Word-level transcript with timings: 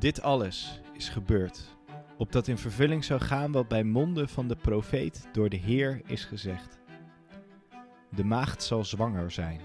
Dit 0.00 0.22
alles 0.22 0.80
is 0.92 1.08
gebeurd, 1.08 1.76
opdat 2.16 2.48
in 2.48 2.58
vervulling 2.58 3.04
zou 3.04 3.20
gaan 3.20 3.52
wat 3.52 3.68
bij 3.68 3.84
monden 3.84 4.28
van 4.28 4.48
de 4.48 4.56
profeet 4.56 5.28
door 5.32 5.48
de 5.48 5.56
Heer 5.56 6.00
is 6.06 6.24
gezegd. 6.24 6.78
De 8.10 8.24
maagd 8.24 8.62
zal 8.62 8.84
zwanger 8.84 9.30
zijn 9.30 9.60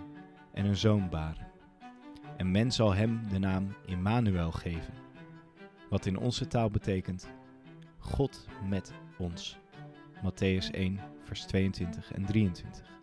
en 0.54 0.66
een 0.66 0.76
zoon 0.76 1.10
baren. 1.10 1.48
En 2.38 2.52
men 2.52 2.72
zal 2.72 2.94
hem 2.94 3.30
de 3.30 3.40
naam 3.40 3.76
Immanuel 3.86 4.52
geven, 4.52 4.94
wat 5.90 6.06
in 6.06 6.18
onze 6.18 6.48
taal 6.48 6.70
betekent 6.70 7.30
God 7.98 8.48
met 8.70 8.94
ons. 9.18 9.58
Matthäus 10.16 10.72
1, 10.72 11.00
vers 11.24 11.46
22 11.46 12.12
en 12.12 12.26
23. 12.26 12.95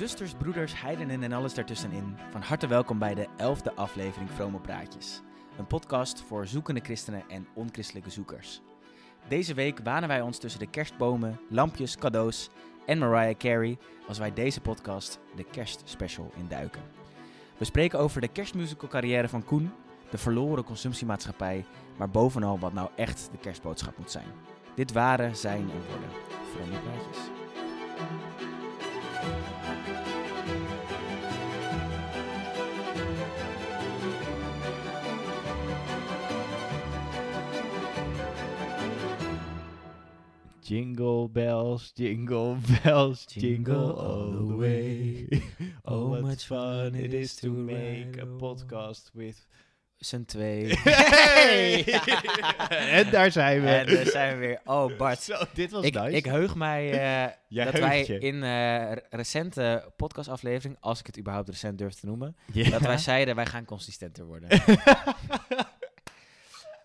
Zusters, 0.00 0.34
broeders, 0.34 0.80
heidenen 0.80 1.22
en 1.22 1.32
alles 1.32 1.54
daartussenin. 1.54 2.16
Van 2.30 2.42
harte 2.42 2.66
welkom 2.66 2.98
bij 2.98 3.14
de 3.14 3.26
elfde 3.36 3.72
aflevering 3.74 4.30
Vrome 4.30 4.60
Praatjes. 4.60 5.20
Een 5.58 5.66
podcast 5.66 6.20
voor 6.20 6.46
zoekende 6.46 6.80
christenen 6.80 7.22
en 7.28 7.46
onchristelijke 7.54 8.10
zoekers. 8.10 8.60
Deze 9.28 9.54
week 9.54 9.78
wanen 9.84 10.08
wij 10.08 10.20
ons 10.20 10.38
tussen 10.38 10.60
de 10.60 10.70
kerstbomen, 10.70 11.40
lampjes, 11.48 11.96
cadeaus 11.96 12.50
en 12.86 12.98
Mariah 12.98 13.36
Carey 13.36 13.78
als 14.08 14.18
wij 14.18 14.32
deze 14.32 14.60
podcast 14.60 15.18
de 15.36 15.44
kerstspecial 15.44 16.32
induiken. 16.36 16.82
We 17.56 17.64
spreken 17.64 17.98
over 17.98 18.20
de 18.20 18.28
kerstmusical 18.28 18.88
carrière 18.88 19.28
van 19.28 19.44
Koen, 19.44 19.72
de 20.10 20.18
verloren 20.18 20.64
consumptiemaatschappij, 20.64 21.64
maar 21.96 22.10
bovenal 22.10 22.58
wat 22.58 22.72
nou 22.72 22.90
echt 22.96 23.28
de 23.32 23.38
kerstboodschap 23.38 23.98
moet 23.98 24.10
zijn. 24.10 24.28
Dit 24.74 24.92
waren, 24.92 25.36
zijn 25.36 25.70
en 25.70 25.86
worden 25.88 26.10
Vrome 26.52 26.80
Praatjes. 26.80 27.39
Jingle 40.70 41.28
bells, 41.28 41.90
jingle 41.94 42.56
bells, 42.84 43.24
jingle 43.28 43.92
all 43.98 44.46
the 44.46 44.54
way. 44.56 45.26
Oh, 45.84 46.08
what 46.10 46.20
much 46.22 46.44
fun 46.46 46.94
it 46.94 47.12
is 47.12 47.34
to 47.34 47.48
make 47.50 48.16
a 48.20 48.26
podcast 48.38 49.10
with... 49.14 49.46
Z'n 49.98 50.24
twee. 50.24 50.74
Hey! 50.78 51.84
en 52.68 53.10
daar 53.10 53.32
zijn 53.32 53.60
we. 53.62 53.68
En 53.68 53.86
daar 53.94 54.06
zijn 54.06 54.32
we 54.38 54.46
weer. 54.46 54.60
Oh, 54.64 54.96
Bart. 54.96 55.22
Zo, 55.22 55.34
dit 55.54 55.70
was 55.70 55.84
Ik, 55.84 55.94
nice. 55.94 56.16
ik 56.16 56.24
heug 56.24 56.54
mij 56.54 56.90
eh, 56.92 57.64
dat 57.64 57.78
wij 57.78 58.04
je. 58.06 58.18
in 58.18 58.34
eh, 58.34 58.40
re- 58.92 59.02
recente 59.10 59.92
podcastaflevering, 59.96 60.76
als 60.80 61.00
ik 61.00 61.06
het 61.06 61.18
überhaupt 61.18 61.48
recent 61.48 61.78
durf 61.78 61.94
te 61.94 62.06
noemen, 62.06 62.36
Ja. 62.52 62.70
dat 62.70 62.80
wij 62.80 62.98
zeiden 62.98 63.34
wij 63.34 63.46
gaan 63.46 63.64
consistenter 63.64 64.24
worden. 64.24 64.48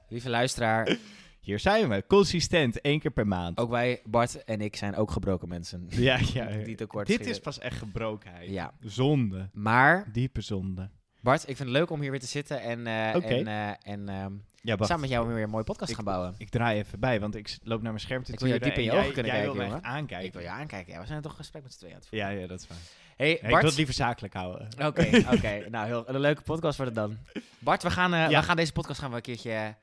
Lieve 0.09 0.29
luisteraar, 0.29 0.97
Hier 1.45 1.59
zijn 1.59 1.89
we, 1.89 2.03
consistent, 2.07 2.81
één 2.81 2.99
keer 2.99 3.11
per 3.11 3.27
maand. 3.27 3.57
ook 3.57 3.69
wij, 3.69 4.01
Bart 4.05 4.43
en 4.43 4.61
ik, 4.61 4.75
zijn 4.75 4.95
ook 4.95 5.11
gebroken 5.11 5.47
mensen. 5.47 5.85
Ja, 5.89 6.19
ja. 6.33 6.45
Die 6.45 6.75
tekort 6.75 7.07
Dit 7.07 7.25
is 7.25 7.39
pas 7.39 7.59
echt 7.59 7.77
gebrokenheid. 7.77 8.49
Ja, 8.49 8.73
Zonde. 8.79 9.49
maar 9.53 10.09
Diepe 10.11 10.41
zonde. 10.41 10.89
Bart, 11.21 11.41
ik 11.41 11.55
vind 11.57 11.59
het 11.69 11.77
leuk 11.77 11.89
om 11.89 12.01
hier 12.01 12.11
weer 12.11 12.19
te 12.19 12.25
zitten 12.25 12.61
en, 12.61 12.87
eh, 12.87 13.15
en, 13.31 13.47
eh, 13.47 13.67
en 13.91 14.09
ehm, 14.09 14.33
Ja, 14.61 14.75
samen 14.79 14.99
met 14.99 15.09
jou 15.09 15.27
weer 15.33 15.43
een 15.43 15.49
mooie 15.49 15.63
podcast 15.63 15.89
Ik- 15.89 15.95
gaan 15.95 16.05
bouwen. 16.05 16.35
Ik 16.37 16.49
draai 16.49 16.77
even 16.79 16.99
bij, 16.99 17.19
want 17.19 17.35
ik 17.35 17.57
loop 17.63 17.81
naar 17.81 17.91
mijn 17.91 18.03
scherm 18.03 18.23
te 18.23 18.31
Ik 18.33 18.39
wil 18.39 18.47
turen 18.51 18.63
diep 18.67 18.77
in 18.77 18.83
je 18.83 18.91
ogen 18.91 19.13
kunnen 19.13 19.31
jij 19.31 19.41
kijken, 19.41 19.57
wil 19.57 19.67
me 19.67 19.73
echt 19.73 19.83
jongen. 19.83 19.97
aankijken. 19.97 20.27
Ik 20.27 20.33
wil 20.33 20.41
je 20.41 20.49
aankijken. 20.49 20.93
Ja, 20.93 20.99
we 20.99 21.05
zijn 21.07 21.21
toch 21.21 21.31
een 21.31 21.37
gesprek 21.37 21.63
met 21.63 21.71
z'n 21.73 21.77
tweeën 21.79 21.93
aan 21.93 21.99
het 21.99 22.09
Ja, 22.11 22.29
ja, 22.29 22.47
dat 22.47 22.59
is 22.59 22.67
waar. 22.67 22.77
Hey, 23.15 23.29
Ja, 23.29 23.33
ik 23.35 23.41
Bart. 23.41 23.55
wil 23.55 23.65
het 23.65 23.75
liever 23.75 23.93
zakelijk 23.95 24.33
houden. 24.33 24.67
Oké, 24.85 25.23
oké. 25.33 25.63
Nou, 25.71 25.87
heel, 25.87 26.09
een 26.09 26.19
leuke 26.19 26.41
podcast 26.41 26.77
wordt 26.77 26.95
het 26.95 27.05
dan. 27.07 27.17
Bart, 27.59 27.83
we 27.83 27.89
gaan, 27.91 28.13
eh, 28.13 28.29
Ja. 28.29 28.39
we 28.39 28.45
gaan 28.45 28.55
deze 28.55 28.71
podcast 28.71 28.99
gaan 28.99 29.09
we 29.09 29.15
een 29.15 29.21
keertje 29.21 29.75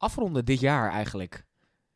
afronden 0.00 0.44
dit 0.44 0.60
jaar 0.60 0.90
eigenlijk. 0.92 1.44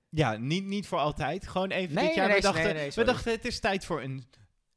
Ja, 0.08 0.36
niet, 0.36 0.64
niet 0.64 0.86
voor 0.86 0.98
altijd. 0.98 1.46
Gewoon 1.48 1.70
even 1.70 1.94
Nee, 1.94 2.06
dit 2.06 2.14
jaar. 2.14 2.26
nee, 2.26 2.36
we, 2.36 2.42
dachten, 2.42 2.74
nee, 2.74 2.90
we 2.94 3.04
dachten, 3.04 3.32
het 3.32 3.44
is 3.44 3.60
tijd 3.60 3.84
voor 3.84 4.02
een, 4.02 4.24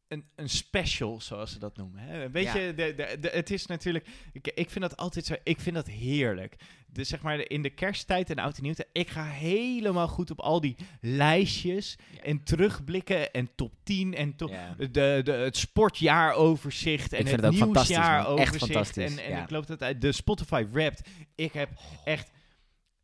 een, 0.07 0.25
een 0.35 0.49
special, 0.49 1.21
zoals 1.21 1.51
ze 1.51 1.59
dat 1.59 1.77
noemen. 1.77 1.99
Hè? 1.99 2.29
Weet 2.29 2.43
Ja. 2.43 2.57
je, 2.57 2.73
de, 2.73 2.93
de, 2.95 3.17
de- 3.19 3.29
het 3.33 3.49
is 3.51 3.65
natuurlijk... 3.65 4.07
Ik, 4.33 4.47
ik 4.47 4.69
vind 4.69 4.81
dat 4.89 4.97
altijd 4.97 5.25
zo... 5.25 5.35
Ik 5.43 5.59
vind 5.59 5.75
dat 5.75 5.87
heerlijk. 5.87 6.55
Dus 6.87 7.07
zeg 7.09 7.21
maar, 7.21 7.39
in 7.49 7.61
de 7.61 7.69
kersttijd 7.69 8.29
en 8.29 8.39
oud 8.39 8.57
en 8.57 8.63
nieuw... 8.63 8.73
Ik 8.91 9.09
ga 9.09 9.23
helemaal 9.25 10.07
goed 10.07 10.31
op 10.31 10.39
al 10.39 10.61
die 10.61 10.75
lijstjes... 11.01 11.95
Ja. 12.15 12.21
en 12.21 12.43
terugblikken 12.43 13.31
en 13.33 13.49
top 13.55 13.73
10 13.83 14.15
en 14.15 14.35
top... 14.35 14.49
Ja. 14.49 14.75
De, 14.77 15.21
de, 15.23 15.31
het 15.31 15.57
sportjaaroverzicht 15.57 17.13
en 17.13 17.19
Ik 17.19 17.27
vind 17.27 17.41
het, 17.41 17.53
het 17.59 17.65
nieuwsjaaroverzicht. 17.65 18.57
fantastisch, 18.57 19.15
En, 19.17 19.33
en 19.33 19.43
ik 19.43 19.49
loop 19.49 19.67
dat 19.67 19.81
uit 19.81 20.01
de 20.01 20.11
Spotify 20.11 20.65
Wrapped. 20.71 21.07
Ik 21.35 21.53
heb 21.53 21.69
echt 22.03 22.29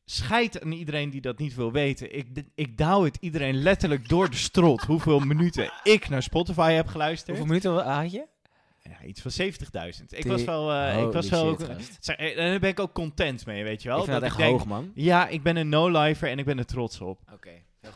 scheid 0.05 0.63
aan 0.63 0.71
iedereen 0.71 1.09
die 1.09 1.21
dat 1.21 1.37
niet 1.37 1.55
wil 1.55 1.71
weten. 1.71 2.15
Ik, 2.15 2.27
ik 2.55 2.77
douw 2.77 3.03
het 3.03 3.17
iedereen 3.19 3.55
letterlijk 3.55 4.09
door 4.09 4.29
de 4.29 4.35
strot. 4.35 4.81
hoeveel 4.93 5.19
minuten 5.19 5.71
ik 5.83 6.09
naar 6.09 6.23
Spotify 6.23 6.71
heb 6.71 6.87
geluisterd. 6.87 7.27
Hoeveel 7.37 7.45
minuten 7.45 7.93
had 7.93 8.11
je? 8.11 8.27
Ja, 8.83 9.03
iets 9.07 9.21
van 9.21 9.31
70.000. 10.01 10.05
Ik 10.07 10.25
was 10.25 10.43
wel... 10.43 10.71
eh, 10.71 11.01
ik 11.01 11.11
was 11.11 11.29
wel 11.29 11.45
ook. 11.45 11.59
Zeg, 11.99 12.15
eh, 12.15 12.35
daar 12.35 12.59
ben 12.59 12.69
ik 12.69 12.79
ook 12.79 12.93
content 12.93 13.45
mee, 13.45 13.63
weet 13.63 13.81
je 13.81 13.89
wel. 13.89 13.97
Ik 13.97 14.03
vind 14.03 14.15
dat 14.19 14.29
echt 14.29 14.37
denk, 14.37 14.51
hoog, 14.51 14.65
man. 14.65 14.91
Ja, 14.95 15.27
ik 15.27 15.43
ben 15.43 15.55
een 15.55 15.69
no-lifer 15.69 16.29
en 16.29 16.39
ik 16.39 16.45
ben 16.45 16.57
er 16.57 16.65
trots 16.65 17.01
op. 17.01 17.19
Oké. 17.33 17.49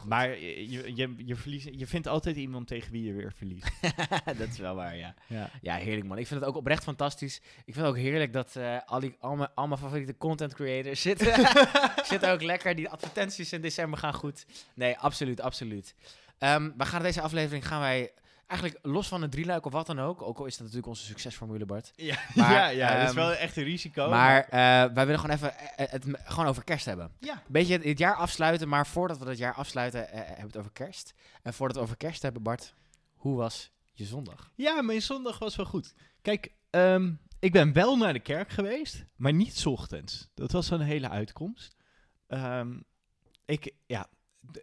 Maar 0.05 0.39
je, 0.39 0.95
je, 0.95 1.13
je, 1.17 1.35
verliest, 1.35 1.69
je 1.71 1.87
vindt 1.87 2.07
altijd 2.07 2.35
iemand 2.35 2.67
tegen 2.67 2.91
wie 2.91 3.03
je 3.03 3.13
weer 3.13 3.33
verliest. 3.33 3.71
dat 4.39 4.47
is 4.47 4.57
wel 4.57 4.75
waar, 4.75 4.97
ja. 4.97 5.13
Ja. 5.27 5.49
Ja, 5.61 5.75
heerlijk, 5.75 6.07
man. 6.07 6.17
Ik 6.17 6.27
vind 6.27 6.39
het 6.39 6.49
ook 6.49 6.55
oprecht 6.55 6.83
fantastisch. 6.83 7.37
Ik 7.37 7.73
vind 7.73 7.75
het 7.75 7.85
ook 7.85 7.97
heerlijk 7.97 8.33
dat 8.33 8.55
eh, 8.55 8.77
al, 8.85 8.99
die, 8.99 9.15
al, 9.19 9.35
mijn, 9.35 9.49
al 9.55 9.67
mijn 9.67 9.79
favoriete 9.79 10.17
content 10.17 10.53
creators 10.53 11.01
zitten, 11.01 11.49
zitten 12.11 12.31
ook 12.31 12.41
lekker. 12.41 12.75
Die 12.75 12.89
advertenties 12.89 13.53
in 13.53 13.61
december 13.61 13.99
gaan 13.99 14.13
goed. 14.13 14.45
Nee, 14.73 14.97
absoluut, 14.97 15.41
absoluut. 15.41 15.95
Ehm, 16.37 16.69
we 16.77 16.85
gaan 16.85 17.01
deze 17.01 17.21
aflevering 17.21 17.67
gaan 17.67 17.79
wij 17.79 18.11
eigenlijk 18.47 18.80
los 18.85 19.08
van 19.08 19.22
een 19.22 19.30
drieluik 19.30 19.66
of 19.66 19.72
wat 19.72 19.85
dan 19.88 20.00
ook. 20.00 20.22
Ook 20.22 20.38
al 20.40 20.46
is 20.46 20.52
dat 20.52 20.62
natuurlijk 20.62 20.88
onze 20.88 21.06
succesformule, 21.06 21.66
Bart. 21.66 21.91
Ja, 21.96 22.19
Maar, 22.35 22.52
ja, 22.52 22.68
ja 22.68 22.90
dat 22.94 23.02
is 23.02 23.08
ehm, 23.08 23.16
wel 23.16 23.31
echt 23.34 23.58
een 23.58 23.63
risico. 23.63 24.09
Maar 24.09 24.44
eh, 24.44 24.50
wij 24.94 25.06
willen 25.06 25.19
gewoon 25.19 25.35
even 25.35 25.58
eh, 25.58 25.88
het, 25.91 26.06
m- 26.06 26.13
gewoon 26.24 26.46
over 26.46 26.63
kerst 26.63 26.85
hebben. 26.85 27.12
Ja. 27.19 27.41
Beetje 27.47 27.74
het, 27.74 27.84
het 27.84 27.97
jaar 27.97 28.16
afsluiten, 28.16 28.68
maar 28.68 28.88
voordat 28.88 29.18
we 29.18 29.25
het 29.30 29.38
jaar 29.38 29.53
afsluiten, 29.53 30.09
eh, 30.12 30.18
hebben 30.18 30.35
we 30.38 30.46
het 30.47 30.58
over 30.58 30.72
kerst. 30.72 31.13
En 31.41 31.53
voordat 31.53 31.75
we 31.78 31.81
het 31.81 31.91
over 31.91 31.97
kerst 32.08 32.22
hebben, 32.22 32.44
Bart, 32.44 32.74
hoe 33.16 33.35
was 33.38 33.72
je 33.94 34.06
zondag? 34.06 34.52
Ja, 34.56 34.81
mijn 34.81 35.02
zondag 35.02 35.40
was 35.40 35.56
wel 35.56 35.66
goed. 35.66 35.94
Kijk, 36.22 36.52
ehm, 36.69 37.12
ik 37.40 37.52
ben 37.52 37.74
wel 37.74 37.97
naar 37.97 38.14
de 38.14 38.19
kerk 38.19 38.50
geweest, 38.50 39.06
maar 39.16 39.34
niet 39.34 39.66
ochtends. 39.66 40.28
Dat 40.34 40.52
was 40.52 40.69
een 40.69 40.81
hele 40.81 41.09
uitkomst. 41.09 41.75
Ehm, 42.28 42.79
ik, 43.46 43.74
ja, 43.85 44.08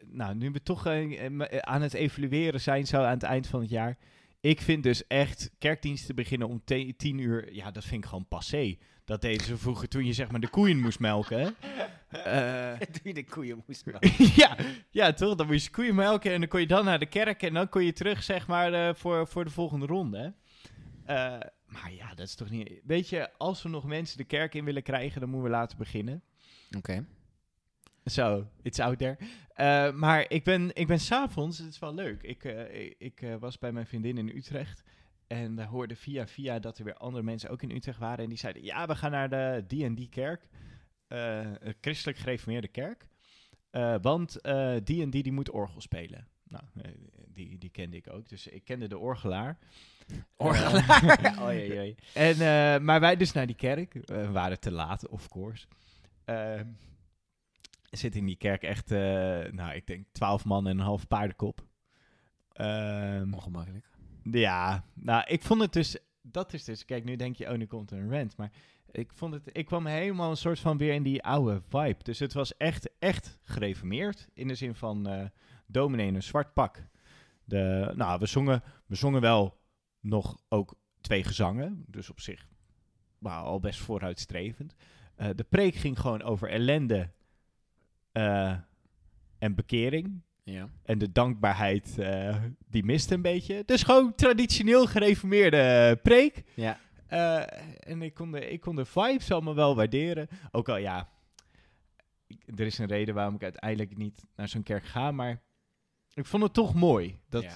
nou, 0.07 0.35
nu 0.35 0.51
we 0.51 0.63
toch 0.63 0.87
eh, 0.87 1.27
eh, 1.27 1.59
aan 1.59 1.83
het 1.83 1.95
evalueren 1.95 2.61
zijn 2.61 2.87
zo 2.87 2.97
aan 3.03 3.15
het 3.15 3.23
eind 3.23 3.47
van 3.47 3.61
het 3.61 3.71
jaar. 3.71 3.99
Ik 4.41 4.61
vind 4.61 4.83
dus 4.83 5.07
echt 5.07 5.51
kerkdiensten 5.59 6.15
beginnen 6.15 6.49
om 6.49 6.63
tien 6.97 7.19
uur. 7.19 7.55
Ja, 7.55 7.71
dat 7.71 7.85
vind 7.85 8.03
ik 8.03 8.09
gewoon 8.09 8.29
passé. 8.29 8.77
Dat 9.05 9.21
deden 9.21 9.47
ze 9.47 9.57
vroeger 9.57 9.89
toen 9.89 10.05
je 10.05 10.13
zeg 10.13 10.31
maar 10.31 10.41
de 10.41 10.49
koeien 10.49 10.81
moest 10.81 10.99
melken. 10.99 11.55
Eh, 12.09 12.79
Doe 12.93 13.01
je 13.03 13.15
de 13.15 13.25
koeien 13.25 13.63
moest 13.67 13.85
ja, 14.37 14.57
ja, 14.91 15.13
toch? 15.13 15.35
Dan 15.35 15.47
moest 15.47 15.65
je 15.65 15.71
koeien 15.71 15.95
melken 15.95 16.33
en 16.33 16.41
dan 16.41 16.49
kon 16.49 16.61
je 16.61 16.67
dan 16.67 16.85
naar 16.85 16.99
de 16.99 17.07
kerk 17.07 17.43
en 17.43 17.55
dan 17.55 17.69
kon 17.69 17.85
je 17.85 17.93
terug, 17.93 18.23
zeg 18.23 18.47
maar, 18.47 18.73
eh, 18.73 18.95
voor, 18.95 19.27
voor 19.27 19.45
de 19.45 19.51
volgende 19.51 19.87
ronde. 19.87 20.35
Eh, 21.05 21.17
maar 21.67 21.93
ja, 21.93 22.15
dat 22.15 22.27
is 22.27 22.35
toch 22.35 22.51
niet... 22.51 22.81
Weet 22.85 23.09
je, 23.09 23.39
als 23.39 23.63
we 23.63 23.69
nog 23.69 23.85
mensen 23.85 24.19
de 24.19 24.25
kerk 24.25 24.55
in 24.55 24.65
willen 24.65 24.83
krijgen, 24.83 25.21
dan 25.21 25.31
moeten 25.31 25.51
we 25.51 25.57
laten 25.57 25.79
beginnen. 25.79 26.23
Oké. 26.77 27.07
Zo, 28.05 28.47
it's 28.63 28.79
out 28.79 28.99
there. 28.99 29.17
Eh, 29.55 29.93
maar 29.93 30.25
ik 30.29 30.45
ben, 30.45 30.71
ik 30.75 30.87
ben 30.87 31.01
s'avonds, 31.01 31.59
het 31.59 31.69
is 31.69 31.79
wel 31.79 31.95
leuk. 31.95 32.23
Ik, 32.23 32.45
eh, 32.45 32.93
ik, 32.99 33.23
eh, 33.23 33.35
was 33.35 33.59
bij 33.59 33.73
mijn 33.73 33.87
vriendin 33.87 34.19
in 34.19 34.37
Utrecht. 34.37 34.83
En 35.27 35.57
we 35.57 35.65
hoorden 35.65 35.97
via 35.97 36.27
via 36.27 36.59
dat 36.59 36.79
er 36.79 36.85
weer 36.85 36.95
andere 36.95 37.23
mensen 37.23 37.51
ook 37.51 37.63
in 37.63 37.71
Utrecht 37.71 37.99
waren. 37.99 38.25
En 38.25 38.29
die 38.29 38.39
zeiden, 38.39 38.65
ja, 38.65 38.87
we 38.87 38.95
gaan 38.95 39.11
naar 39.11 39.29
de 39.29 39.65
die 39.67 39.85
en 39.85 39.95
die 39.95 40.09
kerk. 40.09 40.49
Een 41.09 41.75
christelijk 41.81 42.19
gereformeerde 42.19 42.69
kerk. 42.69 43.07
Want 44.03 44.39
die 44.85 45.03
en 45.03 45.11
die, 45.11 45.23
die 45.23 45.33
moet 45.33 45.51
orgel 45.51 45.81
spelen. 45.81 46.29
Nou, 46.49 46.65
die, 47.29 47.59
die 47.59 47.71
kende 47.71 47.97
ik 47.97 48.13
ook. 48.13 48.29
Dus 48.29 48.47
ik 48.47 48.65
kende 48.65 48.89
de 48.89 48.99
orgelaar. 48.99 49.59
Orgelaar. 50.37 51.37
oh 51.43 51.53
jee, 51.53 51.75
jee. 51.75 51.97
En, 52.15 52.85
maar 52.85 53.01
wij 53.01 53.17
dus 53.17 53.33
naar 53.33 53.47
die 53.47 53.57
kerk. 53.57 53.93
We 53.93 54.31
waren 54.31 54.61
te 54.61 54.71
laat, 54.71 55.09
of 55.09 55.29
course. 55.29 55.67
Zit 57.97 58.17
in 58.17 58.27
die 58.27 58.37
kerk 58.37 58.63
echt, 58.63 58.91
eh, 58.91 58.99
nou, 59.51 59.75
ik 59.75 59.87
denk 59.87 60.07
twaalf 60.13 60.45
man 60.45 60.67
en 60.67 60.79
een 60.79 60.85
half 60.85 61.09
paardenkop. 61.09 61.67
Ehm, 62.53 63.33
Ongemakkelijk. 63.33 63.87
ja, 64.23 64.85
nou, 64.95 65.25
ik 65.27 65.43
vond 65.43 65.61
het 65.61 65.73
dus... 65.73 65.99
Dat 66.23 66.53
is 66.53 66.65
dus... 66.65 66.85
Kijk, 66.85 67.05
nu 67.05 67.17
denk 67.17 67.37
je, 67.37 67.51
oh, 67.51 67.57
nu 67.57 67.67
komt 67.67 67.91
er 67.91 67.99
een 67.99 68.11
rant. 68.11 68.37
Maar 68.37 68.51
ik 68.91 69.13
vond 69.13 69.35
het, 69.35 69.51
ik 69.53 69.67
kwam 69.67 69.87
helemaal 69.87 70.31
een 70.31 70.37
soort 70.37 70.59
van 70.59 70.77
weer 70.77 70.95
in 70.95 71.03
die 71.03 71.23
oude 71.23 71.63
vibe. 71.69 72.03
Dus 72.03 72.19
het 72.19 72.33
was 72.33 72.57
echt, 72.57 72.91
echt 72.99 73.39
gereformeerd. 73.43 74.29
In 74.35 74.49
de 74.49 74.55
zin 74.55 74.75
van 74.75 75.07
eh 75.07 75.25
dominee 75.67 76.07
in 76.07 76.15
een 76.15 76.23
zwart 76.23 76.53
pak. 76.53 76.87
De, 77.45 77.93
nou, 77.97 78.19
we 78.19 78.27
zongen, 78.27 78.63
we 78.87 78.95
zongen 78.95 79.21
wel 79.21 79.61
nog 80.01 80.37
ook 80.49 80.75
twee 81.01 81.25
gezangen. 81.25 81.85
Dus 81.87 82.11
op 82.11 82.21
zich 82.21 82.49
nou, 83.19 83.47
al 83.47 83.61
best 83.61 83.81
vooruitstrevend. 83.81 84.75
Eh, 85.15 85.29
de 85.35 85.45
preek 85.45 85.75
ging 85.75 86.01
gewoon 86.01 86.23
over 86.23 86.49
ellende 86.49 87.11
eh, 88.15 88.55
en 89.39 89.55
bekering. 89.55 90.23
Ja. 90.43 90.69
En 90.83 90.99
de 90.99 91.13
dankbaarheid, 91.13 91.99
eh, 91.99 92.37
die 92.69 92.85
mist 92.85 93.11
een 93.11 93.23
beetje. 93.23 93.63
Dus 93.67 93.83
gewoon 93.83 94.15
traditioneel 94.15 94.87
gereformeerde 94.87 95.97
preek. 96.03 96.43
Ja. 96.55 96.79
Eh, 97.07 97.43
en 97.91 98.03
ik 98.03 98.15
kon, 98.15 98.31
de, 98.33 98.49
ik 98.51 98.61
kon 98.61 98.77
de 98.77 98.85
vibes 98.85 99.31
allemaal 99.31 99.55
wel 99.55 99.77
waarderen. 99.77 100.29
Ook 100.51 100.69
al 100.69 100.77
ja, 100.77 101.09
ik- 102.27 102.43
er 102.59 102.67
is 102.67 102.79
een 102.79 102.87
reden 102.87 103.15
waarom 103.15 103.35
ik 103.35 103.43
uiteindelijk 103.43 103.97
niet 103.97 104.25
naar 104.37 104.49
zo'n 104.49 104.63
kerk 104.63 104.85
ga. 104.85 105.11
Maar 105.11 105.43
ik 106.15 106.27
vond 106.27 106.43
het 106.43 106.53
toch 106.55 106.75
mooi. 106.75 107.19
Dat, 107.29 107.53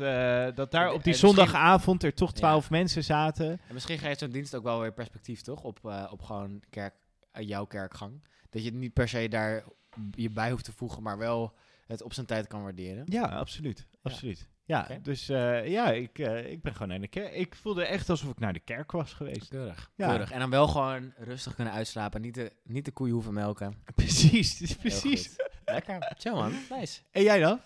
dat 0.57 0.71
daar 0.71 0.93
op 0.93 1.05
die 1.05 1.15
zondagavond 1.15 2.03
er 2.03 2.15
toch 2.15 2.31
Ja. 2.31 2.37
twaalf 2.37 2.71
mensen 2.71 3.05
zaten. 3.05 3.51
En 3.51 3.75
misschien 3.75 3.99
geeft 3.99 4.19
zo'n 4.19 4.31
dienst 4.31 4.55
ook 4.55 4.63
wel 4.63 4.81
weer 4.81 4.93
perspectief, 4.93 5.41
toch? 5.41 5.65
Op, 5.65 5.85
op 6.11 6.23
gewoon 6.23 6.63
kerk, 6.71 6.95
jouw 7.33 7.65
kerkgang. 7.65 8.23
Dat 8.51 8.63
je 8.63 8.69
het 8.69 8.79
niet 8.79 8.93
per 8.93 9.09
se 9.09 9.29
daar 9.29 9.65
je 10.11 10.31
bij 10.31 10.51
hoeft 10.51 10.65
te 10.65 10.73
voegen, 10.73 11.03
maar 11.03 11.19
wel 11.19 11.55
het 11.87 12.03
op 12.03 12.13
zijn 12.13 12.27
tijd 12.27 12.47
kan 12.47 12.63
waarderen. 12.63 13.03
Ja, 13.07 13.23
absoluut. 13.25 13.87
absoluut. 14.03 14.49
Ja, 14.65 14.89
dus 15.03 15.29
eh, 15.29 15.69
ja, 15.69 15.91
ik, 15.93 16.19
eh, 16.19 16.51
ik 16.51 16.63
ben 16.63 16.73
gewoon 16.73 16.89
naar 16.89 17.01
de 17.01 17.09
kerk. 17.09 17.33
Ik 17.35 17.55
voelde 17.55 17.85
echt 17.85 18.11
alsof 18.11 18.31
ik 18.31 18.39
naar 18.39 18.53
de 18.53 18.61
kerk 18.61 18.93
was 18.93 19.13
geweest. 19.13 19.49
Keurig. 19.49 19.91
Ja. 19.95 20.09
Keurig. 20.09 20.31
En 20.31 20.39
dan 20.39 20.51
wel 20.51 20.69
gewoon 20.69 21.13
rustig 21.17 21.55
kunnen 21.55 21.73
uitslapen. 21.73 22.21
Niet 22.21 22.35
de, 22.35 22.53
niet 22.65 22.85
de 22.85 22.91
koeien 22.91 23.15
hoeven 23.15 23.33
melken. 23.35 23.83
Precies, 23.95 24.77
precies. 24.77 25.37
Lekker. 25.65 26.13
Chill 26.19 26.33
man. 26.33 26.53
Nice. 26.79 27.01
En 27.11 27.23
jij 27.23 27.39
dan? 27.39 27.61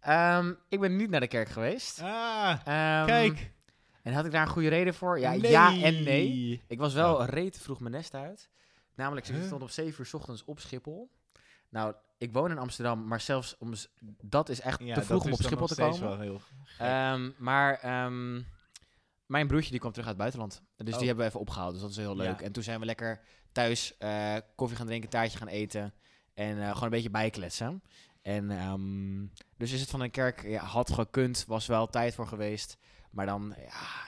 Ehm, 0.00 0.52
ik 0.68 0.80
ben 0.80 0.96
niet 0.96 1.10
naar 1.10 1.20
de 1.20 1.26
kerk 1.28 1.48
geweest. 1.48 2.00
Ah, 2.02 2.50
Ehm, 2.64 3.06
kijk. 3.06 3.50
En 4.02 4.12
had 4.12 4.24
ik 4.24 4.32
daar 4.32 4.42
een 4.42 4.48
goede 4.52 4.68
reden 4.68 4.94
voor? 4.94 5.18
Ja, 5.18 5.30
Nee. 5.34 5.50
ja 5.50 5.82
en 5.82 6.02
nee. 6.02 6.62
Ik 6.66 6.78
was 6.78 6.94
wel 6.94 7.14
Oh. 7.16 7.26
reet 7.26 7.58
vroeg 7.60 7.80
mijn 7.80 7.92
nest 7.94 8.14
uit. 8.14 8.48
Namelijk, 8.94 9.28
ik 9.28 9.34
Huh? 9.34 9.44
stond 9.44 9.62
om 9.62 9.68
7 9.68 10.00
uur 10.00 10.06
's 10.06 10.14
ochtends 10.14 10.44
op 10.44 10.60
Schiphol. 10.60 11.10
Nou, 11.68 11.94
ik 12.18 12.32
woon 12.32 12.50
in 12.50 12.58
Amsterdam, 12.58 13.06
maar 13.06 13.20
zelfs 13.20 13.56
om, 13.58 13.72
dat 14.22 14.48
is 14.48 14.60
echt 14.60 14.80
Ja, 14.84 14.94
te 14.94 15.02
vroeg 15.02 15.24
om 15.24 15.32
op 15.32 15.42
Schiphol 15.42 15.66
te 15.66 15.74
komen. 15.74 16.00
wel 16.00 16.18
heel. 16.20 16.40
Ehm, 16.78 17.30
maar 17.38 17.74
ehm, 17.74 18.42
mijn 19.26 19.46
broertje 19.46 19.70
die 19.70 19.80
kwam 19.80 19.92
terug 19.92 20.08
uit 20.08 20.16
het 20.18 20.24
buitenland. 20.24 20.62
Dus 20.76 20.92
Oh. 20.92 20.98
die 20.98 21.06
hebben 21.08 21.24
we 21.24 21.30
even 21.30 21.40
opgehaald. 21.40 21.72
Dus 21.72 21.80
dat 21.80 21.90
is 21.90 21.96
heel 21.96 22.16
leuk. 22.16 22.38
Ja. 22.40 22.44
En 22.46 22.52
toen 22.52 22.62
zijn 22.62 22.80
we 22.80 22.86
lekker 22.86 23.20
thuis 23.52 23.96
eh, 23.98 24.36
koffie 24.54 24.76
gaan 24.76 24.86
drinken, 24.86 25.08
taartje 25.10 25.38
gaan 25.38 25.48
eten. 25.48 25.94
En 26.34 26.58
eh, 26.62 26.68
gewoon 26.68 26.82
een 26.84 26.90
beetje 26.90 27.10
bijkletsen. 27.10 27.82
En 28.22 28.50
ehm, 28.50 29.26
dus 29.56 29.72
is 29.72 29.80
het 29.80 29.90
van 29.90 30.00
een 30.00 30.10
kerk, 30.10 30.42
ja, 30.42 30.64
had 30.64 30.92
gekund, 30.92 31.44
was 31.46 31.66
wel 31.66 31.86
tijd 31.86 32.14
voor 32.14 32.26
geweest. 32.26 32.76
Maar 33.10 33.26
dan, 33.26 33.54
ja, 33.58 34.06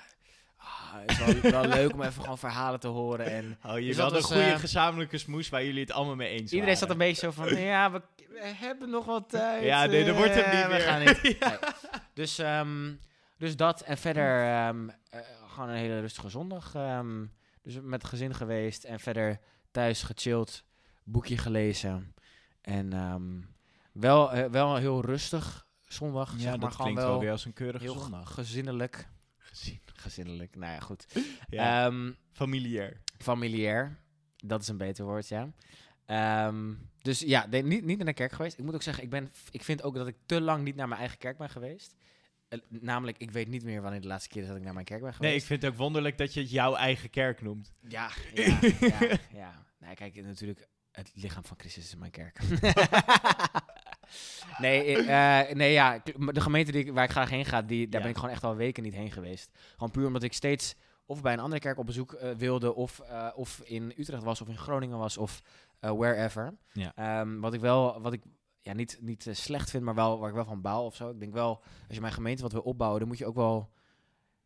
ah, 0.92 1.02
is 1.06 1.40
wel, 1.40 1.50
wel 1.50 1.64
leuk 1.64 1.92
om 1.92 2.02
even 2.02 2.22
gewoon 2.22 2.38
verhalen 2.38 2.80
te 2.80 2.88
horen. 2.88 3.26
En 3.26 3.58
Oh, 3.66 3.78
je 3.78 3.86
Dus 3.86 3.96
had 3.98 4.10
dat 4.10 4.18
een 4.18 4.24
goede 4.26 4.42
eh, 4.42 4.58
gezamenlijke 4.58 5.18
smoes 5.18 5.48
waar 5.48 5.64
jullie 5.64 5.80
het 5.80 5.92
allemaal 5.92 6.14
mee 6.16 6.28
eens 6.28 6.52
iedereen 6.52 6.76
zat 6.76 6.88
waren. 6.88 7.02
een 7.02 7.08
beetje 7.08 7.26
zo 7.26 7.32
van, 7.32 7.56
ja, 7.72 7.90
we, 7.92 8.02
we 8.16 8.52
hebben 8.54 8.90
nog 8.90 9.04
wat 9.04 9.28
tijd. 9.30 9.64
Ja, 9.64 9.86
nee, 9.86 10.04
dat 10.04 10.16
wordt 10.16 10.34
hem 10.34 10.44
eh, 10.44 10.52
niet 10.56 10.62
we 10.66 10.72
meer. 10.72 10.80
gaan 10.80 11.00
niet. 11.04 11.22
Nee. 11.40 11.58
Dus, 12.14 12.38
ehm, 12.38 12.92
dus 13.38 13.56
dat 13.56 13.80
en 13.80 13.98
verder 13.98 14.44
ehm, 14.46 14.88
eh, 15.10 15.20
gewoon 15.48 15.68
een 15.68 15.76
hele 15.76 16.00
rustige 16.00 16.28
zondag. 16.28 16.74
ehm, 16.74 17.24
dus 17.62 17.74
met 17.82 18.02
het 18.02 18.10
gezin 18.10 18.34
geweest 18.34 18.84
en 18.84 19.00
verder 19.00 19.38
thuis 19.70 20.02
gechilled, 20.02 20.64
boekje 21.04 21.38
gelezen. 21.38 22.14
En 22.60 22.92
wel, 23.92 24.32
eh, 24.32 24.44
wel 24.50 24.76
heel 24.76 25.04
rustig 25.04 25.66
zondag, 25.88 26.32
Ja, 26.32 26.38
zeg 26.38 26.50
maar. 26.50 26.58
dat 26.58 26.76
klinkt 26.76 27.00
wel, 27.00 27.20
weer 27.20 27.30
als 27.30 27.44
een 27.44 27.52
keurige 27.52 27.86
zondag. 27.88 28.34
gezinnelijk. 28.34 29.08
Gezien. 29.38 29.80
Gezinnelijk, 30.00 30.56
nou 30.56 30.72
ja, 30.72 30.80
goed. 30.80 31.06
Ja, 31.48 31.86
Ehm, 31.86 32.12
familiair. 32.32 33.00
familiair, 33.18 33.98
dat 34.36 34.60
is 34.62 34.68
een 34.68 34.76
beter 34.76 35.04
woord, 35.04 35.28
ja. 35.28 35.48
Ehm, 36.06 36.72
dus 37.02 37.20
ja, 37.20 37.46
nee, 37.46 37.62
niet, 37.62 37.84
niet 37.84 37.96
naar 37.96 38.06
de 38.06 38.12
kerk 38.12 38.32
geweest. 38.32 38.58
Ik 38.58 38.64
moet 38.64 38.74
ook 38.74 38.82
zeggen, 38.82 39.02
ik, 39.04 39.10
ben, 39.10 39.32
ik 39.50 39.62
vind 39.64 39.82
ook 39.82 39.94
dat 39.94 40.06
ik 40.06 40.16
te 40.26 40.40
lang 40.40 40.64
niet 40.64 40.76
naar 40.76 40.88
mijn 40.88 41.00
eigen 41.00 41.18
kerk 41.18 41.38
ben 41.38 41.50
geweest. 41.50 41.94
Eh, 42.48 42.58
namelijk, 42.68 43.18
ik 43.18 43.30
weet 43.30 43.48
niet 43.48 43.64
meer 43.64 43.82
wanneer 43.82 44.00
de 44.00 44.06
laatste 44.06 44.28
keer 44.28 44.42
is 44.42 44.48
dat 44.48 44.56
ik 44.56 44.62
naar 44.62 44.72
mijn 44.74 44.84
kerk 44.84 45.00
ben 45.00 45.14
geweest. 45.14 45.30
Nee, 45.32 45.40
ik 45.40 45.46
vind 45.46 45.62
het 45.62 45.70
ook 45.72 45.76
wonderlijk 45.78 46.18
dat 46.18 46.34
je 46.34 46.40
het 46.40 46.50
jouw 46.50 46.74
eigen 46.74 47.10
kerk 47.10 47.42
noemt. 47.42 47.72
Ja, 47.88 48.10
ja, 48.34 48.58
ja, 48.80 48.98
ja. 49.32 49.66
Nee, 49.78 49.94
kijk, 49.94 50.22
natuurlijk, 50.22 50.68
het 50.92 51.10
lichaam 51.14 51.44
van 51.44 51.56
Christus 51.58 51.84
is 51.84 51.94
mijn 51.96 52.10
kerk. 52.10 52.38
nee, 54.58 54.96
eh, 55.06 55.54
nee, 55.54 55.72
ja, 55.72 56.00
de 56.32 56.40
gemeente 56.40 56.72
die 56.72 56.92
waar 56.92 57.04
ik 57.04 57.10
graag 57.10 57.30
heen 57.30 57.44
ga, 57.44 57.62
die, 57.62 57.88
daar 57.88 58.00
Ja. 58.00 58.06
ben 58.06 58.10
ik 58.10 58.16
gewoon 58.16 58.34
echt 58.34 58.44
al 58.44 58.56
weken 58.56 58.82
niet 58.82 58.94
heen 58.94 59.10
geweest. 59.12 59.50
Gewoon 59.72 59.90
puur 59.90 60.06
omdat 60.06 60.22
ik 60.22 60.32
steeds 60.32 60.74
of 61.06 61.22
bij 61.22 61.32
een 61.32 61.38
andere 61.40 61.60
kerk 61.60 61.78
op 61.78 61.86
bezoek 61.86 62.12
eh, 62.12 62.30
wilde, 62.30 62.74
of, 62.74 62.98
eh, 63.00 63.28
of 63.34 63.60
in 63.64 63.92
Utrecht 63.96 64.22
was, 64.22 64.40
of 64.40 64.48
in 64.48 64.58
Groningen 64.58 64.98
was, 64.98 65.16
of 65.18 65.42
wherever. 65.80 66.54
Ja. 66.72 66.92
Ehm, 66.94 67.40
wat 67.40 67.54
ik 67.54 67.60
wel, 67.60 68.00
wat 68.00 68.12
ik 68.12 68.22
ja, 68.60 68.72
niet, 68.72 68.98
niet 69.00 69.26
slecht 69.30 69.70
vind, 69.70 69.84
maar 69.84 69.94
wel 69.94 70.18
waar 70.18 70.28
ik 70.28 70.34
wel 70.34 70.44
van 70.44 70.60
baal 70.60 70.84
of 70.84 70.94
zo. 70.96 71.10
Ik 71.10 71.20
denk 71.20 71.32
wel, 71.32 71.62
als 71.86 71.94
je 71.94 72.00
mijn 72.00 72.12
gemeente 72.12 72.42
wat 72.42 72.52
wil 72.52 72.60
opbouwen, 72.60 72.98
dan 73.00 73.08
moet 73.08 73.18
je 73.18 73.26
ook 73.26 73.34
wel 73.34 73.70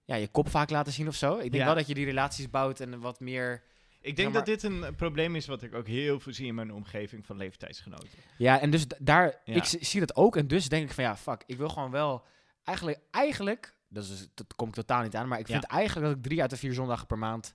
ja, 0.04 0.14
je 0.14 0.28
kop 0.28 0.48
vaak 0.48 0.70
laten 0.70 0.92
zien 0.92 1.08
of 1.08 1.14
zo. 1.14 1.34
Ik 1.34 1.40
denk 1.40 1.54
Ja. 1.54 1.64
wel 1.64 1.74
dat 1.74 1.86
je 1.86 1.94
die 1.94 2.04
relaties 2.04 2.50
bouwt 2.50 2.80
en 2.80 3.00
wat 3.00 3.20
meer 3.20 3.62
Ik 4.04 4.16
denk 4.16 4.28
Ja, 4.28 4.34
maar- 4.34 4.44
dat 4.44 4.60
dit 4.60 4.62
een 4.72 4.94
probleem 4.94 5.36
is 5.36 5.46
wat 5.46 5.62
ik 5.62 5.74
ook 5.74 5.86
heel 5.86 6.20
veel 6.20 6.32
zie 6.32 6.46
in 6.46 6.54
mijn 6.54 6.72
omgeving 6.72 7.26
van 7.26 7.36
leeftijdsgenoten. 7.36 8.08
Ja, 8.38 8.60
en 8.60 8.70
dus 8.70 8.86
daar, 8.98 9.40
Ja. 9.44 9.54
ik 9.54 9.64
zie 9.64 10.00
dat 10.00 10.16
ook. 10.16 10.36
En 10.36 10.46
dus 10.48 10.68
denk 10.68 10.88
ik 10.88 10.94
van 10.94 11.04
ja, 11.04 11.16
fuck, 11.16 11.42
ik 11.46 11.56
wil 11.56 11.68
gewoon 11.68 11.90
wel, 11.90 12.24
eigenlijk, 12.64 12.98
eigenlijk, 13.10 13.74
dat, 13.88 14.04
is, 14.04 14.28
dat 14.34 14.54
kom 14.56 14.68
ik 14.68 14.74
totaal 14.74 15.02
niet 15.02 15.14
aan, 15.16 15.28
maar 15.28 15.38
ik 15.38 15.46
Ja. 15.48 15.52
vind 15.52 15.64
eigenlijk 15.64 16.06
dat 16.08 16.16
ik 16.16 16.22
drie 16.22 16.40
uit 16.40 16.50
de 16.50 16.56
vier 16.56 16.72
zondagen 16.74 17.06
per 17.06 17.18
maand 17.18 17.54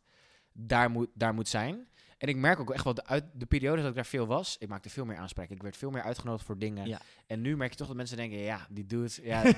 daar 0.53 0.89
moet, 0.91 1.09
daar 1.13 1.33
moet 1.33 1.47
zijn. 1.47 1.87
En 2.19 2.27
ik 2.27 2.35
merk 2.35 2.59
ook 2.59 2.71
echt 2.71 2.83
wel, 2.83 2.93
de, 2.93 3.05
uit 3.05 3.23
de 3.33 3.45
periode 3.45 3.81
dat 3.81 3.89
ik 3.89 3.95
daar 3.95 4.05
veel 4.05 4.27
was, 4.27 4.57
ik 4.57 4.67
maakte 4.67 4.89
veel 4.89 5.05
meer 5.05 5.17
aanspraken. 5.17 5.55
Ik 5.55 5.61
werd 5.61 5.77
veel 5.77 5.89
meer 5.89 6.01
uitgenodigd 6.01 6.45
voor 6.45 6.57
dingen. 6.57 6.87
Ja. 6.87 7.01
En 7.27 7.41
nu 7.41 7.57
merk 7.57 7.71
je 7.71 7.77
toch 7.77 7.87
dat 7.87 7.95
mensen 7.95 8.17
denken, 8.17 8.37
ja, 8.37 8.67
die 8.69 8.85
doet, 8.85 9.19
ja. 9.23 9.43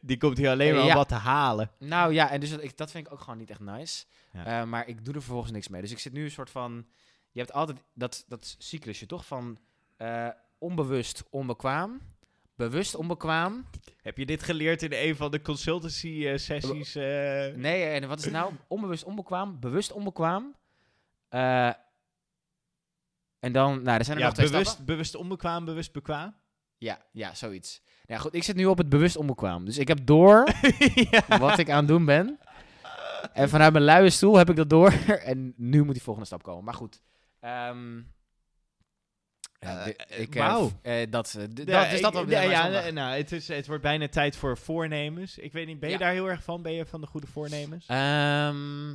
Die 0.00 0.16
komt 0.16 0.38
hier 0.38 0.50
alleen 0.50 0.74
maar 0.74 0.84
om 0.84 0.94
wat 0.94 1.08
te 1.08 1.14
halen. 1.14 1.70
nou 1.78 2.12
ja, 2.12 2.30
en 2.30 2.40
dus 2.40 2.50
dat, 2.50 2.62
ik, 2.62 2.76
dat 2.76 2.90
vind 2.90 3.06
ik 3.06 3.12
ook 3.12 3.20
gewoon 3.20 3.38
niet 3.38 3.50
echt 3.50 3.60
nice. 3.60 4.04
Eh, 4.32 4.64
maar 4.64 4.88
ik 4.88 5.04
doe 5.04 5.14
er 5.14 5.22
vervolgens 5.22 5.52
niks 5.52 5.68
mee. 5.68 5.80
Dus 5.80 5.90
ik 5.90 5.98
zit 5.98 6.12
nu 6.12 6.24
een 6.24 6.30
soort 6.30 6.50
van, 6.50 6.86
je 7.30 7.40
hebt 7.40 7.52
altijd 7.52 7.78
dat, 7.94 8.24
dat 8.28 8.54
cyclusje 8.58 9.06
toch 9.06 9.26
van 9.26 9.58
eh, 9.96 10.28
onbewust 10.58 11.24
onbekwaam, 11.30 12.00
bewust 12.54 12.94
onbekwaam. 12.94 13.66
Heb 14.02 14.18
je 14.18 14.26
dit 14.26 14.42
geleerd 14.42 14.82
in 14.82 14.92
een 14.92 15.16
van 15.16 15.30
de 15.30 15.42
consultancy 15.42 16.26
eh, 16.26 16.36
sessies? 16.36 16.94
Nee, 17.54 17.84
en 17.84 18.08
wat 18.08 18.18
is 18.18 18.24
het 18.24 18.34
nou? 18.34 18.52
Onbewust 18.68 19.04
onbekwaam, 19.04 19.60
bewust 19.60 19.92
onbekwaam. 19.92 20.54
Eh, 21.30 21.72
en 23.38 23.52
dan, 23.52 23.82
nou, 23.82 23.98
er 23.98 24.04
zijn 24.04 24.16
er 24.16 24.22
ja, 24.22 24.28
nog 24.28 24.34
twee 24.36 24.48
bewust, 24.50 24.66
stappen. 24.66 24.86
bewust 24.86 25.14
onbekwaam, 25.14 25.64
bewust 25.64 25.92
bekwaam. 25.92 26.34
Ja, 26.78 26.98
ja, 27.12 27.34
zoiets. 27.34 27.80
Nou 27.84 27.94
ja, 28.06 28.18
goed, 28.18 28.34
ik 28.34 28.42
zit 28.42 28.56
nu 28.56 28.66
op 28.66 28.78
het 28.78 28.88
bewust 28.88 29.16
onbekwaam. 29.16 29.64
Dus 29.64 29.78
ik 29.78 29.88
heb 29.88 29.98
door 30.06 30.48
ja. 31.10 31.38
wat 31.38 31.58
ik 31.58 31.70
aan 31.70 31.78
het 31.78 31.88
doen 31.88 32.04
ben. 32.04 32.38
En 33.32 33.48
vanuit 33.48 33.72
mijn 33.72 33.84
luie 33.84 34.10
stoel 34.10 34.36
heb 34.36 34.50
ik 34.50 34.56
dat 34.56 34.70
door. 34.70 34.92
en 35.30 35.52
nu 35.56 35.84
moet 35.84 35.94
die 35.94 36.02
volgende 36.02 36.28
stap 36.28 36.42
komen. 36.42 36.64
Maar 36.64 36.74
goed. 36.74 37.02
ja, 37.40 37.74
wauw. 40.30 40.70
dat, 41.10 41.38
d- 41.54 41.58
Ja, 41.58 41.64
dat 41.84 41.92
is 41.92 42.00
dat 42.00 42.14
ik- 42.16 42.28
ja, 42.30 42.40
ja, 42.42 42.82
eh, 42.82 42.92
nou, 42.92 43.16
het, 43.16 43.32
is, 43.32 43.48
het 43.48 43.66
wordt 43.66 43.82
bijna 43.82 44.08
tijd 44.08 44.36
voor 44.36 44.58
voornemens. 44.58 45.38
Ik 45.38 45.52
weet 45.52 45.66
niet, 45.66 45.80
ben 45.80 45.90
je 45.90 45.98
daar 45.98 46.12
heel 46.12 46.28
erg 46.28 46.42
van? 46.44 46.62
Ben 46.62 46.72
je 46.72 46.86
van 46.86 47.00
de 47.00 47.06
goede 47.06 47.26
voornemens? 47.26 47.86
Ehm, 47.86 48.94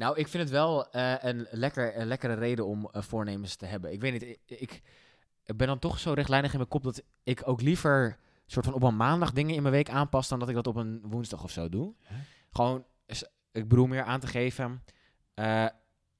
nou, 0.00 0.18
ik 0.18 0.28
vind 0.28 0.42
het 0.42 0.52
wel 0.52 0.90
eh, 0.90 1.14
een, 1.18 1.46
lekker, 1.50 1.96
een 1.98 2.06
lekkere 2.06 2.34
reden 2.34 2.66
om 2.66 2.88
eh, 2.92 3.02
voornemens 3.02 3.56
te 3.56 3.66
hebben. 3.66 3.92
Ik 3.92 4.00
weet 4.00 4.12
niet, 4.12 4.22
ik, 4.22 4.38
ik 5.44 5.56
ben 5.56 5.66
dan 5.66 5.78
toch 5.78 5.98
zo 5.98 6.12
rechtlijnig 6.12 6.50
in 6.52 6.56
mijn 6.58 6.68
kop 6.70 6.82
dat 6.82 7.02
ik 7.22 7.42
ook 7.44 7.60
liever 7.60 8.16
soort 8.46 8.64
van 8.64 8.74
op 8.74 8.82
een 8.82 8.96
maandag 8.96 9.32
dingen 9.32 9.54
in 9.54 9.62
mijn 9.62 9.74
week 9.74 9.90
aanpas 9.90 10.28
dan 10.28 10.38
dat 10.38 10.48
ik 10.48 10.54
dat 10.54 10.66
op 10.66 10.76
een 10.76 11.00
woensdag 11.04 11.42
of 11.42 11.50
zo 11.50 11.68
doe. 11.68 11.94
Huh? 12.08 12.16
Gewoon, 12.50 12.84
ik 13.52 13.68
bedoel 13.68 13.86
meer 13.86 14.02
aan 14.02 14.20
te 14.20 14.26
geven. 14.26 14.82
eh, 15.34 15.44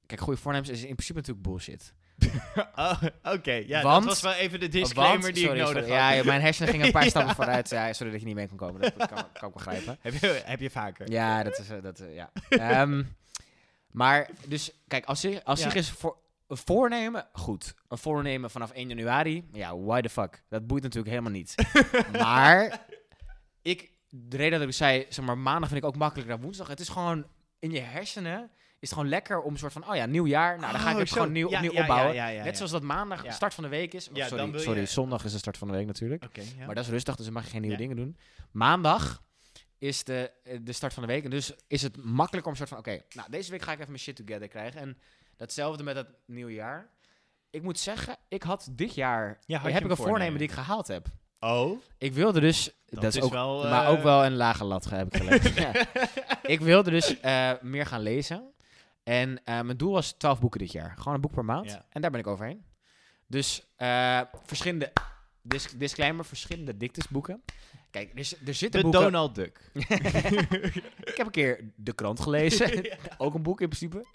kijk, 0.05 0.19
goede 0.21 0.39
voornemens 0.41 0.69
is 0.71 0.79
in 0.83 0.93
principe 0.95 1.19
natuurlijk 1.19 1.47
bullshit. 1.47 1.93
Oh, 2.75 3.01
Oké, 3.23 3.51
ja, 3.53 3.81
Want- 3.81 4.03
dat 4.05 4.13
was 4.13 4.21
wel 4.21 4.33
even 4.33 4.59
de 4.59 4.67
disclaimer 4.67 5.21
Want- 5.21 5.33
die 5.33 5.43
sorry, 5.43 5.59
ik 5.59 5.65
nodig 5.65 5.83
sorry. 5.83 5.99
had. 5.99 6.15
Ja, 6.15 6.23
mijn 6.23 6.41
hersenen 6.41 6.69
gingen 6.69 6.85
een 6.85 6.91
paar 6.91 7.03
Ja. 7.09 7.09
stappen 7.09 7.35
vooruit. 7.35 7.69
Ja, 7.69 7.93
sorry 7.93 8.11
dat 8.11 8.21
je 8.21 8.27
niet 8.27 8.35
mee 8.35 8.47
kon 8.47 8.57
komen. 8.57 8.81
Dat, 8.81 8.93
kan, 8.95 9.07
kan 9.33 9.47
ik 9.47 9.53
begrijpen. 9.53 9.97
heb, 10.01 10.13
je, 10.13 10.41
heb 10.45 10.59
je 10.59 10.69
vaker? 10.69 11.11
Ja, 11.11 11.43
dat 11.43 11.59
is 11.59 11.67
dat, 11.81 12.03
ja. 12.13 12.31
Ehm, 12.49 13.03
maar 13.91 14.29
dus 14.47 14.71
kijk, 14.87 15.05
als 15.05 15.19
zich 15.19 15.43
als 15.43 15.59
Ja. 15.59 15.65
zich 15.65 15.75
is 15.75 15.89
voor 15.89 16.17
een 16.47 16.57
voornemen, 16.57 17.27
goed. 17.33 17.73
Een 17.87 17.97
voornemen 17.97 18.49
vanaf 18.51 18.71
1 18.71 18.87
januari, 18.87 19.47
ja, 19.51 19.77
why 19.77 20.01
the 20.01 20.09
fuck? 20.09 20.43
Dat 20.49 20.67
boeit 20.67 20.83
natuurlijk 20.83 21.09
helemaal 21.09 21.31
niet. 21.31 21.55
maar 22.11 22.85
ik, 23.61 23.91
de 24.09 24.37
reden 24.37 24.59
dat 24.59 24.67
ik 24.67 24.73
zei, 24.73 25.05
zeg 25.09 25.25
maar, 25.25 25.37
maandag 25.37 25.69
vind 25.69 25.81
ik 25.83 25.87
ook 25.89 25.95
makkelijker 25.97 26.33
dan 26.35 26.43
woensdag. 26.43 26.67
Het 26.67 26.79
is 26.79 26.89
gewoon 26.89 27.25
in 27.59 27.71
je 27.71 27.79
hersenen 27.79 28.51
is 28.79 28.89
het 28.89 28.97
gewoon 28.97 29.09
lekker 29.09 29.41
om 29.41 29.51
een 29.53 29.59
soort 29.59 29.73
van, 29.73 29.89
oh 29.89 29.95
ja, 29.95 30.05
nieuw 30.05 30.27
jaar. 30.27 30.59
Nou, 30.59 30.71
dan 30.71 30.81
ga 30.81 30.87
ik 30.89 30.93
Oh, 30.95 30.99
het 31.01 31.11
gewoon 31.11 31.31
nieuw, 31.31 31.49
Ja, 31.49 31.55
opnieuw 31.55 31.71
ja, 31.73 31.81
opbouwen. 31.81 32.15
ja, 32.15 32.43
Net 32.43 32.55
zoals 32.57 32.71
dat 32.71 32.81
maandag 32.81 33.23
Ja. 33.23 33.31
start 33.31 33.53
van 33.53 33.63
de 33.63 33.69
week 33.69 33.93
is. 33.93 34.09
Ja, 34.13 34.27
sorry, 34.27 34.59
sorry 34.59 34.85
zondag 34.85 35.23
is 35.23 35.31
de 35.31 35.37
start 35.37 35.57
van 35.57 35.67
de 35.67 35.73
week 35.73 35.85
natuurlijk. 35.85 36.25
Maar 36.65 36.75
dat 36.75 36.83
is 36.83 36.89
rustig, 36.89 37.15
dus 37.15 37.25
dan 37.25 37.33
mag 37.33 37.43
je 37.43 37.49
geen 37.49 37.61
nieuwe 37.61 37.77
dingen 37.77 37.95
doen. 37.95 38.17
Maandag 38.51 39.21
is 39.81 40.03
de, 40.03 40.31
eh, 40.43 40.57
de 40.61 40.71
start 40.71 40.93
van 40.93 41.03
de 41.03 41.09
week. 41.09 41.23
En 41.23 41.29
dus 41.29 41.53
is 41.67 41.81
het 41.81 42.03
makkelijker 42.03 42.51
om 42.51 42.51
een 42.51 42.67
soort 42.67 42.69
van... 42.69 42.77
Oké, 42.77 43.01
nou, 43.15 43.29
deze 43.29 43.51
week 43.51 43.61
ga 43.61 43.71
ik 43.71 43.77
even 43.77 43.91
mijn 43.91 44.03
shit 44.03 44.15
together 44.15 44.47
krijgen. 44.47 44.81
En 44.81 44.97
datzelfde 45.35 45.83
met 45.83 45.95
het 45.95 46.07
nieuwe 46.25 46.53
jaar. 46.53 46.89
Ik 47.49 47.61
moet 47.61 47.79
zeggen, 47.79 48.17
ik 48.27 48.43
had 48.43 48.69
dit 48.71 48.95
jaar... 48.95 49.39
Ja, 49.45 49.57
had 49.57 49.67
je 49.67 49.73
heb 49.73 49.83
ik 49.83 49.89
een 49.89 49.95
voornemen 49.95 50.19
voornemen? 50.19 50.39
die 50.39 50.47
ik 50.47 50.53
gehaald 50.53 50.87
heb. 50.87 51.07
Oh, 51.39 51.81
Ik 51.97 52.13
wilde 52.13 52.39
dus... 52.39 52.71
dat, 52.85 53.01
Dat, 53.01 53.15
is 53.15 53.21
ook, 53.21 53.31
wel... 53.31 53.63
maar 53.63 53.85
eh, 53.85 53.91
ook 53.91 54.03
wel 54.03 54.25
een 54.25 54.35
lage 54.35 54.63
lat 54.63 54.89
heb 54.89 55.15
ik 55.15 55.21
gelegd. 55.21 55.55
ja. 55.65 55.71
Ik 56.43 56.59
wilde 56.59 56.89
dus 56.89 57.19
eh, 57.19 57.51
meer 57.61 57.85
gaan 57.85 58.01
lezen. 58.01 58.53
En 59.03 59.41
mijn 59.43 59.77
doel 59.77 59.91
was 59.91 60.11
12 60.11 60.39
boeken 60.39 60.59
dit 60.59 60.71
jaar. 60.71 60.93
Gewoon 60.97 61.13
een 61.13 61.21
boek 61.21 61.31
per 61.31 61.45
maand. 61.45 61.69
Ja. 61.69 61.85
En 61.89 62.01
daar 62.01 62.11
ben 62.11 62.19
ik 62.19 62.27
overheen. 62.27 62.65
Dus 63.27 63.67
verschillende... 64.45 64.91
Dis 65.43 65.71
disclaimer, 65.71 66.25
verschillende 66.25 66.77
dictusboeken. 66.77 67.43
Kijk, 67.91 68.11
er, 68.15 68.25
z- 68.25 68.35
er 68.45 68.53
zitten 68.53 68.79
De 68.79 68.89
boeken... 68.89 69.01
Donald 69.11 69.35
Duck. 69.35 69.71
Ik 71.11 71.17
heb 71.17 71.25
een 71.25 71.31
keer 71.31 71.71
de 71.75 71.93
krant 71.93 72.19
gelezen. 72.19 72.87
Ook 73.17 73.33
een 73.33 73.43
boek 73.43 73.61
in 73.61 73.69
principe. 73.69 74.05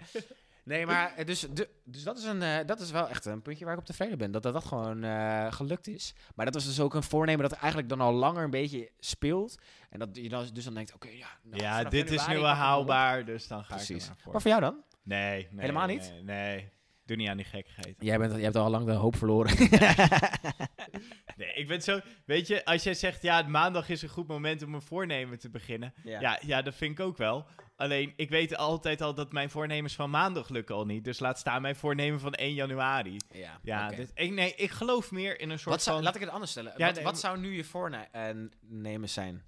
Nee, 0.66 0.86
maar 0.86 1.14
eh, 1.14 1.26
dus, 1.26 1.40
de, 1.40 1.68
dus 1.84 2.02
dat, 2.02 2.18
is 2.18 2.24
een, 2.24 2.42
eh, 2.42 2.66
dat 2.66 2.80
is 2.80 2.90
wel 2.90 3.08
echt 3.08 3.24
een 3.24 3.42
puntje 3.42 3.64
waar 3.64 3.74
ik 3.74 3.80
op 3.80 3.86
tevreden 3.86 4.18
ben. 4.18 4.30
Dat 4.30 4.42
dat, 4.42 4.52
dat 4.52 4.64
gewoon 4.64 5.04
eh, 5.04 5.52
gelukt 5.52 5.86
is. 5.86 6.14
Maar 6.34 6.44
dat 6.44 6.54
was 6.54 6.64
dus 6.64 6.80
ook 6.80 6.94
een 6.94 7.02
voornemen 7.02 7.48
dat 7.48 7.58
eigenlijk 7.58 7.88
dan 7.88 8.00
al 8.00 8.12
langer 8.12 8.44
een 8.44 8.50
beetje 8.50 8.90
speelt. 8.98 9.58
En 9.90 9.98
dat 9.98 10.08
je 10.12 10.28
dan, 10.28 10.48
dus 10.52 10.64
dan 10.64 10.74
denkt, 10.74 10.94
oké, 10.94 11.08
ja. 11.08 11.28
nou, 11.42 11.62
ja, 11.62 11.84
dit 11.84 12.10
is 12.10 12.26
nu 12.26 12.34
wel 12.34 12.50
ik 12.50 12.56
haalbaar, 12.56 13.24
dus 13.24 13.46
dan 13.48 13.64
ga 13.64 13.74
ik 13.74 13.84
Precies. 13.84 14.02
er 14.02 14.08
maar 14.08 14.18
voor. 14.22 14.32
Maar 14.32 14.40
voor 14.40 14.50
jou 14.50 14.62
dan? 14.62 14.82
Nee, 15.02 15.48
nee. 15.50 15.60
Helemaal 15.60 15.86
nee, 15.86 15.98
niet? 15.98 16.12
Nee, 16.24 16.70
doe 17.06 17.16
niet 17.16 17.28
aan 17.28 17.36
die 17.36 17.46
gekkigheid. 17.46 17.96
Jij, 17.98 18.18
bent, 18.18 18.32
jij 18.32 18.42
hebt 18.42 18.56
al 18.56 18.70
lang 18.70 18.86
de 18.86 18.92
hoop 18.92 19.16
verloren. 19.16 19.56
Nee, 21.36 21.52
ik 21.52 21.68
ben 21.68 21.82
zo... 21.82 22.00
Weet 22.24 22.46
je, 22.46 22.64
als 22.64 22.82
jij 22.82 22.94
zegt, 22.94 23.22
ja, 23.22 23.42
maandag 23.42 23.88
is 23.88 24.02
een 24.02 24.08
goed 24.08 24.26
moment 24.26 24.62
om 24.62 24.74
een 24.74 24.82
voornemen 24.82 25.38
te 25.38 25.50
beginnen. 25.50 25.94
Ja, 26.04 26.38
ja, 26.46 26.62
dat 26.62 26.74
vind 26.74 26.98
ik 26.98 27.04
ook 27.04 27.16
wel. 27.16 27.46
Alleen, 27.76 28.12
ik 28.16 28.30
weet 28.30 28.56
altijd 28.56 29.00
al 29.00 29.14
dat 29.14 29.32
mijn 29.32 29.50
voornemens 29.50 29.94
van 29.94 30.10
maandag 30.10 30.48
lukken 30.48 30.74
al 30.74 30.84
niet. 30.84 31.04
Dus 31.04 31.18
laat 31.18 31.38
staan 31.38 31.62
mijn 31.62 31.76
voornemen 31.76 32.20
van 32.20 32.32
1 32.32 32.54
januari. 32.54 33.16
ja, 33.32 33.58
Ja, 33.62 33.92
ik, 34.14 34.30
nee, 34.30 34.54
ik 34.54 34.70
geloof 34.70 35.10
meer 35.10 35.40
in 35.40 35.50
een 35.50 35.58
soort 35.58 35.74
Wat 35.74 35.82
zou, 35.82 35.96
van... 35.96 36.04
laat 36.04 36.14
ik 36.14 36.20
het 36.20 36.30
anders 36.30 36.50
stellen. 36.50 36.72
Ja, 36.76 36.86
wat, 36.86 36.94
nee, 36.94 37.04
wat 37.04 37.18
zou 37.18 37.38
nu 37.38 37.56
je 37.56 37.64
voornemen 37.64 39.08
zijn? 39.08 39.42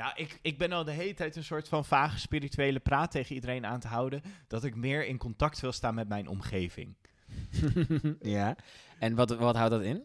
Nou, 0.00 0.12
ik, 0.14 0.38
ik 0.42 0.58
ben 0.58 0.72
al 0.72 0.84
de 0.84 0.90
hele 0.90 1.14
tijd 1.14 1.36
een 1.36 1.44
soort 1.44 1.68
van 1.68 1.84
vage 1.84 2.18
spirituele 2.18 2.78
praat 2.78 3.10
tegen 3.10 3.34
iedereen 3.34 3.66
aan 3.66 3.80
te 3.80 3.88
houden. 3.88 4.22
Dat 4.48 4.64
ik 4.64 4.74
meer 4.74 5.06
in 5.06 5.18
contact 5.18 5.60
wil 5.60 5.72
staan 5.72 5.94
met 5.94 6.08
mijn 6.08 6.28
omgeving. 6.28 6.96
ja. 8.36 8.56
En 8.98 9.14
wat, 9.14 9.30
wat 9.36 9.56
houdt 9.56 9.70
dat 9.70 9.82
in? 9.82 10.04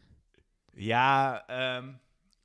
Ja, 0.73 1.43
ehm, 1.47 1.93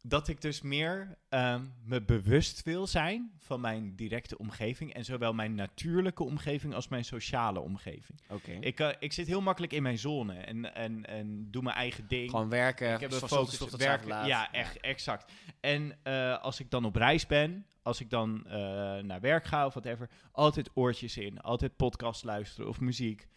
dat 0.03 0.29
ik 0.29 0.41
dus 0.41 0.61
meer 0.61 1.19
ehm, 1.29 1.65
me 1.85 2.03
bewust 2.03 2.63
wil 2.63 2.87
zijn 2.87 3.33
van 3.39 3.61
mijn 3.61 3.97
directe 3.97 4.39
omgeving. 4.39 4.95
En 4.95 5.05
zowel 5.05 5.33
mijn 5.33 5.55
natuurlijke 5.55 6.25
omgeving 6.25 6.75
als 6.75 6.89
mijn 6.89 7.05
sociale 7.05 7.61
omgeving. 7.61 8.21
Oké. 8.29 8.53
Ik, 8.53 8.81
eh, 8.81 8.89
ik 8.99 9.13
zit 9.13 9.27
heel 9.27 9.41
makkelijk 9.41 9.73
in 9.73 9.83
mijn 9.83 9.99
zone 9.99 10.35
en, 10.35 10.75
en, 10.75 11.07
en 11.07 11.51
doe 11.51 11.63
mijn 11.63 11.77
eigen 11.77 12.09
ding. 12.09 12.31
Gewoon 12.31 12.49
werken, 12.49 12.95
ik 12.95 13.01
heb 13.01 13.13
een 13.13 13.29
focus 13.29 13.61
op 13.61 13.71
werken. 13.71 14.09
laat. 14.09 14.27
Ja, 14.27 14.53
echt, 14.53 14.81
exact. 14.81 15.33
En 15.61 15.99
eh, 16.03 16.43
als 16.43 16.61
ik 16.61 16.71
dan 16.71 16.85
op 16.85 16.97
reis 16.97 17.27
ben, 17.27 17.67
als 17.83 18.01
ik 18.01 18.11
dan 18.11 18.47
eh, 18.47 18.53
naar 18.99 19.21
werk 19.21 19.45
ga 19.45 19.67
of 19.67 19.75
whatever, 19.75 20.11
altijd 20.33 20.71
oortjes 20.75 21.17
in, 21.17 21.41
altijd 21.41 21.77
podcast 21.77 22.25
luisteren 22.25 22.69
of 22.69 22.81
muziek. 22.81 23.29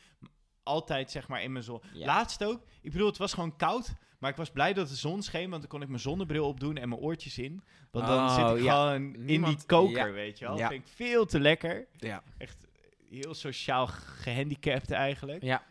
Altijd 0.63 1.11
zeg 1.11 1.27
maar 1.27 1.43
in 1.43 1.51
mijn 1.51 1.63
zon. 1.63 1.81
Ja. 1.93 2.05
Laatst 2.05 2.43
ook, 2.43 2.63
ik 2.81 2.91
bedoel, 2.91 3.07
het 3.07 3.17
was 3.17 3.33
gewoon 3.33 3.55
koud, 3.55 3.93
maar 4.23 4.31
ik 4.31 4.37
was 4.37 4.49
blij 4.49 4.73
dat 4.73 4.87
de 4.89 4.95
zon 4.95 5.21
scheen, 5.21 5.49
want 5.49 5.61
dan 5.61 5.69
kon 5.71 5.81
ik 5.81 5.87
mijn 5.87 5.99
zonnebril 5.99 6.47
opdoen 6.47 6.77
en 6.77 6.89
mijn 6.89 7.01
oortjes 7.01 7.37
in. 7.37 7.63
Want 7.91 8.07
dan 8.07 8.17
Oh, 8.17 8.35
zit 8.35 8.57
ik 8.57 8.63
ja. 8.63 8.73
gewoon 8.73 9.15
in 9.15 9.43
die 9.43 9.57
koker, 9.65 10.07
ja. 10.07 10.11
weet 10.11 10.39
je 10.39 10.45
wel. 10.45 10.57
Ja. 10.57 10.67
Vind 10.67 10.81
ik 10.87 10.91
veel 10.95 11.25
te 11.25 11.39
lekker. 11.39 11.85
Ja. 11.97 12.23
Echt 12.37 12.67
heel 13.09 13.33
sociaal 13.33 13.87
gehandicapt 13.87 14.91
eigenlijk. 14.91 15.43
Ja. 15.43 15.63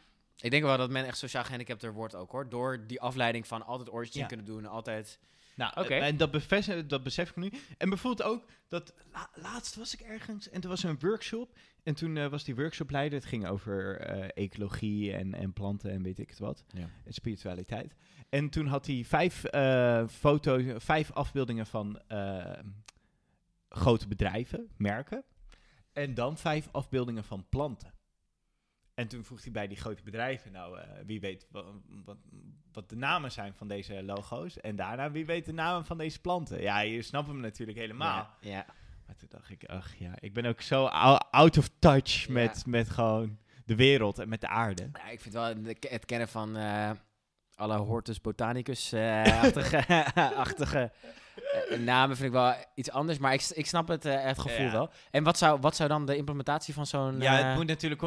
Ik 0.43 0.51
denk 0.51 0.63
wel 0.63 0.77
dat 0.77 0.91
men 0.91 1.05
echt 1.07 1.19
sociaal 1.19 1.43
gehandicapter 1.45 1.93
wordt 1.93 2.15
ook 2.15 2.31
hoor. 2.31 2.49
Door 2.49 2.87
die 2.87 3.01
afleiding 3.01 3.47
van 3.47 3.67
altijd 3.67 3.93
oortjes 3.93 4.15
in 4.15 4.21
Ja. 4.21 4.27
kunnen 4.27 4.47
doen. 4.47 4.67
Altijd. 4.67 5.19
Nou, 5.57 5.73
Oké. 5.81 5.95
en 5.95 6.17
dat, 6.17 6.33
dat 6.87 7.03
besef 7.03 7.31
ik 7.31 7.37
nu. 7.37 7.53
En 7.79 7.89
bijvoorbeeld 7.89 8.29
ook, 8.29 8.45
dat 8.69 8.95
la- 9.13 9.31
laatst 9.35 9.75
was 9.77 9.95
ik 9.95 10.01
ergens 10.01 10.49
en 10.51 10.61
er 10.63 10.69
was 10.69 10.83
een 10.83 10.99
workshop. 11.01 11.57
En 11.83 11.95
toen 11.95 12.17
eh, 12.17 12.27
was 12.27 12.45
die 12.45 12.55
workshopleider, 12.55 13.19
het 13.19 13.29
ging 13.29 13.47
over 13.47 14.01
eh, 14.01 14.45
ecologie 14.45 15.13
en, 15.15 15.35
en 15.35 15.53
planten 15.53 15.91
en 15.91 16.03
weet 16.03 16.19
ik 16.19 16.29
het 16.31 16.39
wat. 16.39 16.65
Ja. 16.69 16.89
En 17.05 17.13
spiritualiteit. 17.13 17.95
En 18.29 18.49
toen 18.51 18.67
had 18.67 18.87
hij 18.87 19.05
vijf 19.05 19.45
eh, 19.45 20.09
foto's, 20.09 20.63
vijf 20.85 21.11
afbeeldingen 21.13 21.67
van 21.67 22.01
eh, 22.09 22.59
grote 23.69 24.09
bedrijven, 24.09 24.69
merken. 24.77 25.25
En 25.93 26.15
dan 26.15 26.39
vijf 26.39 26.69
afbeeldingen 26.73 27.25
van 27.25 27.47
planten. 27.49 27.93
En 28.95 29.09
toen 29.09 29.25
vroeg 29.25 29.43
hij 29.43 29.53
bij 29.53 29.67
die 29.69 29.77
grote 29.77 30.03
bedrijven, 30.03 30.53
nou, 30.53 30.79
eh, 30.79 30.89
wie 31.07 31.21
weet 31.21 31.47
wat, 31.51 31.65
wat, 32.05 32.17
wat 32.73 32.89
de 32.89 32.97
namen 32.97 33.33
zijn 33.33 33.55
van 33.55 33.69
deze 33.69 34.03
logo's. 34.03 34.61
En 34.61 34.77
daarna, 34.77 35.11
wie 35.11 35.27
weet 35.27 35.45
de 35.45 35.53
namen 35.53 35.85
van 35.85 35.99
deze 35.99 36.21
planten. 36.21 36.61
Ja, 36.63 36.81
je 36.81 37.03
snapt 37.03 37.29
hem 37.29 37.41
natuurlijk 37.41 37.79
helemaal. 37.79 38.31
Ja. 38.41 38.51
ja. 38.51 38.67
Maar 39.07 39.17
toen 39.17 39.29
dacht 39.31 39.51
ik, 39.51 39.65
ach 39.65 39.95
ja, 39.95 40.13
ik 40.21 40.33
ben 40.33 40.45
ook 40.47 40.61
zo 40.61 40.85
ou- 40.85 41.21
out 41.31 41.59
of 41.59 41.71
touch 41.79 42.27
Ja. 42.27 42.33
met, 42.33 42.67
met 42.67 42.91
gewoon 42.91 43.39
de 43.65 43.75
wereld 43.77 44.19
en 44.19 44.29
met 44.29 44.41
de 44.41 44.49
aarde. 44.49 44.91
Ja, 44.93 45.09
ik 45.09 45.21
vind 45.21 45.35
wel 45.35 45.55
het 45.81 46.05
kennen 46.05 46.29
van 46.29 46.57
eh, 47.63 47.69
alle 47.71 47.85
Hortus 47.85 48.21
Botanicus-achtige 48.21 50.05
achtige, 50.45 50.91
eh, 51.71 51.79
namen 51.79 52.17
vind 52.17 52.29
ik 52.29 52.35
wel 52.35 52.55
iets 52.75 52.91
anders. 52.91 53.19
Maar 53.19 53.33
ik, 53.33 53.51
ik 53.55 53.67
snap 53.67 53.89
het, 53.89 54.05
eh, 54.05 54.23
het 54.25 54.39
gevoel 54.39 54.65
Ja. 54.67 54.73
wel. 54.73 54.91
En 55.11 55.25
wat 55.25 55.39
zou, 55.39 55.61
wat 55.61 55.77
zou 55.77 55.89
dan 55.89 56.07
de 56.07 56.17
implementatie 56.17 56.75
van 56.75 56.87
zo'n... 56.87 57.21
Ja, 57.21 57.39
eh, 57.41 57.47
het 57.49 57.57
moet 57.57 57.67
natuurlijk 57.67 58.03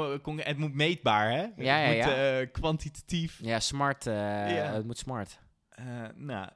het 0.45 0.57
moet 0.57 0.74
meetbaar, 0.74 1.31
hè? 1.31 1.45
Ja, 1.55 1.75
het 1.77 1.95
ja, 1.97 2.05
moet 2.05 2.15
eh, 2.15 2.51
kwantitatief. 2.51 3.39
Ja, 3.41 3.59
smart. 3.59 4.07
eh, 4.07 4.13
Ja. 4.55 4.74
Het 4.74 4.85
moet 4.85 4.97
smart. 4.97 5.39
Eh, 5.69 5.85
nou, 6.15 6.50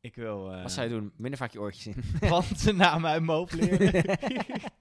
ik 0.00 0.14
wil 0.14 0.52
eh 0.52 0.62
Wat 0.62 0.72
zou 0.72 0.86
je 0.88 0.92
doen? 0.94 1.12
Minder 1.16 1.38
vaak 1.38 1.52
je 1.52 1.60
oortjes 1.60 1.86
in. 1.86 2.04
plantennamen 2.20 3.10
uit 3.10 3.22
mijn 3.22 3.38
hoofd 3.38 3.52
leren. 3.52 4.04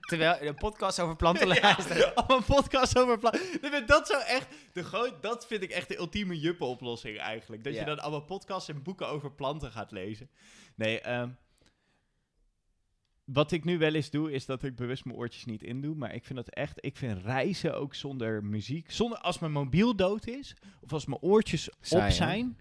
Terwijl 0.00 0.42
een 0.42 0.54
podcast 0.54 1.00
over 1.00 1.16
planten 1.16 1.48
Ja, 1.54 1.60
luisteren. 1.60 2.14
Allemaal 2.14 2.42
podcast 2.42 2.98
over 2.98 3.18
planten. 3.18 3.86
Dat 3.86 4.06
zou 4.06 4.22
echt, 4.22 4.48
de 4.72 5.12
dat 5.20 5.46
vind 5.46 5.62
ik 5.62 5.70
echt 5.70 5.88
de 5.88 5.96
ultieme 5.98 6.38
juppe-oplossing 6.38 7.18
eigenlijk. 7.18 7.64
Dat 7.64 7.72
Ja. 7.74 7.80
je 7.80 7.86
dan 7.86 7.98
allemaal 8.00 8.24
podcasts 8.24 8.68
en 8.68 8.82
boeken 8.82 9.08
over 9.08 9.32
planten 9.32 9.70
gaat 9.72 9.90
lezen. 9.90 10.30
Nee, 10.74 11.00
ehm, 11.00 11.30
wat 13.24 13.52
ik 13.52 13.64
nu 13.64 13.78
wel 13.78 13.94
eens 13.94 14.10
doe, 14.10 14.32
is 14.32 14.46
dat 14.46 14.62
ik 14.62 14.76
bewust 14.76 15.04
mijn 15.04 15.16
oortjes 15.18 15.44
niet 15.44 15.62
indoe. 15.62 15.94
Maar 15.94 16.14
ik 16.14 16.24
vind 16.24 16.38
dat 16.38 16.48
echt, 16.48 16.84
ik 16.84 16.96
vind 16.96 17.22
reizen 17.24 17.74
ook 17.76 17.94
zonder 17.94 18.44
muziek. 18.44 18.90
Zonder, 18.90 19.18
als 19.18 19.38
mijn 19.38 19.52
mobiel 19.52 19.96
dood 19.96 20.26
is, 20.26 20.54
of 20.80 20.92
als 20.92 21.06
mijn 21.06 21.20
oortjes 21.20 21.70
op 21.70 22.00
hè? 22.00 22.10
zijn. 22.10 22.58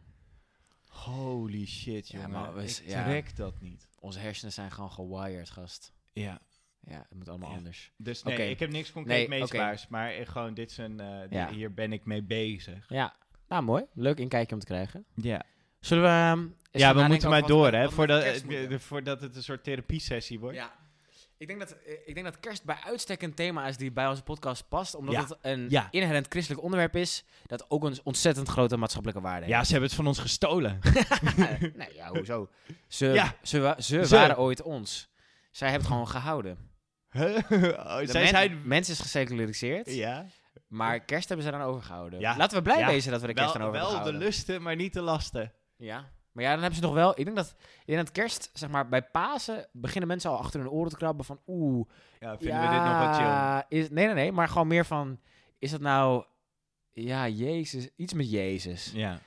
Holy 0.87 1.65
shit, 1.65 2.07
Ja, 2.07 2.15
jongen. 2.19 2.31
maar 2.31 2.53
we- 2.53 2.63
ik 2.63 2.81
ja. 2.85 3.03
trek 3.03 3.35
dat 3.35 3.61
niet. 3.61 3.87
Onze 3.99 4.19
hersenen 4.19 4.53
zijn 4.53 4.71
gewoon 4.71 4.91
gewired, 4.91 5.49
gast. 5.49 5.93
Ja. 6.13 6.41
Ja, 6.87 6.97
het 7.09 7.17
moet 7.17 7.29
allemaal 7.29 7.49
Ja. 7.49 7.55
anders. 7.57 7.91
Dus 7.97 8.23
nee, 8.23 8.49
ik 8.49 8.59
heb 8.59 8.69
niks 8.69 8.91
concreet 8.91 9.29
Nee. 9.29 9.43
Maar 9.89 10.11
gewoon, 10.25 10.53
dit 10.53 10.69
is 10.71 10.77
een, 10.77 10.99
eh, 10.99 11.29
Ja. 11.29 11.49
hier 11.49 11.73
ben 11.73 11.93
ik 11.93 12.05
mee 12.05 12.21
bezig. 12.23 12.85
Ja, 12.89 13.15
nou 13.47 13.63
mooi. 13.63 13.83
Leuk 13.93 14.17
inkijkje 14.19 14.53
om 14.53 14.59
te 14.61 14.65
krijgen. 14.67 15.05
Ja. 15.15 15.41
Zullen 15.79 16.03
we... 16.03 16.09
ehm, 16.09 16.47
Ja, 16.81 16.95
we 16.95 17.01
moeten 17.03 17.29
maar 17.29 17.47
door, 17.47 17.71
hè, 17.71 17.91
voordat, 17.91 18.23
eh, 18.23 18.77
voordat 18.79 19.21
het 19.21 19.35
een 19.35 19.43
soort 19.43 19.63
therapiesessie 19.63 20.39
wordt. 20.39 20.55
Ja. 20.57 20.73
Ik 21.37 21.47
denk, 21.47 21.59
dat, 21.59 21.71
eh, 21.71 21.93
ik 22.05 22.13
denk 22.13 22.25
dat 22.25 22.39
kerst 22.39 22.63
bij 22.63 22.77
uitstek 22.83 23.21
een 23.21 23.33
thema 23.33 23.67
is 23.67 23.77
die 23.77 23.91
bij 23.91 24.07
onze 24.07 24.23
podcast 24.23 24.67
past. 24.67 24.95
Omdat 24.95 25.13
Ja. 25.13 25.21
het 25.21 25.37
een 25.41 25.69
Ja. 25.69 25.87
inherent 25.91 26.25
christelijk 26.29 26.63
onderwerp 26.63 26.95
is. 26.95 27.23
Dat 27.45 27.69
ook 27.69 27.83
een 27.83 27.97
ontzettend 28.03 28.47
grote 28.47 28.77
maatschappelijke 28.77 29.21
waarde 29.23 29.47
Ja, 29.47 29.63
ze 29.63 29.71
hebben 29.71 29.87
het 29.89 29.97
van 29.97 30.07
ons 30.07 30.19
gestolen. 30.19 30.79
heeft. 30.81 31.75
nee, 31.75 31.93
ja, 31.93 32.09
hoezo? 32.09 32.49
Ze, 32.87 33.05
Ja. 33.07 33.35
ze, 33.41 33.75
ze, 33.77 34.05
Ze. 34.05 34.15
waren 34.15 34.37
ooit 34.37 34.61
ons. 34.61 35.09
Zij 35.51 35.69
hebben 35.69 35.85
het 35.87 35.95
gewoon 35.97 36.09
gehouden. 36.11 36.57
Oh, 37.87 37.97
zij 38.03 38.21
men- 38.21 38.27
zijn... 38.27 38.61
Mens 38.63 38.89
is 38.89 38.99
geseculariseerd. 38.99 39.93
Ja, 39.93 40.25
Maar 40.67 40.99
kerst 40.99 41.27
hebben 41.27 41.45
ze 41.45 41.51
dan 41.51 41.61
overgehouden. 41.61 42.19
Ja. 42.19 42.37
Laten 42.37 42.57
we 42.57 42.63
blij 42.63 42.79
Ja. 42.79 42.87
wezen 42.87 43.11
dat 43.11 43.21
we 43.21 43.27
de 43.27 43.33
kerst 43.33 43.53
dan 43.53 43.61
wel, 43.61 43.69
over 43.71 43.81
wel 43.81 43.93
hebben 43.95 44.13
de 44.19 44.25
lusten, 44.25 44.61
maar 44.61 44.75
niet 44.75 44.93
de 44.93 45.01
lasten. 45.01 45.53
Ja. 45.77 46.05
Maar 46.31 46.43
ja, 46.43 46.49
dan 46.51 46.59
hebben 46.59 46.79
ze 46.79 46.85
nog 46.85 46.93
wel... 46.93 47.19
Ik 47.19 47.25
denk 47.25 47.35
dat, 47.37 47.55
denk 47.85 47.97
dat 47.99 48.11
kerst, 48.11 48.49
zeg 48.53 48.69
maar, 48.69 48.89
bij 48.89 49.01
Pasen 49.03 49.67
beginnen 49.71 50.07
mensen 50.07 50.29
al 50.29 50.37
achter 50.37 50.59
hun 50.59 50.69
oren 50.69 50.89
te 50.89 50.97
krabben 50.97 51.25
van... 51.25 51.39
Oeh, 51.47 51.87
Ja, 52.19 52.37
vinden 52.37 52.61
we 52.61 52.67
dit 52.69 52.83
nog 52.83 52.99
wat 53.05 53.15
chill? 53.15 53.79
Is, 53.79 53.89
nee, 53.89 54.05
nee, 54.05 54.13
nee. 54.15 54.31
Maar 54.31 54.47
gewoon 54.47 54.67
meer 54.67 54.85
van... 54.85 55.19
Is 55.59 55.71
dat 55.71 55.81
nou... 55.81 56.25
Ja, 56.91 57.27
Jezus. 57.27 57.89
Iets 57.95 58.13
met 58.13 58.31
Jezus. 58.31 58.91
Ja. 58.93 59.19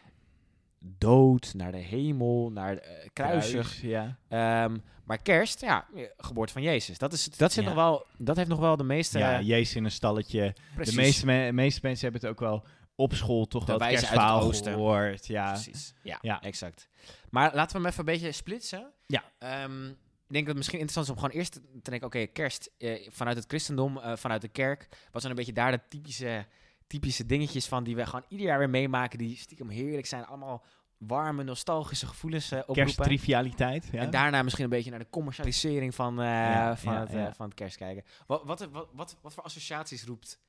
dood, 0.79 1.55
naar 1.57 1.73
de 1.73 1.79
hemel, 1.79 2.51
naar 2.51 2.75
de 2.75 2.81
eh, 2.81 3.09
kruisig. 3.13 3.79
Kruis, 3.79 3.81
ja. 3.81 4.19
Ehm, 4.29 4.77
maar 5.09 5.23
kerst, 5.23 5.61
ja, 5.61 5.87
eh, 5.95 6.03
geboorte 6.17 6.53
van 6.53 6.63
Jezus. 6.63 6.99
Dat, 6.99 7.13
is, 7.13 7.25
dat, 7.25 7.53
zit 7.53 7.63
Ja. 7.65 7.69
nog 7.71 7.79
wel, 7.79 8.07
dat 8.19 8.37
heeft 8.37 8.49
nog 8.49 8.59
wel 8.59 8.77
de 8.77 8.85
meeste... 8.85 9.19
ja, 9.19 9.41
Jezus 9.41 9.75
in 9.77 9.85
een 9.85 9.91
stalletje. 9.91 10.55
precies. 10.75 10.95
De 10.95 11.01
meeste, 11.01 11.27
me- 11.27 11.53
meeste 11.53 11.81
mensen 11.83 12.03
hebben 12.11 12.21
het 12.21 12.31
ook 12.31 12.41
wel 12.49 12.65
op 12.95 13.15
school 13.15 13.47
toch 13.47 13.65
De 13.65 13.73
wel 13.73 13.81
het 13.81 13.91
wijze 13.91 14.07
uit 14.07 14.15
het 14.15 14.23
kerstverhaal 14.23 14.53
gehoord. 14.75 15.27
Ja. 15.27 15.53
Precies. 15.53 15.95
Ja, 16.03 16.19
Ja. 16.21 16.41
exact. 16.43 16.89
Maar 17.31 17.55
laten 17.55 17.77
we 17.77 17.83
hem 17.83 17.87
even 17.93 17.99
een 18.09 18.15
beetje 18.15 18.33
splitsen. 18.33 18.91
Ja. 19.07 19.25
Ehm, 19.39 19.87
ik 19.89 19.95
denk 20.35 20.47
dat 20.47 20.47
het 20.47 20.57
misschien 20.57 20.79
interessant 20.79 21.07
is 21.07 21.13
om 21.13 21.19
gewoon 21.21 21.37
eerst 21.39 21.53
te 21.83 21.91
denken... 21.91 22.07
Oké, 22.07 22.27
kerst 22.27 22.71
eh, 22.79 23.09
vanuit 23.11 23.37
het 23.37 23.45
christendom, 23.49 23.99
eh, 23.99 24.17
vanuit 24.17 24.41
de 24.41 24.49
kerk. 24.49 24.89
Wat 25.11 25.21
zijn 25.23 25.33
een 25.33 25.39
beetje 25.39 25.53
daar 25.63 25.71
de 25.73 25.81
typische, 25.89 26.47
typische 26.87 27.27
dingetjes 27.27 27.67
van... 27.67 27.85
die 27.85 27.97
we 27.97 28.07
gewoon 28.07 28.25
ieder 28.29 28.47
jaar 28.47 28.59
weer 28.59 28.71
meemaken... 28.71 29.19
die 29.19 29.37
stiekem 29.37 29.69
heerlijk 29.69 30.07
zijn. 30.07 30.27
Allemaal 30.27 30.65
warme, 30.99 31.43
nostalgische 31.43 32.07
gevoelens 32.07 32.51
eh 32.51 32.59
oproepen. 32.59 32.85
Kersttrivialiteit. 32.85 33.89
Ja. 33.93 34.01
En 34.01 34.11
daarna 34.11 34.43
misschien 34.43 34.65
een 34.65 34.71
beetje 34.71 34.91
naar 34.91 34.99
de 34.99 35.11
commercialisering 35.11 35.95
van, 35.95 36.21
eh, 36.21 36.27
Ja, 36.27 36.77
van, 36.77 36.93
ja, 36.93 37.01
het, 37.01 37.13
ja. 37.13 37.35
van 37.35 37.47
het 37.47 37.55
kerst 37.55 37.77
kijken. 37.77 38.05
Wat, 38.27 38.45
wat, 38.45 38.69
wat, 38.73 38.89
wat, 38.93 39.19
wat 39.23 39.35
voor 39.35 39.43
associaties 39.43 40.05
roept 40.05 40.41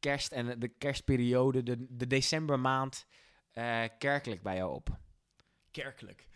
kerst 0.00 0.32
en 0.32 0.60
de 0.60 0.68
kerstperiode, 0.68 1.62
de, 1.62 1.86
de 1.88 2.06
decembermaand, 2.06 3.06
kerkelijk 3.98 4.42
bij 4.42 4.56
jou 4.56 4.74
op? 4.74 4.98
kerkelijk. 5.70 6.26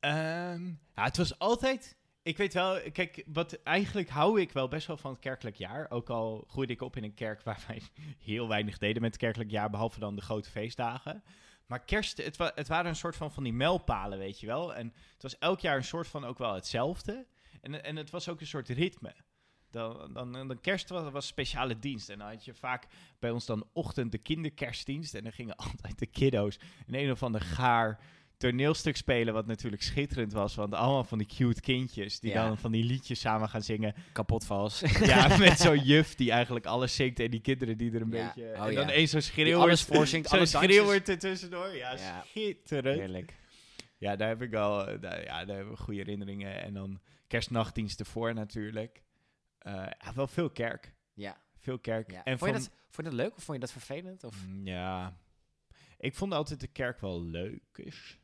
Ehm, 0.00 0.66
ja, 0.66 1.04
het 1.04 1.16
was 1.16 1.38
altijd. 1.38 1.96
Ik 2.22 2.36
weet 2.36 2.54
wel, 2.54 2.90
kijk, 2.92 3.24
wat 3.26 3.52
eigenlijk 3.62 4.08
hou 4.08 4.40
ik 4.40 4.52
wel 4.52 4.68
best 4.68 4.86
wel 4.86 4.96
van 4.96 5.10
het 5.10 5.20
kerkelijk 5.20 5.56
jaar. 5.56 5.90
Ook 5.90 6.10
al 6.10 6.44
groeide 6.48 6.72
ik 6.72 6.82
op 6.82 6.96
in 6.96 7.04
een 7.04 7.14
kerk 7.14 7.42
waar 7.48 7.64
wij 7.66 7.82
heel 8.18 8.48
weinig 8.48 8.78
deden 8.78 9.02
met 9.02 9.10
het 9.10 9.20
kerkelijk 9.20 9.50
jaar, 9.50 9.70
behalve 9.70 9.98
dan 10.00 10.16
de 10.16 10.22
grote 10.22 10.50
feestdagen. 10.50 11.22
Maar 11.66 11.84
kerst, 11.84 12.16
het, 12.16 12.38
het 12.38 12.68
waren 12.68 12.90
een 12.90 12.96
soort 12.96 13.16
van 13.16 13.32
van 13.32 13.42
die 13.42 13.52
mijlpalen, 13.52 14.18
weet 14.18 14.40
je 14.40 14.46
wel. 14.46 14.74
En 14.74 14.86
het 15.12 15.22
was 15.22 15.38
elk 15.38 15.60
jaar 15.60 15.76
een 15.76 15.84
soort 15.84 16.08
van 16.08 16.24
ook 16.24 16.38
wel 16.38 16.54
hetzelfde. 16.54 17.26
En, 17.60 17.84
en 17.84 17.96
het 17.96 18.10
was 18.10 18.28
ook 18.28 18.40
een 18.40 18.46
soort 18.46 18.68
ritme. 18.68 19.14
Dan, 19.70 20.12
dan, 20.12 20.32
dan 20.32 20.60
kerst 20.60 20.88
was, 20.88 21.10
was 21.10 21.26
speciale 21.26 21.78
dienst. 21.78 22.08
En 22.08 22.18
dan 22.18 22.28
had 22.28 22.44
je 22.44 22.54
vaak 22.54 22.86
bij 23.18 23.30
ons 23.30 23.46
dan 23.46 23.68
ochtend 23.72 24.12
de 24.12 24.18
kinderkerstdienst. 24.18 25.14
En 25.14 25.22
dan 25.22 25.32
gingen 25.32 25.56
altijd 25.66 25.98
de 25.98 26.06
kiddo's 26.06 26.58
in 26.86 26.94
een 26.94 27.10
of 27.10 27.22
ander 27.22 27.40
gaar 27.40 28.00
toneelstuk 28.50 28.96
spelen, 28.96 29.34
wat 29.34 29.46
natuurlijk 29.46 29.82
schitterend 29.82 30.32
was. 30.32 30.54
Want 30.54 30.74
allemaal 30.74 31.04
van 31.04 31.18
die 31.18 31.26
cute 31.26 31.60
kindjes 31.60 32.20
die 32.20 32.30
Ja. 32.32 32.46
dan 32.46 32.58
van 32.58 32.72
die 32.72 32.84
liedjes 32.84 33.20
samen 33.20 33.48
gaan 33.48 33.62
zingen. 33.62 33.94
Kapot 34.12 34.44
vals. 34.46 34.80
Ja, 35.04 35.36
met 35.38 35.58
zo'n 35.58 35.78
juf 35.78 36.14
die 36.14 36.30
eigenlijk 36.30 36.66
alles 36.66 36.94
zingt 36.94 37.20
en 37.20 37.30
die 37.30 37.40
kinderen 37.40 37.76
die 37.76 37.92
er 37.94 38.00
een 38.00 38.10
Ja. 38.10 38.26
beetje... 38.26 38.42
Oh, 38.42 38.66
en 38.66 38.74
dan 38.74 38.86
ja. 38.86 38.92
eens 38.92 39.10
zo'n 39.10 39.54
alles 39.54 39.82
voorzingt, 39.82 40.28
Zo'n 40.28 40.38
alle 40.38 40.46
schreeuwert 40.46 41.08
er 41.08 41.18
tussendoor. 41.18 41.74
Ja, 41.76 41.96
schitterend. 41.96 42.98
Heerlijk. 42.98 43.34
Ja, 43.98 44.16
daar 44.16 44.28
heb 44.28 44.42
ik 44.42 44.50
wel 44.50 44.88
eh, 44.88 45.00
daar, 45.00 45.22
ja, 45.24 45.44
daar 45.44 45.56
hebben 45.56 45.74
we 45.74 45.80
goede 45.80 46.00
herinneringen. 46.00 46.62
En 46.62 46.74
dan 46.74 47.00
kerstnachtdienst 47.26 48.00
ervoor 48.00 48.34
natuurlijk. 48.34 49.02
Ja, 49.58 49.92
wel 50.14 50.26
veel 50.26 50.50
kerk. 50.50 50.92
Ja. 51.14 51.36
Veel 51.58 51.78
kerk. 51.78 52.10
En 52.12 52.38
vond, 52.38 52.50
je 52.50 52.56
dat, 52.56 52.70
vond 52.90 52.96
je 52.96 53.02
dat 53.02 53.26
leuk 53.26 53.36
of 53.36 53.42
vond 53.42 53.58
je 53.60 53.64
dat 53.66 53.72
vervelend? 53.72 54.24
Of? 54.24 54.46
Mm, 54.46 54.66
Ja, 54.66 55.16
ik 55.98 56.14
vond 56.14 56.32
altijd 56.32 56.60
de 56.60 56.66
kerk 56.66 57.00
wel 57.00 57.22
leuk 57.22 57.62
is. 57.74 58.18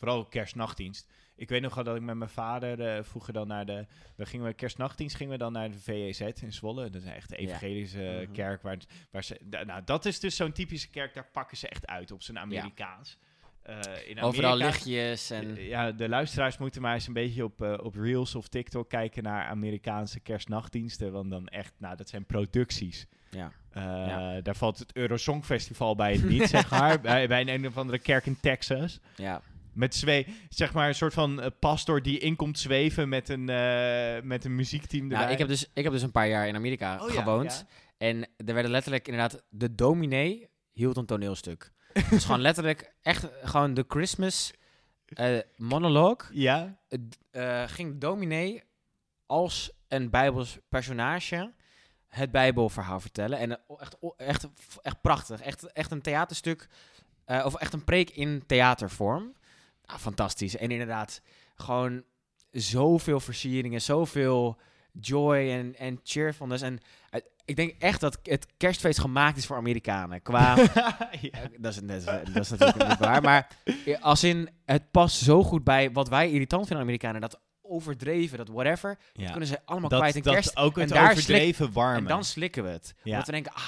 Vooral 0.00 0.24
kerstnachtdienst. 0.26 1.08
Ik 1.36 1.48
weet 1.48 1.62
nog 1.62 1.74
wel 1.74 1.84
dat 1.84 1.96
ik 1.96 2.02
met 2.02 2.16
mijn 2.16 2.30
vader 2.30 2.80
eh, 2.96 3.02
vroeger 3.02 3.32
dan 3.32 3.46
naar 3.48 3.66
de... 3.66 3.86
Dan 4.16 4.26
gingen 4.26 4.46
we 4.46 4.52
kerstnachtdienst 4.52 5.16
gingen 5.16 5.32
we 5.32 5.38
dan 5.38 5.52
naar 5.52 5.70
de 5.70 5.78
VEZ 5.78 6.20
in 6.20 6.52
Zwolle. 6.52 6.90
Dat 6.90 7.02
is 7.02 7.08
echt 7.08 7.32
een 7.32 7.42
Ja. 7.42 7.48
evangelische 7.48 8.20
Mhm. 8.24 8.32
kerk. 8.32 8.62
Waar, 8.62 8.76
waar 9.10 9.24
ze, 9.24 9.40
nou, 9.66 9.82
dat 9.84 10.04
is 10.04 10.20
dus 10.20 10.36
zo'n 10.36 10.52
typische 10.52 10.90
kerk. 10.90 11.14
Daar 11.14 11.28
pakken 11.32 11.56
ze 11.56 11.68
echt 11.68 11.86
uit 11.86 12.10
op 12.10 12.22
zijn 12.22 12.38
Amerikaans. 12.38 13.18
Eh, 13.62 13.78
in 14.08 14.20
Overal 14.20 14.56
lichtjes 14.56 15.30
en... 15.30 15.56
eh, 15.56 15.68
Ja, 15.68 15.92
de 15.92 16.08
luisteraars 16.08 16.58
moeten 16.58 16.82
maar 16.82 16.94
eens 16.94 17.06
een 17.06 17.12
beetje 17.12 17.44
op, 17.44 17.62
eh, 17.62 17.74
op 17.82 17.94
Reels 17.94 18.34
of 18.34 18.48
TikTok 18.48 18.88
kijken 18.88 19.22
naar 19.22 19.46
Amerikaanse 19.48 20.20
kerstnachtdiensten. 20.20 21.12
Want 21.12 21.30
dan 21.30 21.48
echt, 21.48 21.72
nou, 21.78 21.96
dat 21.96 22.08
zijn 22.08 22.24
producties. 22.24 23.06
Ja. 23.30 23.52
Eh, 23.70 23.82
Ja. 23.82 24.40
Daar 24.40 24.56
valt 24.56 24.78
het 24.78 24.92
Eurosong 24.96 25.44
Festival 25.44 25.94
bij 25.94 26.16
niet, 26.16 26.48
zeg 26.48 26.70
maar. 26.70 27.00
Bij, 27.10 27.28
bij 27.28 27.40
een, 27.40 27.48
een 27.48 27.66
of 27.66 27.76
andere 27.76 27.98
kerk 27.98 28.26
in 28.26 28.40
Texas. 28.40 29.00
ja. 29.16 29.42
Met 29.80 29.90
twee, 29.90 30.26
zeg 30.48 30.72
maar, 30.72 30.88
een 30.88 30.94
soort 30.94 31.12
van 31.12 31.40
eh, 31.40 31.50
pastor 31.58 32.02
die 32.02 32.18
inkomt 32.18 32.58
zweven 32.58 33.08
met 33.08 33.28
een, 33.28 33.48
eh, 33.48 34.22
met 34.22 34.44
een 34.44 34.54
muziekteam 34.54 35.02
erbij. 35.02 35.18
Nou, 35.18 35.30
ik 35.30 35.38
heb, 35.38 35.48
dus, 35.48 35.70
ik 35.74 35.82
heb 35.82 35.92
dus 35.92 36.02
een 36.02 36.10
paar 36.10 36.28
jaar 36.28 36.48
in 36.48 36.54
Amerika 36.54 36.98
Oh 37.02 37.10
gewoond. 37.10 37.64
ja. 37.68 38.06
En 38.06 38.28
er 38.36 38.54
werden 38.54 38.70
letterlijk 38.70 39.08
inderdaad... 39.08 39.42
De 39.48 39.74
dominee 39.74 40.48
hield 40.72 40.96
een 40.96 41.06
toneelstuk. 41.06 41.72
dus 42.10 42.24
gewoon 42.24 42.40
letterlijk 42.40 42.94
echt 43.02 43.28
gewoon 43.42 43.74
de 43.74 43.84
Christmas 43.88 44.52
monologue. 45.56 46.28
Ja? 46.32 46.78
Het, 46.88 47.18
ging 47.70 48.00
dominee 48.00 48.62
als 49.26 49.72
een 49.88 50.10
Bijbels 50.10 50.58
personage 50.68 51.52
het 52.08 52.30
Bijbelverhaal 52.30 53.00
vertellen. 53.00 53.38
En 53.38 53.60
echt, 53.78 53.96
echt, 54.16 54.48
echt 54.82 55.00
prachtig. 55.00 55.40
Echt, 55.40 55.72
echt 55.72 55.90
een 55.90 56.02
theaterstuk. 56.02 56.68
of 57.26 57.54
echt 57.54 57.72
een 57.72 57.84
preek 57.84 58.10
in 58.10 58.46
theatervorm. 58.46 59.34
Nou, 59.90 60.02
fantastisch. 60.02 60.56
En 60.56 60.70
inderdaad, 60.70 61.20
gewoon 61.54 62.02
zoveel 62.50 63.20
versieringen, 63.20 63.80
zoveel 63.82 64.58
joy 64.92 65.50
en, 65.50 65.74
en 65.78 66.00
cheerfulness. 66.04 66.62
En 66.62 66.78
eh, 67.10 67.20
ik 67.44 67.56
denk 67.56 67.74
echt 67.78 68.00
dat 68.00 68.18
het 68.22 68.46
kerstfeest 68.56 68.98
gemaakt 69.00 69.36
is 69.36 69.46
voor 69.46 69.56
Amerikanen. 69.56 70.22
Qua 70.22 70.56
ja. 71.20 71.38
dat, 71.58 71.74
is, 71.74 71.80
dat, 71.82 71.96
is, 71.96 72.04
dat 72.04 72.36
is 72.42 72.48
natuurlijk 72.50 72.88
niet 72.88 72.98
waar. 72.98 73.22
Maar 73.22 73.48
eh, 73.84 74.00
als 74.02 74.24
in, 74.24 74.48
het 74.64 74.90
past 74.90 75.16
zo 75.16 75.42
goed 75.42 75.64
bij 75.64 75.92
wat 75.92 76.08
wij 76.08 76.30
irritant 76.30 76.60
vinden 76.60 76.76
aan 76.76 76.82
Amerikanen. 76.82 77.20
Dat 77.20 77.40
overdreven, 77.62 78.38
dat 78.38 78.48
whatever. 78.48 78.98
Dat 79.12 79.24
Ja. 79.24 79.30
kunnen 79.30 79.48
ze 79.48 79.58
allemaal 79.64 79.88
Dat, 79.88 79.98
kwijt 79.98 80.14
in 80.16 80.22
dat 80.22 80.32
kerst. 80.34 80.56
ook 80.56 80.74
en 80.74 80.80
het 80.80 80.90
daar 80.90 81.10
overdreven 81.10 81.72
warme. 81.72 81.98
En 81.98 82.04
dan 82.04 82.24
slikken 82.24 82.64
we 82.64 82.68
het. 82.70 82.94
Ja. 83.02 83.10
Omdat 83.10 83.26
we 83.26 83.32
denken, 83.32 83.52
ah, 83.54 83.62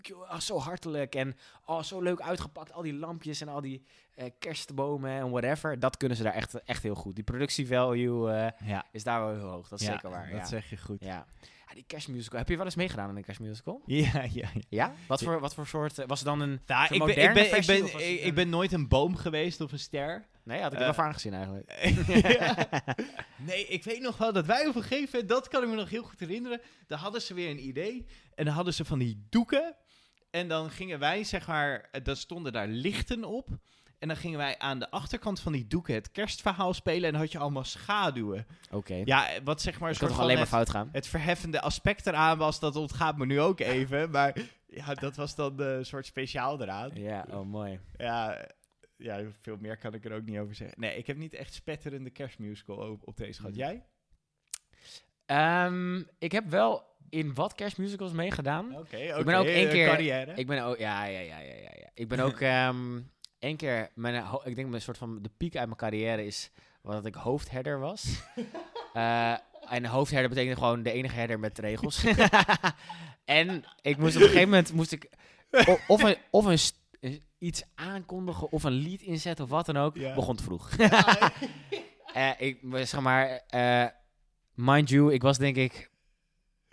leuk 0.00 0.06
joh. 0.18 0.28
Ah, 0.30 0.40
zo 0.40 0.58
hartelijk. 0.58 1.14
En 1.14 1.36
oh, 1.66 1.82
zo 1.82 2.00
leuk 2.00 2.20
uitgepakt. 2.20 2.72
Al 2.72 2.82
die 2.82 2.94
lampjes 2.94 3.40
en 3.40 3.48
al 3.48 3.60
die 3.60 3.84
eh, 4.14 4.30
kerstbomen 4.38 5.10
en 5.10 5.30
whatever. 5.30 5.78
Dat 5.78 5.96
kunnen 5.96 6.16
ze 6.16 6.22
daar 6.22 6.34
echt, 6.34 6.62
echt 6.64 6.82
heel 6.82 6.94
goed. 6.94 7.14
Die 7.14 7.24
productievalue 7.24 8.52
ja. 8.64 8.84
is 8.92 9.04
daar 9.04 9.20
wel 9.24 9.34
heel 9.36 9.48
hoog. 9.48 9.68
Dat 9.68 9.80
is 9.80 9.86
Ja, 9.86 9.92
zeker 9.92 10.10
waar. 10.10 10.30
Dat 10.30 10.38
ja. 10.40 10.46
zeg 10.46 10.70
je 10.70 10.76
goed. 10.76 11.04
Ja. 11.04 11.26
Ja, 11.68 11.76
die 11.76 11.84
kerstmusical. 11.86 12.38
Heb 12.38 12.48
je 12.48 12.56
wel 12.56 12.64
eens 12.64 12.74
meegedaan 12.74 13.08
aan 13.08 13.16
een 13.16 13.22
kerstmusical? 13.24 13.82
Ja, 13.86 14.22
ja, 14.22 14.28
ja. 14.32 14.48
Ja? 14.68 14.92
Wat 15.06 15.22
voor, 15.22 15.40
wat 15.40 15.54
voor 15.54 15.66
soort... 15.66 15.98
eh, 15.98 16.06
was 16.06 16.18
het 16.18 16.28
dan 16.28 16.40
een 16.40 16.60
Nou, 16.66 16.86
soort 16.86 17.00
ik, 17.00 17.06
ben, 17.06 17.08
ik, 17.08 17.16
moderne 17.16 17.34
ben, 17.50 17.58
ik, 17.60 17.66
ben, 17.66 17.86
ik, 17.86 17.92
een- 18.20 18.26
ik 18.26 18.34
ben 18.34 18.48
nooit 18.48 18.72
een 18.72 18.88
boom 18.88 19.16
geweest 19.16 19.60
of 19.60 19.72
een 19.72 19.78
ster. 19.78 20.26
Nee, 20.42 20.60
had 20.62 20.72
ik 20.72 20.78
eh, 20.78 20.84
wel 20.84 20.94
vaak 20.94 21.12
gezien 21.12 21.34
eigenlijk. 21.34 21.72
Nee, 23.46 23.66
ik 23.66 23.84
weet 23.84 24.00
nog 24.00 24.16
wel 24.16 24.32
dat 24.32 24.46
wij 24.46 24.66
op 24.66 24.74
een 24.74 24.82
gegeven 24.82 25.08
moment, 25.12 25.28
dat 25.28 25.48
kan 25.48 25.62
ik 25.62 25.68
me 25.68 25.74
nog 25.74 25.90
heel 25.90 26.02
goed 26.02 26.20
herinneren, 26.20 26.60
dan 26.86 26.98
hadden 26.98 27.22
ze 27.22 27.34
weer 27.34 27.50
een 27.50 27.66
idee 27.66 28.06
en 28.34 28.44
dan 28.44 28.54
hadden 28.54 28.74
ze 28.74 28.84
van 28.84 28.98
die 28.98 29.26
doeken 29.30 29.74
en 30.30 30.48
dan 30.48 30.70
gingen 30.70 30.98
wij, 30.98 31.24
zeg 31.24 31.46
maar, 31.46 31.88
eh, 31.92 32.04
dan 32.04 32.16
stonden 32.16 32.52
daar 32.52 32.66
lichten 32.66 33.24
op 33.24 33.48
en 33.98 34.08
dan 34.08 34.16
gingen 34.16 34.38
wij 34.38 34.58
aan 34.58 34.78
de 34.78 34.90
achterkant 34.90 35.40
van 35.40 35.52
die 35.52 35.66
doeken 35.66 35.94
het 35.94 36.10
kerstverhaal 36.10 36.74
spelen 36.74 37.04
en 37.04 37.12
dan 37.12 37.20
had 37.20 37.32
je 37.32 37.38
allemaal 37.38 37.64
schaduwen. 37.64 38.46
Oké. 38.70 38.94
Ja, 39.04 39.28
wat 39.44 39.62
zeg 39.62 39.80
maar 39.80 39.88
Het 39.88 39.98
kan 39.98 40.08
toch 40.08 40.18
alleen 40.18 40.32
maar 40.32 40.40
het, 40.40 40.54
fout 40.54 40.70
gaan? 40.70 40.88
het 40.92 41.06
verheffende 41.06 41.60
aspect 41.60 42.06
eraan 42.06 42.38
was, 42.38 42.60
dat 42.60 42.76
ontgaat 42.76 43.16
me 43.16 43.26
nu 43.26 43.40
ook 43.40 43.60
even, 43.60 44.10
maar 44.16 44.36
ja, 44.66 44.94
dat 44.94 45.16
was 45.16 45.34
dan 45.34 45.60
een 45.60 45.86
soort 45.86 46.06
speciaal 46.06 46.62
eraan. 46.62 46.90
Ja, 46.94 47.26
oh 47.30 47.46
mooi. 47.46 47.80
Ja, 47.96 48.48
ja, 48.96 49.20
veel 49.40 49.56
meer 49.60 49.76
kan 49.76 49.94
ik 49.94 50.04
er 50.04 50.12
ook 50.12 50.24
niet 50.24 50.38
over 50.38 50.54
zeggen. 50.54 50.80
Nee, 50.80 50.96
ik 50.96 51.06
heb 51.06 51.16
niet 51.16 51.34
echt 51.34 51.54
spetterende 51.54 52.10
kerstmusical 52.10 52.76
op, 52.76 53.06
op 53.06 53.16
deze 53.16 53.40
gehad. 53.40 53.54
Hmm. 53.54 53.60
Jij? 53.60 53.84
Ehm, 55.26 56.02
ik 56.18 56.32
heb 56.32 56.46
wel 56.48 56.89
in 57.10 57.34
wat 57.34 57.54
kerstmusicals 57.54 58.12
meegedaan. 58.12 58.76
Oké, 58.76 58.96
Ik 58.96 59.24
ben 59.24 59.34
ook 59.34 59.46
één 59.46 59.66
eh, 59.66 59.72
keer- 59.72 59.86
carrière. 59.88 60.32
Ik 60.34 60.46
ben 60.46 60.64
ook, 60.64 60.78
ja, 60.78 61.04
ja, 61.04 61.20
ja, 61.20 61.38
ja, 61.38 61.54
ja. 61.54 61.88
Ik 61.94 62.08
ben 62.08 62.20
ook 62.20 62.40
ehm 62.50 62.98
één 63.38 63.56
keer, 63.56 63.90
mijn, 63.94 64.22
ho- 64.22 64.40
ik 64.44 64.56
denk 64.56 64.68
mijn 64.68 64.82
soort 64.82 64.98
van 64.98 65.22
de 65.22 65.30
piek 65.36 65.56
uit 65.56 65.66
mijn 65.66 65.78
carrière 65.78 66.26
is 66.26 66.50
wat 66.82 66.92
dat 66.92 67.06
ik 67.06 67.14
hoofdherder 67.14 67.78
was. 67.78 68.04
Eh, 68.92 69.34
en 69.68 69.84
hoofdherder 69.86 70.28
betekent 70.28 70.58
gewoon 70.58 70.82
de 70.82 70.92
enige 70.92 71.14
herder 71.14 71.38
met 71.38 71.58
regels. 71.58 72.04
en 73.24 73.64
ik 73.82 73.96
moest 73.96 74.16
op 74.16 74.20
een 74.22 74.26
gegeven 74.28 74.48
moment 74.48 74.72
moest 74.72 74.92
ik 74.92 75.10
of 75.86 76.02
een, 76.02 76.16
of 76.30 76.44
een 76.44 76.58
iets 77.38 77.62
aankondigen 77.74 78.50
of 78.52 78.64
een 78.64 78.72
lied 78.72 79.02
inzetten 79.02 79.44
of 79.44 79.50
wat 79.50 79.66
dan 79.66 79.76
ook. 79.76 79.94
Begon 80.14 80.36
te 80.36 80.42
vroeg. 80.42 80.70
Eh, 82.14 82.30
ik 82.38 82.58
zeg 82.72 83.00
maar, 83.00 83.40
eh, 83.48 83.86
mind 84.54 84.88
you, 84.88 85.12
ik 85.12 85.22
was 85.22 85.38
denk 85.38 85.56
ik 85.56 85.89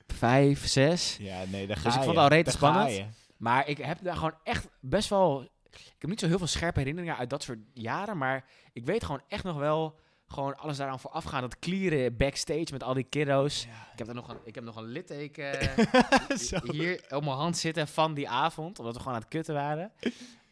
vijf, 0.08 0.68
zes. 0.68 1.18
ja, 1.20 1.44
nee, 1.46 1.68
daar 1.68 1.78
ga 1.78 1.84
Dus 1.84 1.96
ik 1.96 2.04
vond 2.04 2.16
het 2.16 2.32
al 2.32 2.44
ga 2.44 2.52
spannend. 2.52 3.06
Maar 3.38 3.68
ik 3.68 3.78
heb 3.78 3.98
daar 4.02 4.16
gewoon 4.16 4.38
echt 4.44 4.68
best 4.80 5.10
wel. 5.10 5.42
Ik 5.72 5.96
heb 5.98 6.10
niet 6.10 6.20
zo 6.20 6.28
heel 6.28 6.38
veel 6.38 6.48
scherpe 6.48 6.80
herinneringen 6.80 7.18
uit 7.18 7.30
dat 7.30 7.44
soort 7.44 7.60
jaren. 7.74 8.18
Maar 8.18 8.46
ik 8.74 8.86
weet 8.86 9.04
gewoon 9.04 9.22
echt 9.28 9.44
nog 9.44 9.58
wel. 9.58 10.00
Gewoon 10.28 10.58
alles 10.58 10.78
daaraan 10.78 11.00
vooraf 11.00 11.24
gaan. 11.24 11.42
Dat 11.42 11.60
klieren 11.60 12.18
backstage 12.18 12.68
met 12.72 12.84
al 12.84 12.94
die 12.94 13.04
kiddo's. 13.04 13.64
Ik 13.64 13.98
heb, 13.98 14.08
er 14.08 14.14
nog 14.14 14.30
een, 14.30 14.38
ik 14.44 14.56
heb 14.56 14.64
nog 14.64 14.76
een 14.76 14.88
litteken 14.88 15.58
hier 16.72 17.06
op 17.10 17.24
mijn 17.24 17.36
hand 17.36 17.58
zitten 17.58 17.88
van 17.88 18.14
die 18.14 18.30
avond. 18.30 18.80
Omdat 18.80 18.94
we 18.94 19.00
gewoon 19.00 19.14
aan 19.16 19.22
het 19.22 19.30
kutten 19.30 19.54
waren. 19.54 19.92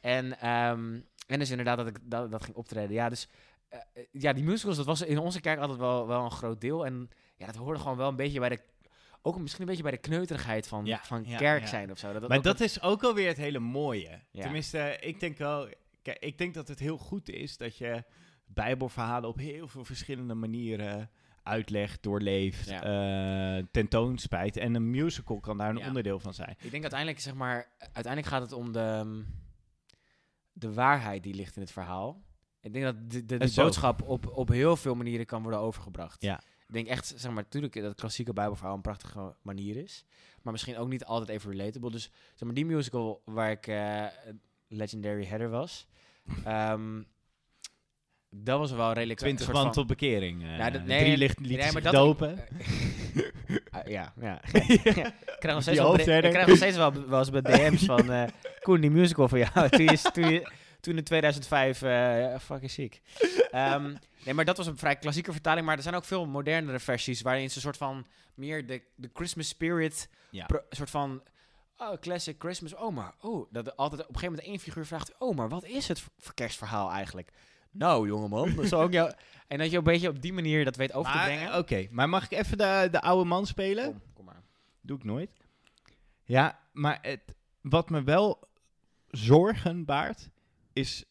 En 0.01 0.39
ehm, 0.39 0.99
en 1.27 1.39
dus 1.39 1.49
inderdaad 1.49 1.77
dat 1.77 1.87
ik 1.87 1.97
dat, 2.01 2.31
dat 2.31 2.43
ging 2.43 2.55
optreden. 2.55 2.93
Ja, 2.93 3.09
dus 3.09 3.27
eh, 3.69 3.79
eh, 3.93 4.03
ja, 4.11 4.33
die 4.33 4.43
musicals, 4.43 4.77
dat 4.77 4.85
was 4.85 5.01
in 5.01 5.17
onze 5.17 5.41
kerk 5.41 5.59
altijd 5.59 5.79
wel, 5.79 6.07
wel 6.07 6.23
een 6.23 6.31
groot 6.31 6.61
deel. 6.61 6.85
En 6.85 7.09
ja, 7.37 7.45
dat 7.45 7.55
hoorde 7.55 7.79
gewoon 7.79 7.97
wel 7.97 8.09
een 8.09 8.15
beetje 8.15 8.39
bij 8.39 8.49
de... 8.49 8.59
Ook 9.27 9.39
misschien 9.39 9.61
een 9.61 9.67
beetje 9.67 9.83
bij 9.83 9.91
de 9.91 9.97
kneuterigheid 9.97 10.67
van, 10.67 10.85
Ja, 10.85 10.99
van 11.03 11.23
ja, 11.25 11.37
kerk 11.37 11.61
ja. 11.61 11.67
zijn 11.67 11.91
of 11.91 11.97
zo. 11.97 12.13
Dat, 12.13 12.27
maar 12.27 12.41
dat 12.41 12.59
een- 12.59 12.65
is 12.65 12.81
ook 12.81 13.03
alweer 13.03 13.27
het 13.27 13.37
hele 13.37 13.59
mooie. 13.59 14.19
Ja. 14.31 14.41
Tenminste, 14.41 14.97
ik 15.01 15.19
denk 15.19 15.37
wel... 15.37 15.69
Kijk, 16.01 16.17
ik 16.19 16.37
denk 16.37 16.53
dat 16.53 16.67
het 16.67 16.79
heel 16.79 16.97
goed 16.97 17.29
is 17.29 17.57
dat 17.57 17.77
je 17.77 18.03
bijbelverhalen 18.45 19.29
op 19.29 19.37
heel 19.37 19.67
veel 19.67 19.85
verschillende 19.85 20.33
manieren 20.33 21.09
uitlegt, 21.43 22.03
doorleeft, 22.03 22.69
Ja. 22.69 22.83
eh, 23.57 23.63
tentoonspijt. 23.71 24.57
En 24.57 24.75
een 24.75 24.89
musical 24.91 25.39
kan 25.39 25.57
daar 25.57 25.69
een 25.69 25.77
Ja. 25.77 25.87
onderdeel 25.87 26.19
van 26.19 26.33
zijn. 26.33 26.55
Ik 26.61 26.71
denk 26.71 26.81
uiteindelijk, 26.81 27.21
zeg 27.21 27.33
maar, 27.33 27.67
uiteindelijk 27.79 28.27
gaat 28.33 28.41
het 28.41 28.51
om 28.51 28.71
de, 28.71 29.23
de 30.51 30.73
waarheid 30.73 31.23
die 31.23 31.33
ligt 31.33 31.55
in 31.55 31.61
het 31.61 31.71
verhaal. 31.71 32.23
Ik 32.61 32.73
denk 32.73 32.85
dat 32.85 33.11
de, 33.11 33.25
de, 33.25 33.37
de 33.37 33.51
boodschap 33.55 34.01
op, 34.01 34.27
op 34.27 34.49
heel 34.49 34.75
veel 34.75 34.95
manieren 34.95 35.25
kan 35.25 35.41
worden 35.41 35.59
overgebracht. 35.59 36.21
Ja. 36.21 36.41
Ik 36.75 36.85
denk 36.85 36.97
echt, 36.97 37.13
zeg 37.15 37.31
maar, 37.31 37.43
natuurlijk 37.43 37.81
dat 37.81 37.95
klassieke 37.95 38.33
bijbelverhaal 38.33 38.75
een 38.75 38.81
prachtige 38.81 39.35
manier 39.41 39.77
is. 39.77 40.05
Maar 40.41 40.51
misschien 40.51 40.77
ook 40.77 40.87
niet 40.89 41.05
altijd 41.05 41.29
even 41.29 41.51
relatable. 41.51 41.91
Dus 41.91 42.03
zeg 42.33 42.41
maar, 42.43 42.53
die 42.53 42.65
musical 42.65 43.21
waar 43.25 43.51
ik 43.51 43.67
eh, 43.67 44.05
Legendary 44.67 45.25
Header 45.25 45.49
was. 45.49 45.87
ehm, 46.43 47.01
dat 48.29 48.59
was 48.59 48.71
wel 48.71 48.93
redelijk... 48.93 49.19
een 49.19 49.25
20 49.25 49.45
soort 49.45 49.57
man 49.57 49.71
tot 49.71 49.87
bekering. 49.87 50.43
eh, 50.43 50.57
Nou, 50.57 50.71
dat- 50.71 50.85
nee, 50.85 50.99
drie 51.03 51.17
licht, 51.17 51.39
nee, 51.39 51.49
lieten 51.49 51.73
maar 51.73 51.81
dat- 51.81 51.93
dopen. 51.93 52.37
Ah, 53.71 53.87
ja, 53.87 54.13
ja. 54.21 54.41
ik 54.43 54.81
krijg 55.39 55.53
nog 55.53 55.61
steeds, 55.61 55.77
wel, 55.79 55.99
ik 55.99 56.03
krijg 56.05 56.47
nog 56.47 56.57
steeds 56.57 56.77
wel, 56.77 57.07
wel 57.07 57.19
eens 57.19 57.29
bij 57.29 57.41
DM's 57.41 57.85
van... 57.85 58.11
eh 58.11 58.27
Koen, 58.61 58.81
die 58.81 58.89
musical 58.91 59.27
van 59.27 59.39
jou, 59.39 59.69
toen, 59.69 59.83
je, 59.85 60.01
toen, 60.13 60.29
je, 60.29 60.51
toen 60.85 60.97
in 60.97 61.03
2005... 61.03 61.81
eh 61.81 62.39
fucking 62.39 62.71
ziek. 62.71 63.01
Ehm, 63.51 63.95
nee, 64.25 64.33
maar 64.33 64.45
dat 64.45 64.57
was 64.57 64.67
een 64.67 64.77
vrij 64.77 64.95
klassieke 64.95 65.31
vertaling. 65.31 65.65
Maar 65.65 65.77
er 65.77 65.83
zijn 65.83 65.95
ook 65.95 66.03
veel 66.03 66.25
modernere 66.25 66.79
versies... 66.79 67.21
waarin 67.21 67.49
ze 67.49 67.55
een 67.55 67.61
soort 67.61 67.77
van 67.77 68.05
meer 68.33 68.67
de, 68.67 68.81
de 68.95 69.09
Christmas 69.13 69.47
spirit... 69.47 70.09
Ja. 70.29 70.45
pro- 70.45 70.63
soort 70.69 70.89
van... 70.89 71.23
Oh, 71.77 71.93
classic 71.99 72.35
Christmas. 72.39 72.75
Oh, 72.75 72.95
maar... 72.95 73.13
Oh, 73.21 73.51
dat 73.51 73.77
altijd 73.77 74.01
op 74.01 74.07
een 74.07 74.13
gegeven 74.13 74.35
moment 74.35 74.47
één 74.47 74.59
figuur 74.59 74.85
vraagt... 74.85 75.13
Oh, 75.17 75.35
maar 75.35 75.49
wat 75.49 75.63
is 75.63 75.87
het 75.87 76.03
voor 76.17 76.33
kerstverhaal 76.33 76.91
eigenlijk? 76.91 77.31
Nou, 77.71 78.07
jongeman, 78.07 78.55
dat 78.55 78.65
is 78.65 78.73
ook 78.73 78.91
jou... 78.91 79.11
En 79.47 79.57
dat 79.57 79.71
je 79.71 79.77
een 79.77 79.83
beetje 79.83 80.09
op 80.09 80.21
die 80.21 80.33
manier 80.33 80.65
dat 80.65 80.75
weet 80.75 80.93
over 80.93 81.11
te 81.11 81.17
brengen. 81.17 81.57
Oké, 81.57 81.87
maar 81.91 82.09
mag 82.09 82.23
ik 82.23 82.31
even 82.31 82.57
de, 82.57 82.87
de 82.91 83.01
oude 83.01 83.25
man 83.29 83.45
spelen? 83.45 83.85
Kom, 83.85 84.01
kom 84.13 84.25
maar. 84.25 84.43
Doe 84.81 84.97
ik 84.97 85.03
nooit. 85.03 85.29
Ja, 86.23 86.59
maar 86.71 86.99
het, 87.01 87.35
wat 87.61 87.89
me 87.89 88.03
wel 88.03 88.47
zorgen 89.09 89.85
baart, 89.85 90.29
is 90.75 91.05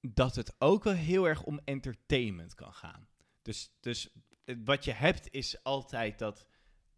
dat 0.00 0.34
het 0.34 0.54
ook 0.58 0.84
wel 0.84 0.92
heel 0.94 1.28
erg 1.28 1.42
om 1.42 1.60
entertainment 1.64 2.54
kan 2.54 2.72
gaan. 2.74 3.08
Dus, 3.42 3.70
dus 3.80 4.08
wat 4.64 4.84
je 4.84 4.92
hebt 4.92 5.28
is 5.30 5.62
altijd 5.62 6.18
dat... 6.18 6.46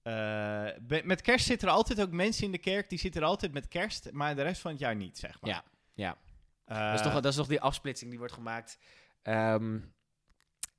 eh, 0.03 0.68
met 1.05 1.20
kerst 1.20 1.46
zitten 1.46 1.68
er 1.68 1.75
altijd 1.75 2.01
ook 2.01 2.11
mensen 2.11 2.44
in 2.44 2.53
de 2.53 2.59
kerk, 2.59 2.88
die 2.88 2.98
zitten 2.98 3.20
er 3.20 3.27
altijd 3.27 3.53
met 3.53 3.68
kerst, 3.68 4.12
maar 4.12 4.37
de 4.37 4.42
rest 4.42 4.61
van 4.61 4.70
het 4.70 4.81
jaar 4.81 4.96
niet, 4.96 5.18
zeg 5.18 5.40
maar. 5.40 5.51
Ja, 5.51 5.64
ja. 5.94 6.16
Eh, 6.64 6.90
Dat 6.90 6.94
is, 6.94 7.03
toch, 7.03 7.12
dat 7.12 7.25
is 7.25 7.35
toch 7.35 7.46
die 7.46 7.61
afsplitsing 7.61 8.11
die 8.11 8.18
wordt 8.18 8.35
gemaakt. 8.35 8.79
Ehm, 9.22 9.79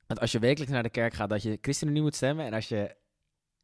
want 0.06 0.20
als 0.20 0.32
je 0.32 0.38
wekelijks 0.38 0.72
naar 0.72 0.82
de 0.82 0.90
kerk 0.90 1.14
gaat, 1.14 1.28
dat 1.28 1.42
je 1.42 1.58
ChristenUnie 1.60 2.02
moet 2.02 2.14
stemmen. 2.14 2.46
En 2.46 2.52
als 2.52 2.68
je 2.68 2.96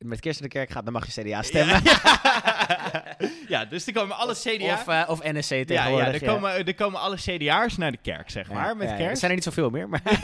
met 0.04 0.20
kerst 0.20 0.40
naar 0.40 0.48
de 0.48 0.54
kerk 0.54 0.70
gaat, 0.70 0.84
dan 0.84 0.92
mag 0.92 1.14
je 1.14 1.22
CDA 1.22 1.42
stemmen. 1.42 1.80
Ja, 1.84 3.16
ja, 3.48 3.64
dus 3.64 3.86
er 3.86 3.92
komen 3.92 4.16
alle 4.16 4.34
CDA... 4.34 4.72
Of, 4.74 4.86
eh, 4.88 5.04
of 5.06 5.22
NSC 5.22 5.50
ja, 5.50 5.56
ja, 5.56 5.64
tegenwoordig. 5.64 6.20
er, 6.20 6.26
komen, 6.28 6.66
er 6.66 6.74
komen 6.74 7.00
alle 7.00 7.16
CDA'ers 7.16 7.76
naar 7.76 7.90
de 7.92 7.98
kerk, 8.02 8.30
zeg 8.30 8.52
maar, 8.52 8.76
met 8.76 8.88
kerst. 8.88 9.00
Er 9.10 9.16
zijn 9.16 9.30
er 9.30 9.36
niet 9.36 9.44
zoveel 9.44 9.70
meer, 9.70 9.88
maar... 9.88 10.02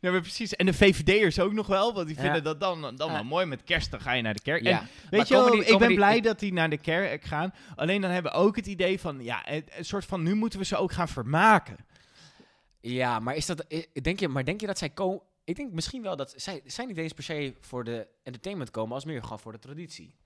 Ja, 0.00 0.10
maar 0.10 0.20
precies. 0.20 0.54
En 0.56 0.66
de 0.66 0.72
VVD'ers 0.74 1.38
ook 1.40 1.52
nog 1.52 1.66
wel, 1.66 1.94
want 1.94 2.06
die 2.06 2.16
Ja. 2.16 2.22
vinden 2.22 2.42
dat 2.44 2.60
dan, 2.60 2.80
dan 2.96 3.06
Ja. 3.08 3.12
wel 3.12 3.24
mooi. 3.24 3.46
Met 3.46 3.64
kerst 3.64 3.90
dan 3.90 4.00
ga 4.00 4.12
je 4.12 4.22
naar 4.22 4.34
de 4.34 4.42
kerk. 4.42 4.62
ja. 4.62 4.70
En 4.70 4.76
Maar 4.76 4.88
weet 5.10 5.28
je 5.28 5.34
wel, 5.34 5.50
die- 5.50 5.64
ik 5.64 5.78
ben 5.78 5.88
die- 5.88 5.96
blij 5.96 6.16
ik- 6.16 6.22
dat 6.22 6.38
die 6.38 6.52
naar 6.52 6.70
de 6.70 6.76
kerk 6.78 7.24
gaan. 7.24 7.54
Alleen 7.76 8.00
dan 8.00 8.10
hebben 8.10 8.32
we 8.32 8.38
ook 8.38 8.56
het 8.56 8.66
idee 8.66 9.00
van, 9.00 9.18
ja, 9.22 9.42
een, 9.50 9.64
soort 9.80 10.04
van, 10.04 10.22
nu 10.22 10.34
moeten 10.34 10.58
we 10.58 10.64
ze 10.64 10.76
ook 10.76 10.92
gaan 10.92 11.08
vermaken. 11.08 11.76
Ja, 12.80 13.18
maar 13.18 13.34
is 13.36 13.46
dat... 13.46 13.64
Denk 14.02 14.20
je, 14.20 14.28
maar 14.28 14.44
denk 14.44 14.60
je 14.60 14.66
dat 14.66 14.78
zij 14.78 14.88
komen... 14.88 15.20
Ik 15.48 15.56
denk 15.56 15.72
misschien 15.72 16.02
wel 16.02 16.16
dat... 16.16 16.34
Zij 16.36 16.62
zijn 16.64 16.88
niet 16.88 16.96
eens 16.96 17.12
per 17.12 17.24
se 17.24 17.54
voor 17.60 17.84
de 17.84 18.08
entertainment 18.22 18.70
komen, 18.70 18.94
als 18.94 19.04
meer 19.04 19.22
gewoon 19.22 19.38
voor 19.38 19.52
de 19.52 19.58
traditie. 19.58 20.16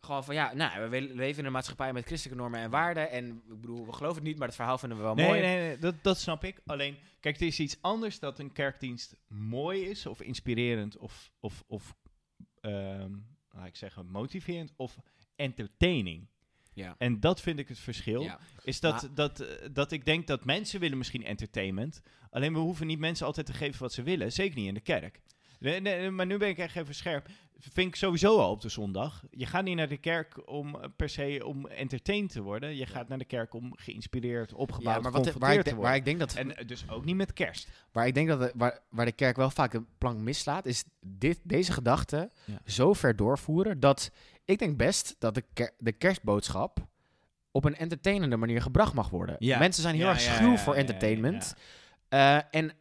Gewoon 0.00 0.24
van, 0.24 0.34
ja, 0.34 0.54
nou, 0.54 0.90
we 0.90 1.00
leven 1.00 1.38
in 1.38 1.44
een 1.44 1.52
maatschappij 1.52 1.92
met 1.92 2.04
christelijke 2.04 2.42
normen 2.42 2.60
en 2.60 2.70
waarden. 2.70 3.10
En 3.10 3.42
ik 3.48 3.60
bedoel, 3.60 3.86
we 3.86 3.92
geloven 3.92 4.16
het 4.16 4.24
niet, 4.24 4.38
maar 4.38 4.46
het 4.46 4.56
verhaal 4.56 4.78
vinden 4.78 4.98
we 4.98 5.04
wel 5.04 5.14
Nee, 5.14 5.26
mooi. 5.26 5.40
nee, 5.40 5.56
nee, 5.56 5.78
dat, 5.78 5.94
dat 6.02 6.18
snap 6.18 6.44
ik. 6.44 6.60
Alleen, 6.66 6.96
kijk, 7.20 7.34
het 7.34 7.48
is 7.48 7.60
iets 7.60 7.76
anders 7.80 8.18
dat 8.18 8.38
een 8.38 8.52
kerkdienst 8.52 9.16
mooi 9.28 9.84
is, 9.84 10.06
of 10.06 10.20
inspirerend, 10.20 10.96
of, 10.96 11.30
of, 11.40 11.64
of 11.66 11.94
ehm, 12.60 13.12
laat 13.50 13.66
ik 13.66 13.76
zeggen, 13.76 14.06
motiverend, 14.06 14.72
of 14.76 14.96
entertaining. 15.36 16.28
Ja. 16.76 16.94
En 16.98 17.20
dat 17.20 17.40
vind 17.40 17.58
ik 17.58 17.68
het 17.68 17.78
verschil. 17.78 18.22
Ja. 18.22 18.38
Is 18.62 18.80
dat, 18.80 19.02
Maar- 19.02 19.14
dat, 19.14 19.44
dat 19.72 19.92
ik 19.92 20.04
denk 20.04 20.26
dat 20.26 20.44
mensen 20.44 20.80
willen 20.80 20.98
misschien 20.98 21.24
entertainment. 21.24 22.02
Alleen 22.30 22.52
we 22.52 22.58
hoeven 22.58 22.86
niet 22.86 22.98
mensen 22.98 23.26
altijd 23.26 23.46
te 23.46 23.52
geven 23.52 23.80
wat 23.80 23.92
ze 23.92 24.02
willen. 24.02 24.32
Zeker 24.32 24.56
niet 24.56 24.68
in 24.68 24.74
de 24.74 24.80
kerk. 24.80 25.20
Nee, 25.58 25.80
nee, 25.80 26.10
maar 26.10 26.26
nu 26.26 26.36
ben 26.38 26.48
ik 26.48 26.58
echt 26.58 26.76
even 26.76 26.94
scherp. 26.94 27.26
Vind 27.58 27.88
ik 27.88 27.96
sowieso 27.96 28.38
al 28.38 28.50
op 28.50 28.60
de 28.60 28.68
zondag. 28.68 29.22
Je 29.30 29.46
gaat 29.46 29.64
niet 29.64 29.76
naar 29.76 29.88
de 29.88 29.96
kerk 29.96 30.48
om 30.50 30.74
eh, 30.74 30.88
per 30.96 31.08
se 31.08 31.42
om 31.44 31.66
entertained 31.66 32.30
te 32.32 32.40
worden. 32.42 32.76
Je 32.76 32.86
gaat 32.86 33.08
naar 33.08 33.18
de 33.18 33.24
kerk 33.24 33.54
om 33.54 33.72
geïnspireerd, 33.76 34.52
opgebouwd, 34.52 34.96
Ja, 34.96 35.02
maar 35.02 35.12
wat, 35.12 35.32
waar, 35.32 35.52
ik 35.52 35.58
te 35.58 35.62
de- 35.62 35.70
worden. 35.70 35.84
waar 35.84 35.96
ik 35.96 36.04
denk 36.04 36.18
dat 36.18 36.34
En 36.34 36.56
eh, 36.56 36.66
dus 36.66 36.90
ook 36.90 37.04
niet 37.04 37.16
met 37.16 37.32
kerst. 37.32 37.68
Waar 37.92 38.06
ik 38.06 38.14
denk 38.14 38.28
dat 38.28 38.40
de, 38.40 38.52
waar, 38.54 38.78
waar 38.88 39.04
de 39.04 39.12
kerk 39.12 39.36
wel 39.36 39.50
vaak 39.50 39.72
de 39.72 39.82
plank 39.98 40.18
mislaat, 40.18 40.66
is 40.66 40.84
dit, 41.00 41.40
deze 41.42 41.72
gedachte 41.72 42.30
Ja. 42.44 42.58
zo 42.64 42.92
ver 42.92 43.16
doorvoeren 43.16 43.80
dat 43.80 44.10
ik 44.44 44.58
denk 44.58 44.76
best 44.76 45.16
dat 45.18 45.34
de, 45.34 45.44
ker- 45.52 45.74
de 45.78 45.92
kerstboodschap 45.92 46.86
op 47.50 47.64
een 47.64 47.76
entertainende 47.76 48.36
manier 48.36 48.62
gebracht 48.62 48.94
mag 48.94 49.08
worden. 49.10 49.36
Ja. 49.38 49.58
Mensen 49.58 49.82
zijn 49.82 49.94
heel 49.94 50.08
erg 50.08 50.20
schuw 50.20 50.56
voor 50.56 50.74
entertainment. 50.74 51.54
Eh, 52.08 52.38
en 52.54 52.72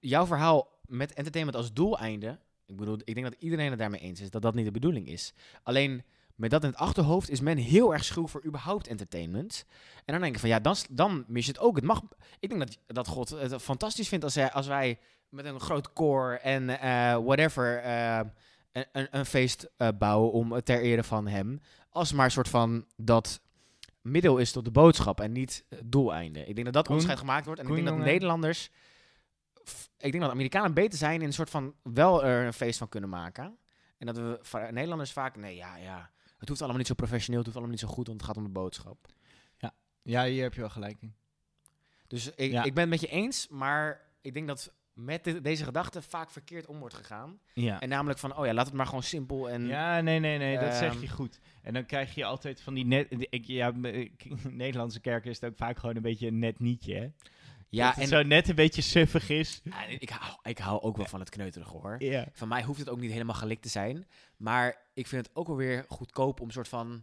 jouw 0.00 0.26
verhaal 0.26 0.75
met 0.88 1.12
entertainment 1.12 1.56
als 1.56 1.72
doeleinde, 1.72 2.38
ik 2.66 2.76
bedoel, 2.76 2.98
ik 3.04 3.14
denk 3.14 3.26
dat 3.26 3.36
iedereen 3.38 3.70
het 3.70 3.78
daarmee 3.78 4.00
eens 4.00 4.20
is 4.20 4.30
dat 4.30 4.42
dat 4.42 4.54
niet 4.54 4.64
de 4.64 4.70
bedoeling 4.70 5.08
is. 5.08 5.32
Alleen 5.62 6.02
met 6.34 6.50
dat 6.50 6.62
in 6.62 6.68
het 6.68 6.78
achterhoofd 6.78 7.30
is 7.30 7.40
men 7.40 7.56
heel 7.56 7.92
erg 7.92 8.04
schuw 8.04 8.26
voor 8.26 8.44
überhaupt 8.44 8.86
entertainment. 8.86 9.64
En 10.04 10.12
dan 10.12 10.20
denk 10.20 10.34
ik 10.34 10.40
van 10.40 10.48
ja, 10.48 10.60
dan, 10.60 10.76
dan 10.90 11.24
mis 11.28 11.46
je 11.46 11.52
het 11.52 11.60
ook. 11.60 11.76
Het 11.76 11.84
mag, 11.84 12.02
ik 12.38 12.48
denk 12.48 12.60
dat, 12.60 12.78
dat 12.86 13.06
God 13.06 13.28
het 13.28 13.62
fantastisch 13.62 14.08
vindt 14.08 14.24
als, 14.24 14.34
hij, 14.34 14.52
als 14.52 14.66
wij 14.66 14.98
met 15.28 15.44
een 15.44 15.60
groot 15.60 15.92
koor 15.92 16.38
en 16.42 16.80
eh, 16.80 17.16
whatever 17.24 17.78
eh, 17.78 18.20
een, 18.72 18.84
een, 18.92 19.08
een 19.10 19.26
feest 19.26 19.68
eh, 19.76 19.88
bouwen 19.98 20.32
om 20.32 20.62
ter 20.62 20.80
ere 20.80 21.04
van 21.04 21.26
hem. 21.26 21.60
Als 21.90 22.12
maar 22.12 22.24
een 22.24 22.30
soort 22.30 22.48
van 22.48 22.84
dat 22.96 23.40
middel 24.00 24.38
is 24.38 24.52
tot 24.52 24.64
de 24.64 24.70
boodschap 24.70 25.20
en 25.20 25.32
niet 25.32 25.64
het 25.68 25.92
doeleinde. 25.92 26.40
Ik 26.40 26.54
denk 26.54 26.64
dat 26.64 26.74
dat 26.74 26.88
onderscheid 26.88 27.18
gemaakt 27.18 27.46
wordt. 27.46 27.60
En 27.60 27.66
Koen, 27.66 27.76
ik 27.76 27.82
denk 27.82 27.96
dat 27.96 28.04
jongen? 28.04 28.14
Nederlanders... 28.14 28.70
Ik 29.98 30.10
denk 30.12 30.20
dat 30.20 30.30
Amerikanen 30.32 30.74
beter 30.74 30.98
zijn 30.98 31.20
in 31.20 31.26
een 31.26 31.32
soort 31.32 31.50
van 31.50 31.74
wel 31.82 32.24
er 32.24 32.46
een 32.46 32.52
feest 32.52 32.78
van 32.78 32.88
kunnen 32.88 33.10
maken. 33.10 33.58
En 33.98 34.06
dat 34.06 34.16
we 34.16 34.38
Nederlanders 34.70 35.12
vaak... 35.12 35.36
Nee, 35.36 35.56
ja, 35.56 35.76
ja. 35.76 36.10
Het 36.38 36.48
hoeft 36.48 36.60
allemaal 36.60 36.78
niet 36.78 36.86
zo 36.86 36.94
professioneel, 36.94 37.36
het 37.36 37.46
hoeft 37.46 37.58
allemaal 37.58 37.76
niet 37.76 37.88
zo 37.88 37.94
goed, 37.94 38.06
want 38.06 38.18
het 38.20 38.28
gaat 38.28 38.36
om 38.36 38.44
de 38.44 38.50
boodschap. 38.60 39.06
Ja, 40.02 40.24
hier 40.24 40.42
heb 40.42 40.54
je 40.54 40.60
wel 40.60 40.70
gelijk 40.70 40.96
in. 41.00 41.14
Dus 42.06 42.30
ik, 42.34 42.50
Ja. 42.50 42.64
ik 42.64 42.74
ben 42.74 42.82
het 42.82 42.90
met 42.90 43.00
je 43.00 43.16
eens, 43.16 43.48
maar 43.48 44.00
ik 44.20 44.34
denk 44.34 44.46
dat 44.46 44.72
met 44.92 45.24
deze 45.42 45.64
gedachte 45.64 46.02
vaak 46.02 46.30
verkeerd 46.30 46.66
om 46.66 46.78
wordt 46.78 46.94
gegaan. 46.94 47.40
Ja. 47.52 47.80
En 47.80 47.88
namelijk 47.88 48.18
van, 48.18 48.36
oh 48.36 48.46
ja, 48.46 48.54
laat 48.54 48.66
het 48.66 48.74
maar 48.74 48.86
gewoon 48.86 49.02
simpel 49.02 49.50
en... 49.50 49.66
Ja, 49.66 50.00
nee, 50.00 50.18
nee, 50.18 50.38
nee, 50.38 50.58
dat 50.58 50.74
zeg 50.74 50.92
Ehm, 50.92 51.00
je 51.00 51.08
goed. 51.08 51.40
En 51.62 51.74
dan 51.74 51.86
krijg 51.86 52.14
je 52.14 52.24
altijd 52.24 52.60
van 52.60 52.74
die 52.74 52.84
net... 52.86 53.26
Ik, 53.30 53.44
ja, 53.44 53.72
Nederlandse 54.50 55.00
kerk 55.00 55.24
is 55.24 55.40
het 55.40 55.50
ook 55.50 55.56
vaak 55.56 55.78
gewoon 55.78 55.96
een 55.96 56.02
beetje 56.02 56.26
een 56.26 56.38
net 56.38 56.58
nietje, 56.60 56.94
hè? 56.94 57.08
Ja 57.68 57.86
dat 57.86 57.94
het 57.94 58.02
en 58.02 58.08
zo 58.08 58.22
net 58.22 58.48
een 58.48 58.54
beetje 58.54 58.82
suffig 58.82 59.28
is. 59.28 59.60
ja, 59.64 59.84
ik, 59.84 60.08
hou, 60.08 60.38
ik 60.42 60.58
hou 60.58 60.80
ook 60.80 60.96
wel 60.96 61.06
van 61.06 61.20
het 61.20 61.30
kneuterige 61.30 61.76
hoor. 61.76 61.96
Ja. 61.98 62.26
Van 62.32 62.48
mij 62.48 62.62
hoeft 62.62 62.78
het 62.78 62.88
ook 62.88 63.00
niet 63.00 63.12
helemaal 63.12 63.34
gelikt 63.34 63.62
te 63.62 63.68
zijn. 63.68 64.06
Maar 64.36 64.76
ik 64.94 65.06
vind 65.06 65.26
het 65.26 65.36
ook 65.36 65.46
wel 65.46 65.56
weer 65.56 65.84
goedkoop 65.88 66.40
om 66.40 66.50
soort 66.50 66.68
van... 66.68 67.02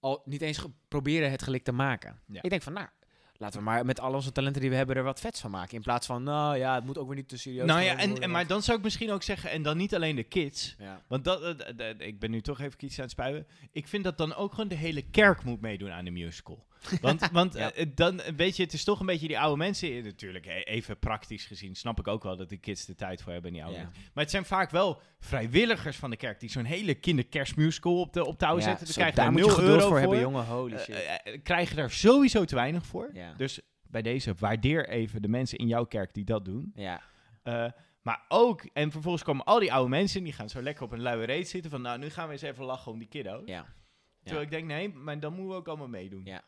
Al 0.00 0.22
niet 0.24 0.42
eens 0.42 0.64
proberen 0.88 1.30
het 1.30 1.42
gelikt 1.42 1.64
te 1.64 1.72
maken. 1.72 2.20
Ja. 2.26 2.42
Ik 2.42 2.50
denk 2.50 2.62
van, 2.62 2.72
nou, 2.72 2.88
laten 3.36 3.58
we 3.58 3.64
maar 3.64 3.84
met 3.84 4.00
al 4.00 4.14
onze 4.14 4.32
talenten 4.32 4.60
die 4.60 4.70
we 4.70 4.76
hebben 4.76 4.96
er 4.96 5.02
wat 5.02 5.20
vets 5.20 5.40
van 5.40 5.50
maken. 5.50 5.76
In 5.76 5.82
plaats 5.82 6.06
van, 6.06 6.22
nou 6.22 6.56
ja, 6.56 6.74
het 6.74 6.84
moet 6.84 6.98
ook 6.98 7.06
weer 7.06 7.16
niet 7.16 7.28
te 7.28 7.38
serieus 7.38 7.66
Nou 7.66 7.80
ja, 7.80 7.98
en, 7.98 8.20
en, 8.20 8.30
maar 8.30 8.46
dan 8.46 8.62
zou 8.62 8.78
ik 8.78 8.84
misschien 8.84 9.10
ook 9.10 9.22
zeggen, 9.22 9.50
en 9.50 9.62
dan 9.62 9.76
niet 9.76 9.94
alleen 9.94 10.16
de 10.16 10.22
kids... 10.22 10.74
Ja. 10.78 11.02
Want 11.08 11.24
dat, 11.24 11.64
ik 11.98 12.18
ben 12.18 12.30
nu 12.30 12.40
toch 12.40 12.60
even 12.60 12.84
iets 12.84 12.96
aan 12.98 13.02
het 13.02 13.12
spuien. 13.12 13.46
Ik 13.72 13.88
vind 13.88 14.04
dat 14.04 14.18
dan 14.18 14.34
ook 14.34 14.50
gewoon 14.50 14.68
de 14.68 14.74
hele 14.74 15.02
kerk 15.02 15.44
moet 15.44 15.60
meedoen 15.60 15.90
aan 15.90 16.04
de 16.04 16.10
musical. 16.10 16.66
Want, 17.00 17.28
want 17.32 17.54
Ja. 17.54 17.72
eh, 17.72 17.86
dan, 17.94 18.20
weet 18.36 18.56
je, 18.56 18.62
het 18.62 18.72
is 18.72 18.84
toch 18.84 19.00
een 19.00 19.06
beetje 19.06 19.26
die 19.28 19.38
oude 19.38 19.56
mensen. 19.56 20.02
Natuurlijk, 20.02 20.46
even 20.64 20.98
praktisch 20.98 21.44
gezien, 21.46 21.74
snap 21.74 21.98
ik 21.98 22.08
ook 22.08 22.22
wel 22.22 22.36
dat 22.36 22.48
de 22.48 22.56
kids 22.56 22.84
de 22.84 22.94
tijd 22.94 23.22
voor 23.22 23.32
hebben. 23.32 23.50
En 23.50 23.56
die 23.56 23.64
oude 23.64 23.78
Ja. 23.80 23.90
Maar 24.14 24.22
het 24.24 24.30
zijn 24.30 24.44
vaak 24.44 24.70
wel 24.70 25.00
vrijwilligers 25.18 25.96
van 25.96 26.10
de 26.10 26.16
kerk 26.16 26.40
die 26.40 26.50
zo'n 26.50 26.64
hele 26.64 26.94
kinderkerstmusical 26.94 28.00
op 28.00 28.12
de 28.12 28.24
op 28.26 28.38
touw 28.38 28.56
Ja, 28.56 28.62
zetten. 28.62 28.86
Ze 28.86 28.92
krijgen 28.92 29.16
daar 29.16 29.24
daar 29.24 29.32
moet 29.34 29.40
je 29.42 29.46
0 29.46 29.54
geduld 29.56 29.74
euro 29.74 29.88
voor 29.88 29.98
voor. 29.98 29.98
hebben, 29.98 30.20
jongen. 30.20 30.44
Holy 30.46 30.74
Eh, 30.74 30.80
shit. 30.80 30.94
eh, 30.94 31.38
krijgen 31.42 31.76
daar 31.76 31.90
sowieso 31.90 32.44
te 32.44 32.54
weinig 32.54 32.86
voor. 32.86 33.12
Dus 33.36 33.60
bij 33.82 34.02
deze, 34.02 34.34
waardeer 34.38 34.88
even 34.88 35.22
de 35.22 35.28
mensen 35.28 35.58
in 35.58 35.66
jouw 35.66 35.84
kerk 35.84 36.14
die 36.14 36.24
dat 36.24 36.44
doen. 36.44 36.72
Ja. 36.74 37.02
Maar 38.02 38.24
ook, 38.28 38.64
en 38.72 38.90
vervolgens 38.90 39.22
komen 39.24 39.44
al 39.44 39.58
die 39.58 39.72
oude 39.72 39.88
mensen, 39.88 40.24
die 40.24 40.32
gaan 40.32 40.48
zo 40.48 40.62
lekker 40.62 40.84
op 40.84 40.92
een 40.92 41.00
luie 41.02 41.24
reet 41.24 41.48
zitten 41.48 41.70
van, 41.70 41.82
nou, 41.82 41.98
nu 41.98 42.10
gaan 42.10 42.26
we 42.26 42.32
eens 42.32 42.42
even 42.42 42.64
lachen 42.64 42.92
om 42.92 42.98
die 42.98 43.08
kiddo. 43.08 43.42
Ja. 43.44 43.66
Terwijl 44.22 44.44
ik 44.44 44.50
denk, 44.50 44.66
nee, 44.66 44.88
maar 44.92 45.20
dan 45.20 45.32
moeten 45.32 45.50
we 45.52 45.56
ook 45.58 45.68
allemaal 45.68 45.88
meedoen. 45.88 46.22
Ja. 46.24 46.42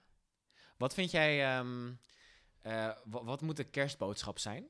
Wat 0.77 0.95
vind 0.95 1.11
jij, 1.11 1.45
ehm, 1.59 1.93
eh, 2.61 2.91
wa- 3.05 3.25
wat 3.25 3.41
moet 3.41 3.57
de 3.57 3.65
kerstboodschap 3.65 4.39
zijn? 4.39 4.69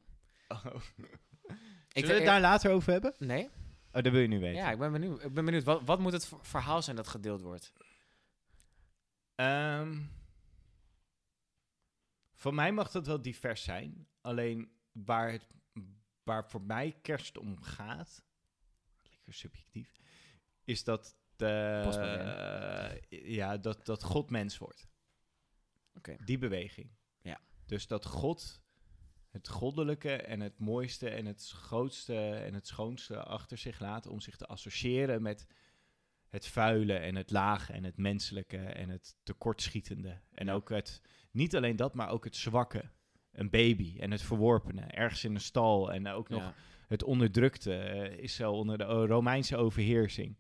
Oh. 0.49 0.65
Ik 0.65 0.73
Zullen 1.95 2.09
we 2.09 2.15
het 2.15 2.25
daar 2.25 2.41
later 2.41 2.71
over 2.73 2.93
hebben? 2.93 3.15
Nee? 3.19 3.45
Oh, 3.93 4.03
dat 4.03 4.13
wil 4.13 4.21
je 4.21 4.29
nu 4.29 4.39
weten. 4.41 4.57
Ja, 4.63 4.71
ik 4.71 4.79
ben 4.79 4.93
benieuwd. 4.93 5.23
Ik 5.25 5.33
ben 5.35 5.45
benieuwd. 5.45 5.65
Wat, 5.65 5.83
wat 5.85 5.99
moet 5.99 6.13
het 6.13 6.33
verhaal 6.41 6.83
zijn 6.83 6.97
dat 6.97 7.09
gedeeld 7.09 7.41
wordt? 7.41 7.73
Ehm, 9.35 10.01
voor 12.35 12.55
mij 12.55 12.73
mag 12.73 12.91
dat 12.91 13.07
wel 13.07 13.23
divers 13.23 13.63
zijn. 13.63 14.09
Alleen 14.21 14.71
waar, 14.93 15.31
het, 15.33 15.47
waar 16.23 16.49
voor 16.51 16.63
mij 16.63 16.99
kerst 17.03 17.39
om 17.39 17.63
gaat, 17.63 18.23
lekker 19.11 19.33
subjectief, 19.35 19.93
is 20.65 20.85
dat, 20.85 21.17
de, 21.37 21.83
ja, 23.09 23.57
dat, 23.57 23.87
dat 23.87 24.03
God 24.03 24.31
mens 24.31 24.59
wordt. 24.59 24.87
Die 26.25 26.39
beweging. 26.39 26.91
Ja. 27.23 27.41
Dus 27.67 27.87
dat 27.87 28.05
God 28.07 28.61
het 29.31 29.49
goddelijke 29.49 30.13
en 30.13 30.41
het 30.41 30.59
mooiste 30.59 31.09
en 31.11 31.27
het 31.27 31.51
grootste 31.51 32.31
en 32.31 32.55
het 32.55 32.67
schoonste 32.67 33.23
achter 33.23 33.59
zich 33.59 33.81
laat 33.81 34.07
om 34.07 34.21
zich 34.21 34.37
te 34.37 34.47
associëren 34.47 35.23
met 35.23 35.47
het 36.29 36.47
vuile 36.47 36.95
en 36.95 37.15
het 37.17 37.31
lage 37.31 37.73
en 37.73 37.85
het 37.85 37.97
menselijke 37.97 38.57
en 38.59 38.89
het 38.89 39.17
tekortschietende. 39.23 40.21
En 40.33 40.51
ook 40.51 40.69
het, 40.69 41.03
niet 41.31 41.57
alleen 41.57 41.77
dat, 41.77 41.95
maar 41.95 42.09
ook 42.09 42.25
het 42.25 42.37
zwakke. 42.37 42.91
Een 43.33 43.51
baby 43.51 43.97
en 43.99 44.11
het 44.11 44.23
verworpene, 44.23 44.81
ergens 44.83 45.25
in 45.25 45.35
een 45.35 45.41
stal 45.41 45.93
en 45.93 46.07
ook 46.09 46.29
nog 46.29 46.43
Ja. 46.43 46.55
het 46.89 47.03
onderdrukte, 47.03 47.75
eh, 47.77 48.19
Israël 48.23 48.53
onder 48.59 48.79
de 48.79 48.85
o- 48.85 49.05
Romeinse 49.07 49.57
overheersing. 49.57 50.39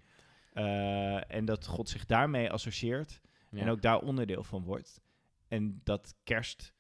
Eh, 0.52 1.30
en 1.34 1.44
dat 1.44 1.66
God 1.66 1.88
zich 1.88 2.06
daarmee 2.06 2.50
associeert 2.50 3.20
en 3.50 3.68
ook 3.68 3.82
daar 3.82 4.00
onderdeel 4.00 4.44
van 4.44 4.62
wordt. 4.64 5.00
En 5.48 5.80
dat 5.84 6.14
kerst 6.24 6.74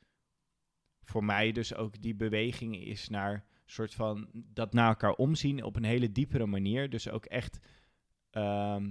voor 1.02 1.24
mij 1.24 1.52
dus 1.52 1.74
ook 1.74 2.02
die 2.02 2.14
beweging 2.14 2.76
is 2.76 3.08
naar 3.08 3.44
soort 3.64 3.94
van 3.94 4.28
dat 4.32 4.72
naar 4.72 4.88
elkaar 4.88 5.12
omzien 5.12 5.62
op 5.62 5.76
een 5.76 5.84
hele 5.84 6.12
diepere 6.12 6.46
manier. 6.46 6.90
Dus 6.90 7.08
ook 7.08 7.24
echt 7.24 7.58
ehm, 8.30 8.90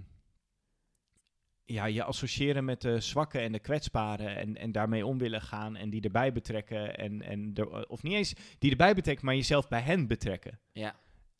ja, 1.65 1.85
je 1.85 2.03
associëren 2.03 2.65
met 2.65 2.81
de 2.81 2.99
zwakken 2.99 3.41
en 3.41 3.51
de 3.51 3.59
kwetsbaren 3.59 4.35
en, 4.35 4.57
en 4.57 4.71
daarmee 4.71 5.05
om 5.05 5.17
willen 5.17 5.41
gaan 5.41 5.75
en 5.75 5.89
die 5.89 6.01
erbij 6.01 6.31
betrekken. 6.31 6.97
En, 6.97 7.21
en 7.21 7.53
of 7.87 8.03
niet 8.03 8.13
eens 8.13 8.33
die 8.59 8.71
erbij 8.71 8.93
betrekken, 8.93 9.25
maar 9.25 9.35
jezelf 9.35 9.67
bij 9.67 9.81
hen 9.81 10.07
betrekken. 10.07 10.59
Ja. 10.71 10.95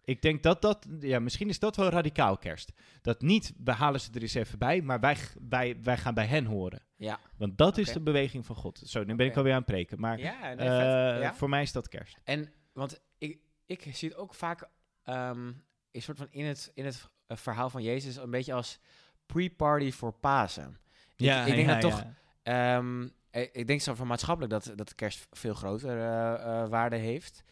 Ik 0.06 0.22
denk 0.22 0.44
dat 0.44 0.62
dat, 0.62 0.88
ja, 1.00 1.20
misschien 1.20 1.50
is 1.50 1.60
dat 1.60 1.76
wel 1.76 1.90
radicaal 1.90 2.38
kerst. 2.38 2.72
Dat 3.02 3.22
niet, 3.22 3.54
we 3.64 3.72
halen 3.72 4.00
ze 4.02 4.10
er 4.14 4.22
eens 4.22 4.34
even 4.34 4.60
bij, 4.60 4.82
maar 4.82 5.00
wij, 5.00 5.18
wij, 5.50 5.78
wij 5.82 5.98
gaan 5.98 6.14
bij 6.14 6.26
hen 6.26 6.46
horen. 6.46 6.84
Ja. 6.96 7.20
Want 7.38 7.58
dat 7.58 7.78
is 7.78 7.92
de 7.94 8.02
beweging 8.02 8.46
van 8.46 8.56
God. 8.56 8.82
Zo, 8.86 9.04
nu 9.04 9.16
ben 9.16 9.26
ik 9.26 9.36
alweer 9.38 9.52
aan 9.52 9.58
het 9.58 9.68
preken. 9.68 10.00
Maar 10.00 10.20
Ja, 10.20 10.54
nee, 10.54 10.68
eh, 10.68 11.22
ja. 11.22 11.34
voor 11.34 11.50
mij 11.50 11.62
is 11.62 11.72
dat 11.72 11.88
kerst. 11.88 12.18
En, 12.24 12.54
want 12.74 13.02
ik, 13.18 13.40
ik 13.66 13.88
zie 13.92 14.10
het 14.10 14.18
ook 14.18 14.34
vaak 14.34 14.70
ehm 15.04 15.52
een 15.92 16.02
soort 16.02 16.18
van 16.18 16.28
in 16.30 16.46
het, 16.46 16.72
in 16.74 16.86
het 16.86 17.10
eh, 17.28 17.38
verhaal 17.38 17.70
van 17.70 17.84
Jezus 17.84 18.16
een 18.16 18.30
beetje 18.32 18.54
als 18.54 18.80
pre-party 19.26 19.92
voor 19.92 20.12
Pasen. 20.14 20.78
Ik- 21.16 21.26
ik 21.48 21.56
denk 21.56 21.68
dat 21.68 21.82
toch- 21.82 22.04
Ehm, 22.44 23.04
ik, 23.32 23.50
ik 23.54 23.68
denk 23.68 23.82
zo 23.82 23.94
van 23.94 24.08
maatschappelijk 24.08 24.54
dat, 24.54 24.72
dat 24.76 24.96
kerst 24.96 25.28
veel 25.32 25.54
groter 25.54 25.98
eh, 26.00 26.34
eh, 26.62 26.70
waarde 26.70 26.96
heeft. 26.96 27.44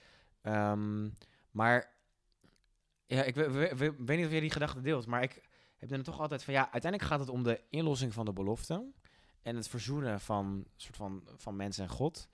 Ehm, 0.42 1.10
maar 1.52 1.92
ja, 3.13 3.23
ik 3.23 3.36
we- 3.36 3.52
we- 3.52 3.76
we- 3.76 3.95
weet 3.97 4.17
niet 4.17 4.26
of 4.26 4.32
jij 4.32 4.39
die 4.39 4.52
gedachte 4.52 4.82
deelt, 4.82 5.08
maar 5.08 5.23
ik 5.23 5.41
heb 5.78 5.89
dan 5.89 6.02
toch 6.02 6.19
altijd 6.19 6.43
van 6.43 6.54
ja, 6.54 6.62
uiteindelijk 6.71 7.12
gaat 7.12 7.19
het 7.19 7.30
om 7.30 7.43
de 7.43 7.62
inlossing 7.69 8.13
van 8.13 8.26
de 8.26 8.34
belofte 8.34 8.91
en 9.41 9.56
het 9.56 9.67
verzoenen 9.67 10.19
van 10.19 10.65
soort 10.76 10.95
van, 10.95 11.28
van 11.36 11.56
mens 11.56 11.78
en 11.78 11.89
God. 11.89 12.28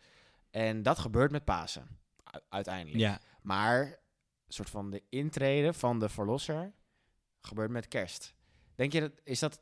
En 0.50 0.84
dat 0.84 1.00
gebeurt 1.00 1.32
met 1.32 1.44
Pasen 1.46 1.88
uiteindelijk. 2.50 3.00
Ja. 3.00 3.20
Maar 3.42 4.00
soort 4.48 4.70
van 4.70 4.90
de 4.90 5.04
intrede 5.10 5.74
van 5.74 6.00
de 6.00 6.10
verlosser 6.10 6.74
gebeurt 7.42 7.70
met 7.72 7.88
kerst. 7.88 8.34
Denk 8.76 8.92
je 8.94 9.00
dat 9.00 9.12
is 9.24 9.40
dat 9.40 9.62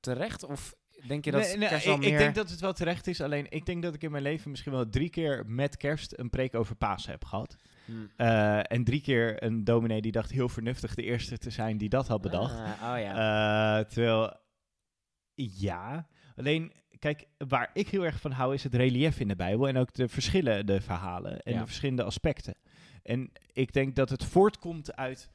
terecht 0.00 0.42
of 0.44 0.74
denk 1.06 1.24
je 1.24 1.30
dat 1.30 1.40
Nee, 1.40 1.56
nee, 1.56 1.68
kerst 1.68 1.84
wel 1.84 1.94
ik, 1.94 2.00
meer... 2.00 2.10
ik 2.12 2.18
denk 2.18 2.34
dat 2.34 2.50
het 2.50 2.60
wel 2.60 2.72
terecht 2.72 3.06
is. 3.06 3.20
Alleen 3.20 3.46
ik 3.50 3.66
denk 3.66 3.82
dat 3.82 3.94
ik 3.94 4.02
in 4.02 4.10
mijn 4.10 4.22
leven 4.22 4.50
misschien 4.50 4.72
wel 4.72 4.88
drie 4.88 5.10
keer 5.10 5.46
met 5.46 5.76
kerst 5.76 6.18
een 6.18 6.30
preek 6.30 6.54
over 6.54 6.74
Pasen 6.76 7.10
heb 7.10 7.24
gehad. 7.24 7.56
Hmm. 7.88 8.10
Eh, 8.16 8.72
en 8.72 8.84
drie 8.84 9.00
keer 9.00 9.42
een 9.42 9.64
dominee 9.64 10.00
die 10.00 10.12
dacht 10.12 10.30
heel 10.30 10.48
vernuftig 10.48 10.94
de 10.94 11.02
eerste 11.02 11.38
te 11.38 11.50
zijn 11.50 11.78
die 11.78 11.88
dat 11.88 12.06
had 12.08 12.20
bedacht. 12.20 12.54
Ah, 12.58 12.92
oh 12.94 13.00
ja. 13.00 13.78
Eh, 13.78 13.84
terwijl, 13.84 14.36
ja. 15.34 16.08
Alleen, 16.36 16.72
kijk, 16.98 17.24
waar 17.48 17.70
ik 17.72 17.88
heel 17.88 18.04
erg 18.04 18.20
van 18.20 18.30
hou 18.32 18.54
is 18.54 18.62
het 18.64 18.74
relief 18.74 19.20
in 19.20 19.28
de 19.28 19.36
Bijbel. 19.36 19.68
En 19.68 19.76
ook 19.76 19.92
de 19.94 20.08
verschillen, 20.08 20.66
de 20.66 20.80
verhalen 20.80 21.40
en 21.42 21.52
Ja. 21.52 21.58
de 21.58 21.66
verschillende 21.66 22.02
aspecten. 22.02 22.54
En 23.02 23.30
ik 23.52 23.72
denk 23.72 23.96
dat 23.96 24.10
het 24.10 24.24
voortkomt 24.24 24.96
uit 24.96 25.30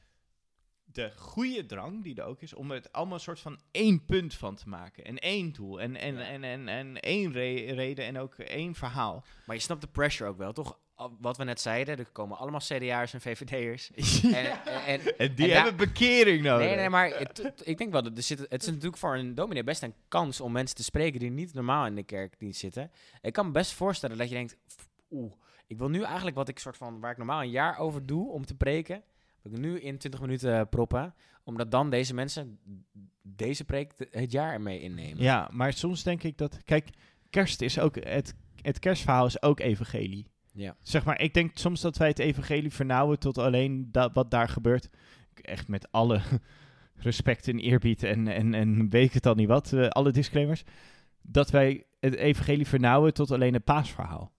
de 0.84 1.12
goede 1.16 1.66
drang, 1.66 2.02
die 2.02 2.14
er 2.14 2.24
ook 2.24 2.40
is, 2.42 2.54
om 2.54 2.70
het 2.70 2.92
allemaal 2.92 3.14
een 3.14 3.20
soort 3.20 3.40
van 3.40 3.60
één 3.70 4.04
punt 4.04 4.34
van 4.34 4.54
te 4.54 4.68
maken. 4.68 5.04
En 5.04 5.18
één 5.18 5.52
doel. 5.52 5.80
En, 5.80 5.96
en, 5.96 6.14
Ja. 6.14 6.20
en, 6.26 6.44
en, 6.44 6.68
en 6.68 7.00
één 7.00 7.32
re- 7.32 7.72
reden 7.72 8.04
en 8.04 8.18
ook 8.18 8.34
één 8.34 8.74
verhaal. 8.74 9.24
maar 9.46 9.56
je 9.56 9.62
snapt 9.62 9.80
de 9.80 9.86
pressure 9.88 10.30
ook 10.30 10.38
wel, 10.38 10.52
toch? 10.52 10.78
Wat 11.20 11.36
we 11.36 11.44
net 11.44 11.60
zeiden, 11.60 11.98
er 11.98 12.06
komen 12.12 12.36
allemaal 12.38 12.60
CDA'ers 12.60 13.14
en 13.14 13.20
VVD'ers. 13.20 13.90
En, 14.22 14.64
en, 14.66 14.84
en- 14.86 15.18
En 15.18 15.34
die 15.34 15.52
hebben 15.52 15.76
bekering 15.76 16.42
nodig. 16.42 16.66
nee, 16.66 16.76
nee, 16.76 16.88
maar 16.90 17.08
het, 17.18 17.52
ik 17.64 17.78
denk 17.78 17.92
wel, 17.92 18.02
dat 18.02 18.16
er 18.16 18.22
zit, 18.22 18.38
het 18.48 18.62
is 18.62 18.68
natuurlijk 18.68 18.96
voor 18.96 19.16
een 19.16 19.34
dominee 19.34 19.64
best 19.64 19.82
een 19.82 19.94
kans 20.08 20.40
om 20.40 20.52
mensen 20.52 20.76
te 20.76 20.84
spreken 20.84 21.20
die 21.20 21.30
niet 21.30 21.54
normaal 21.54 21.86
in 21.86 21.94
de 21.94 22.02
kerkdienst 22.02 22.60
zitten. 22.60 22.90
Ik 23.22 23.32
kan 23.32 23.46
me 23.46 23.52
best 23.52 23.72
voorstellen 23.72 24.18
dat 24.18 24.28
je 24.28 24.34
denkt, 24.34 24.56
"Pff, 24.66 24.88
oeh, 25.10 25.32
ik 25.66 25.78
wil 25.78 25.88
nu 25.88 26.02
eigenlijk 26.02 26.36
wat 26.36 26.48
ik 26.48 26.58
soort 26.58 26.76
van, 26.76 27.00
waar 27.00 27.10
ik 27.10 27.16
normaal 27.16 27.42
een 27.42 27.50
jaar 27.50 27.78
over 27.78 28.06
doe 28.06 28.30
om 28.30 28.46
te 28.46 28.54
preken, 28.54 29.02
wil 29.42 29.52
ik 29.52 29.58
nu 29.58 29.80
in 29.80 29.98
20 29.98 30.20
minuten 30.20 30.58
eh, 30.58 30.62
proppen, 30.70 31.14
omdat 31.44 31.70
dan 31.70 31.90
deze 31.90 32.14
mensen 32.14 32.58
deze 33.22 33.64
preek 33.64 33.92
het 34.10 34.32
jaar 34.32 34.52
ermee 34.52 34.80
innemen. 34.80 35.22
Ja, 35.22 35.48
maar 35.52 35.72
soms 35.72 36.02
denk 36.02 36.22
ik 36.22 36.38
dat... 36.38 36.58
Kijk, 36.64 36.88
kerst 37.30 37.60
is 37.60 37.78
ook... 37.78 37.94
Het, 37.94 38.34
het 38.60 38.78
kerstverhaal 38.78 39.26
is 39.26 39.42
ook 39.42 39.60
evangelie. 39.60 40.26
Ja. 40.54 40.76
Zeg 40.82 41.04
maar, 41.04 41.20
ik 41.20 41.34
denk 41.34 41.50
soms 41.58 41.80
dat 41.80 41.96
wij 41.96 42.08
het 42.08 42.18
evangelie 42.18 42.72
vernauwen 42.72 43.18
tot 43.18 43.38
alleen 43.38 43.88
dat 43.92 44.10
wat 44.14 44.30
daar 44.30 44.48
gebeurt. 44.48 44.88
Echt 45.34 45.68
met 45.68 45.92
alle 45.92 46.20
respect 46.96 47.48
en 47.48 47.58
eerbied 47.58 48.02
en, 48.02 48.28
en, 48.28 48.54
en 48.54 48.90
weet 48.90 49.06
ik 49.06 49.12
het 49.12 49.26
al 49.26 49.34
niet 49.34 49.48
wat, 49.48 49.72
eh, 49.72 49.88
alle 49.88 50.10
disclaimers. 50.12 50.62
Dat 51.22 51.50
wij 51.50 51.84
het 52.00 52.14
evangelie 52.14 52.66
vernauwen 52.66 53.14
tot 53.14 53.30
alleen 53.30 53.54
het 53.54 53.64
paasverhaal. 53.64 54.32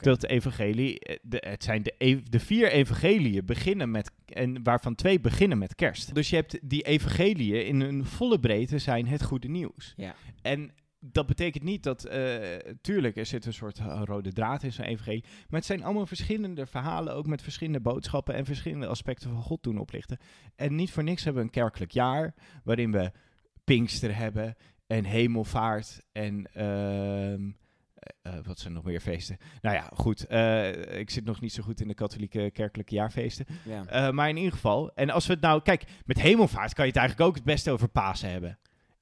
Dat 0.00 0.24
evangelie, 0.24 0.98
eh, 1.00 1.16
de, 1.22 1.42
het 1.46 1.64
zijn 1.64 1.82
de, 1.82 1.94
ev- 1.98 2.22
de 2.22 2.40
vier 2.40 2.70
evangeliën 2.70 3.44
beginnen 3.44 3.90
met, 3.90 4.10
en 4.26 4.62
waarvan 4.62 4.94
twee 4.94 5.20
beginnen 5.20 5.58
met 5.58 5.74
kerst. 5.74 6.14
Dus 6.14 6.30
je 6.30 6.36
hebt 6.36 6.58
die 6.62 6.82
evangeliën 6.82 7.66
in 7.66 7.80
hun 7.80 8.04
volle 8.04 8.40
breedte 8.40 8.78
zijn 8.78 9.06
het 9.06 9.22
goede 9.22 9.48
nieuws. 9.48 9.92
Ja. 9.96 10.14
En 10.42 10.70
dat 11.00 11.26
betekent 11.26 11.64
niet 11.64 11.82
dat, 11.82 12.04
eh, 12.04 12.58
tuurlijk, 12.80 13.16
er 13.16 13.26
zit 13.26 13.46
een 13.46 13.52
soort 13.52 13.78
eh, 13.78 14.02
rode 14.04 14.32
draad 14.32 14.62
in 14.62 14.72
zo'n 14.72 14.84
evangelie. 14.84 15.22
Maar 15.22 15.58
het 15.58 15.64
zijn 15.64 15.84
allemaal 15.84 16.06
verschillende 16.06 16.66
verhalen, 16.66 17.14
ook 17.14 17.26
met 17.26 17.42
verschillende 17.42 17.80
boodschappen 17.80 18.34
en 18.34 18.44
verschillende 18.44 18.86
aspecten 18.86 19.30
van 19.30 19.42
God 19.42 19.62
doen 19.62 19.78
oplichten. 19.78 20.18
En 20.56 20.74
niet 20.74 20.90
voor 20.90 21.02
niks 21.02 21.24
hebben 21.24 21.42
we 21.42 21.48
een 21.48 21.54
kerkelijk 21.54 21.92
jaar, 21.92 22.34
waarin 22.64 22.92
we 22.92 23.12
Pinkster 23.64 24.16
hebben 24.16 24.56
en 24.86 25.04
Hemelvaart 25.04 26.00
en 26.12 26.46
ehm, 26.52 27.50
eh, 28.22 28.32
wat 28.44 28.58
zijn 28.58 28.72
nog 28.72 28.84
meer 28.84 29.00
feesten? 29.00 29.36
Nou 29.60 29.76
ja, 29.76 29.90
goed, 29.94 30.22
ik 30.92 31.10
zit 31.10 31.24
nog 31.24 31.40
niet 31.40 31.52
zo 31.52 31.62
goed 31.62 31.80
in 31.80 31.88
de 31.88 31.94
katholieke 31.94 32.50
kerkelijke 32.50 32.94
jaarfeesten. 32.94 33.46
Ja. 33.64 34.12
Maar 34.12 34.28
in 34.28 34.36
ieder 34.36 34.52
geval, 34.52 34.94
en 34.94 35.10
als 35.10 35.26
we 35.26 35.32
het 35.32 35.42
nou, 35.42 35.62
kijk, 35.62 35.84
met 36.04 36.20
Hemelvaart 36.20 36.74
kan 36.74 36.84
je 36.84 36.90
het 36.90 37.00
eigenlijk 37.00 37.28
ook 37.28 37.36
het 37.36 37.44
beste 37.44 37.70
over 37.70 37.88
Pasen 37.88 38.30
hebben. 38.30 38.58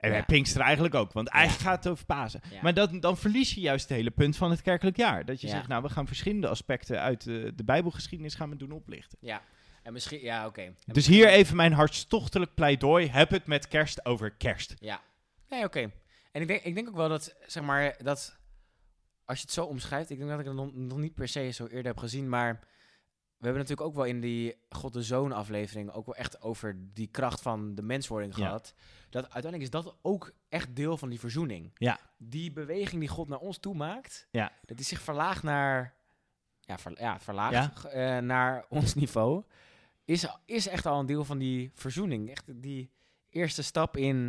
En 0.06 0.12
bij 0.12 0.24
Pinkster 0.24 0.60
eigenlijk 0.60 0.94
ook, 0.94 1.12
want 1.12 1.28
eigenlijk 1.28 1.68
gaat 1.68 1.84
het 1.84 1.92
over 1.92 2.06
Pasen. 2.06 2.40
Maar 2.62 2.74
dat, 2.74 3.02
dan 3.02 3.16
verlies 3.16 3.54
je 3.54 3.60
juist 3.60 3.88
het 3.88 3.96
hele 3.96 4.10
punt 4.10 4.36
van 4.36 4.50
het 4.50 4.62
kerkelijk 4.62 4.96
jaar. 4.96 5.24
Dat 5.24 5.40
je 5.40 5.48
zegt, 5.48 5.68
nou, 5.68 5.82
we 5.82 5.88
gaan 5.88 6.06
verschillende 6.06 6.48
aspecten 6.48 7.00
uit 7.00 7.24
de, 7.24 7.52
de 7.56 7.64
Bijbelgeschiedenis 7.64 8.34
gaan 8.34 8.50
we 8.50 8.56
doen 8.56 8.72
oplichten. 8.72 9.18
Ja, 9.20 9.42
en 9.82 9.92
misschien, 9.92 10.20
ja, 10.20 10.46
oké. 10.46 10.74
Dus 10.86 11.06
hier 11.06 11.28
even 11.28 11.56
mijn 11.56 11.72
hartstochtelijk 11.72 12.54
pleidooi. 12.54 13.08
Heb 13.08 13.30
het 13.30 13.46
met 13.46 13.68
kerst 13.68 14.06
over 14.06 14.30
kerst. 14.30 14.74
Ja, 14.78 15.00
nee, 15.48 15.64
oké. 15.64 15.90
En 16.32 16.40
ik 16.42 16.48
denk, 16.48 16.62
ik 16.62 16.74
denk 16.74 16.88
ook 16.88 16.96
wel 16.96 17.08
dat, 17.08 17.36
zeg 17.46 17.62
maar, 17.62 17.96
dat 18.02 18.38
als 19.24 19.38
je 19.38 19.44
het 19.44 19.52
zo 19.52 19.64
omschrijft, 19.64 20.10
ik 20.10 20.18
denk 20.18 20.30
dat 20.30 20.40
ik 20.40 20.46
het 20.46 20.54
nog, 20.54 20.74
nog 20.74 20.98
niet 20.98 21.14
per 21.14 21.28
se 21.28 21.50
zo 21.50 21.66
eerder 21.66 21.86
heb 21.86 21.98
gezien, 21.98 22.28
maar 22.28 22.60
hebben 23.46 23.62
natuurlijk 23.62 23.88
ook 23.88 23.94
wel 23.94 24.04
in 24.04 24.20
die 24.20 24.54
God 24.68 24.92
de 24.92 25.02
Zoon 25.02 25.32
aflevering 25.32 25.90
ook 25.90 26.06
wel 26.06 26.14
echt 26.14 26.40
over 26.40 26.76
die 26.92 27.06
kracht 27.06 27.40
van 27.42 27.74
de 27.74 27.82
menswording 27.82 28.36
Ja. 28.36 28.44
gehad. 28.44 28.74
Dat 29.10 29.22
uiteindelijk 29.22 29.62
is 29.62 29.70
dat 29.70 29.96
ook 30.02 30.32
echt 30.48 30.76
deel 30.76 30.96
van 30.96 31.08
die 31.08 31.20
verzoening. 31.20 31.70
Ja. 31.74 31.98
Die 32.18 32.52
beweging 32.52 33.00
die 33.00 33.08
God 33.08 33.28
naar 33.28 33.38
ons 33.38 33.58
toe 33.58 33.74
maakt, 33.74 34.28
Ja. 34.30 34.52
dat 34.64 34.76
die 34.76 34.86
zich 34.86 35.00
verlaagt 35.00 35.42
naar, 35.42 35.94
ja, 36.60 36.78
ver, 36.78 37.00
ja 37.00 37.20
verlaagt 37.20 37.84
eh, 37.84 38.18
naar 38.18 38.64
ons 38.68 38.94
niveau, 38.94 39.42
is, 40.04 40.26
is 40.44 40.68
echt 40.68 40.86
al 40.86 41.00
een 41.00 41.06
deel 41.06 41.24
van 41.24 41.38
die 41.38 41.70
verzoening. 41.74 42.30
Echt 42.30 42.62
die 42.62 42.90
eerste 43.30 43.62
stap 43.62 43.96
in 43.96 44.24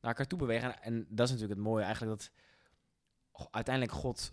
naar 0.00 0.10
elkaar 0.10 0.26
toe 0.26 0.38
bewegen. 0.38 0.82
En 0.82 1.06
dat 1.08 1.26
is 1.26 1.32
natuurlijk 1.32 1.60
het 1.60 1.68
mooie 1.68 1.84
eigenlijk, 1.84 2.18
dat 2.20 2.30
uiteindelijk 3.50 3.94
God 3.96 4.32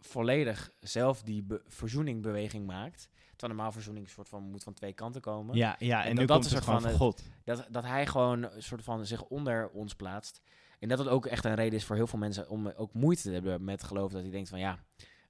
volledig 0.00 0.70
zelf 0.80 1.22
die 1.22 1.42
be 1.42 1.62
verzoeningbeweging 1.66 2.66
maakt. 2.66 3.08
Terwijl 3.36 3.52
normaal 3.58 3.72
verzoening 3.72 4.06
een 4.06 4.12
soort 4.12 4.28
van 4.28 4.42
moet 4.42 4.62
van 4.62 4.74
twee 4.74 4.92
kanten 4.92 5.20
komen. 5.20 5.56
Ja, 5.56 5.76
ja 5.78 6.02
En 6.02 6.08
en, 6.08 6.10
dat 6.10 6.18
nu 6.20 6.26
dat 6.26 6.40
komt 6.40 6.50
het 6.50 6.64
gewoon 6.64 6.80
van 6.80 6.90
van 6.90 6.90
het- 6.90 7.00
God. 7.00 7.22
Dat, 7.44 7.66
dat 7.70 7.84
hij 7.84 8.06
gewoon 8.06 8.42
een 8.42 8.62
soort 8.62 8.82
van 8.84 9.06
zich 9.06 9.22
onder 9.24 9.68
ons 9.70 9.94
plaatst. 9.94 10.40
En 10.78 10.88
dat 10.88 10.98
het 10.98 11.08
ook 11.08 11.26
echt 11.26 11.44
een 11.44 11.54
reden 11.54 11.78
is 11.78 11.84
voor 11.84 11.96
heel 11.96 12.06
veel 12.06 12.18
mensen 12.18 12.48
om 12.48 12.68
ook 12.68 12.92
moeite 12.92 13.22
te 13.22 13.30
hebben 13.30 13.64
met 13.64 13.82
geloven. 13.82 14.12
Dat 14.14 14.22
hij 14.22 14.30
denkt 14.30 14.48
van 14.48 14.58
ja, 14.58 14.78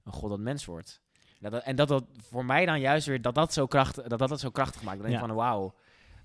een 0.03 0.11
God 0.13 0.29
dat 0.29 0.39
mens 0.39 0.65
wordt. 0.65 1.01
Dat, 1.39 1.51
dat- 1.51 1.63
en 1.63 1.75
dat 1.75 1.87
dat 1.87 2.03
voor 2.17 2.45
mij 2.45 2.65
dan 2.65 2.79
juist 2.79 3.07
weer 3.07 3.21
dat 3.21 3.35
dat 3.35 3.53
zo 3.53 3.65
krachtig, 3.67 4.07
dat 4.07 4.19
dat, 4.19 4.29
dat 4.29 4.39
zo 4.39 4.49
krachtig 4.49 4.81
maakt. 4.83 4.97
Dan 5.01 5.05
denk 5.09 5.19
ik 5.21 5.27
Ja. 5.27 5.33
van 5.33 5.43
wauw, 5.45 5.75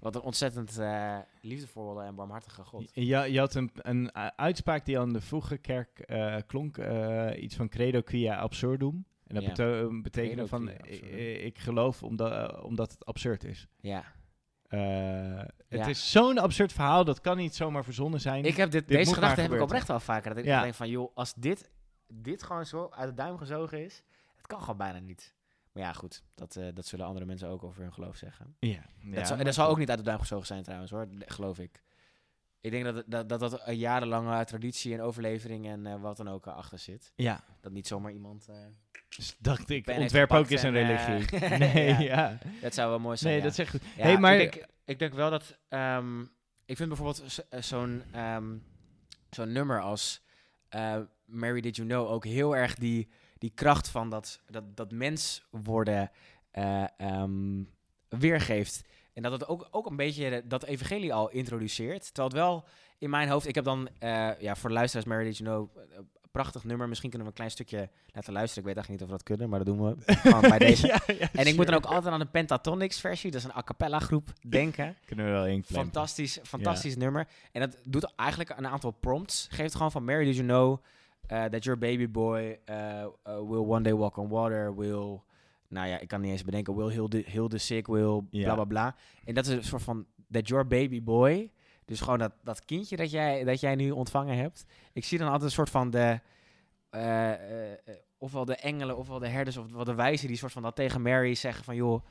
wat 0.01 0.15
een 0.15 0.21
ontzettend 0.21 0.79
eh, 0.79 1.17
liefdevolle 1.41 2.05
en 2.05 2.15
barmhartige 2.15 2.63
God. 2.65 2.91
Je, 2.95 3.05
je 3.33 3.39
had 3.39 3.55
een, 3.55 3.71
een 3.75 4.11
uh, 4.17 4.27
uitspraak 4.37 4.85
die 4.85 4.99
aan 4.99 5.13
de 5.13 5.21
vroege 5.21 5.57
kerk 5.57 5.99
eh, 5.99 6.37
klonk. 6.47 6.79
eh, 6.79 7.43
iets 7.43 7.57
van 7.57 7.69
credo 7.69 8.01
quia 8.03 8.37
absurdum. 8.39 9.05
En 9.27 9.35
dat 9.35 9.57
Ja. 9.57 9.89
betekende 10.03 10.47
van, 10.47 10.69
eh, 10.69 11.45
ik 11.45 11.59
geloof 11.59 12.03
omdat, 12.03 12.33
eh, 12.33 12.65
omdat 12.65 12.91
het 12.93 13.05
absurd 13.05 13.45
is. 13.45 13.67
Ja. 13.81 14.05
Eh, 14.69 15.39
Het 15.69 15.81
Ja. 15.81 15.87
is 15.87 16.11
zo'n 16.11 16.39
absurd 16.39 16.73
verhaal, 16.73 17.05
dat 17.05 17.21
kan 17.21 17.37
niet 17.37 17.55
zomaar 17.55 17.85
verzonnen 17.85 18.21
zijn. 18.21 18.45
Ik 18.45 18.57
heb 18.57 18.71
dit, 18.71 18.89
Dit 18.89 18.97
deze 18.97 19.15
gedachte 19.15 19.41
heb 19.41 19.53
ik 19.53 19.61
oprecht 19.61 19.91
al 19.91 20.01
vaker. 20.01 20.29
Dat 20.31 20.39
ik 20.39 20.45
Ja. 20.45 20.63
denk 20.63 20.75
van 20.75 20.89
joh, 20.89 21.11
als 21.17 21.35
dit, 21.35 21.71
dit 22.09 22.43
gewoon 22.43 22.67
zo 22.67 22.89
uit 22.91 23.09
de 23.09 23.15
duim 23.15 23.39
gezogen 23.39 23.85
is, 23.85 24.03
het 24.37 24.47
kan 24.47 24.61
gewoon 24.61 24.77
bijna 24.77 24.99
niet. 24.99 25.35
Maar 25.77 25.85
ja, 25.85 25.93
goed, 25.93 26.23
dat, 26.35 26.57
eh, 26.57 26.67
dat 26.75 26.87
zullen 26.87 27.07
andere 27.07 27.25
mensen 27.27 27.49
ook 27.49 27.63
over 27.65 27.83
hun 27.83 27.93
geloof 27.93 28.17
zeggen. 28.17 28.57
ja, 28.61 28.83
dat, 29.05 29.31
en 29.31 29.45
dat 29.45 29.55
zou 29.55 29.71
ook 29.71 29.79
niet 29.79 29.89
uit 29.91 29.99
de 29.99 30.05
duim 30.05 30.19
gezogen 30.19 30.47
zijn 30.47 30.63
trouwens 30.63 30.91
hoor, 30.91 31.09
geloof 31.19 31.59
ik. 31.59 31.83
Ik 32.61 32.71
denk 32.71 32.85
dat 32.85 33.05
dat 33.07 33.29
dat, 33.29 33.41
dat 33.41 33.67
een 33.67 33.77
jarenlange 33.77 34.45
traditie 34.45 34.95
en 34.95 35.01
overlevering 35.01 35.67
en 35.67 35.87
eh, 35.87 36.01
wat 36.01 36.17
dan 36.17 36.29
ook 36.29 36.47
achter 36.47 36.79
zit. 36.79 37.13
Ja, 37.17 37.45
Dat 37.61 37.73
niet 37.73 37.87
zomaar 37.87 38.13
iemand... 38.13 38.49
eh, 38.49 38.57
dus 39.17 39.37
dacht 39.39 39.71
ik, 39.71 39.89
ontwerp 39.89 40.33
ook 40.33 40.49
is 40.49 40.63
een 40.63 40.77
en, 40.77 40.87
religie. 40.97 41.39
nee, 41.59 41.89
ja. 41.89 41.99
ja. 41.99 42.39
dat 42.61 42.75
zou 42.75 42.89
wel 42.91 42.99
mooi 42.99 43.17
zijn, 43.17 43.33
Nee, 43.33 43.43
ja. 43.43 43.47
dat 43.49 43.59
echt 43.59 43.71
goed. 43.71 43.83
Ja, 43.97 44.03
hey, 44.03 44.19
maar 44.19 44.37
ik, 44.37 44.53
denk, 44.53 44.67
ik 44.85 44.99
denk 44.99 45.15
wel 45.15 45.31
dat... 45.31 45.59
ehm, 45.69 46.21
ik 46.65 46.77
vind 46.77 46.89
bijvoorbeeld 46.89 47.23
zo- 47.33 47.43
zo'n 47.61 48.03
ehm, 48.13 48.57
zo'n 49.31 49.53
nummer 49.53 49.81
als 49.81 50.23
eh, 50.69 51.01
Mary 51.25 51.61
Did 51.61 51.77
You 51.77 51.89
Know 51.89 52.11
ook 52.11 52.25
heel 52.25 52.57
erg 52.57 52.75
die, 52.75 53.09
die 53.39 53.53
kracht 53.55 53.89
van 53.89 54.11
dat, 54.11 54.41
dat, 54.47 54.77
dat 54.77 54.93
mens 54.93 55.47
worden 55.51 56.11
eh, 56.51 56.85
ehm, 56.97 57.63
weergeeft. 58.09 58.85
En 59.13 59.23
dat 59.23 59.33
het 59.33 59.49
ook, 59.49 59.69
ook 59.71 59.87
een 59.87 59.97
beetje 59.97 60.43
dat 60.47 60.65
evangelie 60.65 61.15
al 61.15 61.31
introduceert. 61.31 62.05
Terwijl 62.05 62.29
het 62.29 62.37
wel 62.37 62.65
in 62.99 63.11
mijn 63.11 63.29
hoofd... 63.29 63.47
Ik 63.47 63.55
heb 63.55 63.65
dan, 63.65 63.89
eh, 63.99 64.31
ja, 64.41 64.57
voor 64.57 64.69
de 64.69 64.75
luisteraars 64.75 65.09
Mary 65.09 65.25
Did 65.25 65.37
You 65.37 65.51
Know... 65.51 65.85
eh, 65.93 65.99
prachtig 66.31 66.65
nummer. 66.65 66.89
Misschien 66.89 67.11
kunnen 67.11 67.29
we 67.29 67.33
een 67.33 67.39
klein 67.39 67.57
stukje 67.57 67.89
laten 68.13 68.33
luisteren. 68.33 68.69
Ik 68.69 68.75
weet 68.75 68.85
eigenlijk 68.85 68.89
niet 68.89 69.01
of 69.01 69.07
we 69.07 69.13
dat 69.13 69.23
kunnen, 69.23 69.49
maar 69.49 69.65
dat 69.65 69.75
doen 69.75 69.87
we 69.87 70.15
gewoon 70.31 70.41
bij 70.41 70.59
deze. 70.59 70.87
Ja, 70.87 71.01
ja, 71.07 71.29
En 71.33 71.47
ik 71.47 71.57
moet 71.57 71.67
dan 71.67 71.75
ook 71.75 71.85
altijd 71.85 72.13
aan 72.13 72.21
de 72.21 72.27
Pentatonix 72.27 73.01
versie, 73.01 73.31
dat 73.31 73.41
is 73.41 73.47
een 73.47 73.57
a 73.57 73.63
cappella 73.63 73.99
groep, 73.99 74.33
denken. 74.47 74.97
Kunnen 75.05 75.25
we 75.25 75.31
wel 75.31 75.47
inklemmen. 75.47 75.93
Fantastisch, 75.93 76.39
fantastisch 76.43 76.97
nummer. 76.97 77.29
En 77.53 77.61
dat 77.61 77.77
doet 77.85 78.13
eigenlijk 78.17 78.51
een 78.57 78.67
aantal 78.67 78.91
prompts. 78.91 79.47
Geeft 79.51 79.75
gewoon 79.75 79.91
van 79.91 80.05
Mary, 80.05 80.25
did 80.25 80.35
you 80.35 80.47
know 80.47 80.83
uh, 81.33 81.45
that 81.45 81.65
your 81.65 81.79
baby 81.79 82.11
boy 82.11 82.59
uh, 82.71 82.75
uh, 82.75 83.09
will 83.25 83.67
one 83.67 83.83
day 83.83 83.93
walk 83.95 84.17
on 84.17 84.29
water, 84.29 84.75
will... 84.77 85.23
Nou 85.69 85.89
ja, 85.89 85.99
ik 85.99 86.09
kan 86.09 86.21
niet 86.21 86.31
eens 86.31 86.45
bedenken. 86.45 86.77
Will 86.77 86.89
heal 86.93 87.09
the, 87.09 87.25
heal 87.27 87.49
the 87.49 87.59
sick, 87.59 87.87
will 87.87 88.21
Ja. 88.31 88.45
bla 88.45 88.55
bla 88.55 88.65
bla. 88.65 88.97
En 89.25 89.35
dat 89.35 89.47
is 89.47 89.55
een 89.55 89.65
soort 89.65 89.83
van 89.83 90.07
that 90.31 90.49
your 90.49 90.67
baby 90.67 91.03
boy. 91.03 91.51
Dus 91.85 92.01
gewoon 92.01 92.19
dat, 92.19 92.33
dat 92.43 92.65
kindje 92.65 92.97
dat 92.97 93.11
jij, 93.11 93.45
dat 93.45 93.61
jij 93.61 93.75
nu 93.75 93.91
ontvangen 93.91 94.37
hebt. 94.37 94.65
Ik 94.93 95.05
zie 95.05 95.19
dan 95.19 95.27
altijd 95.27 95.45
een 95.45 95.51
soort 95.51 95.71
van 95.71 95.91
de... 95.91 96.21
eh, 96.91 97.33
eh, 97.33 97.73
eh, 97.73 97.79
ofwel 98.19 98.45
de 98.45 98.57
engelen, 98.57 98.97
ofwel 98.97 99.19
de 99.19 99.29
herders, 99.29 99.57
of 99.57 99.85
de 99.85 99.95
wijzen 99.95 100.29
die 100.29 100.37
soort 100.37 100.53
van 100.53 100.63
dat 100.63 100.77
tegen 100.77 101.03
Mary 101.03 101.35
zeggen 101.35 101.65
van... 101.65 101.75
joh, 101.77 102.05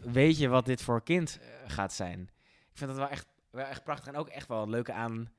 weet 0.00 0.38
je 0.38 0.48
wat 0.48 0.66
dit 0.66 0.82
voor 0.82 1.02
kind 1.02 1.38
eh, 1.42 1.70
gaat 1.70 1.92
zijn? 1.92 2.20
Ik 2.70 2.76
vind 2.78 2.90
dat 2.90 2.98
wel 2.98 3.08
echt, 3.08 3.26
wel 3.50 3.66
echt 3.66 3.84
prachtig 3.84 4.06
en 4.12 4.16
ook 4.16 4.28
echt 4.28 4.48
wel 4.48 4.62
een 4.62 4.70
leuke 4.70 4.92
aan, 4.92 5.30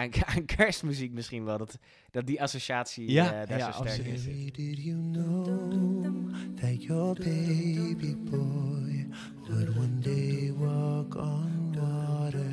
aan, 0.00 0.10
aan 0.36 0.44
kerstmuziek 0.44 1.12
misschien 1.12 1.44
wel. 1.44 1.58
Dat, 1.58 1.78
dat 2.10 2.26
die 2.26 2.42
associatie 2.42 3.10
Ja, 3.10 3.24
eh, 3.42 3.48
daar 3.48 3.58
ja, 3.58 3.72
zo 3.72 3.78
sterk 3.84 3.88
absoluut. 3.88 4.14
is. 4.14 4.52
Did 4.52 4.78
you 4.84 4.96
know 5.12 6.30
that 6.60 6.82
your 6.82 7.14
baby 7.14 8.14
boy 8.16 9.06
would 9.48 9.68
one 9.76 9.98
day 10.00 10.52
walk 10.56 11.14
on 11.16 11.76
water? 11.80 12.44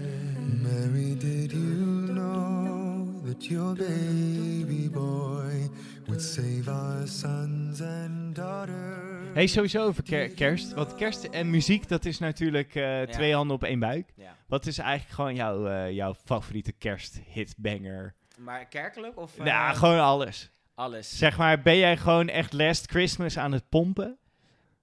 Mary, 0.62 1.16
did 1.18 1.52
you 1.52 2.06
know 2.08 3.24
that 3.26 3.46
your 3.46 3.76
baby 3.76 4.90
boy 4.90 5.70
would 6.08 6.22
save 6.22 6.68
our 6.70 7.08
sons 7.08 7.82
and 7.82 8.36
daughters? 8.36 9.07
Hey, 9.38 9.47
sowieso 9.47 9.86
over 9.86 10.04
ker- 10.04 10.30
kerst. 10.30 10.73
Want 10.73 10.95
kerst 10.95 11.23
en 11.23 11.50
muziek, 11.50 11.88
dat 11.88 12.06
is 12.06 12.19
natuurlijk 12.19 12.76
eh, 12.76 13.02
twee 13.02 13.34
handen 13.34 13.56
op 13.56 13.63
één 13.63 13.80
buik. 13.80 14.13
Wat 14.47 14.65
is 14.65 14.78
eigenlijk 14.78 15.15
gewoon 15.15 15.36
jouw, 15.36 15.67
eh, 15.67 15.91
jouw 15.91 16.13
favoriete 16.13 16.71
kersthitbanger? 16.71 18.15
Maar 18.38 18.65
kerkelijk 18.65 19.17
of 19.17 19.38
nou, 19.38 19.71
eh, 19.71 19.78
gewoon 19.78 20.00
alles. 20.00 20.52
alles? 20.73 21.17
Zeg 21.17 21.38
maar, 21.38 21.62
ben 21.62 21.78
jij 21.78 21.97
gewoon 21.97 22.28
echt 22.28 22.54
Last 22.54 22.89
Christmas 22.89 23.38
aan 23.38 23.52
het 23.52 23.69
pompen? 23.69 24.17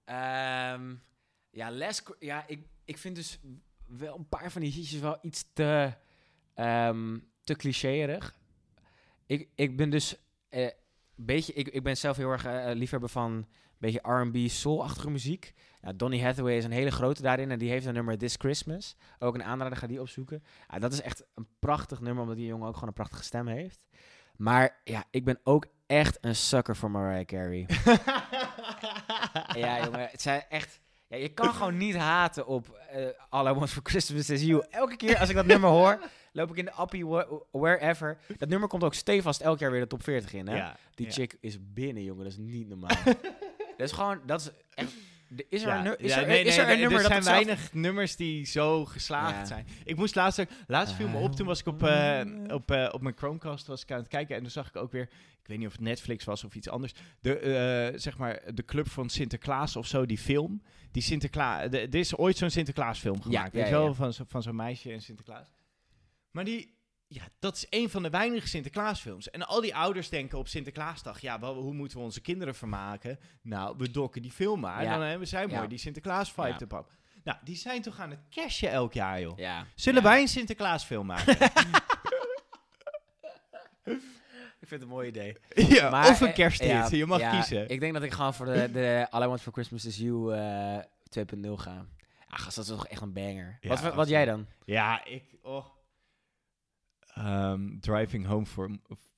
Ehm, 0.05 0.93
ja, 1.49 1.69
les, 1.69 2.03
ja 2.19 2.43
ik, 2.47 2.65
ik 2.85 2.97
vind 2.97 3.15
dus 3.15 3.39
wel 3.85 4.17
een 4.17 4.29
paar 4.29 4.51
van 4.51 4.61
die 4.61 4.71
hitjes 4.71 4.99
wel 4.99 5.17
iets 5.21 5.45
te, 5.53 5.93
ehm 6.53 7.17
te 7.43 7.55
clichéerig. 7.55 8.35
Ik, 9.25 9.49
ik 9.55 9.77
ben 9.77 9.89
dus 9.89 10.15
eh, 10.49 10.69
beetje, 11.15 11.53
ik, 11.53 11.67
ik 11.67 11.83
ben 11.83 11.97
zelf 11.97 12.17
heel 12.17 12.31
erg 12.31 12.73
liefhebber 12.73 13.09
van 13.09 13.47
beetje 13.79 13.99
R&B 14.11 14.37
soul-achtige 14.49 15.09
muziek. 15.09 15.53
Ja, 15.81 15.93
Donny 15.93 16.21
Hathaway 16.21 16.57
is 16.57 16.63
een 16.63 16.71
hele 16.71 16.91
grote 16.91 17.21
daarin 17.21 17.51
en 17.51 17.59
die 17.59 17.69
heeft 17.69 17.85
een 17.85 17.93
nummer 17.93 18.17
This 18.17 18.35
Christmas. 18.37 18.95
Ook 19.19 19.35
een 19.35 19.43
aanrader, 19.43 19.77
ga 19.77 19.87
die 19.87 20.01
opzoeken. 20.01 20.43
Ja, 20.71 20.79
dat 20.79 20.93
is 20.93 21.01
echt 21.01 21.23
een 21.35 21.47
prachtig 21.59 22.01
nummer, 22.01 22.21
omdat 22.21 22.37
die 22.37 22.45
jongen 22.47 22.67
ook 22.67 22.73
gewoon 22.73 22.87
een 22.87 22.93
prachtige 22.95 23.23
stem 23.23 23.47
heeft. 23.47 23.79
Maar 24.35 24.79
ja, 24.83 25.03
ik 25.09 25.25
ben 25.25 25.39
ook 25.43 25.65
echt 25.85 26.17
een 26.21 26.35
sucker 26.35 26.75
voor 26.75 26.91
Mariah 26.91 27.25
Carey. 27.25 27.65
Ja, 29.53 29.83
jongen, 29.83 30.07
het 30.11 30.21
zijn 30.21 30.43
echt... 30.49 30.79
Ja, 31.07 31.17
je 31.17 31.29
kan 31.33 31.53
gewoon 31.53 31.77
niet 31.77 31.95
haten 31.95 32.47
op 32.47 32.79
eh 32.91 33.05
All 33.29 33.47
I 33.51 33.53
Want 33.53 33.69
For 33.69 33.81
Christmas 33.83 34.29
Is 34.29 34.41
You. 34.41 34.65
Elke 34.69 34.95
keer 34.95 35.17
als 35.17 35.29
ik 35.29 35.35
dat 35.35 35.45
nummer 35.45 35.69
hoor, 35.69 35.99
loop 36.31 36.49
ik 36.49 36.55
in 36.57 36.65
de 36.65 36.71
appie, 36.71 37.05
wh- 37.07 37.31
wherever. 37.51 38.17
Dat 38.37 38.49
nummer 38.49 38.67
komt 38.67 38.83
ook 38.83 38.93
stevast 38.93 39.41
elk 39.41 39.59
jaar 39.59 39.71
weer 39.71 39.79
de 39.81 39.87
top 39.87 40.03
40 40.03 40.33
in, 40.33 40.47
hè? 40.47 40.55
Ja, 40.55 40.77
Die 40.93 41.05
ja. 41.05 41.11
chick 41.11 41.37
is 41.39 41.57
binnen, 41.73 42.03
jongen. 42.03 42.23
Dat 42.23 42.31
is 42.31 42.37
niet 42.39 42.67
normaal. 42.67 42.89
dat 43.77 43.87
is 43.87 43.91
gewoon... 43.91 44.21
Dat 44.25 44.41
is 44.41 44.49
echt... 44.73 44.93
Is 45.49 45.61
er 45.63 45.67
Ja, 45.67 45.97
is 45.97 46.13
ja, 46.13 46.21
er, 46.21 46.27
nee, 46.27 46.43
is 46.43 46.55
nee, 46.55 46.65
er 46.65 46.71
een 46.71 46.79
nummer 46.79 47.03
er 47.03 47.09
dat 47.09 47.23
zijn 47.23 47.35
weinig 47.35 47.73
nummers 47.73 48.15
die 48.15 48.45
zo 48.45 48.85
geslaagd 48.85 49.35
Ja. 49.35 49.45
zijn. 49.45 49.67
Ik 49.83 49.95
moest 49.95 50.15
laatst, 50.15 50.45
laatst 50.67 50.95
viel 50.95 51.07
me 51.07 51.17
op, 51.17 51.35
toen 51.35 51.47
was 51.47 51.59
ik 51.59 51.65
op, 51.67 51.83
eh, 51.83 52.21
op, 52.47 52.71
eh, 52.71 52.89
op 52.91 53.01
mijn 53.01 53.17
Chromecast 53.17 53.67
was 53.67 53.81
ik 53.81 53.91
aan 53.91 53.97
het 53.99 54.07
kijken 54.07 54.35
en 54.35 54.41
toen 54.41 54.51
zag 54.51 54.67
ik 54.67 54.75
ook 54.75 54.91
weer, 54.91 55.01
ik 55.41 55.47
weet 55.47 55.57
niet 55.57 55.67
of 55.67 55.73
het 55.73 55.81
Netflix 55.81 56.23
was 56.25 56.43
of 56.43 56.55
iets 56.55 56.69
anders, 56.69 56.93
de, 57.19 57.37
eh, 57.39 57.99
zeg 57.99 58.17
maar, 58.17 58.41
de 58.53 58.65
club 58.65 58.89
van 58.89 59.09
Sinterklaas 59.09 59.75
of 59.75 59.87
zo, 59.87 60.05
die 60.05 60.17
film. 60.17 60.61
Die 60.91 61.03
Sinterklaas, 61.03 61.71
er 61.71 61.95
is 61.95 62.15
ooit 62.17 62.37
zo'n 62.37 62.49
Sinterklaasfilm 62.49 63.21
gemaakt, 63.21 63.53
ja, 63.53 63.59
weet 63.59 63.67
je 63.69 63.75
wel, 63.75 63.93
van, 63.93 64.13
van 64.27 64.41
zo'n 64.43 64.55
meisje 64.55 64.91
en 64.91 65.01
Sinterklaas. 65.01 65.47
Maar 66.31 66.43
die, 66.43 66.74
ja, 67.07 67.23
dat 67.39 67.55
is 67.55 67.65
een 67.69 67.89
van 67.89 68.03
de 68.03 68.09
weinige 68.09 68.47
Sinterklaasfilms. 68.47 69.29
En 69.29 69.47
al 69.47 69.61
die 69.61 69.75
ouders 69.75 70.09
denken 70.09 70.37
op 70.37 70.47
Sinterklaasdag, 70.47 71.19
ja, 71.19 71.39
wel, 71.39 71.55
hoe 71.55 71.73
moeten 71.73 71.97
we 71.97 72.03
onze 72.03 72.21
kinderen 72.21 72.55
vermaken? 72.55 73.19
Nou, 73.41 73.75
we 73.77 73.91
dokken 73.91 74.21
die 74.21 74.31
film 74.31 74.59
maar. 74.59 74.83
Ja. 74.83 74.97
Dan 74.97 75.07
hebben 75.07 75.27
zij 75.27 75.47
mooi 75.47 75.61
Ja. 75.61 75.67
die 75.67 75.77
Sinterklaas-vibe 75.77 76.47
Ja. 76.47 76.55
te 76.55 76.67
pakken. 76.67 76.95
Nou, 77.23 77.37
die 77.43 77.55
zijn 77.55 77.81
toch 77.81 77.99
aan 77.99 78.09
het 78.09 78.19
cashen 78.29 78.69
elk 78.69 78.93
jaar, 78.93 79.21
joh. 79.21 79.61
Zullen 79.75 80.03
wij 80.03 80.21
een 80.21 80.27
Sinterklaasfilm 80.27 81.05
maken? 81.05 81.37
Ik 84.61 84.71
vind 84.71 84.81
het 84.81 84.89
een 84.89 84.95
mooi 84.95 85.07
idee. 85.07 85.37
ja, 85.55 85.89
Maar, 85.89 86.09
of 86.09 86.21
een 86.21 86.27
eh, 86.27 86.33
kersthit, 86.33 86.89
je 86.89 87.05
mag 87.05 87.29
kiezen. 87.29 87.69
Ik 87.69 87.79
denk 87.79 87.93
dat 87.93 88.03
ik 88.03 88.11
gewoon 88.11 88.33
voor 88.33 88.45
de, 88.45 88.71
de 88.71 89.07
All 89.09 89.23
I 89.23 89.27
Want 89.27 89.41
For 89.41 89.51
Christmas 89.53 89.85
Is 89.85 89.97
You 89.97 90.35
eh 90.35 90.77
2.0 91.19 91.51
ga. 91.55 91.85
Gast, 92.27 92.55
dat 92.55 92.65
is 92.65 92.71
toch 92.71 92.87
echt 92.87 93.01
een 93.01 93.13
banger. 93.13 93.57
Wat, 93.61 93.93
wat 93.93 94.07
jij 94.09 94.25
dan? 94.25 94.47
Ja, 94.65 95.05
ik... 95.05 95.23
Oh. 95.41 95.65
Ehm, 97.15 97.79
Driving 97.79 98.25
Home 98.25 98.45
for, 98.45 98.69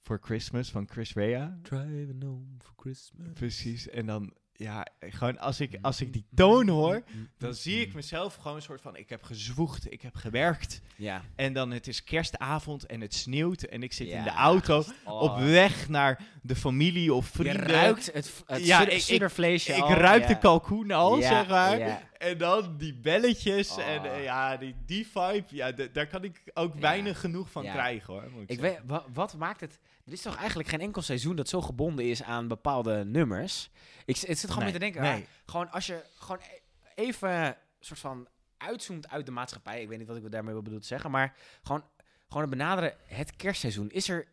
for 0.02 0.20
Christmas 0.22 0.70
van 0.70 0.88
Chris 0.92 1.14
Rea. 1.14 1.58
Driving 1.62 2.24
home 2.24 2.46
for 2.60 2.74
Christmas. 2.78 3.28
Precies. 3.34 3.90
En 3.90 4.06
dan... 4.06 4.34
ja, 4.54 4.86
gewoon 5.00 5.40
als 5.40 5.60
ik, 5.60 5.78
als 5.82 6.02
ik 6.02 6.14
die 6.14 6.26
toon 6.36 6.68
hoor, 6.68 7.04
dan 7.38 7.54
zie 7.54 7.82
ik 7.82 7.94
mezelf 7.94 8.36
gewoon 8.36 8.56
een 8.56 8.62
soort 8.64 8.82
van, 8.82 8.96
ik 8.96 9.10
heb 9.10 9.24
gezwoegd, 9.24 9.92
ik 9.92 10.02
heb 10.02 10.16
gewerkt. 10.16 10.82
Ja. 10.96 11.22
En 11.36 11.54
dan 11.54 11.72
het 11.72 11.88
is 11.88 12.04
kerstavond 12.04 12.86
en 12.86 13.02
het 13.02 13.14
sneeuwt 13.14 13.64
en 13.64 13.84
ik 13.84 13.94
zit 13.94 14.08
in 14.08 14.24
de 14.24 14.30
auto 14.30 14.84
Oh. 15.06 15.22
op 15.22 15.38
weg 15.40 15.90
naar 15.90 16.24
de 16.42 16.56
familie 16.56 17.14
of 17.14 17.26
Je 17.32 17.34
vrienden. 17.44 17.68
ruikt 17.68 18.06
het, 18.14 18.44
het 18.46 18.66
Ja, 18.66 18.82
ik- 18.88 19.08
ik 19.08 19.82
al, 19.82 19.92
ruik 19.94 20.28
de 20.28 20.38
kalkoen 20.38 20.92
al, 20.92 21.22
zeg 21.22 21.48
maar. 21.48 21.78
ja. 21.80 22.02
En 22.18 22.38
dan 22.38 22.78
die 22.78 22.94
belletjes 22.94 23.72
Oh. 23.72 23.88
en 23.88 24.06
eh, 24.12 24.24
ja, 24.24 24.58
die, 24.58 24.76
die 24.86 25.08
vibe, 25.08 25.46
ja, 25.50 25.72
daar 25.72 26.08
kan 26.08 26.24
ik 26.24 26.42
ook 26.54 26.74
Ja. 26.74 26.80
weinig 26.80 27.20
genoeg 27.20 27.52
van 27.52 27.64
Ja. 27.64 27.72
krijgen 27.72 28.14
hoor. 28.14 28.30
moet 28.32 28.52
ik 28.52 28.60
weet, 28.60 28.80
wa- 28.86 29.06
wat 29.14 29.38
maakt 29.38 29.62
het... 29.62 29.80
Er 30.06 30.14
is 30.14 30.22
toch 30.22 30.36
eigenlijk 30.38 30.70
geen 30.70 30.80
enkel 30.82 31.02
seizoen 31.02 31.36
dat 31.36 31.50
zo 31.50 31.62
gebonden 31.62 32.06
is 32.06 32.24
aan 32.24 32.48
bepaalde 32.48 33.06
nummers. 33.06 33.70
Ik, 34.06 34.16
zit 34.16 34.40
gewoon 34.40 34.56
Nee, 34.56 34.64
mee 34.64 34.74
te 34.74 34.80
denken, 34.80 35.02
nee. 35.02 35.22
ah, 35.22 35.28
gewoon 35.46 35.72
als 35.72 35.86
je 35.86 36.04
gewoon 36.16 36.40
e- 36.42 36.62
even 37.04 37.58
soort 37.80 38.00
van 38.00 38.28
uitzoomt 38.58 39.10
uit 39.10 39.26
de 39.26 39.32
maatschappij. 39.32 39.82
Ik 39.82 39.88
weet 39.88 39.98
niet 39.98 40.08
wat 40.08 40.18
ik 40.18 40.32
daarmee 40.32 40.54
wil 40.54 40.62
bedoel 40.62 40.80
te 40.80 40.88
zeggen, 40.88 41.12
maar 41.12 41.36
gewoon, 41.64 41.84
gewoon 42.28 42.42
het 42.42 42.52
benaderen 42.52 42.94
het 43.06 43.36
kerstseizoen. 43.36 43.90
Is 43.90 44.10
er 44.10 44.28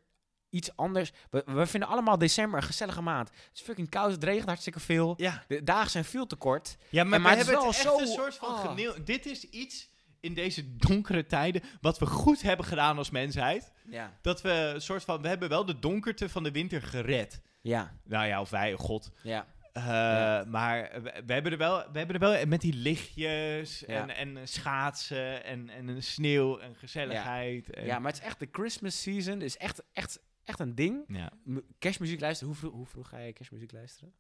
iets 0.55 0.77
anders? 0.77 1.13
We, 1.31 1.43
we 1.47 1.67
vinden 1.67 1.89
allemaal 1.89 2.19
december 2.19 2.59
een 2.61 2.67
gezellige 2.67 3.01
maand. 3.01 3.29
Het 3.29 3.39
is 3.55 3.61
fucking 3.61 3.89
koud, 3.91 4.11
het 4.11 4.25
regent 4.25 4.47
hartstikke 4.47 4.81
veel. 4.81 5.15
Ja, 5.17 5.45
De 5.49 5.63
dagen 5.63 5.91
zijn 5.91 6.05
veel 6.05 6.27
te 6.27 6.37
kort. 6.37 6.77
ja 6.89 7.05
maar, 7.05 7.21
maar 7.21 7.31
we 7.31 7.37
het 7.39 7.47
is 7.47 7.53
hebben 7.53 7.67
het 7.69 7.83
wel 7.85 7.93
echt 7.95 7.99
zo- 7.99 8.05
een 8.07 8.15
soort 8.23 8.35
van 8.35 8.49
oh. 8.49 8.61
geneel. 8.69 8.95
Dit 9.05 9.27
is 9.27 9.45
iets 9.45 9.91
in 10.21 10.35
deze 10.35 10.77
donkere 10.77 11.27
tijden 11.27 11.63
wat 11.81 11.99
we 11.99 12.07
goed 12.07 12.43
hebben 12.43 12.67
gedaan 12.67 12.99
als 12.99 13.11
mensheid. 13.11 13.73
Ja. 13.91 14.13
Dat 14.23 14.43
we 14.43 14.51
een 14.75 14.81
soort 14.81 15.05
van, 15.05 15.23
we 15.23 15.29
hebben 15.29 15.49
wel 15.49 15.65
de 15.65 15.79
donkerte 15.79 16.29
van 16.29 16.43
de 16.43 16.51
winter 16.51 16.83
gered. 16.83 17.41
Ja, 17.61 17.93
Nou 18.05 18.27
ja, 18.27 18.41
of 18.41 18.51
wij, 18.51 18.73
god. 18.73 19.11
ja. 19.23 19.47
Eh, 19.73 19.83
Ja. 19.85 20.45
Maar 20.49 20.91
we, 21.03 21.23
we 21.27 21.33
hebben 21.33 21.53
er 21.53 21.59
wel, 21.59 21.77
we 21.93 21.99
hebben 21.99 22.21
er 22.21 22.31
wel 22.31 22.47
met 22.47 22.61
die 22.61 22.75
lichtjes 22.75 23.83
Ja. 23.87 24.09
en, 24.09 24.37
en 24.37 24.49
schaatsen 24.49 25.45
en, 25.45 25.71
en 25.71 26.03
sneeuw 26.03 26.59
en 26.59 26.75
gezelligheid. 26.77 27.71
En, 27.71 27.85
ja, 27.87 27.99
maar 27.99 28.13
het 28.13 28.21
is 28.21 28.27
echt 28.27 28.39
de 28.39 28.49
Christmas 28.53 29.03
season. 29.03 29.43
is 29.43 29.57
echt, 29.57 29.83
echt, 29.93 30.21
echt 30.45 30.61
een 30.61 30.75
ding. 30.75 31.05
ja. 31.09 31.33
Kerstmuziek 31.79 32.21
luisteren. 32.21 32.53
Hoe 32.53 32.59
vroeg, 32.63 32.73
hoe 32.73 32.87
vroeg 32.87 33.09
ga 33.09 33.19
je 33.19 33.33
kerstmuziek 33.33 33.73
luisteren? 33.73 34.13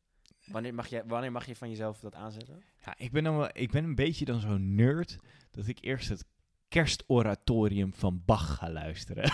Wanneer 0.44 0.74
mag, 0.74 0.86
je, 0.86 1.02
wanneer 1.06 1.32
mag 1.32 1.46
je 1.46 1.56
van 1.56 1.68
jezelf 1.68 2.00
dat 2.00 2.14
aanzetten? 2.14 2.62
Ja, 2.84 2.94
ik 2.98 3.12
ben, 3.12 3.24
dan 3.24 3.36
wel, 3.36 3.48
ik 3.52 3.70
ben 3.70 3.84
een 3.84 3.94
beetje 3.94 4.24
dan 4.24 4.40
zo'n 4.40 4.74
nerd 4.74 5.16
dat 5.50 5.66
ik 5.66 5.78
eerst 5.80 6.08
het 6.08 6.24
kerstoratorium 6.68 7.94
van 7.94 8.22
Bach 8.24 8.54
ga 8.56 8.70
luisteren. 8.70 9.22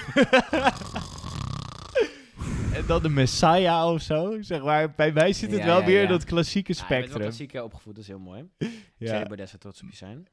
en 2.74 2.86
dan 2.86 3.02
de 3.02 3.08
Messiah 3.08 3.92
of 3.92 4.02
zo, 4.02 4.42
zeg 4.42 4.62
maar. 4.62 4.94
Bij 4.94 5.12
mij 5.12 5.32
zit 5.32 5.50
het 5.50 5.60
Ja, 5.60 5.66
wel 5.66 5.80
ja, 5.80 5.86
weer 5.86 6.02
ja. 6.02 6.08
dat 6.08 6.24
klassieke 6.24 6.72
Ja, 6.72 6.78
je 6.78 6.86
bent 6.86 6.98
wel 7.00 7.06
spectrum. 7.08 7.28
klassiek 7.28 7.54
opgevoed, 7.64 7.94
dat 7.94 8.02
is 8.02 8.08
heel 8.08 8.18
mooi. 8.18 8.48
Ja. 8.96 9.14
Ja. 9.18 9.22
Baudet 9.26 9.48
zou 9.48 9.60
trots 9.60 9.82
op 9.82 9.90
je 9.90 9.96
zijn. 9.96 10.26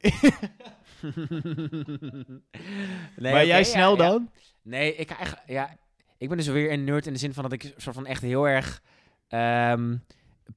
maar 3.16 3.32
nee, 3.32 3.32
oké, 3.32 3.40
jij 3.40 3.58
ja, 3.58 3.62
snel 3.62 3.90
ja. 3.90 3.96
dan? 4.08 4.30
Nee, 4.62 4.94
ik, 4.94 5.10
eigenlijk, 5.10 5.48
ja, 5.48 5.76
ik 6.18 6.28
ben 6.28 6.36
dus 6.36 6.46
weer 6.46 6.72
een 6.72 6.84
nerd 6.84 7.06
in 7.06 7.12
de 7.12 7.18
zin 7.18 7.34
van 7.34 7.42
dat 7.42 7.52
ik 7.52 7.74
soort 7.76 7.94
van 7.94 8.06
echt 8.06 8.22
heel 8.22 8.48
erg... 8.48 8.82
ehm, 9.28 9.96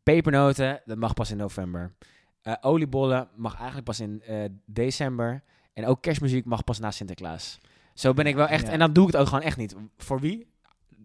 pepernoten, 0.03 0.81
dat 0.85 0.97
mag 0.97 1.13
pas 1.13 1.31
in 1.31 1.37
november. 1.37 1.93
Eh, 2.41 2.53
oliebollen 2.61 3.29
mag 3.35 3.55
eigenlijk 3.55 3.85
pas 3.85 3.99
in 3.99 4.21
eh, 4.21 4.43
december. 4.65 5.43
En 5.73 5.85
ook 5.85 6.01
kerstmuziek 6.01 6.45
mag 6.45 6.63
pas 6.63 6.79
na 6.79 6.91
Sinterklaas. 6.91 7.59
Zo 7.93 8.13
ben 8.13 8.25
ik 8.25 8.35
wel 8.35 8.47
echt... 8.47 8.65
Ja. 8.65 8.71
En 8.71 8.79
dan 8.79 8.93
doe 8.93 9.07
ik 9.07 9.11
het 9.11 9.21
ook 9.21 9.27
gewoon 9.27 9.43
echt 9.43 9.57
niet. 9.57 9.75
Voor 9.97 10.19
wie? 10.19 10.47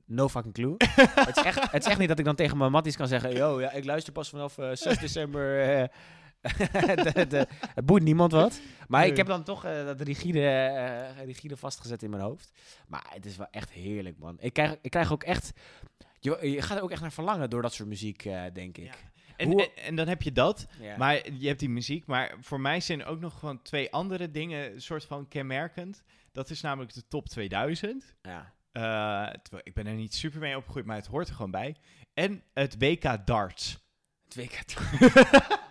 No 0.05 0.29
fucking 0.29 0.55
clue. 0.55 0.75
het, 1.29 1.37
is 1.37 1.43
echt, 1.43 1.71
het 1.71 1.83
is 1.83 1.91
echt 1.91 1.99
niet 1.99 2.09
dat 2.09 2.19
ik 2.19 2.25
dan 2.25 2.35
tegen 2.35 2.57
mijn 2.57 2.71
matties 2.71 2.97
kan 2.97 3.09
zeggen... 3.09 3.37
Yo, 3.37 3.61
ja, 3.61 3.73
ik 3.73 3.85
luister 3.85 4.13
pas 4.13 4.29
vanaf 4.29 4.59
eh, 4.59 4.71
6 4.73 4.99
december... 4.99 5.89
de, 7.13 7.27
de, 7.29 7.47
het 7.75 7.87
boeit 7.87 8.03
niemand 8.03 8.33
wat. 8.33 8.61
Maar 8.89 9.01
Nee. 9.01 9.11
ik 9.11 9.17
heb 9.17 9.27
dan 9.27 9.43
toch 9.45 9.65
eh, 9.65 9.85
dat 9.85 10.01
rigide, 10.01 10.41
eh, 10.49 11.25
rigide 11.25 11.57
vastgezet 11.57 12.03
in 12.03 12.11
mijn 12.11 12.23
hoofd. 12.23 12.53
Maar 12.89 13.07
het 13.15 13.27
is 13.27 13.37
wel 13.37 13.47
echt 13.51 13.71
heerlijk, 13.71 14.19
man. 14.19 14.37
Ik 14.41 14.53
krijg, 14.53 14.77
ik 14.83 14.91
krijg 14.91 15.13
ook 15.13 15.23
echt... 15.23 15.53
Je, 16.21 16.51
je 16.51 16.63
gaat 16.63 16.77
er 16.77 16.83
ook 16.83 16.91
echt 16.91 17.01
naar 17.01 17.13
verlangen 17.13 17.51
door 17.51 17.63
dat 17.63 17.73
soort 17.75 17.89
muziek, 17.89 18.25
eh, 18.25 18.43
denk 18.53 18.79
ik. 18.79 18.85
Ja. 18.85 18.93
En, 19.37 19.53
en, 19.59 19.77
en 19.77 19.97
dan 19.97 20.09
heb 20.09 20.23
je 20.23 20.33
dat, 20.33 20.67
Ja. 20.81 20.97
maar 20.97 21.33
je 21.33 21.47
hebt 21.47 21.61
die 21.61 21.69
muziek. 21.69 22.07
Maar 22.07 22.35
voor 22.41 22.61
mij 22.61 22.81
zijn 22.81 23.05
ook 23.05 23.21
nog 23.21 23.39
gewoon 23.39 23.63
twee 23.63 23.93
andere 23.93 24.31
dingen 24.31 24.73
een 24.73 24.83
soort 24.83 25.05
van 25.05 25.29
kenmerkend. 25.29 26.03
Dat 26.33 26.51
is 26.51 26.61
namelijk 26.61 26.95
de 26.95 27.07
top 27.09 27.29
2000. 27.29 28.15
ja. 28.23 28.55
Ik 29.63 29.75
ben 29.75 29.87
er 29.87 29.95
niet 29.95 30.15
super 30.15 30.41
mee 30.41 30.57
opgegroeid, 30.57 30.87
maar 30.87 30.97
het 30.97 31.07
hoort 31.07 31.29
er 31.29 31.35
gewoon 31.35 31.51
bij. 31.51 31.77
En 32.15 32.43
het 32.55 32.77
WK 32.79 33.27
darts. 33.27 33.79
Het 34.29 34.35
WK 34.37 34.65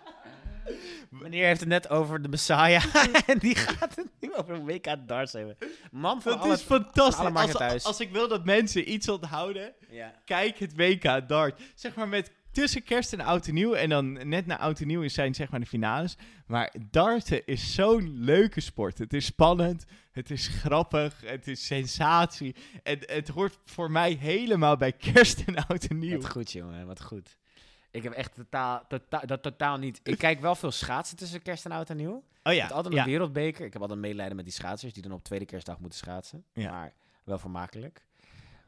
Meneer 1.20 1.46
heeft 1.46 1.60
het 1.60 1.68
net 1.68 1.88
over 1.90 2.22
de 2.22 2.28
Messiah. 2.28 2.84
en 3.26 3.38
die 3.38 3.54
gaat 3.54 3.96
het 3.96 4.08
nu 4.20 4.34
over 4.34 4.64
WK 4.64 4.94
darts 5.06 5.32
hebben. 5.32 5.56
Man 5.90 6.22
van 6.22 6.32
Dat 6.32 6.40
alle... 6.40 6.52
is 6.52 6.60
fantastisch. 6.62 7.24
alle 7.26 7.38
Als, 7.38 7.52
thuis. 7.52 7.84
als 7.84 8.00
ik 8.00 8.10
wil 8.10 8.28
dat 8.28 8.44
mensen 8.44 8.92
iets 8.92 9.08
onthouden, 9.08 9.72
Ja. 9.90 10.12
kijk 10.24 10.58
het 10.58 10.76
WK 10.76 11.28
dart. 11.28 11.60
Zeg 11.74 11.94
maar 11.94 12.08
met 12.08 12.30
tussen 12.52 12.82
kerst 12.82 13.12
en 13.12 13.20
oud 13.20 13.46
en 13.46 13.54
nieuw. 13.54 13.72
En 13.74 13.88
dan 13.88 14.28
net 14.28 14.46
na 14.46 14.58
oud 14.58 14.80
en 14.80 14.86
nieuw 14.86 15.08
zijn 15.08 15.34
zeg 15.34 15.50
maar 15.50 15.60
de 15.60 15.66
finales. 15.66 16.16
Maar 16.46 16.74
darten 16.90 17.46
is 17.46 17.74
zo'n 17.74 18.12
leuke 18.24 18.60
sport. 18.60 18.98
Het 18.98 19.12
is 19.12 19.24
spannend, 19.24 19.84
het 20.12 20.30
is 20.30 20.46
grappig, 20.48 21.20
het 21.24 21.48
is 21.48 21.66
sensatie. 21.66 22.54
En 22.82 22.98
het 23.00 23.28
hoort 23.28 23.58
voor 23.64 23.90
mij 23.90 24.12
helemaal 24.20 24.76
bij 24.76 24.92
kerst 24.92 25.42
en 25.46 25.66
oud 25.66 25.84
en 25.84 25.98
nieuw. 25.98 26.20
Wat 26.20 26.30
goed, 26.30 26.52
jongen. 26.52 26.86
Wat 26.86 27.02
goed. 27.02 27.36
Ik 27.96 28.02
heb 28.02 28.12
echt 28.12 28.34
totaal, 28.34 28.84
totaal, 28.88 29.26
dat 29.26 29.42
totaal 29.42 29.76
niet. 29.76 30.00
Ik 30.02 30.18
kijk 30.18 30.40
wel 30.40 30.54
veel 30.54 30.70
schaatsen 30.70 31.16
tussen 31.16 31.42
kerst 31.42 31.64
en 31.64 31.70
oud 31.72 31.90
en 31.90 31.96
nieuw. 31.96 32.24
Oh 32.42 32.52
Ja, 32.52 32.62
het 32.62 32.72
altijd 32.72 32.94
ja. 32.94 33.00
een 33.02 33.08
wereldbeker. 33.08 33.64
Ik 33.66 33.72
heb 33.72 33.82
altijd 33.82 34.00
medelijden 34.00 34.36
met 34.36 34.44
die 34.44 34.54
schaatsers 34.54 34.92
die 34.92 35.02
dan 35.02 35.12
op 35.12 35.24
tweede 35.24 35.44
kerstdag 35.44 35.78
moeten 35.78 35.98
schaatsen. 35.98 36.44
Ja. 36.52 36.70
Maar 36.70 36.92
wel 37.24 37.38
vermakelijk. 37.38 38.04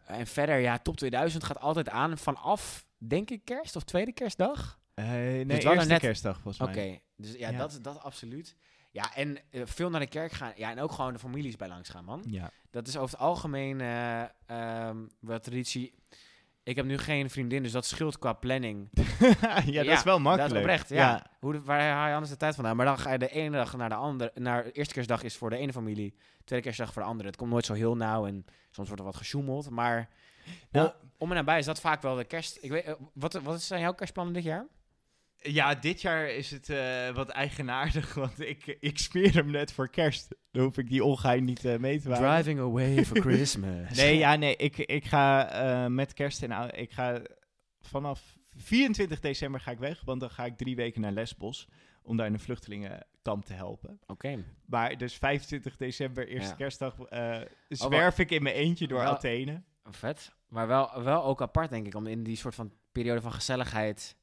En 0.06 0.26
verder, 0.26 0.58
ja, 0.58 0.78
top 0.78 0.96
2000 0.96 1.44
gaat 1.44 1.60
altijd 1.60 1.88
aan 1.88 2.18
vanaf, 2.18 2.86
denk 2.98 3.30
ik, 3.30 3.44
kerst 3.44 3.76
of 3.76 3.82
tweede 3.84 4.12
kerstdag. 4.12 4.78
Eh, 4.94 5.04
nee, 5.06 5.44
Dus 5.46 5.64
eerste 5.64 5.88
net- 5.88 6.00
kerstdag 6.00 6.40
volgens 6.40 6.68
Oké, 6.68 6.74
mij. 6.78 7.02
dus 7.16 7.32
ja, 7.32 7.50
Ja. 7.50 7.58
Dat, 7.58 7.78
dat 7.82 8.02
absoluut. 8.02 8.56
Ja, 8.90 9.14
en 9.14 9.38
eh, 9.50 9.62
veel 9.64 9.90
naar 9.90 10.00
de 10.00 10.06
kerk 10.06 10.32
gaan. 10.32 10.52
Ja, 10.56 10.70
en 10.70 10.80
ook 10.80 10.92
gewoon 10.92 11.12
de 11.12 11.18
families 11.18 11.56
bij 11.56 11.68
langs 11.68 11.88
gaan, 11.88 12.04
man. 12.04 12.24
Ja. 12.26 12.50
Dat 12.70 12.86
is 12.86 12.96
over 12.96 13.10
het 13.18 13.26
algemeen 13.26 13.80
ehm, 13.80 14.96
wel 15.20 15.40
traditie. 15.40 15.94
Ik 16.68 16.76
heb 16.76 16.84
nu 16.86 16.98
geen 16.98 17.30
vriendin, 17.30 17.62
dus 17.62 17.72
dat 17.72 17.84
scheelt 17.86 18.18
qua 18.18 18.32
planning. 18.32 18.88
ja, 19.66 19.82
dat 19.84 19.98
is 19.98 20.02
wel 20.02 20.18
makkelijk. 20.20 20.38
Dat 20.38 20.50
is 20.50 20.58
oprecht, 20.58 20.88
ja. 20.88 21.26
Hoe 21.40 21.52
de- 21.52 21.62
waar 21.62 21.80
haal 21.80 22.06
je 22.08 22.12
anders 22.12 22.30
de 22.32 22.36
tijd 22.38 22.54
vandaan? 22.54 22.76
Maar 22.76 22.86
dan 22.86 22.98
ga 22.98 23.12
je 23.12 23.18
de 23.18 23.28
ene 23.28 23.56
dag 23.56 23.76
naar 23.76 23.88
de 23.88 23.94
andere. 23.94 24.30
Naar 24.34 24.64
de 24.64 24.72
eerste 24.72 24.94
kerstdag 24.94 25.22
is 25.22 25.36
voor 25.36 25.50
de 25.50 25.56
ene 25.56 25.72
familie, 25.72 26.14
tweede 26.44 26.64
kerstdag 26.64 26.92
voor 26.92 27.02
de 27.02 27.08
andere. 27.08 27.28
Het 27.28 27.36
komt 27.36 27.50
nooit 27.50 27.64
zo 27.66 27.72
heel 27.72 27.96
nauw 27.96 28.26
en 28.26 28.44
soms 28.70 28.86
wordt 28.88 29.02
er 29.02 29.08
wat 29.08 29.16
gesjoemeld. 29.16 29.70
Maar 29.70 30.08
Nou, 30.70 30.86
om, 30.86 30.92
om 31.18 31.28
en 31.30 31.36
nabij 31.36 31.58
is 31.58 31.64
dat 31.64 31.80
vaak 31.80 32.02
wel 32.02 32.14
de 32.14 32.24
kerst. 32.24 32.58
Ik 32.60 32.70
weet, 32.70 32.84
eh, 32.84 32.92
wat, 33.14 33.32
wat 33.32 33.62
zijn 33.62 33.80
jouw 33.80 33.94
kerstplannen 33.94 34.34
dit 34.34 34.42
jaar? 34.44 34.66
Ja, 35.42 35.74
dit 35.74 36.00
jaar 36.00 36.28
is 36.30 36.50
het 36.50 36.68
eh, 36.70 37.10
wat 37.14 37.28
eigenaardig, 37.28 38.14
want 38.24 38.40
ik, 38.40 38.76
ik 38.80 38.98
smeer 38.98 39.34
hem 39.34 39.50
net 39.50 39.72
voor 39.72 39.88
kerst. 39.90 40.34
Dan 40.50 40.62
hoef 40.64 40.78
ik 40.78 40.88
die 40.88 41.04
ongein 41.04 41.44
niet 41.44 41.64
eh, 41.64 41.76
mee 41.78 42.00
te 42.00 42.08
houden. 42.08 42.30
Driving 42.30 42.60
away 42.60 43.04
for 43.04 43.20
Christmas. 43.26 43.96
Nee, 43.96 44.16
ja, 44.18 44.36
nee, 44.36 44.56
ik, 44.56 44.76
ik 44.78 45.04
ga 45.04 45.50
eh, 45.50 45.86
met 45.90 46.12
kerst 46.12 46.42
en 46.42 46.70
ik 46.78 46.90
ga 46.92 47.22
vanaf 47.80 48.36
24 48.56 49.20
december 49.20 49.60
ga 49.60 49.70
ik 49.70 49.78
weg, 49.78 50.02
want 50.04 50.20
dan 50.20 50.30
ga 50.30 50.44
ik 50.44 50.56
drie 50.56 50.76
weken 50.76 51.00
naar 51.00 51.12
Lesbos 51.12 51.68
om 52.02 52.16
daar 52.16 52.26
in 52.26 52.32
een 52.32 52.40
vluchtelingenkamp 52.40 53.44
te 53.44 53.52
helpen. 53.52 54.00
Oké. 54.06 54.44
Maar 54.66 54.96
dus 54.98 55.14
25 55.14 55.76
december, 55.76 56.28
eerste 56.28 56.50
Ja. 56.50 56.56
kerstdag, 56.56 56.98
eh 57.00 57.40
zwerf 57.68 58.18
ik 58.18 58.30
in 58.30 58.42
mijn 58.42 58.54
eentje 58.54 58.86
door 58.88 58.98
Wel- 59.00 59.12
Athene. 59.12 59.62
Vet. 59.90 60.32
Maar 60.48 60.66
wel, 60.66 61.02
wel 61.02 61.24
ook 61.24 61.42
apart, 61.42 61.70
denk 61.70 61.86
ik, 61.86 61.94
om 61.94 62.06
in 62.06 62.22
die 62.22 62.36
soort 62.36 62.54
van 62.54 62.72
periode 62.92 63.20
van 63.20 63.32
gezelligheid. 63.32 64.16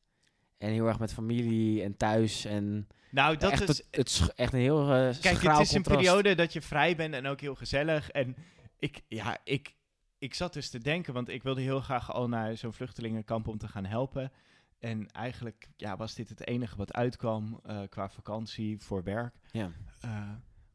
En 0.58 0.70
heel 0.70 0.88
erg 0.88 1.00
met 1.00 1.14
familie 1.14 1.84
en 1.84 1.98
thuis. 1.98 2.46
En 2.46 2.88
Nou, 3.12 3.38
dat 3.38 3.52
echt, 3.52 3.70
is... 3.70 3.78
het, 3.78 3.88
het 3.92 4.34
echt 4.36 4.54
een 4.54 4.60
heel 4.60 4.82
uh, 4.82 5.20
Kijk, 5.22 5.42
het 5.42 5.60
is 5.60 5.74
een 5.74 5.82
periode 5.82 6.36
dat 6.36 6.54
je 6.54 6.62
vrij 6.62 6.96
bent 6.96 7.14
en 7.14 7.28
ook 7.28 7.42
heel 7.42 7.56
gezellig. 7.56 8.10
En 8.10 8.36
ik, 8.80 9.02
ja, 9.08 9.38
ik, 9.44 9.76
ik 10.18 10.34
zat 10.34 10.54
dus 10.54 10.70
te 10.70 10.80
denken, 10.80 11.14
want 11.14 11.30
ik 11.30 11.44
wilde 11.44 11.62
heel 11.62 11.82
graag 11.82 12.14
al 12.14 12.28
naar 12.28 12.58
zo'n 12.58 12.74
vluchtelingenkamp 12.74 13.48
om 13.48 13.58
te 13.58 13.68
gaan 13.68 13.86
helpen. 13.86 14.32
En 14.80 15.12
eigenlijk 15.12 15.70
ja, 15.76 15.98
was 15.98 16.16
dit 16.16 16.30
het 16.30 16.48
enige 16.48 16.78
wat 16.78 16.94
uitkwam 16.94 17.60
eh, 17.64 17.82
qua 17.90 18.10
vakantie 18.10 18.80
voor 18.80 19.04
werk. 19.04 19.36
Ja. 19.52 19.72
Eh, 20.00 20.32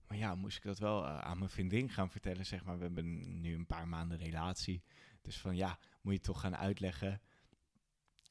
maar 0.07 0.19
ja, 0.19 0.35
moest 0.35 0.57
ik 0.57 0.63
dat 0.63 0.79
wel 0.79 1.07
eh, 1.07 1.19
aan 1.19 1.39
mijn 1.39 1.51
vriendin 1.51 1.89
gaan 1.89 2.11
vertellen, 2.11 2.47
zeg 2.47 2.65
maar. 2.65 2.77
We 2.77 2.83
hebben 2.83 3.41
nu 3.41 3.55
een 3.55 3.67
paar 3.67 3.89
maanden 3.89 4.19
relatie. 4.19 4.83
Dus 5.23 5.39
van 5.39 5.57
ja, 5.57 5.79
moet 6.03 6.13
je 6.13 6.21
toch 6.21 6.41
gaan 6.41 6.57
uitleggen 6.57 7.21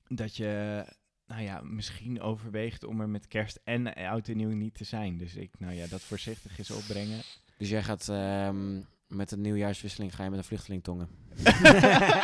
dat 0.08 0.36
je, 0.36 0.86
nou 1.30 1.42
ja, 1.42 1.62
misschien 1.64 2.22
overweegt 2.22 2.84
om 2.84 3.02
er 3.02 3.10
met 3.10 3.28
kerst 3.28 3.60
en 3.64 3.94
oud 3.94 4.28
en 4.28 4.38
nieuw 4.38 4.50
niet 4.50 4.74
te 4.74 4.84
zijn. 4.84 5.18
Dus 5.18 5.36
ik, 5.36 5.50
nou 5.58 5.74
ja, 5.74 5.88
dat 5.88 6.02
voorzichtig 6.02 6.58
eens 6.58 6.72
opbrengen. 6.72 7.22
Dus 7.58 7.70
jij 7.70 7.84
gaat 7.84 8.10
ehm, 8.10 8.82
met 9.08 9.30
de 9.30 9.38
nieuwjaarswisseling 9.38 10.16
ga 10.16 10.24
je 10.24 10.30
met 10.30 10.40
een 10.40 10.46
vluchteling 10.46 10.84
tongen. 10.84 11.10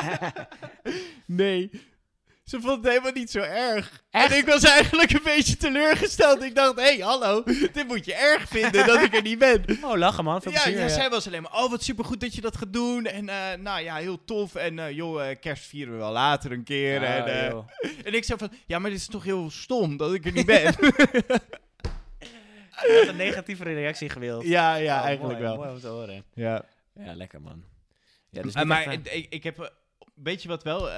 nee. 1.26 1.70
Ze 2.46 2.62
vond 2.62 2.76
het 2.84 2.88
helemaal 2.88 3.12
niet 3.12 3.32
zo 3.32 3.40
erg. 3.40 4.04
Echt? 4.12 4.32
En 4.32 4.38
ik 4.38 4.46
was 4.46 4.64
eigenlijk 4.64 5.12
een 5.12 5.24
beetje 5.24 5.58
teleurgesteld. 5.58 6.44
Ik 6.44 6.56
dacht, 6.56 6.76
hé, 6.76 6.82
hey, 6.84 6.98
hallo, 6.98 7.44
dit 7.74 7.88
moet 7.88 8.06
je 8.06 8.14
erg 8.14 8.48
vinden 8.48 8.88
dat 8.88 9.02
ik 9.02 9.16
er 9.16 9.22
niet 9.22 9.40
ben. 9.40 9.64
Oh, 9.84 9.98
lachen 9.98 10.24
man. 10.24 10.42
Veel 10.42 10.52
Ja, 10.52 10.62
plezier. 10.64 10.82
ja, 10.82 10.88
zij 10.90 11.10
was 11.10 11.28
alleen 11.28 11.42
maar, 11.42 11.54
oh, 11.64 11.70
wat 11.70 11.84
supergoed 11.84 12.20
dat 12.20 12.36
je 12.36 12.42
dat 12.42 12.58
gaat 12.58 12.74
doen. 12.74 13.06
En 13.06 13.30
eh, 13.30 13.58
nou 13.60 13.82
ja, 13.82 13.96
heel 13.96 14.24
tof. 14.26 14.56
En 14.56 14.80
eh, 14.80 14.92
joh, 14.92 15.30
eh, 15.30 15.40
kerst 15.40 15.64
vieren 15.66 15.94
we 15.94 16.00
wel 16.00 16.12
later 16.12 16.52
een 16.52 16.64
keer. 16.64 17.02
Oh, 17.02 17.08
en, 17.10 17.66
en 18.06 18.14
ik 18.14 18.24
zei 18.24 18.40
van, 18.40 18.52
ja, 18.66 18.80
maar 18.80 18.90
dit 18.90 19.00
is 19.00 19.08
toch 19.08 19.24
heel 19.24 19.50
stom 19.50 19.98
dat 19.98 20.14
ik 20.14 20.26
er 20.26 20.32
niet 20.32 20.46
ben. 20.46 20.64
Je 22.82 22.98
had 23.00 23.08
een 23.08 23.16
negatievere 23.16 23.74
reactie 23.74 24.10
gewild. 24.10 24.44
ja, 24.44 24.76
ja, 24.76 25.00
Oh, 25.00 25.06
eigenlijk 25.06 25.40
mooi, 25.40 25.48
wel. 25.50 25.56
Mooi 25.56 25.70
om 25.70 25.80
te 25.80 25.88
horen. 25.88 26.24
Ja. 26.34 26.66
Ja, 27.00 27.16
lekker 27.16 27.42
man. 27.42 27.64
Ja, 28.30 28.42
dus 28.42 28.54
maar 28.64 28.94
ik, 28.94 29.26
ik 29.30 29.44
heb, 29.44 29.74
weet 30.14 30.42
je 30.42 30.48
wat 30.48 30.64
wel, 30.64 30.90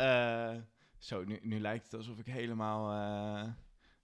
zo, 0.97 1.23
nu, 1.23 1.39
nu 1.41 1.59
lijkt 1.59 1.83
het 1.83 1.93
alsof 1.93 2.19
ik 2.19 2.25
helemaal 2.25 2.91
eh, 2.91 3.49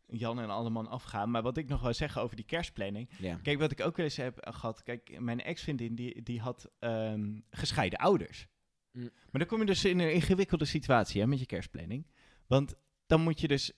Jan 0.08 0.40
en 0.40 0.50
Alleman 0.50 0.88
afga. 0.88 1.26
Maar 1.26 1.42
wat 1.42 1.58
ik 1.58 1.68
nog 1.68 1.82
wil 1.82 1.94
zeggen 1.94 2.22
over 2.22 2.36
die 2.36 2.46
kerstplanning. 2.46 3.10
ja. 3.18 3.40
Kijk, 3.44 3.60
wat 3.60 3.72
ik 3.72 3.82
ook 3.82 3.98
wel 3.98 4.06
eens 4.06 4.18
heb 4.18 4.48
gehad. 4.50 4.84
Kijk, 4.84 5.20
mijn 5.20 5.42
ex-vriendin 5.42 5.96
die, 5.96 6.24
die 6.24 6.40
had 6.40 6.70
ehm, 6.80 7.40
gescheiden 7.50 8.00
ouders. 8.00 8.48
Mm. 8.92 9.02
Maar 9.02 9.42
dan 9.42 9.46
kom 9.46 9.60
je 9.60 9.66
dus 9.66 9.86
in 9.86 10.00
een 10.00 10.14
ingewikkelde 10.14 10.66
situatie 10.66 11.22
hè, 11.22 11.28
met 11.28 11.40
je 11.40 11.46
kerstplanning. 11.46 12.08
Want 12.48 12.76
dan 13.06 13.22
moet 13.22 13.40
je 13.40 13.48
dus... 13.48 13.72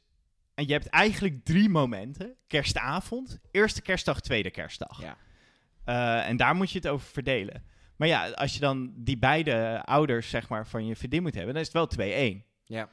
En 0.54 0.68
je 0.68 0.74
hebt 0.74 0.88
eigenlijk 0.88 1.44
drie 1.44 1.70
momenten. 1.70 2.36
Kerstavond, 2.48 3.40
eerste 3.52 3.82
kerstdag, 3.82 4.22
tweede 4.22 4.52
kerstdag. 4.52 5.02
Ja. 5.02 5.18
Eh, 5.84 6.30
en 6.30 6.38
daar 6.38 6.56
moet 6.56 6.72
je 6.72 6.78
het 6.78 6.88
over 6.88 7.08
verdelen. 7.08 7.64
Maar 7.96 8.08
ja, 8.08 8.30
als 8.30 8.54
je 8.54 8.60
dan 8.60 8.94
die 8.96 9.18
beide 9.18 9.82
ouders 9.86 10.30
zeg 10.30 10.50
maar, 10.50 10.68
van 10.68 10.86
je 10.86 10.96
vriendin 10.96 11.22
moet 11.22 11.36
hebben, 11.36 11.54
dan 11.54 11.64
is 11.64 11.74
het 11.74 11.98
wel 11.98 12.08
2-1. 12.42 12.46
Ja. 12.66 12.90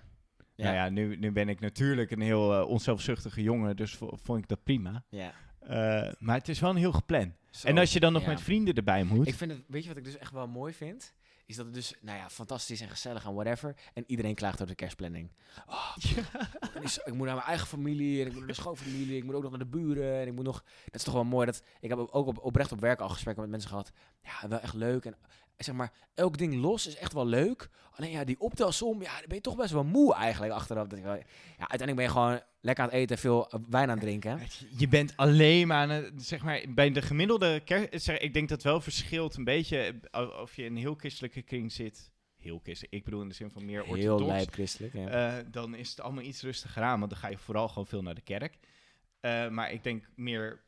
Ja. 0.55 0.65
Nou 0.65 0.77
ja, 0.77 0.89
nu, 0.89 1.17
nu 1.17 1.33
ben 1.33 1.49
ik 1.49 1.61
natuurlijk 1.61 2.11
een 2.11 2.21
heel 2.21 2.55
eh, 2.61 2.69
onzelfzuchtige 2.69 3.43
jongen, 3.43 3.77
dus 3.77 3.95
vo- 3.97 4.17
vond 4.23 4.39
ik 4.43 4.49
dat 4.49 4.63
prima. 4.65 5.05
ja. 5.09 5.33
Eh, 5.63 6.13
maar 6.19 6.37
het 6.37 6.49
is 6.49 6.61
wel 6.61 6.71
een 6.71 6.77
heel 6.77 6.93
gepland. 6.93 7.35
Zo, 7.51 7.67
En 7.69 7.79
als 7.79 7.93
je 7.93 8.01
dan 8.01 8.13
nog 8.13 8.23
ja. 8.23 8.29
met 8.29 8.41
vrienden 8.41 8.75
erbij 8.75 9.05
moet. 9.05 9.27
Ik 9.27 9.35
vind 9.35 9.51
het, 9.51 9.63
weet 9.69 9.83
je 9.83 9.89
wat 9.89 9.97
ik 9.99 10.05
dus 10.05 10.17
echt 10.19 10.33
wel 10.33 10.49
mooi 10.49 10.73
vind? 10.73 11.15
Is 11.47 11.57
dat 11.57 11.65
het 11.67 11.75
dus, 11.75 11.95
nou 12.01 12.19
ja, 12.19 12.29
fantastisch 12.31 12.81
en 12.81 12.89
gezellig 12.89 13.25
en 13.25 13.35
whatever. 13.35 13.77
En 13.95 14.05
iedereen 14.07 14.35
klaagt 14.35 14.55
over 14.55 14.67
de 14.67 14.75
kerstplanning. 14.75 15.31
Oh, 15.67 15.97
is- 16.83 16.99
ik 16.99 17.15
moet 17.15 17.27
naar 17.27 17.35
mijn 17.35 17.47
eigen 17.47 17.67
familie 17.67 18.21
en 18.21 18.27
ik 18.27 18.31
moet 18.33 18.39
naar 18.39 18.49
de 18.49 18.55
schoonfamilie. 18.55 19.17
Ik 19.17 19.25
moet 19.25 19.35
ook 19.35 19.43
nog 19.43 19.51
naar 19.51 19.59
de 19.61 19.67
buren 19.67 20.21
en 20.21 20.27
ik 20.27 20.33
moet 20.35 20.45
nog... 20.45 20.63
Dat 20.85 20.95
is 20.95 21.03
toch 21.03 21.15
wel 21.15 21.25
mooi 21.25 21.47
dat... 21.47 21.63
Ik 21.81 21.89
heb 21.89 21.99
ook 21.99 22.27
op, 22.27 22.39
oprecht 22.39 22.73
op 22.73 22.81
werk 22.81 23.01
al 23.01 23.09
gesprekken 23.09 23.43
met 23.43 23.51
mensen 23.53 23.71
gehad. 23.71 23.93
Ja, 24.23 24.49
wel 24.49 24.61
echt 24.61 24.75
leuk. 24.75 25.05
En 25.05 25.17
zeg 25.57 25.75
maar, 25.75 25.93
elk 26.15 26.39
ding 26.39 26.55
los 26.55 26.87
is 26.87 26.97
echt 26.97 27.13
wel 27.13 27.27
leuk. 27.27 27.69
Alleen 27.97 28.11
ja, 28.11 28.25
die 28.25 28.41
optelsom, 28.41 29.03
ja, 29.03 29.19
dan 29.19 29.25
ben 29.27 29.37
je 29.37 29.43
toch 29.43 29.57
best 29.57 29.73
wel 29.73 29.85
moe 29.85 30.15
eigenlijk 30.15 30.53
achteraf. 30.53 30.87
Ja, 30.91 31.19
uiteindelijk 31.59 31.95
ben 31.95 32.05
je 32.05 32.11
gewoon 32.11 32.41
lekker 32.61 32.85
aan 32.85 32.91
het 32.91 32.99
eten 32.99 33.17
en 33.17 33.23
veel 33.23 33.51
wijn 33.69 33.91
aan 33.91 33.97
het 33.97 34.01
drinken. 34.01 34.41
Je 34.77 34.89
bent 34.89 35.17
alleen 35.17 35.67
maar 35.67 36.11
zeg 36.17 36.43
maar, 36.43 36.63
bij 36.69 36.91
de 36.91 37.03
gemiddelde 37.03 37.61
kerst, 37.65 37.89
zeg, 38.05 38.19
ik 38.19 38.35
denk 38.35 38.49
dat 38.49 38.63
wel 38.63 38.81
verschilt 38.81 39.37
een 39.37 39.45
beetje 39.45 40.01
eh, 40.11 40.41
of 40.41 40.57
je 40.57 40.65
in 40.65 40.73
een 40.73 40.79
heel 40.79 40.95
christelijke 40.95 41.43
kring 41.43 41.73
zit. 41.73 42.11
Heel 42.37 42.61
christelijk, 42.63 42.95
ik 42.95 43.05
bedoel 43.05 43.23
in 43.23 43.29
de 43.29 43.35
zin 43.35 43.51
van 43.51 43.65
meer 43.65 43.83
Heel 43.83 43.93
orthodox. 43.93 44.31
lijp 44.31 44.53
christelijk, 44.53 44.95
ja. 44.95 45.09
Eh, 45.09 45.45
dan 45.51 45.75
is 45.75 45.91
het 45.91 46.01
allemaal 46.01 46.25
iets 46.25 46.43
rustiger 46.43 46.83
aan, 46.83 46.99
want 46.99 47.11
dan 47.11 47.21
ga 47.21 47.29
je 47.29 47.39
vooral 47.39 47.69
gewoon 47.69 47.87
veel 47.87 48.03
naar 48.03 48.15
de 48.15 48.21
kerk. 48.21 48.59
Eh, 49.21 49.49
maar 49.49 49.73
ik 49.73 49.83
denk 49.83 50.09
meer 50.15 50.63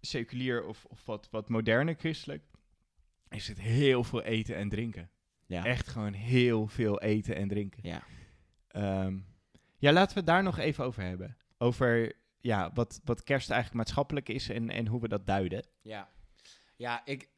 seculier 0.00 0.64
of, 0.64 0.84
of 0.84 1.06
wat, 1.06 1.28
wat 1.30 1.48
moderner 1.48 1.94
christelijk, 1.98 2.42
is 3.30 3.48
het 3.48 3.60
heel 3.60 4.04
veel 4.04 4.22
eten 4.22 4.56
en 4.56 4.68
drinken. 4.68 5.10
ja. 5.46 5.64
Echt 5.64 5.88
gewoon 5.88 6.12
heel 6.12 6.66
veel 6.66 7.00
eten 7.00 7.36
en 7.36 7.48
drinken. 7.48 7.80
Ja. 7.82 8.02
Ehm, 8.68 9.18
ja, 9.78 9.92
laten 9.92 10.12
we 10.12 10.18
het 10.18 10.26
daar 10.28 10.42
nog 10.42 10.58
even 10.58 10.84
over 10.84 11.02
hebben. 11.02 11.36
Over 11.58 12.12
ja, 12.40 12.72
wat, 12.72 13.00
wat 13.04 13.22
kerst 13.22 13.50
eigenlijk 13.50 13.78
maatschappelijk 13.80 14.28
is 14.28 14.48
en, 14.48 14.70
en 14.70 14.86
hoe 14.86 15.00
we 15.00 15.08
dat 15.08 15.26
duiden. 15.26 15.66
Ja. 15.82 16.08
Ja, 16.76 17.04
ik, 17.06 17.28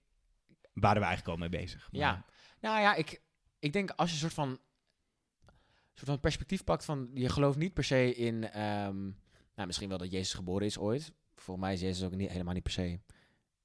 Waren 0.73 1.01
we 1.01 1.07
eigenlijk 1.07 1.29
al 1.29 1.49
mee 1.49 1.61
bezig. 1.61 1.89
maar- 1.93 2.01
Ja, 2.01 2.25
nou 2.61 2.81
ja, 2.81 2.95
ik, 2.95 3.23
ik 3.59 3.73
denk 3.73 3.91
als 3.91 4.09
je 4.09 4.15
een 4.15 4.21
soort 4.21 4.33
van, 4.35 4.59
soort 5.95 6.09
van 6.09 6.21
perspectief 6.21 6.65
pakt 6.65 6.85
van 6.85 7.11
je 7.15 7.29
gelooft 7.29 7.59
niet 7.59 7.75
per 7.75 7.85
se 7.85 8.15
in, 8.15 8.49
ehm, 8.51 9.03
nou 9.55 9.67
misschien 9.67 9.89
wel 9.89 9.99
dat 9.99 10.11
Jezus 10.11 10.35
geboren 10.35 10.67
is 10.67 10.79
ooit. 10.79 11.13
Volgens 11.35 11.67
mij 11.67 11.75
is 11.75 11.81
Jezus 11.81 12.05
ook 12.05 12.15
niet, 12.15 12.31
helemaal 12.31 12.55
niet 12.55 12.63
per 12.63 12.73
se 12.73 13.01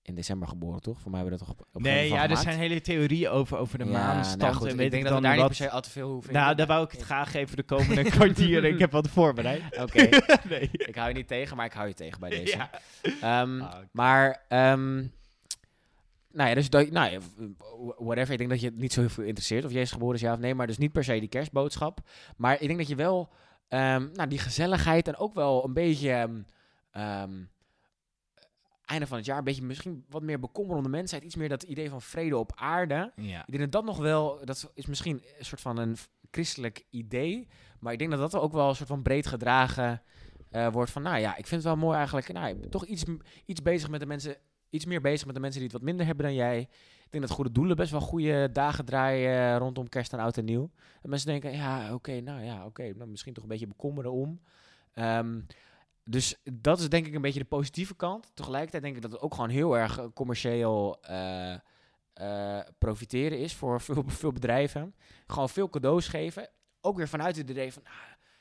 in 0.07 0.15
december 0.15 0.47
geboren, 0.47 0.81
toch? 0.81 0.99
Voor 1.01 1.11
mij 1.11 1.19
hebben 1.19 1.39
we 1.39 1.45
dat 1.45 1.55
toch 1.55 1.65
op, 1.65 1.67
op 1.69 1.75
een 1.75 1.81
Nee, 1.81 2.09
ja, 2.09 2.29
er 2.29 2.37
zijn 2.37 2.57
hele 2.57 2.81
theorieën 2.81 3.29
over, 3.29 3.57
over 3.57 3.77
de. 3.77 3.85
Ja, 3.85 3.91
maanstand. 3.91 4.41
nou 4.41 4.53
goed, 4.53 4.67
en 4.67 4.79
ik 4.79 4.91
denk 4.91 5.03
dat 5.03 5.13
we 5.15 5.21
daar 5.21 5.35
niet 5.35 5.45
per 5.45 5.55
se 5.55 5.69
al 5.69 5.81
te 5.81 5.89
veel 5.89 6.09
hoeven. 6.09 6.33
Nou, 6.33 6.55
daar 6.55 6.67
wou 6.67 6.83
ik 6.85 6.91
het 6.91 7.01
graag 7.01 7.33
even 7.33 7.55
de 7.55 7.63
komende 7.63 8.03
kwartier. 8.17 8.63
ik 8.65 8.79
heb 8.79 8.91
wat 8.91 9.07
voorbereid. 9.09 9.63
Oké, 9.83 10.09
nee. 10.49 10.69
ik 10.71 10.95
hou 10.95 11.07
je 11.09 11.13
niet 11.15 11.27
tegen, 11.27 11.57
maar 11.57 11.65
ik 11.65 11.73
hou 11.73 11.87
je 11.87 11.93
tegen 11.93 12.19
bij 12.19 12.29
deze. 12.39 12.57
Ja. 12.57 12.69
Ehm, 13.21 13.61
Ah. 13.61 13.75
Maar, 13.91 14.43
ehm, 14.47 14.95
nou 16.31 16.49
ja, 16.49 16.53
dus 16.53 16.69
dat, 16.69 16.89
nou 16.89 17.11
ja, 17.11 17.19
whatever. 17.97 18.31
Ik 18.31 18.37
denk 18.37 18.49
dat 18.49 18.61
je 18.61 18.67
het 18.67 18.77
niet 18.77 18.93
zo 18.93 18.99
heel 18.99 19.09
veel 19.09 19.23
interesseert 19.23 19.65
of 19.65 19.71
Jezus 19.71 19.91
geboren 19.91 20.15
is, 20.15 20.21
ja 20.21 20.33
of 20.33 20.39
nee. 20.39 20.55
Maar 20.55 20.67
dus 20.67 20.77
niet 20.77 20.91
per 20.91 21.03
se 21.03 21.19
die 21.19 21.29
kerstboodschap. 21.29 21.99
Maar 22.37 22.53
ik 22.61 22.67
denk 22.67 22.77
dat 22.79 22.87
je 22.87 22.95
wel, 22.95 23.29
ehm, 23.67 24.07
nou, 24.13 24.29
die 24.29 24.39
gezelligheid 24.39 25.07
en 25.07 25.17
ook 25.17 25.33
wel 25.33 25.65
een 25.65 25.73
beetje, 25.73 26.43
ehm, 26.91 27.31
einde 28.87 29.07
van 29.07 29.17
het 29.17 29.25
jaar, 29.25 29.37
een 29.37 29.43
beetje 29.43 29.63
misschien 29.63 30.05
wat 30.09 30.21
meer 30.21 30.39
bekommerende 30.39 30.89
mensheid. 30.89 31.23
Iets 31.23 31.35
meer 31.35 31.49
dat 31.49 31.63
idee 31.63 31.89
van 31.89 32.01
vrede 32.01 32.37
op 32.37 32.51
aarde. 32.55 33.11
Ja. 33.15 33.39
Ik 33.39 33.57
denk 33.57 33.59
dat 33.59 33.71
dat 33.71 33.85
nog 33.85 33.97
wel, 33.97 34.45
dat 34.45 34.71
is 34.73 34.85
misschien 34.85 35.23
een 35.37 35.45
soort 35.45 35.61
van 35.61 35.77
een 35.77 35.97
christelijk 36.31 36.85
idee. 36.89 37.47
Maar 37.79 37.93
ik 37.93 37.99
denk 37.99 38.11
dat 38.11 38.31
dat 38.31 38.41
ook 38.41 38.53
wel 38.53 38.69
een 38.69 38.75
soort 38.75 38.89
van 38.89 39.01
breed 39.01 39.27
gedragen 39.27 40.01
eh, 40.49 40.67
wordt 40.71 40.91
van, 40.91 41.01
nou 41.01 41.19
ja, 41.19 41.29
ik 41.29 41.47
vind 41.47 41.63
het 41.63 41.73
wel 41.73 41.83
mooi 41.83 41.97
eigenlijk. 41.97 42.33
Nou, 42.33 42.47
ik 42.47 42.59
ben 42.59 42.69
toch 42.69 42.85
iets, 42.85 43.03
iets 43.45 43.61
bezig 43.61 43.89
met 43.89 43.99
de 43.99 44.05
mensen, 44.05 44.35
iets 44.69 44.85
meer 44.85 45.01
bezig 45.01 45.25
met 45.25 45.35
de 45.35 45.41
mensen 45.41 45.59
die 45.59 45.69
het 45.69 45.77
wat 45.77 45.87
minder 45.87 46.05
hebben 46.05 46.25
dan 46.25 46.35
jij. 46.35 46.59
Ik 47.03 47.13
denk 47.13 47.27
dat 47.27 47.35
goede 47.35 47.51
doelen 47.51 47.75
best 47.75 47.91
wel 47.91 48.01
goede 48.01 48.51
dagen 48.51 48.85
draaien 48.85 49.53
eh, 49.53 49.57
rondom 49.57 49.89
kerst 49.89 50.13
en 50.13 50.19
oud 50.19 50.37
en 50.37 50.45
nieuw. 50.45 50.71
En 51.01 51.09
mensen 51.09 51.27
denken, 51.27 51.51
ja, 51.51 51.93
oké, 51.93 52.19
nou 52.19 52.43
ja, 52.43 52.65
oké, 52.65 52.93
nou, 52.95 53.09
misschien 53.09 53.33
toch 53.33 53.43
een 53.43 53.49
beetje 53.49 53.67
bekommeren 53.67 54.11
om. 54.11 54.41
Ehm, 54.93 55.39
dus 56.07 56.35
dat 56.51 56.79
is 56.79 56.89
denk 56.89 57.07
ik 57.07 57.13
een 57.13 57.21
beetje 57.21 57.39
de 57.39 57.45
positieve 57.45 57.95
kant. 57.95 58.31
Tegelijkertijd 58.33 58.83
denk 58.83 58.95
ik 58.95 59.01
dat 59.01 59.11
het 59.11 59.21
ook 59.21 59.33
gewoon 59.33 59.49
heel 59.49 59.77
erg 59.77 59.97
eh, 59.99 60.05
commercieel 60.13 60.97
eh, 61.01 61.53
eh, 62.13 62.59
profiteren 62.77 63.39
is 63.39 63.53
voor 63.53 63.81
veel, 63.87 64.03
veel 64.07 64.31
bedrijven. 64.31 64.95
Gewoon 65.27 65.49
veel 65.49 65.69
cadeaus 65.69 66.07
geven. 66.07 66.49
Ook 66.81 66.97
weer 66.97 67.07
vanuit 67.07 67.35
het 67.35 67.49
idee 67.49 67.73
van 67.73 67.83
ah, 67.85 67.91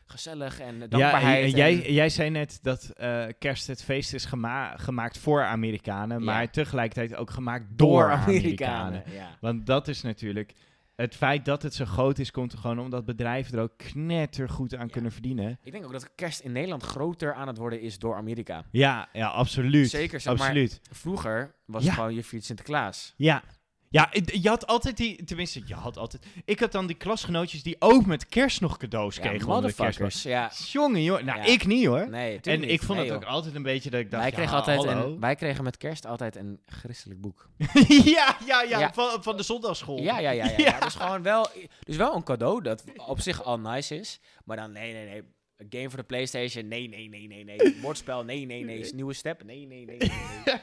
gezellig 0.06 0.60
en 0.60 0.74
eh, 0.74 0.80
Ja, 0.80 0.86
dankbaarheid. 0.86 1.44
en, 1.44 1.50
jij, 1.58 1.92
jij 1.92 2.08
zei 2.08 2.30
net 2.30 2.58
dat 2.62 2.92
kerst 3.38 3.66
het 3.66 3.82
feest 3.84 4.14
is 4.14 4.24
gema- 4.24 4.76
gemaakt 4.76 5.18
voor 5.18 5.44
Amerikanen, 5.44 6.18
Ja. 6.18 6.24
maar 6.24 6.50
tegelijkertijd 6.50 7.14
ook 7.20 7.30
gemaakt 7.30 7.64
door, 7.70 8.10
Amerikanen. 8.10 9.02
Ja. 9.12 9.36
Want 9.40 9.66
dat 9.66 9.88
is 9.88 10.02
natuurlijk... 10.02 10.52
Het 10.97 11.14
feit 11.14 11.44
dat 11.44 11.62
het 11.62 11.74
zo 11.74 11.84
groot 11.84 12.18
is, 12.18 12.30
komt 12.30 12.53
er 12.53 12.59
gewoon 12.59 12.78
omdat 12.78 13.05
bedrijven 13.05 13.57
er 13.59 13.62
ook 13.62 13.76
knettergoed 13.76 14.74
aan 14.74 14.86
Ja. 14.86 14.92
kunnen 14.92 15.12
verdienen. 15.12 15.59
Ik 15.62 15.72
denk 15.72 15.84
ook 15.84 15.92
dat 15.92 16.14
kerst 16.14 16.40
in 16.40 16.53
Nederland 16.53 16.82
groter 16.82 17.34
aan 17.34 17.47
het 17.47 17.57
worden 17.57 17.80
is 17.80 17.99
door 17.99 18.14
Amerika. 18.16 18.64
Ja, 18.70 19.09
ja, 19.12 19.26
absoluut. 19.28 19.90
Zeker, 19.90 20.20
zeg 20.20 20.36
maar, 20.36 20.47
absoluut. 20.47 20.80
vroeger 20.90 21.55
was 21.66 21.82
Ja. 21.82 21.88
het 21.88 21.99
gewoon 21.99 22.14
je 22.14 22.24
viert 22.24 22.44
Sinterklaas. 22.44 23.14
Ja. 23.16 23.42
Ja, 23.91 24.11
je 24.24 24.49
had 24.49 24.66
altijd 24.66 24.97
die... 24.97 25.24
Tenminste, 25.24 25.62
je 25.66 25.74
had 25.74 25.97
altijd... 25.97 26.26
Ik 26.45 26.61
had 26.61 26.72
dan 26.72 26.87
die 26.87 26.97
klasgenootjes 26.97 27.62
die 27.62 27.76
ook 27.78 28.07
met 28.07 28.26
kerst 28.26 28.61
nog 28.61 28.76
cadeaus 28.76 29.16
Ja, 29.16 29.22
kregen 29.22 29.49
motherfuckers. 29.49 30.22
Ja. 30.22 30.51
Jongen, 30.72 31.03
joh. 31.03 31.22
Nou, 31.22 31.39
Ja. 31.39 31.45
ik 31.45 31.66
niet 31.66 31.87
hoor. 31.87 32.11
Nee, 32.11 32.41
en 32.41 32.64
ik 32.68 32.82
vond 32.82 32.99
Nee, 32.99 33.09
het 33.09 33.16
ook 33.16 33.24
altijd 33.24 33.55
een 33.55 33.62
beetje 33.62 33.91
dat 33.91 34.01
ik 34.01 34.11
dacht... 34.11 34.22
wij, 34.22 34.30
ja, 34.30 34.37
kregen 34.37 34.57
altijd 34.57 34.84
hallo. 34.84 35.12
een, 35.12 35.20
wij 35.20 35.34
kregen 35.34 35.64
met 35.64 35.76
kerst 35.76 36.07
altijd 36.07 36.37
een 36.37 36.61
christelijk 36.66 37.20
boek. 37.20 37.51
ja, 37.89 38.37
ja, 38.47 38.62
ja, 38.62 38.78
Ja. 38.78 38.93
Van, 38.93 39.22
van 39.22 39.37
de 39.37 39.43
zondagschool. 39.43 39.99
Ja, 40.03 40.18
ja, 40.18 40.30
ja. 40.30 40.45
ja, 40.45 40.57
ja. 40.70 40.80
Dus 40.80 40.95
gewoon 40.95 41.22
wel, 41.22 41.49
dus 41.84 41.97
wel 41.97 42.14
een 42.14 42.24
cadeau 42.24 42.62
dat 42.62 42.84
op 43.07 43.20
zich 43.20 43.43
al 43.43 43.59
nice 43.59 43.99
is. 43.99 44.20
Maar 44.45 44.57
dan, 44.57 44.72
nee, 44.72 44.93
nee, 44.93 45.07
nee. 45.09 45.22
Een 45.57 45.66
game 45.70 45.89
voor 45.89 45.99
de 45.99 46.05
PlayStation? 46.05 46.68
Nee, 46.68 46.89
nee, 46.89 47.09
nee, 47.09 47.26
nee, 47.26 47.45
nee. 47.45 47.76
Bordspel? 47.82 48.24
Nee, 48.24 48.47
nee, 48.47 48.64
nee. 48.64 48.95
Nieuwe 48.95 49.12
step? 49.14 49.45
Nee, 49.45 49.66
nee, 49.66 49.84
nee, 49.84 49.97
nee. 49.97 50.11
nee. 50.45 50.57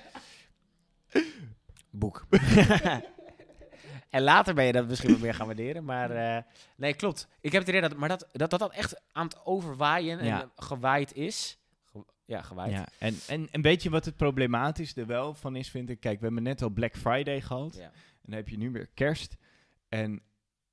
Boek. 1.90 2.26
En 4.14 4.22
later 4.22 4.54
ben 4.54 4.66
je 4.66 4.72
dat 4.72 4.88
misschien 4.88 5.12
wat 5.12 5.20
meer 5.20 5.34
gaan 5.34 5.46
waarderen. 5.46 5.84
Maar 5.84 6.12
eh, 6.12 6.44
nee, 6.76 6.94
klopt. 6.94 7.28
Ik 7.42 7.52
heb 7.52 7.62
het 7.62 7.70
idee 7.70 7.82
dat 7.82 7.96
maar 7.98 8.10
dat, 8.10 8.28
dat, 8.32 8.50
dat, 8.50 8.60
dat 8.60 8.74
echt 8.74 9.02
aan 9.12 9.26
het 9.26 9.46
overwaaien 9.46 10.20
en 10.20 10.26
Ja. 10.26 10.52
gewaaid 10.56 11.14
is. 11.14 11.58
Ge- 11.86 12.06
ja, 12.26 12.42
gewaaid. 12.42 12.72
Ja, 12.72 12.88
en, 12.98 13.16
en, 13.28 13.48
en 13.52 13.62
weet 13.62 13.84
je 13.84 13.90
wat 13.90 14.06
het 14.06 14.16
problematisch 14.16 14.96
er 14.96 15.06
wel 15.06 15.34
van 15.34 15.56
is, 15.56 15.70
vind 15.70 15.90
ik? 15.90 16.00
Kijk, 16.00 16.20
we 16.20 16.26
hebben 16.26 16.44
net 16.44 16.62
al 16.62 16.70
Black 16.70 16.96
Friday 16.96 17.42
gehad. 17.42 17.76
Ja. 17.76 17.84
En 17.84 17.92
dan 18.22 18.36
heb 18.36 18.50
je 18.50 18.58
nu 18.58 18.72
weer 18.72 18.88
kerst. 18.94 19.36
En 19.90 20.22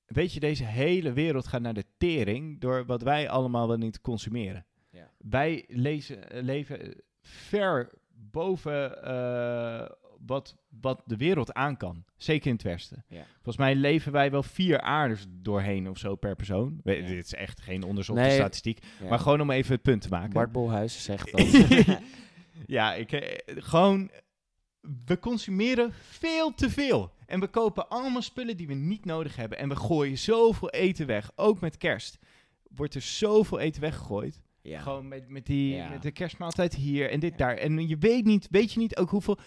weet 0.06 0.32
je, 0.32 0.40
deze 0.40 0.64
hele 0.64 1.12
wereld 1.12 1.46
gaat 1.46 1.60
naar 1.60 1.74
de 1.74 1.84
tering 1.98 2.60
door 2.60 2.86
wat 2.86 3.02
wij 3.02 3.28
allemaal 3.28 3.68
wel 3.68 3.76
niet 3.76 4.00
consumeren. 4.00 4.66
Ja. 4.90 5.10
Wij 5.18 5.64
lezen, 5.68 6.30
eh, 6.30 6.42
leven 6.42 7.02
ver 7.22 7.90
boven, 8.12 9.02
eh, 9.04 9.90
wat, 10.26 10.56
wat 10.80 11.02
de 11.06 11.16
wereld 11.16 11.52
aan 11.54 11.76
kan. 11.76 12.04
Zeker 12.16 12.46
in 12.46 12.52
het 12.52 12.62
Westen. 12.62 13.04
Ja. 13.08 13.24
Volgens 13.34 13.56
mij 13.56 13.74
leven 13.74 14.12
wij 14.12 14.30
wel 14.30 14.42
vier 14.42 14.80
aardes 14.80 15.26
doorheen 15.28 15.88
of 15.88 15.98
zo 15.98 16.14
per 16.16 16.36
persoon. 16.36 16.80
We- 16.84 16.92
Ja. 16.92 17.06
Dit 17.06 17.24
is 17.24 17.34
echt 17.34 17.60
geen 17.60 17.82
onderzochte 17.82 18.22
Nee. 18.22 18.34
statistiek. 18.34 18.78
Ja. 19.02 19.08
Maar 19.08 19.18
gewoon 19.18 19.40
om 19.40 19.50
even 19.50 19.72
het 19.74 19.82
punt 19.82 20.02
te 20.02 20.08
maken. 20.08 20.32
Bart 20.32 20.52
Bolhuis 20.52 21.04
zegt 21.04 21.32
dat. 21.36 21.98
ja, 22.66 22.94
ik, 22.94 23.12
eh, 23.12 23.38
gewoon, 23.56 24.10
we 25.04 25.18
consumeren 25.18 25.92
veel 25.92 26.54
te 26.54 26.70
veel. 26.70 27.12
En 27.26 27.40
we 27.40 27.46
kopen 27.48 27.88
allemaal 27.88 28.22
spullen 28.22 28.56
die 28.56 28.66
we 28.66 28.74
niet 28.74 29.04
nodig 29.04 29.36
hebben. 29.36 29.58
En 29.58 29.68
we 29.68 29.76
gooien 29.76 30.18
zoveel 30.18 30.70
eten 30.70 31.06
weg. 31.06 31.30
Ook 31.36 31.60
met 31.60 31.76
kerst 31.76 32.18
wordt 32.70 32.94
er 32.94 33.00
zoveel 33.00 33.58
eten 33.58 33.80
weggegooid. 33.80 34.40
ja. 34.62 34.80
Gewoon 34.80 35.08
met, 35.08 35.28
met, 35.28 35.46
die, 35.46 35.74
Ja. 35.74 35.88
met 35.88 36.02
de 36.02 36.10
kerstmaaltijd 36.10 36.74
hier 36.74 37.10
en 37.10 37.20
dit 37.20 37.30
Ja. 37.30 37.36
daar. 37.36 37.56
En 37.56 37.88
je 37.88 37.96
weet, 37.98 38.24
niet, 38.24 38.48
weet 38.50 38.72
je 38.72 38.78
niet 38.78 38.96
ook 38.96 39.10
hoeveel 39.10 39.38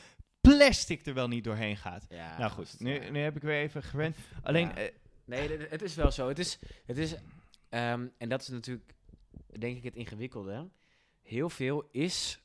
plastic 0.48 1.06
er 1.06 1.14
wel 1.14 1.28
niet 1.28 1.44
doorheen 1.44 1.78
gaat. 1.78 2.06
Ja, 2.10 2.38
nou 2.38 2.52
goed, 2.52 2.80
nu, 2.80 3.10
nu 3.10 3.20
heb 3.20 3.36
ik 3.36 3.42
weer 3.42 3.62
even 3.62 3.84
gewend. 3.84 4.16
Alleen, 4.44 4.68
Ja. 4.68 4.76
eh, 4.76 4.92
Nee, 5.26 5.58
het 5.70 5.82
is 5.82 5.96
wel 5.96 6.12
zo. 6.12 6.28
Het 6.28 6.40
is, 6.40 6.60
het 6.86 6.98
is 6.98 7.16
ehm, 7.70 8.08
en 8.18 8.30
dat 8.30 8.42
is 8.42 8.48
natuurlijk, 8.48 8.94
denk 9.60 9.78
ik, 9.78 9.84
het 9.84 9.96
ingewikkelde. 9.96 10.70
Heel 11.22 11.50
veel 11.50 11.88
is, 11.92 12.40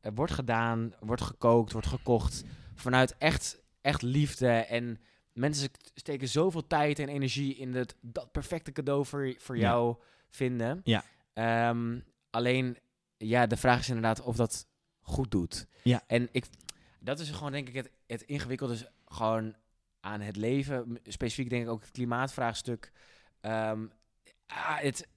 er 0.00 0.14
wordt 0.14 0.32
gedaan, 0.32 0.94
wordt 1.00 1.22
gekookt, 1.22 1.72
wordt 1.72 1.86
gekocht 1.86 2.44
vanuit 2.74 3.16
echt, 3.18 3.62
echt 3.80 4.02
liefde. 4.02 4.48
En 4.48 5.00
mensen 5.32 5.70
steken 5.94 6.28
zoveel 6.28 6.66
tijd 6.66 6.98
en 6.98 7.08
energie 7.08 7.54
in 7.56 7.74
het, 7.74 7.96
dat 8.00 8.32
perfecte 8.32 8.72
cadeau 8.72 9.06
voor, 9.06 9.34
voor 9.38 9.56
Ja. 9.56 9.62
jou 9.70 9.96
vinden. 10.30 10.80
Ja. 10.84 11.04
Ehm, 11.32 11.98
alleen, 12.30 12.78
ja, 13.16 13.46
de 13.46 13.56
vraag 13.56 13.78
is 13.80 13.88
inderdaad 13.88 14.20
of 14.22 14.36
dat 14.36 14.66
goed 15.00 15.30
doet. 15.30 15.66
Ja. 15.82 16.02
En 16.06 16.28
ik, 16.32 16.44
dat 17.04 17.20
is 17.20 17.30
gewoon, 17.30 17.52
denk 17.52 17.68
ik, 17.68 17.74
het, 17.74 17.90
het 18.06 18.22
ingewikkelde 18.22 18.72
is 18.74 18.84
gewoon 19.06 19.54
aan 20.00 20.20
het 20.20 20.36
leven. 20.36 20.98
Specifiek 21.04 21.50
denk 21.50 21.62
ik 21.64 21.70
ook 21.70 21.80
het 21.80 21.90
klimaatvraagstuk. 21.90 22.92
Ehm, 23.40 23.84
ah, 24.46 24.78
het, 24.78 25.08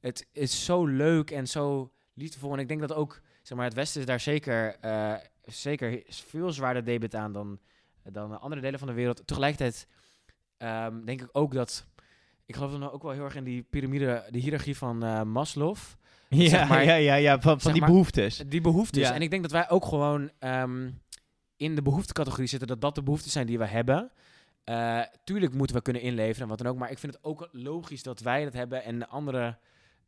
het 0.00 0.26
is 0.32 0.64
zo 0.64 0.86
leuk 0.86 1.30
en 1.30 1.46
zo 1.46 1.92
liefdevol. 2.14 2.52
En 2.52 2.58
ik 2.58 2.68
denk 2.68 2.80
dat 2.80 2.92
ook, 2.94 3.20
zeg 3.42 3.56
maar, 3.56 3.66
het 3.66 3.74
Westen 3.74 4.00
is 4.00 4.06
daar 4.06 4.20
zeker, 4.20 4.76
eh, 4.80 5.14
zeker 5.44 6.02
veel 6.08 6.52
zwaarder 6.52 6.84
debet 6.84 7.14
aan 7.14 7.32
dan, 7.32 7.58
dan 8.02 8.40
andere 8.40 8.60
delen 8.60 8.78
van 8.78 8.88
de 8.88 8.94
wereld. 8.94 9.26
Tegelijkertijd 9.26 9.86
ehm, 10.56 11.04
denk 11.04 11.22
ik 11.22 11.28
ook 11.32 11.52
dat, 11.54 11.86
ik 12.46 12.54
geloof 12.54 12.70
dan 12.70 12.90
ook 12.90 13.02
wel 13.02 13.12
heel 13.12 13.24
erg 13.24 13.36
in 13.36 13.44
die 13.44 13.62
piramide, 13.62 14.24
de 14.30 14.38
hiërarchie 14.38 14.76
van 14.76 15.02
eh, 15.04 15.22
Maslow. 15.22 15.76
ja, 16.28 16.48
zeg 16.48 16.68
maar- 16.68 16.84
ja, 16.84 16.94
ja, 16.94 17.14
ja, 17.14 17.40
van, 17.40 17.60
van 17.60 17.72
die 17.72 17.80
maar- 17.80 17.90
behoeftes. 17.90 18.36
Die 18.46 18.60
behoeftes. 18.60 19.02
Ja. 19.08 19.14
En 19.14 19.22
ik 19.22 19.30
denk 19.30 19.42
dat 19.42 19.52
wij 19.52 19.70
ook 19.70 19.84
gewoon 19.84 20.30
ehm, 20.38 20.90
in 21.64 21.74
de 21.74 21.82
behoeftecategorie 21.82 22.48
zitten. 22.48 22.68
Dat 22.68 22.80
dat 22.80 22.94
de 22.94 23.02
behoeftes 23.02 23.32
zijn 23.32 23.46
die 23.46 23.58
we 23.58 23.66
hebben. 23.66 24.10
Eh, 24.64 25.00
tuurlijk 25.24 25.54
moeten 25.54 25.76
we 25.76 25.82
kunnen 25.82 26.02
inleveren 26.02 26.42
en 26.42 26.48
wat 26.48 26.58
dan 26.58 26.66
ook. 26.66 26.78
Maar 26.78 26.90
ik 26.90 26.98
vind 26.98 27.14
het 27.14 27.24
ook 27.24 27.48
logisch 27.52 28.02
dat 28.02 28.20
wij 28.20 28.44
dat 28.44 28.52
hebben. 28.52 28.84
En 28.84 28.98
de 28.98 29.06
andere 29.08 29.58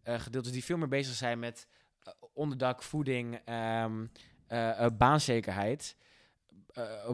eh, 0.03 0.21
gedeeltes 0.21 0.53
die 0.53 0.65
veel 0.65 0.77
meer 0.77 0.89
bezig 0.89 1.15
zijn 1.15 1.39
met 1.39 1.67
eh, 2.07 2.13
onderdak, 2.35 2.83
voeding, 2.83 3.41
ehm, 3.45 4.07
eh, 4.47 4.85
eh, 4.85 4.97
baanzekerheid. 4.97 5.97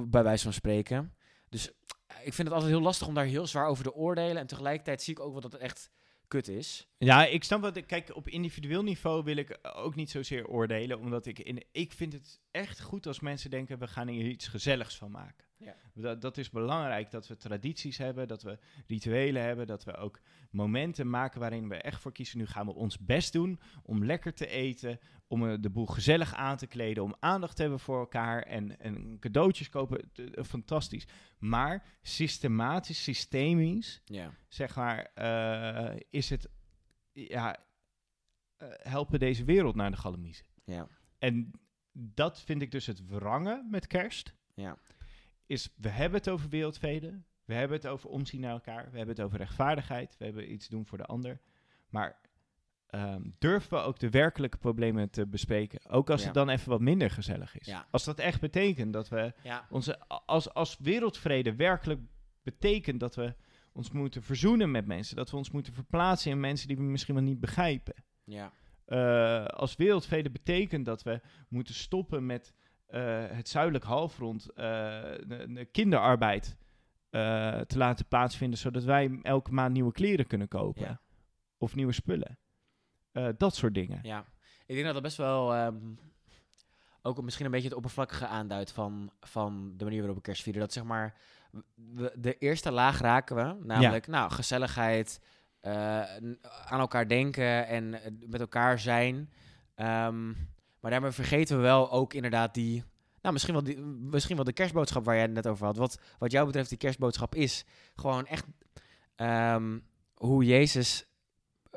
bij 0.08 0.22
wijze 0.22 0.42
van 0.42 0.52
spreken. 0.52 1.14
Dus 1.48 1.68
ik 2.22 2.34
vind 2.34 2.48
het 2.48 2.52
altijd 2.52 2.70
heel 2.70 2.80
lastig 2.82 3.06
om 3.06 3.14
daar 3.14 3.24
heel 3.24 3.46
zwaar 3.46 3.66
over 3.66 3.84
te 3.84 3.94
oordelen. 3.94 4.36
En 4.36 4.46
tegelijkertijd 4.46 5.02
zie 5.02 5.14
ik 5.14 5.20
ook 5.20 5.32
wel 5.32 5.40
dat 5.40 5.52
het 5.52 5.60
echt 5.60 5.90
kut 6.32 6.48
is. 6.48 6.86
Ja, 6.98 7.26
ik 7.26 7.44
snap 7.44 7.60
wat. 7.60 7.76
ik- 7.76 7.86
Kijk, 7.86 8.16
op 8.16 8.28
individueel 8.28 8.82
niveau 8.82 9.24
wil 9.24 9.36
ik 9.36 9.58
ook 9.62 9.94
niet 9.94 10.10
zozeer 10.10 10.46
oordelen, 10.46 10.98
omdat 10.98 11.26
ik 11.26 11.38
in, 11.38 11.64
ik 11.72 11.92
vind 11.92 12.12
het 12.12 12.40
echt 12.50 12.80
goed 12.80 13.06
als 13.06 13.20
mensen 13.20 13.50
denken 13.50 13.78
we 13.78 13.86
gaan 13.88 14.08
hier 14.08 14.26
iets 14.26 14.48
gezelligs 14.48 14.96
van 14.96 15.10
maken. 15.10 15.46
Ja. 15.64 15.76
Dat, 15.94 16.20
dat 16.20 16.38
is 16.38 16.50
belangrijk 16.50 17.10
dat 17.10 17.26
we 17.28 17.36
tradities 17.36 17.98
hebben, 17.98 18.28
dat 18.28 18.42
we 18.42 18.58
rituelen 18.86 19.42
hebben, 19.42 19.66
dat 19.66 19.84
we 19.84 19.96
ook 19.96 20.20
momenten 20.50 21.10
maken 21.10 21.40
waarin 21.40 21.68
we 21.68 21.76
echt 21.76 22.00
voor 22.00 22.12
kiezen. 22.12 22.38
Nu 22.38 22.46
gaan 22.46 22.66
we 22.66 22.74
ons 22.74 22.98
best 22.98 23.32
doen 23.32 23.60
om 23.82 24.04
lekker 24.04 24.34
te 24.34 24.46
eten, 24.46 24.98
om 25.26 25.48
eh, 25.48 25.54
de 25.60 25.70
boel 25.70 25.86
gezellig 25.86 26.34
aan 26.34 26.56
te 26.56 26.66
kleden, 26.66 27.02
om 27.02 27.16
aandacht 27.18 27.56
te 27.56 27.62
hebben 27.62 27.80
voor 27.80 27.98
elkaar 27.98 28.42
en, 28.42 28.78
en 28.78 29.18
cadeautjes 29.18 29.68
kopen. 29.68 30.10
Eh, 30.14 30.44
Fantastisch. 30.44 31.06
Maar 31.38 31.84
systematisch, 32.02 33.02
systemisch 33.02 34.02
Ja. 34.04 34.34
zeg 34.48 34.76
maar, 34.76 35.10
eh, 35.14 36.00
is 36.10 36.30
het, 36.30 36.48
ja, 37.12 37.64
helpen 38.82 39.18
deze 39.18 39.44
wereld 39.44 39.74
naar 39.74 39.90
de 39.90 39.96
galamiezen. 39.96 40.46
Ja. 40.64 40.88
En 41.18 41.50
dat 41.92 42.40
vind 42.40 42.62
ik 42.62 42.70
dus 42.70 42.86
het 42.86 43.06
wrangen 43.06 43.68
met 43.70 43.86
kerst. 43.86 44.34
Ja. 44.54 44.78
Is, 45.52 45.68
we 45.76 45.88
hebben 45.88 46.18
het 46.18 46.28
over 46.28 46.48
wereldvrede, 46.48 47.22
we 47.44 47.54
hebben 47.54 47.76
het 47.76 47.86
over 47.86 48.08
omzien 48.10 48.40
naar 48.40 48.52
elkaar, 48.52 48.90
we 48.90 48.96
hebben 48.96 49.14
het 49.16 49.24
over 49.24 49.38
rechtvaardigheid, 49.38 50.16
we 50.18 50.24
hebben 50.24 50.52
iets 50.52 50.68
doen 50.68 50.86
voor 50.86 50.98
de 50.98 51.04
ander. 51.04 51.40
Maar 51.88 52.20
ehm, 52.86 53.22
durven 53.38 53.78
we 53.78 53.84
ook 53.84 53.98
de 53.98 54.10
werkelijke 54.10 54.56
problemen 54.56 55.10
te 55.10 55.26
bespreken? 55.26 55.90
Ook 55.90 56.10
als 56.10 56.20
Ja. 56.20 56.26
het 56.26 56.34
dan 56.34 56.48
even 56.48 56.70
wat 56.70 56.80
minder 56.80 57.10
gezellig 57.10 57.58
is. 57.58 57.66
Ja. 57.66 57.86
Als 57.90 58.04
dat 58.04 58.18
echt 58.18 58.40
betekent 58.40 58.92
dat 58.92 59.08
we 59.08 59.32
Ja. 59.42 59.66
onze, 59.70 59.98
als, 60.26 60.54
als 60.54 60.76
wereldvrede 60.78 61.54
werkelijk 61.56 62.00
betekent 62.42 63.00
dat 63.00 63.14
we 63.14 63.34
ons 63.72 63.90
moeten 63.90 64.22
verzoenen 64.22 64.70
met 64.70 64.86
mensen, 64.86 65.16
dat 65.16 65.30
we 65.30 65.36
ons 65.36 65.50
moeten 65.50 65.72
verplaatsen 65.72 66.30
in 66.30 66.40
mensen 66.40 66.68
die 66.68 66.76
we 66.76 66.82
misschien 66.82 67.14
wel 67.14 67.24
niet 67.24 67.40
begrijpen. 67.40 67.94
Ja. 68.24 68.52
Eh, 68.84 69.44
als 69.44 69.76
wereldvrede 69.76 70.30
betekent 70.30 70.84
dat 70.84 71.02
we 71.02 71.20
moeten 71.48 71.74
stoppen 71.74 72.26
met 72.26 72.52
het 72.98 73.48
zuidelijk 73.48 73.84
halfrond 73.84 74.50
eh, 74.50 74.54
de- 75.26 75.46
de 75.52 75.64
kinderarbeid 75.64 76.56
eh, 77.10 77.60
te 77.60 77.78
laten 77.78 78.06
plaatsvinden, 78.06 78.58
zodat 78.58 78.84
wij 78.84 79.18
elke 79.22 79.52
maand 79.52 79.72
nieuwe 79.72 79.92
kleren 79.92 80.26
kunnen 80.26 80.48
kopen 80.48 80.82
Ja. 80.82 81.00
of 81.58 81.74
nieuwe 81.74 81.92
spullen. 81.92 82.38
Eh, 83.12 83.28
dat 83.36 83.54
soort 83.54 83.74
dingen. 83.74 83.98
Ja, 84.02 84.24
ik 84.66 84.74
denk 84.74 84.84
dat 84.84 84.94
dat 84.94 85.02
best 85.02 85.16
wel 85.16 85.54
ehm, 85.54 85.76
ook 87.02 87.22
misschien 87.22 87.44
een 87.44 87.50
beetje 87.50 87.68
het 87.68 87.76
oppervlakkige 87.76 88.26
aanduidt 88.26 88.72
van, 88.72 89.12
van 89.20 89.72
de 89.76 89.84
manier 89.84 89.98
waarop 89.98 90.16
we 90.16 90.22
kerst 90.22 90.42
vieren. 90.42 90.60
Dat 90.60 90.72
zeg 90.72 90.84
maar, 90.84 91.14
we, 91.74 92.12
de 92.18 92.38
eerste 92.38 92.70
laag 92.72 92.98
raken 93.00 93.36
we, 93.36 93.64
namelijk 93.64 94.06
nou, 94.06 94.30
gezelligheid, 94.30 95.20
eh, 95.60 96.00
n- 96.22 96.38
aan 96.64 96.80
elkaar 96.80 97.08
denken 97.08 97.66
en 97.66 97.94
eh, 98.02 98.12
met 98.26 98.40
elkaar 98.40 98.78
zijn. 98.78 99.30
Ehm, 99.74 100.32
maar 100.82 100.90
daarmee 100.90 101.10
vergeten 101.10 101.56
we 101.56 101.62
wel 101.62 101.90
ook 101.90 102.14
inderdaad 102.14 102.54
die, 102.54 102.84
nou 103.20 103.32
misschien 103.32 103.54
wel, 103.54 103.62
die, 103.62 103.80
misschien 103.84 104.36
wel 104.36 104.44
de 104.44 104.52
kerstboodschap 104.52 105.04
waar 105.04 105.14
jij 105.14 105.24
het 105.24 105.32
net 105.32 105.46
over 105.46 105.66
had. 105.66 105.76
Wat, 105.76 105.98
wat 106.18 106.32
jou 106.32 106.46
betreft 106.46 106.68
die 106.68 106.78
kerstboodschap 106.78 107.34
is 107.34 107.64
gewoon 107.94 108.26
echt 108.26 108.44
ehm, 109.16 109.78
hoe 110.14 110.44
Jezus 110.44 111.06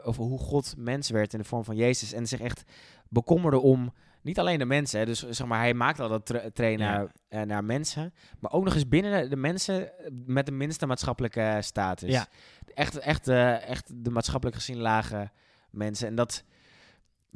of 0.04 0.18
hoe 0.18 0.40
God 0.40 0.74
mens 0.78 1.10
werd 1.10 1.34
in 1.34 1.40
de 1.40 1.46
vorm 1.46 1.64
van 1.64 1.76
Jezus 1.76 2.14
en 2.14 2.28
zich 2.28 2.40
echt 2.40 2.64
bekommerde 3.10 3.60
om 3.60 3.94
niet 4.22 4.40
alleen 4.40 4.60
de 4.60 4.66
mensen, 4.66 5.00
hè, 5.00 5.06
dus 5.06 5.30
zeg 5.30 5.48
maar 5.48 5.60
hij 5.60 5.74
maakt 5.74 6.00
al 6.00 6.10
dat 6.10 6.26
tra 6.26 6.50
train 6.54 6.78
Ja. 6.78 6.92
naar, 6.92 7.12
eh, 7.28 7.42
naar 7.42 7.64
mensen, 7.64 8.14
maar 8.40 8.52
ook 8.52 8.64
nog 8.64 8.74
eens 8.74 8.88
binnen 8.88 9.22
de, 9.22 9.28
de 9.28 9.36
mensen 9.36 9.92
met 10.26 10.46
de 10.46 10.52
minste 10.52 10.86
maatschappelijke 10.86 11.58
status. 11.62 12.10
Ja. 12.12 12.28
Echt, 12.74 12.98
echt, 12.98 13.28
eh, 13.28 13.70
echt 13.70 14.04
de 14.04 14.10
maatschappelijk 14.10 14.58
gezien 14.58 14.78
lage 14.78 15.32
mensen 15.70 16.08
en 16.08 16.16
dat, 16.16 16.44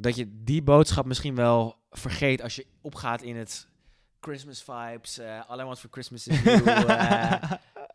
dat 0.00 0.16
je 0.16 0.42
die 0.44 0.62
boodschap 0.62 1.04
misschien 1.04 1.34
wel 1.34 1.76
vergeet 1.90 2.42
als 2.42 2.56
je 2.56 2.66
opgaat 2.80 3.22
in 3.22 3.36
het 3.36 3.68
Christmas 4.20 4.62
vibes, 4.62 5.18
eh 5.18 5.48
All 5.50 5.60
I 5.60 5.64
Want 5.64 5.78
for 5.78 5.90
Christmas 5.90 6.26
is 6.26 6.42
You. 6.42 6.64
eh, 6.86 7.42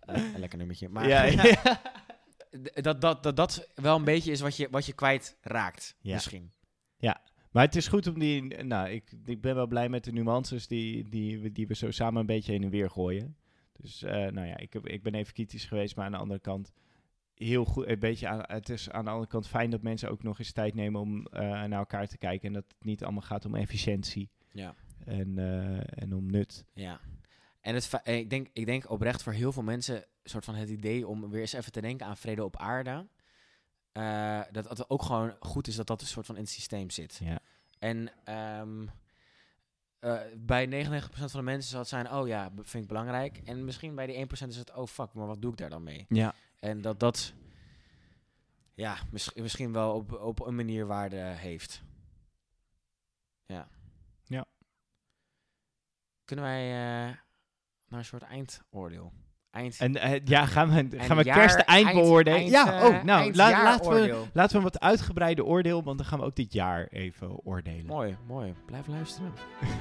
een 0.05 0.39
lekker 0.39 0.57
nummertje. 0.57 0.89
Maar 0.89 1.07
Ja, 1.07 1.23
ja. 1.23 1.81
dat, 2.81 3.01
dat, 3.01 3.23
dat 3.23 3.35
dat 3.35 3.67
wel 3.75 3.95
een 3.95 4.03
beetje 4.03 4.31
is 4.31 4.41
wat 4.41 4.57
je, 4.57 4.67
wat 4.71 4.85
je 4.85 4.93
kwijt 4.93 5.37
raakt, 5.41 5.95
Ja. 6.01 6.13
misschien. 6.13 6.53
Maar 7.51 7.65
het 7.65 7.75
is 7.75 7.87
goed 7.87 8.07
om 8.07 8.19
die. 8.19 8.63
Nou, 8.63 8.89
ik, 8.89 9.11
ik 9.25 9.41
ben 9.41 9.55
wel 9.55 9.67
blij 9.67 9.89
met 9.89 10.03
de 10.03 10.11
nuances 10.11 10.67
die, 10.67 11.09
die, 11.09 11.39
we- 11.39 11.51
die 11.51 11.67
we 11.67 11.75
zo 11.75 11.91
samen 11.91 12.19
een 12.19 12.25
beetje 12.25 12.51
heen 12.51 12.63
en 12.63 12.69
weer 12.69 12.89
gooien. 12.89 13.37
Dus 13.77 14.03
eh, 14.03 14.11
nou 14.13 14.47
ja, 14.47 14.57
ik, 14.57 14.73
heb, 14.73 14.87
ik 14.87 15.03
ben 15.03 15.13
even 15.15 15.33
kritisch 15.33 15.65
geweest, 15.65 15.95
maar 15.95 16.05
aan 16.05 16.11
de 16.11 16.17
andere 16.17 16.39
kant 16.39 16.71
heel 17.35 17.65
goed. 17.65 17.87
Een 17.87 17.99
beetje 17.99 18.27
aan, 18.27 18.41
het 18.47 18.69
is 18.69 18.89
aan 18.89 19.03
de 19.05 19.11
andere 19.11 19.29
kant 19.29 19.47
fijn 19.47 19.69
dat 19.69 19.81
mensen 19.81 20.09
ook 20.11 20.23
nog 20.23 20.39
eens 20.39 20.51
tijd 20.51 20.73
nemen 20.73 21.01
om 21.01 21.25
eh, 21.27 21.41
naar 21.41 21.71
elkaar 21.79 22.07
te 22.07 22.17
kijken. 22.17 22.47
En 22.47 22.53
dat 22.53 22.63
het 22.67 22.83
niet 22.85 23.03
allemaal 23.03 23.21
gaat 23.21 23.45
om 23.45 23.55
efficiëntie 23.55 24.29
Ja. 24.51 24.75
en, 25.05 25.37
eh, 25.39 26.01
en 26.03 26.13
om 26.13 26.31
nut. 26.31 26.65
Ja. 26.73 26.99
En 27.61 27.73
het, 27.75 27.89
eh, 28.03 28.17
ik, 28.17 28.29
denk, 28.29 28.47
ik 28.53 28.65
denk 28.65 28.89
oprecht 28.89 29.23
voor 29.23 29.33
heel 29.33 29.51
veel 29.51 29.63
mensen 29.63 29.95
een 29.95 30.29
soort 30.29 30.45
van 30.45 30.55
het 30.55 30.69
idee 30.69 31.07
om 31.07 31.29
weer 31.29 31.41
eens 31.41 31.53
even 31.53 31.71
te 31.71 31.81
denken 31.81 32.05
aan 32.07 32.17
vrede 32.17 32.43
op 32.43 32.57
aarde. 32.57 33.07
eh, 33.91 34.41
dat 34.51 34.69
het 34.69 34.89
ook 34.89 35.03
gewoon 35.03 35.35
goed 35.39 35.67
is 35.67 35.75
dat 35.75 35.87
dat 35.87 36.01
een 36.01 36.07
soort 36.07 36.25
van 36.25 36.35
in 36.35 36.41
het 36.41 36.51
systeem 36.51 36.89
zit. 36.89 37.19
Ja. 37.23 37.39
En 37.79 38.11
ehm, 38.23 38.85
eh, 40.05 40.19
bij 40.37 40.65
99% 40.67 41.09
van 41.09 41.29
de 41.39 41.41
mensen 41.41 41.69
zal 41.69 41.79
het 41.79 41.89
zijn, 41.89 42.11
oh 42.11 42.27
ja, 42.27 42.51
vind 42.55 42.83
ik 42.83 42.87
belangrijk. 42.87 43.37
En 43.37 43.65
misschien 43.65 43.95
bij 43.95 44.05
die 44.05 44.25
1% 44.27 44.47
is 44.47 44.57
het, 44.57 44.73
oh 44.73 44.87
fuck, 44.87 45.13
maar 45.13 45.27
wat 45.27 45.41
doe 45.41 45.51
ik 45.51 45.57
daar 45.57 45.69
dan 45.69 45.83
mee? 45.83 46.05
Ja. 46.09 46.33
En 46.59 46.81
dat 46.81 46.99
dat, 46.99 47.33
ja, 48.73 48.97
mis- 49.11 49.33
misschien 49.33 49.71
wel 49.73 49.93
op, 49.93 50.11
op 50.11 50.39
een 50.39 50.55
manier 50.55 50.85
waarde 50.85 51.15
heeft. 51.17 51.83
Ja. 53.45 53.67
Ja. 54.23 54.45
Kunnen 56.25 56.45
wij, 56.45 56.63
eh, 56.63 57.15
naar 57.87 57.99
een 57.99 58.05
soort 58.05 58.23
eindoordeel. 58.23 59.13
Eind, 59.55 59.77
En 59.79 59.95
eh, 59.95 60.21
ja, 60.25 60.45
gaan 60.45 60.69
we, 60.69 60.99
gaan 60.99 61.17
we 61.17 61.23
kerst 61.23 61.59
eind 61.59 61.91
beoordelen? 61.93 62.45
ja, 62.49 62.79
eh, 62.79 62.85
oh, 62.85 63.03
nou, 63.03 63.33
la- 63.33 63.63
laten, 63.63 63.89
we, 63.91 64.23
laten 64.33 64.51
we 64.51 64.57
een 64.57 64.63
wat 64.71 64.79
uitgebreide 64.79 65.45
oordeel, 65.45 65.83
want 65.83 65.97
dan 65.97 66.07
gaan 66.07 66.19
we 66.19 66.25
ook 66.25 66.35
dit 66.35 66.53
jaar 66.53 66.87
even 66.87 67.39
oordelen. 67.43 67.85
Mooi, 67.85 68.17
mooi. 68.27 68.53
Blijf 68.65 68.87
luisteren. 68.87 69.33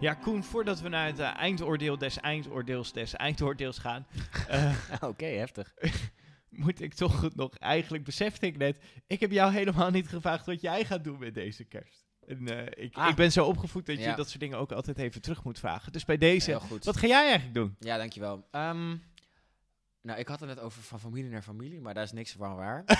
Ja, 0.00 0.14
Koen, 0.14 0.44
voordat 0.44 0.80
we 0.80 0.88
naar 0.88 1.06
het 1.06 1.18
eh, 1.18 1.36
eindoordeel 1.36 1.98
des 1.98 2.20
eindoordeels 2.20 2.92
des 2.92 3.14
eindoordeels 3.14 3.78
gaan, 3.78 4.06
Oké, 5.00 5.24
heftig. 5.26 5.74
moet 6.48 6.80
ik 6.82 6.94
toch 6.94 7.34
nog, 7.34 7.54
eigenlijk 7.58 8.04
besefte 8.04 8.46
ik 8.46 8.56
net, 8.56 8.76
ik 9.06 9.20
heb 9.20 9.30
jou 9.30 9.52
helemaal 9.52 9.90
niet 9.90 10.08
gevraagd 10.08 10.46
wat 10.46 10.60
jij 10.60 10.84
gaat 10.84 11.04
doen 11.04 11.18
met 11.18 11.34
deze 11.34 11.64
kerst. 11.64 11.99
En, 12.30 12.48
eh, 12.76 12.84
ik, 12.84 12.94
Ah. 12.96 13.08
ik 13.08 13.14
ben 13.14 13.32
zo 13.32 13.44
opgevoed 13.44 13.86
dat 13.86 13.96
je 13.96 14.02
Ja. 14.02 14.14
dat 14.14 14.28
soort 14.28 14.40
dingen 14.40 14.58
ook 14.58 14.72
altijd 14.72 14.98
even 14.98 15.20
terug 15.20 15.44
moet 15.44 15.58
vragen. 15.58 15.92
Dus 15.92 16.04
bij 16.04 16.18
deze, 16.18 16.58
wat 16.84 16.96
ga 16.96 17.06
jij 17.06 17.20
eigenlijk 17.22 17.54
doen? 17.54 17.76
Ja, 17.78 17.96
dankjewel. 17.96 18.46
Ehm 18.50 18.96
nou, 20.02 20.18
ik 20.18 20.28
had 20.28 20.40
het 20.40 20.48
net 20.48 20.60
over 20.60 20.82
van 20.82 21.00
familie 21.00 21.30
naar 21.30 21.42
familie, 21.42 21.80
maar 21.80 21.94
daar 21.94 22.02
is 22.04 22.12
niks 22.12 22.32
van 22.38 22.56
waar. 22.56 22.84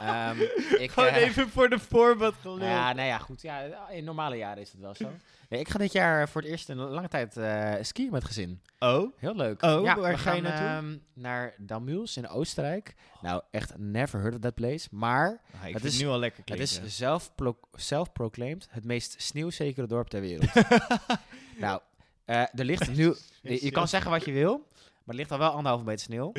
Ehm, 0.00 0.40
ik, 0.78 0.90
Gewoon 0.90 1.08
eh, 1.08 1.22
even 1.22 1.48
voor 1.48 1.68
de 1.68 1.78
voorbeeld 1.78 2.34
gelul. 2.40 2.60
Ja, 2.66 2.92
nou 2.92 3.08
ja, 3.08 3.18
goed. 3.18 3.42
Ja, 3.42 3.88
in 3.90 4.04
normale 4.04 4.36
jaren 4.36 4.62
is 4.62 4.72
het 4.72 4.80
wel 4.80 4.94
zo. 4.94 5.10
Nee, 5.48 5.60
ik 5.60 5.68
ga 5.68 5.78
dit 5.78 5.92
jaar 5.92 6.28
voor 6.28 6.40
het 6.40 6.50
eerst 6.50 6.68
in 6.68 6.78
een 6.78 6.88
lange 6.90 7.08
tijd 7.08 7.36
eh, 7.36 7.74
skiën 7.80 8.10
met 8.10 8.24
gezin. 8.24 8.60
Oh? 8.78 9.12
Heel 9.18 9.34
leuk. 9.34 9.62
Oh, 9.62 9.84
ja, 9.84 9.96
waar 9.96 10.12
we 10.12 10.18
ga 10.18 10.32
je 10.34 10.42
gaan, 10.42 10.52
naartoe? 10.52 10.90
ehm, 10.90 10.98
naar 11.22 11.54
Damuls 11.58 12.16
in 12.16 12.28
Oostenrijk. 12.28 12.94
Nou, 13.20 13.42
echt 13.50 13.78
never 13.78 14.20
heard 14.20 14.34
of 14.34 14.40
that 14.40 14.54
place. 14.54 14.88
Maar 14.90 15.40
Ah, 15.54 15.72
Het 15.72 15.84
is- 15.84 15.92
het 15.92 16.02
nu 16.02 16.08
al 16.08 16.18
lekker 16.18 16.42
het 16.46 16.54
klinken. 16.56 16.84
is 16.86 16.96
zelf-pro- 16.96 17.58
self-proclaimed 17.72 18.68
het 18.70 18.84
meest 18.84 19.14
sneeuwzekere 19.22 19.86
dorp 19.86 20.08
ter 20.08 20.20
wereld. 20.20 20.50
nou, 21.58 21.80
eh, 22.24 22.36
er 22.40 22.64
ligt 22.64 22.96
nu... 22.96 23.04
Je, 23.42 23.64
je 23.64 23.70
kan 23.70 23.88
zeggen 23.88 24.10
wat 24.10 24.24
je 24.24 24.32
wil, 24.32 24.68
maar 25.08 25.16
er 25.16 25.20
ligt 25.20 25.32
al 25.32 25.38
wel 25.38 25.50
anderhalve 25.50 25.84
meter 25.84 26.04
sneeuw. 26.04 26.32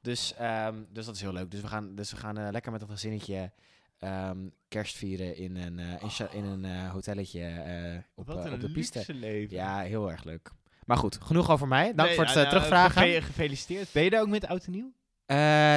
Dus, 0.00 0.34
ehm, 0.34 0.74
dus 0.92 1.06
dat 1.06 1.14
is 1.14 1.20
heel 1.20 1.32
leuk. 1.32 1.50
Dus 1.50 1.60
we 1.60 1.66
gaan, 1.66 1.94
dus 1.94 2.10
we 2.10 2.16
gaan 2.16 2.38
eh, 2.38 2.48
lekker 2.50 2.72
met 2.72 2.82
een 2.82 2.88
gezinnetje 2.88 3.50
ehm, 3.98 4.38
kerst 4.68 4.96
vieren 4.96 5.36
in 5.36 5.56
een, 5.56 5.78
eh, 5.78 6.02
in, 6.02 6.28
in 6.32 6.44
een 6.44 6.64
eh, 6.64 6.90
hotelletje 6.90 7.46
op, 8.14 8.26
Wat 8.26 8.44
een 8.44 8.52
op 8.52 8.60
de 8.60 8.70
piste. 8.70 9.14
leven. 9.14 9.56
Ja, 9.56 9.80
heel 9.80 10.10
erg 10.10 10.24
leuk. 10.24 10.50
Maar 10.86 10.96
goed, 10.96 11.18
genoeg 11.22 11.50
over 11.50 11.68
mij. 11.68 11.84
Dank 11.94 12.08
Nee, 12.08 12.14
voor 12.14 12.24
het 12.24 12.34
eh, 12.36 12.40
nou, 12.40 12.48
terugvragen. 12.48 13.02
geve- 13.02 13.22
gefeliciteerd. 13.26 13.92
Ben 13.92 14.02
je 14.04 14.10
daar 14.10 14.20
ook 14.20 14.28
met 14.28 14.46
oud 14.46 14.64
en 14.64 14.72
nieuw? 14.72 14.92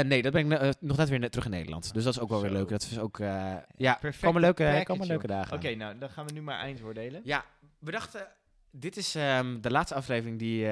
Nee, 0.04 0.22
dat 0.22 0.32
ben 0.34 0.52
ik 0.52 0.76
nog 0.82 0.98
net 0.98 1.10
weer 1.10 1.30
terug 1.30 1.46
in 1.46 1.52
Nederland. 1.52 1.94
Dus 1.94 2.04
dat 2.04 2.14
is 2.14 2.20
ook 2.20 2.30
wel 2.30 2.42
weer 2.42 2.52
leuk. 2.52 2.70
Dat 2.70 2.82
is 2.82 3.00
ook, 3.00 3.18
ja, 3.18 4.00
komen 4.22 4.42
leuke, 4.42 4.64
package, 4.64 4.84
komen 4.86 5.08
leuke 5.08 5.28
dagen. 5.28 5.56
Oké, 5.56 5.76
nou, 5.76 5.98
dan 5.98 6.10
gaan 6.10 6.26
we 6.28 6.34
nu 6.34 6.42
maar 6.42 6.60
eindoordelen. 6.60 7.22
Ja, 7.24 7.46
we 7.80 7.92
dachten, 7.92 8.28
dit 8.72 8.98
is 8.98 9.16
ehm, 9.16 9.62
de 9.62 9.72
laatste 9.72 9.96
aflevering 9.96 10.40
die 10.40 10.68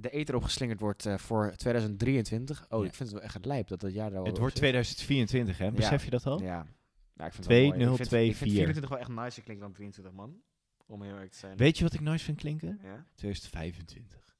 de 0.00 0.10
eter 0.10 0.34
opgeslingerd 0.34 0.80
wordt 0.80 1.06
eh, 1.06 1.18
voor 1.18 1.52
2023. 1.56 2.66
Oh, 2.68 2.80
Ja. 2.82 2.88
ik 2.88 2.94
vind 2.94 3.08
het 3.10 3.18
wel 3.18 3.28
echt 3.28 3.44
lijp 3.44 3.68
dat 3.68 3.80
dat 3.80 3.92
jaar 3.92 4.16
al 4.16 4.24
Het 4.24 4.38
wordt 4.38 4.52
zit. 4.52 4.62
2024, 4.62 5.58
hè? 5.58 5.70
Besef 5.70 6.04
je 6.04 6.10
dat 6.10 6.26
al? 6.26 6.40
Ja. 6.42 6.66
ja, 7.14 7.26
ik 7.26 7.32
vind 7.32 7.36
het 7.36 7.46
wel 7.46 7.56
mooi. 7.66 7.66
Ik 7.80 7.86
vind- 7.86 8.00
Ik 8.00 8.06
2024. 8.06 8.36
vind 8.38 8.52
24 8.52 8.88
wel 8.90 8.98
echt 8.98 9.08
nicer 9.24 9.42
klinken 9.42 9.64
dan 9.66 9.72
23, 9.74 10.12
man. 10.12 10.40
Om 10.86 11.02
heel 11.02 11.12
eerlijk 11.12 11.32
te 11.32 11.38
zijn. 11.38 11.56
Weet 11.56 11.78
je 11.78 11.84
wat 11.84 11.92
ik 11.92 12.00
nice 12.00 12.24
vind 12.24 12.38
klinken? 12.38 12.78
Ja? 12.82 13.06
2025. 13.14 14.36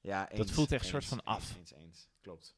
Ja, 0.00 0.28
Dat 0.36 0.50
voelt 0.50 0.72
echt 0.72 0.82
een 0.84 0.88
soort 0.90 1.04
van 1.04 1.24
af. 1.24 1.56
Eens, 1.58 1.72
eens. 1.74 2.08
Klopt. 2.20 2.54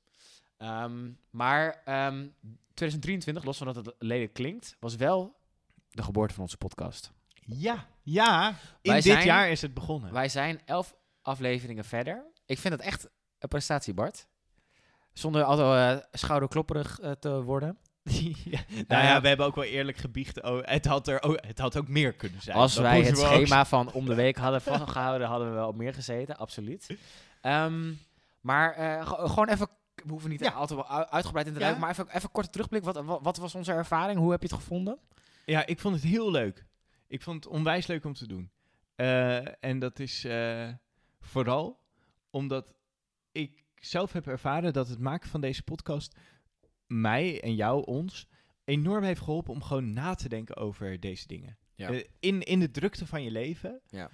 Ehm, 0.57 1.11
maar 1.31 1.83
ehm, 1.85 2.27
2023, 2.75 3.45
los 3.45 3.57
van 3.59 3.67
dat 3.67 3.77
het 3.77 3.95
lelijk 3.99 4.33
klinkt, 4.33 4.77
was 4.81 4.97
wel 4.97 5.37
de 5.91 6.03
geboorte 6.03 6.35
van 6.35 6.43
onze 6.43 6.57
podcast. 6.57 7.13
Ja, 7.35 7.87
ja. 8.03 8.49
In 8.49 8.57
Wij 8.83 8.95
dit 8.95 9.13
zijn- 9.13 9.25
jaar 9.25 9.51
is 9.51 9.63
het 9.63 9.75
begonnen. 9.75 10.13
Wij 10.13 10.29
zijn 10.29 10.61
elf 10.65 10.97
afleveringen 11.27 11.85
verder. 11.85 12.25
Ik 12.47 12.59
vind 12.59 12.75
het 12.75 12.83
echt 12.83 13.09
een 13.39 13.49
prestatie, 13.49 13.95
Bart. 13.95 14.27
Zonder 15.13 15.43
altijd 15.43 15.99
uh, 15.99 16.05
schouderklopperig 16.13 17.01
eh, 17.01 17.11
te 17.11 17.43
worden. 17.43 17.79
ja. 18.45 18.61
Nou 18.89 19.05
ja, 19.05 19.21
we 19.21 19.29
hebben 19.29 19.47
ook 19.47 19.55
wel 19.55 19.65
eerlijk 19.65 19.97
gebiecht. 19.97 20.43
Oh, 20.43 20.59
het, 20.63 20.85
had 20.85 21.09
er 21.09 21.23
ook, 21.23 21.39
het 21.47 21.59
had 21.59 21.77
ook 21.77 21.89
meer 21.89 22.13
kunnen 22.13 22.43
zijn. 22.43 22.57
Als 22.57 22.77
wij 22.77 23.03
het 23.03 23.19
ook 23.19 23.27
schema 23.27 23.65
van 23.67 23.93
om 23.93 24.07
de 24.07 24.15
week 24.15 24.37
hadden 24.37 24.61
vastgehouden, 24.73 25.27
hadden 25.29 25.49
we 25.49 25.55
wel 25.55 25.69
op 25.69 25.77
meer 25.77 25.95
gezeten, 25.95 26.37
absoluut. 26.37 26.97
Ehm, 27.41 27.93
maar 28.41 28.73
eh, 28.73 29.07
ge- 29.07 29.29
gewoon 29.29 29.49
even, 29.49 29.69
we 29.95 30.11
hoeven 30.11 30.31
niet 30.31 30.41
Ja. 30.41 30.51
altijd 30.51 30.81
wel 30.89 31.07
uitgebreid 31.11 31.47
in 31.47 31.53
te 31.53 31.59
Ja. 31.59 31.65
duiken, 31.65 31.81
maar 31.85 31.91
even, 31.99 32.17
even 32.17 32.31
korte 32.31 32.51
terugblik. 32.51 32.85
Wat, 32.85 33.05
wat, 33.05 33.21
wat 33.23 33.37
was 33.37 33.55
onze 33.55 33.73
ervaring? 33.73 34.19
Hoe 34.19 34.31
heb 34.31 34.43
je 34.43 34.49
het 34.49 34.57
gevonden? 34.57 34.99
Ja, 35.45 35.67
ik 35.67 35.81
vond 35.81 35.95
het 35.95 36.05
heel 36.05 36.31
leuk. 36.31 36.65
Ik 37.09 37.23
vond 37.23 37.45
het 37.45 37.53
onwijs 37.53 37.87
leuk 37.87 38.05
om 38.05 38.15
te 38.15 38.27
doen. 38.27 38.51
Eh, 38.97 39.65
en 39.65 39.79
dat 39.79 39.99
is 39.99 40.25
eh, 40.25 40.69
vooral 41.27 41.81
omdat 42.31 42.75
ik 43.33 43.65
zelf 43.75 44.13
heb 44.13 44.27
ervaren 44.27 44.73
dat 44.73 44.89
het 44.89 44.99
maken 44.99 45.29
van 45.29 45.41
deze 45.41 45.63
podcast 45.63 46.17
mij 46.87 47.43
en 47.43 47.55
jou, 47.55 47.85
ons, 47.85 48.29
enorm 48.65 49.05
heeft 49.05 49.21
geholpen 49.21 49.53
om 49.53 49.63
gewoon 49.63 49.93
na 49.93 50.15
te 50.15 50.29
denken 50.29 50.57
over 50.57 51.01
deze 51.01 51.27
dingen. 51.27 51.59
Ja. 51.75 51.91
Eh, 51.91 52.05
in, 52.21 52.43
in 52.43 52.61
de 52.61 52.71
drukte 52.71 53.07
van 53.07 53.23
je 53.23 53.31
leven 53.31 53.81
Ja. 53.87 54.11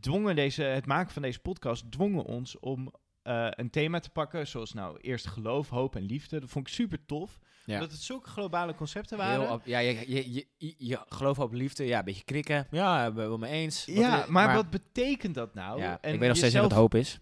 dwongen 0.00 0.36
deze, 0.36 0.62
het 0.62 0.86
maken 0.86 1.12
van 1.12 1.22
deze 1.22 1.38
podcast 1.40 1.90
dwongen 1.90 2.24
ons 2.24 2.58
om 2.58 2.92
eh, 3.22 3.48
een 3.50 3.70
thema 3.70 3.98
te 3.98 4.10
pakken, 4.10 4.46
zoals 4.46 4.72
nou 4.72 4.98
eerst 5.00 5.26
geloof, 5.26 5.68
hoop 5.68 5.96
en 5.96 6.02
liefde. 6.02 6.40
Dat 6.40 6.50
vond 6.50 6.68
ik 6.68 6.74
super 6.74 7.04
tof. 7.06 7.38
Ja. 7.64 7.74
Omdat 7.74 7.90
het 7.90 8.00
zulke 8.00 8.28
globale 8.28 8.74
concepten 8.74 9.18
waren. 9.18 9.40
Heel, 9.40 9.52
op- 9.52 9.66
ja, 9.66 9.78
je, 9.78 10.10
je, 10.14 10.32
je, 10.32 10.46
je, 10.56 10.74
je 10.78 10.98
geloof 11.08 11.38
op 11.38 11.52
liefde, 11.52 11.84
ja, 11.84 11.98
een 11.98 12.04
beetje 12.04 12.24
krikken. 12.24 12.66
Ja, 12.70 13.10
ben 13.12 13.28
wel 13.28 13.38
mee 13.38 13.52
eens. 13.52 13.86
Wat 13.86 13.96
ja, 13.96 14.24
maar, 14.28 14.54
wat 14.54 14.70
betekent 14.70 15.34
dat 15.34 15.54
nou? 15.54 15.80
ja, 15.80 15.98
En 16.00 16.12
ik 16.14 16.18
weet 16.20 16.28
nog 16.28 16.36
steeds 16.36 16.54
niet 16.54 16.62
jezelf- 16.62 16.72
wat 16.72 16.80
hoop 16.80 16.94
is. 16.94 17.18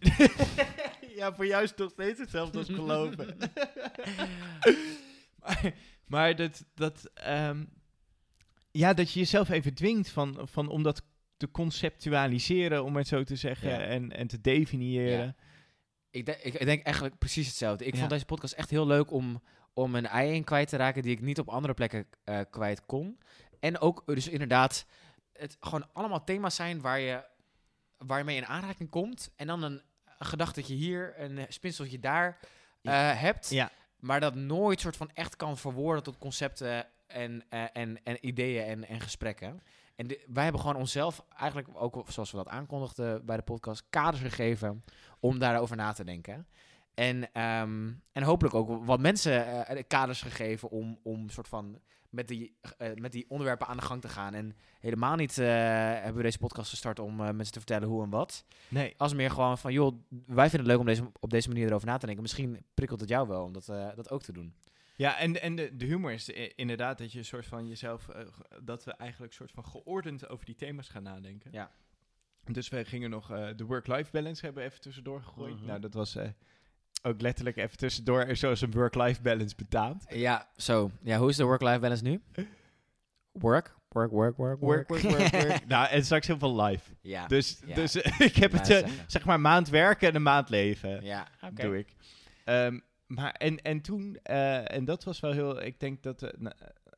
ja, 1.19 1.35
voor 1.35 1.47
jou 1.47 1.63
is 1.63 1.71
het 1.71 1.79
nog 1.79 1.91
steeds 1.91 2.19
hetzelfde 2.19 2.59
als 2.59 2.69
geloven. 2.69 3.37
maar 5.43 5.73
maar 6.07 6.37
dat, 6.37 6.65
dat, 6.75 7.11
ehm, 7.15 7.65
ja, 8.71 8.95
dat 8.95 9.13
je 9.13 9.19
jezelf 9.19 9.49
even 9.49 9.75
dwingt 9.75 10.09
van, 10.11 10.39
van 10.43 10.69
om 10.69 10.83
dat 10.83 11.03
te 11.37 11.51
conceptualiseren, 11.51 12.85
om 12.85 12.97
het 12.97 13.07
zo 13.07 13.23
te 13.23 13.37
zeggen, 13.37 13.71
Ja. 13.71 13.81
en, 13.81 14.13
en 14.17 14.27
te 14.27 14.41
definiëren. 14.41 15.37
Ik, 16.11 16.27
denk- 16.27 16.39
ik, 16.39 16.55
ik 16.55 16.67
denk 16.67 16.83
eigenlijk 16.85 17.19
precies 17.19 17.47
hetzelfde. 17.47 17.85
Ik 17.85 17.93
Ja. 17.93 17.99
vond 17.99 18.11
deze 18.11 18.25
podcast 18.25 18.55
echt 18.55 18.71
heel 18.71 18.87
leuk 18.87 19.11
om, 19.11 19.43
om 19.75 19.95
een 19.95 20.07
ei 20.07 20.35
in 20.35 20.45
kwijt 20.45 20.69
te 20.69 20.77
raken 20.77 21.03
die 21.03 21.13
ik 21.13 21.21
niet 21.21 21.39
op 21.39 21.49
andere 21.49 21.75
plekken 21.75 22.07
eh, 22.25 22.41
kwijt 22.51 22.87
kon. 22.87 23.19
En 23.61 23.79
ook 23.79 24.03
dus 24.07 24.29
inderdaad 24.29 24.87
het 25.33 25.57
gewoon 25.61 25.89
allemaal 25.93 26.25
thema's 26.25 26.55
zijn 26.55 26.81
waar 26.81 26.99
je, 26.99 27.25
waar 27.99 28.19
je 28.19 28.25
mee 28.25 28.37
in 28.37 28.47
aanraking 28.47 28.91
komt. 28.91 29.33
En 29.37 29.47
dan 29.47 29.63
een, 29.63 29.83
een 30.19 30.27
gedachtetje 30.27 30.75
hier, 30.75 31.15
een 31.21 31.39
eh, 31.39 31.45
spinseltje 31.49 31.99
daar 32.01 32.39
eh, 32.83 33.21
hebt. 33.21 33.51
Ja. 33.51 33.71
Maar 33.99 34.21
dat 34.21 34.35
nooit 34.35 34.81
soort 34.81 34.97
van 34.97 35.11
echt 35.15 35.37
kan 35.37 35.59
verwoorden 35.59 36.03
tot 36.03 36.19
concepten 36.19 36.87
en, 37.07 37.45
eh, 37.49 37.65
en, 37.73 38.05
en 38.05 38.27
ideeën 38.27 38.65
en, 38.65 38.89
en 38.89 39.01
gesprekken. 39.01 39.63
En 39.97 40.07
de- 40.07 40.25
wij 40.27 40.43
hebben 40.43 40.61
gewoon 40.61 40.77
onszelf 40.77 41.25
eigenlijk 41.37 41.69
ook, 41.75 42.05
zoals 42.09 42.31
we 42.31 42.37
dat 42.37 42.49
aankondigden 42.49 43.25
bij 43.27 43.37
de 43.37 43.43
podcast, 43.43 43.85
kaders 43.91 44.23
gegeven 44.23 44.85
om 45.21 45.39
daarover 45.39 45.77
na 45.77 45.93
te 45.93 46.05
denken. 46.05 46.47
En, 46.95 47.33
ehm, 47.33 47.91
en 48.13 48.23
hopelijk 48.23 48.55
ook 48.55 48.85
wat 48.85 49.01
mensen 49.01 49.67
eh, 49.67 49.83
kaders 49.87 50.23
gegeven 50.23 50.71
om, 50.71 50.99
om 51.03 51.29
soort 51.29 51.49
van 51.49 51.81
met 52.11 52.29
die, 52.29 52.57
eh, 52.79 52.95
met 52.95 53.13
die 53.13 53.25
onderwerpen 53.29 53.67
aan 53.67 53.77
de 53.77 53.83
gang 53.83 54.01
te 54.01 54.09
gaan. 54.09 54.35
En 54.35 54.57
helemaal 54.81 55.17
niet 55.17 55.39
eh, 55.39 55.47
hebben 55.93 56.17
we 56.17 56.23
deze 56.23 56.39
podcast 56.39 56.71
gestart 56.71 56.99
om 56.99 57.17
mensen 57.17 57.53
te 57.53 57.59
vertellen 57.59 57.89
hoe 57.89 58.03
en 58.03 58.11
wat. 58.11 58.45
Nee. 58.69 58.95
Als 58.97 59.15
meer 59.15 59.31
gewoon 59.31 59.59
van, 59.59 59.73
joh, 59.73 59.97
wij 60.27 60.51
vinden 60.51 60.59
het 60.59 60.67
leuk 60.67 60.79
om 60.79 60.87
deze, 60.87 61.11
op 61.21 61.31
deze 61.31 61.49
manier 61.49 61.67
erover 61.67 61.87
na 61.87 61.97
te 61.97 62.07
denken. 62.07 62.23
Misschien 62.23 62.65
prikkelt 62.75 63.01
het 63.01 63.09
jou 63.09 63.29
wel 63.29 63.45
om 63.45 63.53
dat, 63.53 63.67
dat 63.67 64.11
ook 64.11 64.23
te 64.23 64.33
doen. 64.33 64.55
Ja, 64.97 65.19
en, 65.19 65.43
en 65.43 65.57
de, 65.57 65.77
de 65.77 65.85
humor 65.85 66.13
is 66.13 66.29
inderdaad 66.55 66.99
dat 66.99 67.13
je 67.13 67.19
een 67.19 67.25
soort 67.25 67.47
van 67.47 67.69
jezelf, 67.69 68.09
dat 68.63 68.85
we 68.85 68.93
eigenlijk 68.93 69.33
soort 69.33 69.51
van 69.51 69.65
geordend 69.65 70.29
over 70.29 70.45
die 70.45 70.55
thema's 70.55 70.89
gaan 70.89 71.03
nadenken. 71.03 71.53
Ja. 71.53 71.71
Dus 72.45 72.69
we 72.69 72.85
gingen 72.85 73.11
nog 73.11 73.27
de 73.57 73.65
work-life 73.65 74.11
balance 74.11 74.45
hebben 74.45 74.65
even 74.65 74.81
tussendoor 74.81 75.23
gegooid. 75.23 75.57
Mhm. 75.57 75.67
Nou, 75.67 75.81
dat 75.81 75.95
was 75.95 76.17
ook 77.03 77.21
letterlijk 77.21 77.57
even 77.57 77.77
tussendoor, 77.77 78.37
zoals 78.37 78.61
een 78.61 78.71
work-life 78.73 79.23
balance 79.23 79.55
betaamt. 79.57 80.05
Ja, 80.09 80.49
zo. 80.57 80.91
Ja, 81.03 81.19
hoe 81.19 81.29
is 81.29 81.37
de 81.37 81.45
work-life 81.45 81.79
balance 81.79 82.03
nu? 82.03 82.21
Work, 83.33 83.75
work, 83.89 84.11
work, 84.11 84.37
work, 84.37 84.61
Work, 84.61 84.89
work, 84.89 85.03
work, 85.03 85.31
work. 85.31 85.67
nou, 85.75 85.89
en 85.89 86.05
straks 86.05 86.27
heel 86.27 86.39
veel 86.39 86.63
live. 86.63 86.91
ja. 87.01 87.27
Dus, 87.27 87.61
Ja. 87.67 87.75
dus 87.75 87.97
ik 88.29 88.37
heb 88.37 88.53
het, 88.53 88.71
eh, 88.71 88.89
zeg 89.07 89.25
maar, 89.25 89.41
maand 89.41 89.69
werken 89.69 90.09
en 90.09 90.15
een 90.15 90.23
maand 90.23 90.49
leven. 90.49 91.05
Ja, 91.05 91.29
doe 91.55 91.79
ik. 91.79 91.95
Ehm, 92.45 92.79
maar 93.07 93.31
en, 93.33 93.63
en 93.63 93.81
toen, 93.81 94.19
eh, 94.23 94.75
en 94.75 94.85
dat 94.85 95.05
was 95.05 95.21
wel 95.21 95.33
heel, 95.33 95.63
ik 95.63 95.81
denk 95.81 96.03
dat, 96.03 96.23
eh, 96.23 96.51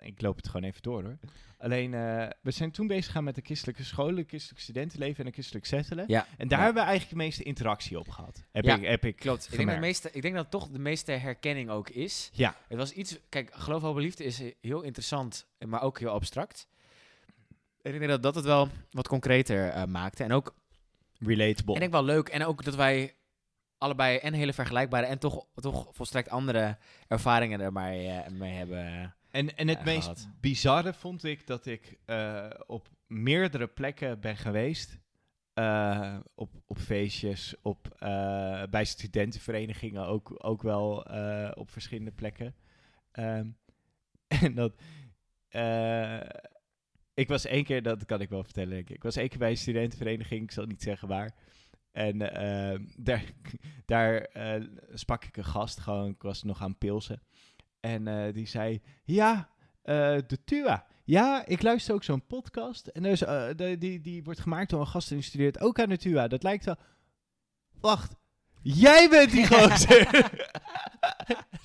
ik 0.06 0.20
loop 0.22 0.36
het 0.36 0.46
gewoon 0.48 0.66
even 0.66 0.82
door 0.82 1.02
hoor. 1.02 1.18
Alleen, 1.58 1.94
eh, 1.94 2.28
we 2.40 2.50
zijn 2.50 2.70
toen 2.70 2.86
bezig 2.86 3.04
gegaan 3.06 3.24
met 3.24 3.34
de 3.34 3.40
christelijke 3.44 3.84
scholen, 3.84 4.16
het 4.16 4.28
christelijk 4.28 4.60
studentenleven 4.60 5.18
en 5.18 5.24
de 5.24 5.32
christelijk 5.32 5.66
settelen. 5.66 6.04
Ja. 6.08 6.26
En 6.36 6.48
daar 6.48 6.58
Ja. 6.58 6.64
hebben 6.64 6.82
we 6.82 6.88
eigenlijk 6.88 7.18
de 7.18 7.24
meeste 7.24 7.42
interactie 7.42 7.98
op 7.98 8.08
gehad. 8.08 8.44
Heb 8.52 8.64
Ja, 8.64 8.76
ik, 8.76 8.84
heb 8.84 9.04
ik 9.04 9.16
Klopt. 9.16 9.44
Ik 9.44 9.50
denk, 9.50 9.62
dat 9.62 9.70
het 9.70 9.80
meeste, 9.84 10.10
ik 10.12 10.22
denk 10.22 10.34
dat 10.34 10.42
het 10.42 10.52
toch 10.52 10.68
de 10.68 10.78
meeste 10.78 11.12
herkenning 11.12 11.70
ook 11.70 11.88
is. 11.88 12.30
Ja. 12.32 12.56
Het 12.68 12.78
was 12.78 12.92
iets... 12.92 13.18
Kijk, 13.28 13.50
geloof, 13.54 13.82
hoop 13.82 13.96
liefde 13.96 14.24
is 14.24 14.42
heel 14.60 14.82
interessant, 14.82 15.46
maar 15.66 15.82
ook 15.82 15.98
heel 15.98 16.10
abstract. 16.10 16.66
En 17.82 17.92
ik 17.92 17.98
denk 17.98 18.10
dat 18.10 18.22
dat 18.22 18.34
het 18.34 18.44
wel 18.44 18.68
wat 18.90 19.08
concreter 19.08 19.68
eh, 19.68 19.84
maakte. 19.84 20.24
En 20.24 20.32
ook, 20.32 20.54
Relatable. 21.18 21.74
en 21.74 21.82
ik 21.82 21.90
wel 21.90 22.04
leuk. 22.04 22.28
En 22.28 22.44
ook 22.44 22.64
dat 22.64 22.74
wij 22.74 23.14
allebei 23.78 24.16
en 24.16 24.32
hele 24.32 24.52
vergelijkbare 24.52 25.06
en 25.06 25.18
toch, 25.18 25.46
toch 25.54 25.88
volstrekt 25.92 26.28
andere 26.28 26.78
ervaringen 27.08 27.60
er 27.60 27.72
maar 27.72 27.92
eh, 27.92 28.28
mee 28.30 28.52
hebben. 28.52 29.14
En, 29.34 29.56
en 29.56 29.68
het 29.68 29.78
Ja, 29.78 29.84
meest 29.84 30.02
gehad. 30.02 30.28
bizarre 30.40 30.92
vond 30.94 31.24
ik 31.24 31.46
dat 31.46 31.66
ik 31.66 31.98
eh, 32.04 32.50
op 32.66 32.88
meerdere 33.06 33.66
plekken 33.66 34.20
ben 34.20 34.36
geweest. 34.36 34.98
Eh, 35.52 36.18
op, 36.34 36.62
op 36.66 36.78
feestjes, 36.78 37.54
op, 37.62 37.94
eh, 37.98 38.62
bij 38.70 38.84
studentenverenigingen 38.84 40.06
ook, 40.06 40.44
ook 40.46 40.62
wel 40.62 40.96
op 41.54 41.70
verschillende 41.70 42.12
plekken. 42.12 42.54
Ehm, 43.10 43.48
en 44.42 44.54
dat. 44.54 44.82
ik 47.14 47.28
was 47.28 47.44
één 47.44 47.64
keer, 47.64 47.82
dat 47.82 48.04
kan 48.04 48.20
ik 48.20 48.28
wel 48.28 48.44
vertellen. 48.44 48.70
denk 48.70 48.88
ik. 48.88 48.96
Ik 48.96 49.02
was 49.02 49.16
één 49.16 49.28
keer 49.28 49.38
bij 49.38 49.50
een 49.50 49.56
studentenvereniging, 49.56 50.42
ik 50.42 50.50
zal 50.50 50.66
niet 50.66 50.82
zeggen 50.82 51.08
waar. 51.08 51.34
En 51.92 52.32
eh, 52.32 52.80
daar, 52.96 53.24
daar 53.84 54.28
sprak 54.92 55.24
ik 55.24 55.36
een 55.36 55.44
gast, 55.44 55.80
gewoon, 55.80 56.10
ik 56.10 56.22
was 56.22 56.42
nog 56.42 56.62
aan 56.62 56.78
pilsen. 56.78 57.22
En 57.84 58.08
eh, 58.08 58.32
die 58.34 58.46
zei, 58.46 58.80
ja, 59.04 59.48
eh, 59.82 60.18
de 60.26 60.44
TUA. 60.44 60.86
Ja, 61.04 61.46
ik 61.46 61.62
luister 61.62 61.94
ook 61.94 62.04
zo'n 62.04 62.26
podcast. 62.26 62.86
En 62.86 63.02
dus, 63.02 63.18
de, 63.18 63.76
die, 63.78 64.00
die 64.00 64.24
wordt 64.24 64.40
gemaakt 64.40 64.70
door 64.70 64.80
een 64.80 64.86
gast 64.86 65.10
en 65.10 65.16
die 65.16 65.24
studeert 65.24 65.60
ook 65.60 65.78
aan 65.78 65.88
de 65.88 65.98
TUA. 65.98 66.28
Dat 66.28 66.42
lijkt 66.42 66.64
wel... 66.64 66.76
Wacht, 67.80 68.14
jij 68.62 69.08
bent 69.08 69.30
die 69.30 69.46
gozer! 69.52 70.30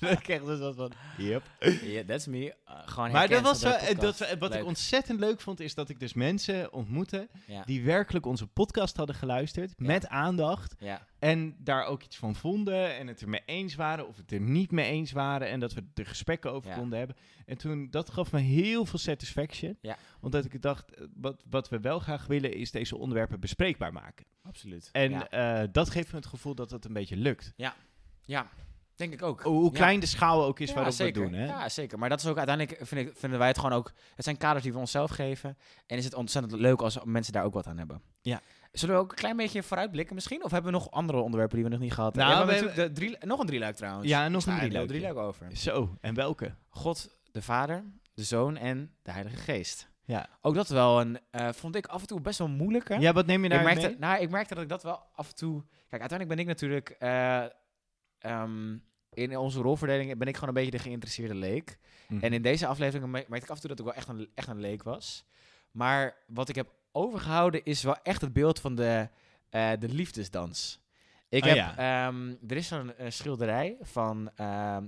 Dat 0.00 0.20
kreeg 0.20 0.44
dus 0.44 0.58
wat 0.58 0.74
van, 0.74 0.92
yep. 1.16 1.42
Ja, 1.82 2.04
that's 2.04 2.26
me. 2.26 2.54
Uh, 2.68 2.74
gewoon 2.84 3.10
Maar 3.10 3.28
dat 3.28 3.42
was 3.42 3.62
wel, 3.62 3.72
dat, 3.72 3.96
podcast. 3.98 4.38
wat 4.38 4.54
ik 4.54 4.64
ontzettend 4.64 5.20
leuk 5.20 5.40
vond, 5.40 5.60
is 5.60 5.74
dat 5.74 5.88
ik 5.88 6.00
dus 6.00 6.12
mensen 6.14 6.72
ontmoette 6.72 7.28
Ja. 7.46 7.62
die 7.64 7.84
werkelijk 7.84 8.26
onze 8.26 8.46
podcast 8.46 8.96
hadden 8.96 9.14
geluisterd, 9.16 9.72
Ja. 9.76 9.86
met 9.86 10.08
aandacht. 10.08 10.74
ja. 10.78 11.08
En 11.18 11.54
daar 11.58 11.84
ook 11.84 12.02
iets 12.02 12.16
van 12.16 12.34
vonden 12.34 12.96
en 12.96 13.06
het 13.06 13.20
er 13.20 13.28
mee 13.28 13.42
eens 13.46 13.74
waren 13.74 14.08
of 14.08 14.16
het 14.16 14.32
er 14.32 14.40
niet 14.40 14.70
mee 14.70 14.86
eens 14.90 15.12
waren. 15.12 15.48
En 15.48 15.60
dat 15.60 15.72
we 15.72 15.84
er 15.94 16.06
gesprekken 16.06 16.52
over 16.52 16.70
Ja. 16.70 16.76
konden 16.76 16.98
hebben. 16.98 17.16
En 17.46 17.56
toen, 17.58 17.88
dat 17.90 18.10
gaf 18.10 18.32
me 18.32 18.40
heel 18.40 18.86
veel 18.86 18.98
satisfaction. 18.98 19.76
Ja. 19.80 19.96
Omdat 20.20 20.44
ik 20.44 20.62
dacht, 20.62 20.94
eh, 20.94 21.04
wat, 21.14 21.44
wat 21.50 21.68
we 21.68 21.80
wel 21.80 21.98
graag 21.98 22.26
willen 22.26 22.54
is 22.54 22.70
deze 22.70 22.96
onderwerpen 22.96 23.40
bespreekbaar 23.40 23.92
maken. 23.92 24.26
absoluut. 24.42 24.88
En 24.92 25.10
ja. 25.10 25.28
eh, 25.28 25.68
dat 25.72 25.90
geeft 25.90 26.10
me 26.12 26.16
het 26.18 26.26
gevoel 26.26 26.54
dat 26.54 26.70
het 26.70 26.84
een 26.84 26.92
beetje 26.92 27.16
lukt. 27.16 27.52
ja, 27.56 27.74
denk 29.00 29.12
ik 29.12 29.22
ook. 29.22 29.42
Hoe, 29.42 29.64
Ja. 29.64 29.70
klein 29.70 30.00
de 30.00 30.06
schaal 30.06 30.44
ook 30.44 30.58
is 30.60 30.68
Ja, 30.68 30.74
waarop 30.74 30.94
we 30.94 31.04
het 31.04 31.14
doen. 31.14 31.32
Hè? 31.32 31.44
Ja, 31.46 31.68
zeker. 31.68 31.98
Maar 31.98 32.08
dat 32.08 32.20
is 32.20 32.26
ook 32.26 32.36
uiteindelijk, 32.36 32.78
vind 32.86 33.08
ik, 33.08 33.16
vinden 33.16 33.38
wij 33.38 33.48
het 33.48 33.58
gewoon 33.58 33.76
ook... 33.78 33.92
Het 34.14 34.24
zijn 34.24 34.36
kaders 34.36 34.62
die 34.62 34.72
we 34.72 34.78
onszelf 34.78 35.10
geven. 35.10 35.58
En 35.86 35.96
is 35.96 36.04
het 36.04 36.14
ontzettend 36.14 36.60
leuk 36.60 36.80
als 36.82 36.98
mensen 37.04 37.32
daar 37.32 37.44
ook 37.44 37.54
wat 37.54 37.66
aan 37.66 37.78
hebben. 37.78 38.02
Ja. 38.20 38.40
Zullen 38.72 38.94
we 38.94 39.00
ook 39.00 39.10
een 39.10 39.16
klein 39.16 39.36
beetje 39.36 39.62
vooruitblikken 39.62 40.14
misschien? 40.14 40.44
Of 40.44 40.50
hebben 40.50 40.72
we 40.72 40.78
nog 40.78 40.90
andere 40.90 41.18
onderwerpen 41.18 41.56
die 41.56 41.64
we 41.64 41.70
nog 41.70 41.80
niet 41.80 41.92
gehad 41.92 42.14
Nou, 42.14 42.28
hebben? 42.36 42.46
we 42.46 42.54
Ja, 42.54 42.60
we 42.60 42.66
hebben 42.70 42.94
de 42.94 43.00
drie, 43.00 43.16
nog 43.20 43.40
een 43.40 43.46
drieluik 43.46 43.76
trouwens. 43.76 44.08
Ja, 44.08 44.28
nog 44.28 44.46
een 44.46 44.52
heel 44.52 44.60
drieluikje. 44.60 44.88
drieluik 44.98 45.16
over. 45.26 45.56
Zo, 45.56 45.96
en 46.00 46.14
welke? 46.14 46.54
God, 46.68 47.18
de 47.32 47.42
Vader, 47.42 47.84
de 48.14 48.22
Zoon 48.22 48.56
en 48.56 48.94
de 49.02 49.10
Heilige 49.10 49.36
Geest. 49.36 49.88
Ja. 50.04 50.28
Ook 50.40 50.54
dat 50.54 50.68
wel 50.68 51.00
een, 51.00 51.18
eh, 51.30 51.48
vond 51.52 51.76
ik 51.76 51.86
af 51.86 52.00
en 52.00 52.06
toe 52.06 52.20
best 52.20 52.38
wel 52.38 52.48
moeilijke. 52.48 52.98
Ja, 52.98 53.12
wat 53.12 53.26
neem 53.26 53.38
je 53.44 53.48
ik, 53.48 53.54
daar 53.54 53.62
merkte, 53.64 53.86
mee? 53.86 53.96
nou, 53.98 54.20
ik 54.22 54.30
merkte 54.30 54.54
dat 54.54 54.62
ik 54.62 54.68
dat 54.68 54.82
wel 54.82 55.02
af 55.14 55.28
en 55.28 55.34
toe... 55.34 55.62
Kijk, 55.88 56.00
uiteindelijk 56.00 56.28
ben 56.28 56.38
ik 56.38 56.46
natuurlijk... 56.46 56.88
eh, 56.98 57.44
ehm, 58.18 58.76
in 59.14 59.36
onze 59.36 59.60
rolverdeling 59.60 60.18
ben 60.18 60.28
ik 60.28 60.34
gewoon 60.34 60.48
een 60.48 60.54
beetje 60.62 60.70
de 60.78 60.82
geïnteresseerde 60.82 61.34
leek. 61.34 61.78
Mhm. 62.08 62.24
En 62.24 62.32
in 62.32 62.42
deze 62.42 62.66
aflevering 62.66 63.04
me- 63.10 63.10
merkte 63.28 63.36
ik 63.44 63.50
af 63.50 63.54
en 63.54 63.60
toe 63.60 63.68
dat 63.68 63.78
ik 63.78 63.84
wel 63.84 63.94
echt 63.94 64.08
een, 64.08 64.28
echt 64.34 64.48
een 64.48 64.60
leek 64.60 64.82
was. 64.82 65.24
Maar 65.70 66.16
wat 66.26 66.48
ik 66.48 66.54
heb 66.54 66.68
overgehouden 66.92 67.64
is 67.64 67.82
wel 67.82 67.96
echt 68.02 68.20
het 68.20 68.32
beeld 68.32 68.60
van 68.60 68.74
de, 68.74 69.08
eh, 69.50 69.72
de 69.78 69.88
liefdesdans. 69.88 70.80
Ik 71.28 71.42
Oh 71.42 71.48
heb, 71.48 71.56
ja. 71.56 72.06
ehm, 72.06 72.34
er 72.48 72.56
is 72.56 72.66
zo'n 72.68 72.94
eh, 72.96 73.10
schilderij 73.10 73.76
van 73.80 74.30
ehm, 74.34 74.86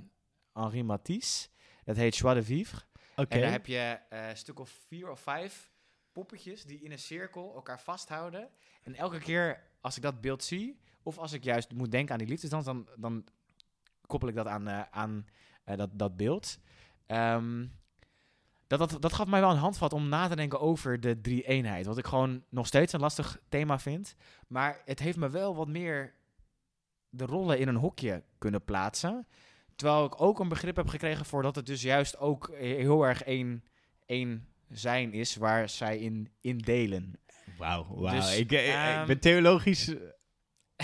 Henri 0.53 0.83
Matisse. 0.83 1.49
Dat 1.85 1.97
heet 1.97 2.17
Joie 2.17 2.35
de 2.35 2.43
Vivre. 2.43 2.81
En 3.29 3.41
daar 3.41 3.51
heb 3.51 3.67
je 3.67 3.99
eh, 4.09 4.29
een 4.29 4.37
stuk 4.37 4.59
of 4.61 4.71
vier 4.89 5.11
of 5.11 5.21
vijf 5.21 5.71
poppetjes 6.13 6.65
die 6.65 6.83
in 6.83 6.93
een 6.93 6.99
cirkel 6.99 7.55
elkaar 7.55 7.81
vasthouden. 7.81 8.49
En 8.83 8.95
elke 8.95 9.19
keer 9.19 9.63
als 9.81 9.97
ik 9.97 10.03
dat 10.03 10.21
beeld 10.21 10.45
zie, 10.45 10.81
of 11.03 11.19
als 11.19 11.33
ik 11.33 11.45
juist 11.45 11.73
moet 11.73 11.91
denken 11.91 12.13
aan 12.13 12.19
die 12.19 12.29
liefdesdans, 12.29 12.65
dan, 12.65 12.89
dan 12.97 13.25
koppel 14.13 14.29
ik 14.29 14.35
dat 14.35 14.47
aan, 14.47 14.69
eh, 14.69 14.83
aan 14.91 15.27
eh, 15.65 15.77
dat, 15.77 15.91
dat 15.93 16.17
beeld. 16.17 16.59
Ehm, 17.07 17.67
dat, 18.67 18.79
dat, 18.79 19.03
dat 19.03 19.13
gaf 19.13 19.27
mij 19.27 19.41
wel 19.41 19.51
een 19.51 19.57
handvat 19.57 19.93
om 19.93 20.09
na 20.09 20.29
te 20.29 20.37
denken 20.37 20.61
over 20.61 21.01
de 21.01 21.21
drie-eenheid. 21.21 21.87
Wat 21.87 21.99
ik 21.99 22.07
gewoon 22.07 22.45
nog 22.49 22.67
steeds 22.67 22.93
een 22.93 23.01
lastig 23.01 23.41
thema 23.49 23.79
vind. 23.79 24.15
Maar 24.49 24.81
het 24.85 24.99
heeft 24.99 25.17
me 25.17 25.31
wel 25.31 25.57
wat 25.57 25.69
meer 25.69 26.15
de 27.09 27.25
rollen 27.25 27.59
in 27.59 27.69
een 27.69 27.77
hokje 27.77 28.23
kunnen 28.39 28.65
plaatsen. 28.65 29.27
Terwijl 29.77 30.05
ik 30.05 30.21
ook 30.21 30.41
een 30.41 30.49
begrip 30.49 30.77
heb 30.77 30.89
gekregen 30.89 31.25
voor 31.25 31.43
dat 31.43 31.57
het 31.57 31.67
dus 31.67 31.83
juist 31.83 32.19
ook 32.19 32.51
heel 32.57 33.03
erg 33.03 33.23
één, 33.23 33.65
één 34.07 34.49
zijn 34.69 35.13
is 35.13 35.37
waar 35.37 35.69
zij 35.69 35.99
in, 35.99 36.33
in 36.41 36.59
delen. 36.59 37.21
Wauw, 37.59 37.87
wauw. 37.89 38.15
Dus, 38.15 38.39
ik, 38.39 38.53
eh, 38.53 38.67
ik 38.67 38.75
ehm, 38.75 39.07
ben 39.07 39.21
theologisch 39.21 39.95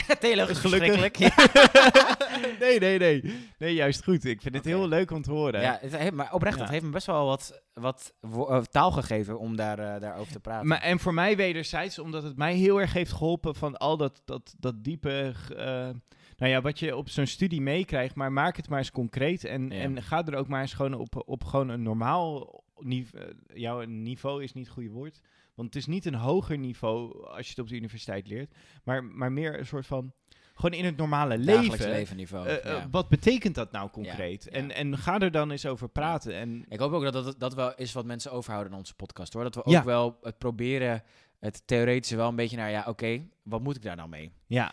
Theologisch 0.21 0.59
Gelukkig. 0.59 1.19
nee, 2.61 2.79
nee, 2.79 2.99
nee. 2.99 3.35
Nee, 3.59 3.75
juist 3.75 4.05
goed. 4.05 4.25
Ik 4.25 4.43
vind 4.43 4.55
het 4.55 4.65
heel 4.65 4.89
leuk 4.89 5.11
om 5.11 5.23
te 5.23 5.31
horen. 5.31 5.61
Ja, 5.61 5.79
het 5.81 5.97
heeft, 5.97 6.13
maar 6.13 6.33
oprecht, 6.33 6.57
Ja. 6.57 6.63
het 6.63 6.71
heeft 6.73 6.85
me 6.85 6.91
best 6.91 7.07
wel 7.07 7.27
wat, 7.27 7.63
wat 7.73 8.15
eh, 8.21 8.61
taal 8.63 8.91
gegeven 8.93 9.39
om 9.39 9.57
daar, 9.57 9.79
eh, 9.79 10.01
daarover 10.01 10.33
te 10.33 10.41
praten. 10.41 10.67
Maar, 10.69 10.81
en 10.81 10.99
voor 10.99 11.15
mij 11.15 11.37
wederzijds, 11.37 11.99
omdat 11.99 12.23
het 12.23 12.37
mij 12.37 12.55
heel 12.55 12.81
erg 12.81 12.93
heeft 12.93 13.13
geholpen 13.13 13.55
van 13.55 13.77
al 13.77 13.97
dat, 13.97 14.23
dat, 14.25 14.55
dat 14.59 14.85
diepe... 14.85 15.35
eh, 15.57 15.89
nou 16.37 16.51
ja, 16.53 16.61
wat 16.61 16.79
je 16.79 16.97
op 16.97 17.09
zo'n 17.09 17.27
studie 17.27 17.61
meekrijgt, 17.61 18.15
maar 18.15 18.33
maak 18.33 18.57
het 18.57 18.69
maar 18.69 18.79
eens 18.79 18.91
concreet. 18.91 19.45
En, 19.45 19.71
Ja. 19.71 19.81
en 19.83 20.03
ga 20.03 20.25
er 20.27 20.35
ook 20.37 20.49
maar 20.49 20.61
eens 20.61 20.75
gewoon 20.75 20.95
op, 20.95 21.23
op 21.29 21.45
gewoon 21.45 21.69
een 21.69 21.83
normaal 21.83 22.63
niveau... 22.79 23.33
jouw 23.55 23.81
niveau 23.85 24.43
is 24.43 24.53
niet 24.53 24.65
het 24.65 24.75
goede 24.75 24.91
woord. 24.91 25.21
Want 25.55 25.75
het 25.75 25.77
is 25.83 25.87
niet 25.87 26.05
een 26.07 26.15
hoger 26.15 26.59
niveau 26.59 27.27
als 27.27 27.45
je 27.45 27.51
het 27.51 27.59
op 27.59 27.69
de 27.69 27.75
universiteit 27.77 28.27
leert. 28.29 28.55
Maar, 28.85 29.05
maar 29.05 29.33
meer 29.33 29.59
een 29.59 29.67
soort 29.67 29.87
van... 29.87 30.13
Gewoon 30.59 30.79
in 30.79 30.85
het 30.85 30.97
normale 30.97 31.39
leven. 31.39 31.91
levenniveau. 31.91 32.47
Eh, 32.47 32.57
eh, 32.57 32.65
ja. 32.65 32.89
Wat 32.91 33.09
betekent 33.09 33.55
dat 33.55 33.73
nou 33.73 33.91
concreet? 33.91 34.45
ja. 34.45 34.51
En, 34.51 34.75
en 34.75 34.99
ga 34.99 35.19
er 35.21 35.31
dan 35.31 35.51
eens 35.51 35.67
over 35.67 35.89
praten. 35.89 36.35
En 36.35 36.65
Ik 36.69 36.79
hoop 36.79 36.93
ook 36.93 37.03
dat 37.03 37.13
dat, 37.13 37.35
dat 37.39 37.55
wel 37.55 37.75
is 37.75 37.93
wat 37.93 38.05
mensen 38.05 38.33
overhouden 38.33 38.73
in 38.73 38.79
onze 38.79 38.95
podcast. 38.95 39.33
hoor. 39.33 39.43
Dat 39.43 39.55
we 39.55 39.65
ook 39.65 39.85
wel 39.85 40.19
het 40.23 40.39
proberen, 40.39 41.03
het 41.39 41.63
theoretische 41.67 42.17
wel 42.17 42.29
een 42.29 42.37
beetje 42.37 42.57
naar, 42.57 42.71
ja, 42.71 42.85
oké, 42.87 43.23
wat 43.43 43.61
moet 43.63 43.77
ik 43.77 43.83
daar 43.83 43.97
nou 43.97 44.09
mee? 44.09 44.33
ja, 44.47 44.73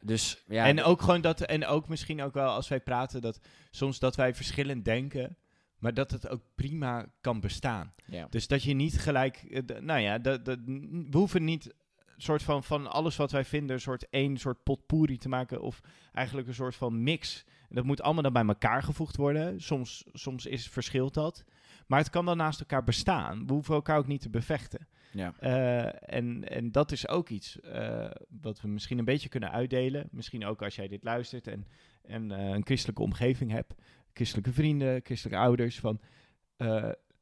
Dus 0.00 0.44
ja, 0.48 0.66
en 0.66 0.82
ook 0.82 1.00
gewoon 1.00 1.20
dat, 1.20 1.40
en 1.40 1.66
ook 1.66 1.88
misschien 1.88 2.22
ook 2.22 2.34
wel 2.34 2.50
als 2.50 2.68
wij 2.68 2.80
praten, 2.80 3.20
dat 3.20 3.40
soms 3.70 3.98
dat 3.98 4.16
wij 4.16 4.34
verschillend 4.34 4.84
denken, 4.84 5.36
maar 5.78 5.94
dat 5.94 6.10
het 6.10 6.28
ook 6.28 6.42
prima 6.54 7.06
kan 7.20 7.40
bestaan. 7.40 7.94
ja. 8.06 8.26
Dus 8.30 8.46
dat 8.46 8.62
je 8.62 8.74
niet 8.74 9.00
gelijk, 9.00 9.36
eh, 9.36 9.80
nou 9.80 10.00
ja, 10.00 10.18
dat, 10.18 10.44
dat, 10.44 10.58
we 10.66 11.16
hoeven 11.18 11.44
niet 11.44 11.74
soort 12.22 12.42
van 12.42 12.64
van 12.64 12.86
alles 12.86 13.16
wat 13.16 13.30
wij 13.30 13.44
vinden, 13.44 13.74
een 13.74 13.80
soort 13.80 14.08
één 14.08 14.36
soort 14.36 14.62
potpourri 14.62 15.16
te 15.16 15.28
maken, 15.28 15.60
of 15.60 15.80
eigenlijk 16.12 16.48
een 16.48 16.54
soort 16.54 16.74
van 16.74 17.02
mix. 17.02 17.44
Dat 17.68 17.84
moet 17.84 18.02
allemaal 18.02 18.22
dan 18.22 18.32
bij 18.32 18.46
elkaar 18.46 18.82
gevoegd 18.82 19.16
worden. 19.16 19.60
Soms, 19.60 20.04
soms 20.12 20.46
is, 20.46 20.68
verschilt 20.68 21.14
dat. 21.14 21.44
Maar 21.86 21.98
het 21.98 22.10
kan 22.10 22.24
wel 22.24 22.34
naast 22.34 22.60
elkaar 22.60 22.84
bestaan. 22.84 23.46
We 23.46 23.52
hoeven 23.52 23.74
elkaar 23.74 23.98
ook 23.98 24.06
niet 24.06 24.20
te 24.20 24.30
bevechten. 24.30 24.86
ja. 25.12 25.34
Eh, 25.38 26.14
en, 26.16 26.48
en 26.48 26.72
dat 26.72 26.92
is 26.92 27.08
ook 27.08 27.28
iets 27.28 27.60
eh, 27.60 28.10
wat 28.40 28.60
we 28.60 28.68
misschien 28.68 28.98
een 28.98 29.04
beetje 29.04 29.28
kunnen 29.28 29.50
uitdelen. 29.50 30.08
Misschien 30.10 30.44
ook 30.44 30.62
als 30.62 30.74
jij 30.74 30.88
dit 30.88 31.04
luistert 31.04 31.46
en, 31.46 31.66
en 32.02 32.30
eh, 32.30 32.48
een 32.48 32.64
christelijke 32.64 33.02
omgeving 33.02 33.50
hebt. 33.50 33.74
Christelijke 34.12 34.52
vrienden, 34.52 35.00
christelijke 35.04 35.42
ouders. 35.42 35.80
Van, 35.80 36.00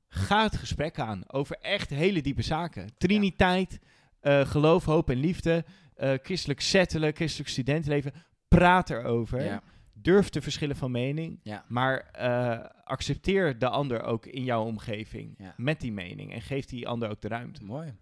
ga 0.08 0.42
het 0.42 0.56
gesprek 0.56 0.98
aan 0.98 1.22
over 1.26 1.56
echt 1.60 1.90
hele 1.90 2.22
diepe 2.22 2.42
zaken. 2.42 2.90
Triniteit, 2.98 3.80
eh, 4.28 4.46
geloof, 4.46 4.84
hoop 4.84 5.10
en 5.10 5.16
liefde. 5.16 5.64
eh, 5.94 6.12
christelijk 6.22 6.60
settelen, 6.60 7.14
christelijk 7.14 7.48
studentenleven. 7.50 8.12
Praat 8.48 8.90
erover. 8.90 9.44
ja. 9.44 9.62
Durf 9.92 10.28
te 10.28 10.40
verschillen 10.42 10.76
van 10.76 10.90
mening. 10.90 11.40
Ja. 11.42 11.64
Maar 11.68 11.98
eh, 11.98 12.64
accepteer 12.84 13.58
de 13.58 13.68
ander 13.68 14.02
ook 14.02 14.26
in 14.26 14.44
jouw 14.44 14.64
omgeving 14.64 15.34
Ja. 15.38 15.54
met 15.56 15.80
die 15.80 15.92
mening. 15.92 16.32
En 16.32 16.40
geef 16.40 16.64
die 16.64 16.88
ander 16.88 17.10
ook 17.10 17.20
de 17.20 17.28
ruimte. 17.28 17.64
Mooi. 17.64 17.94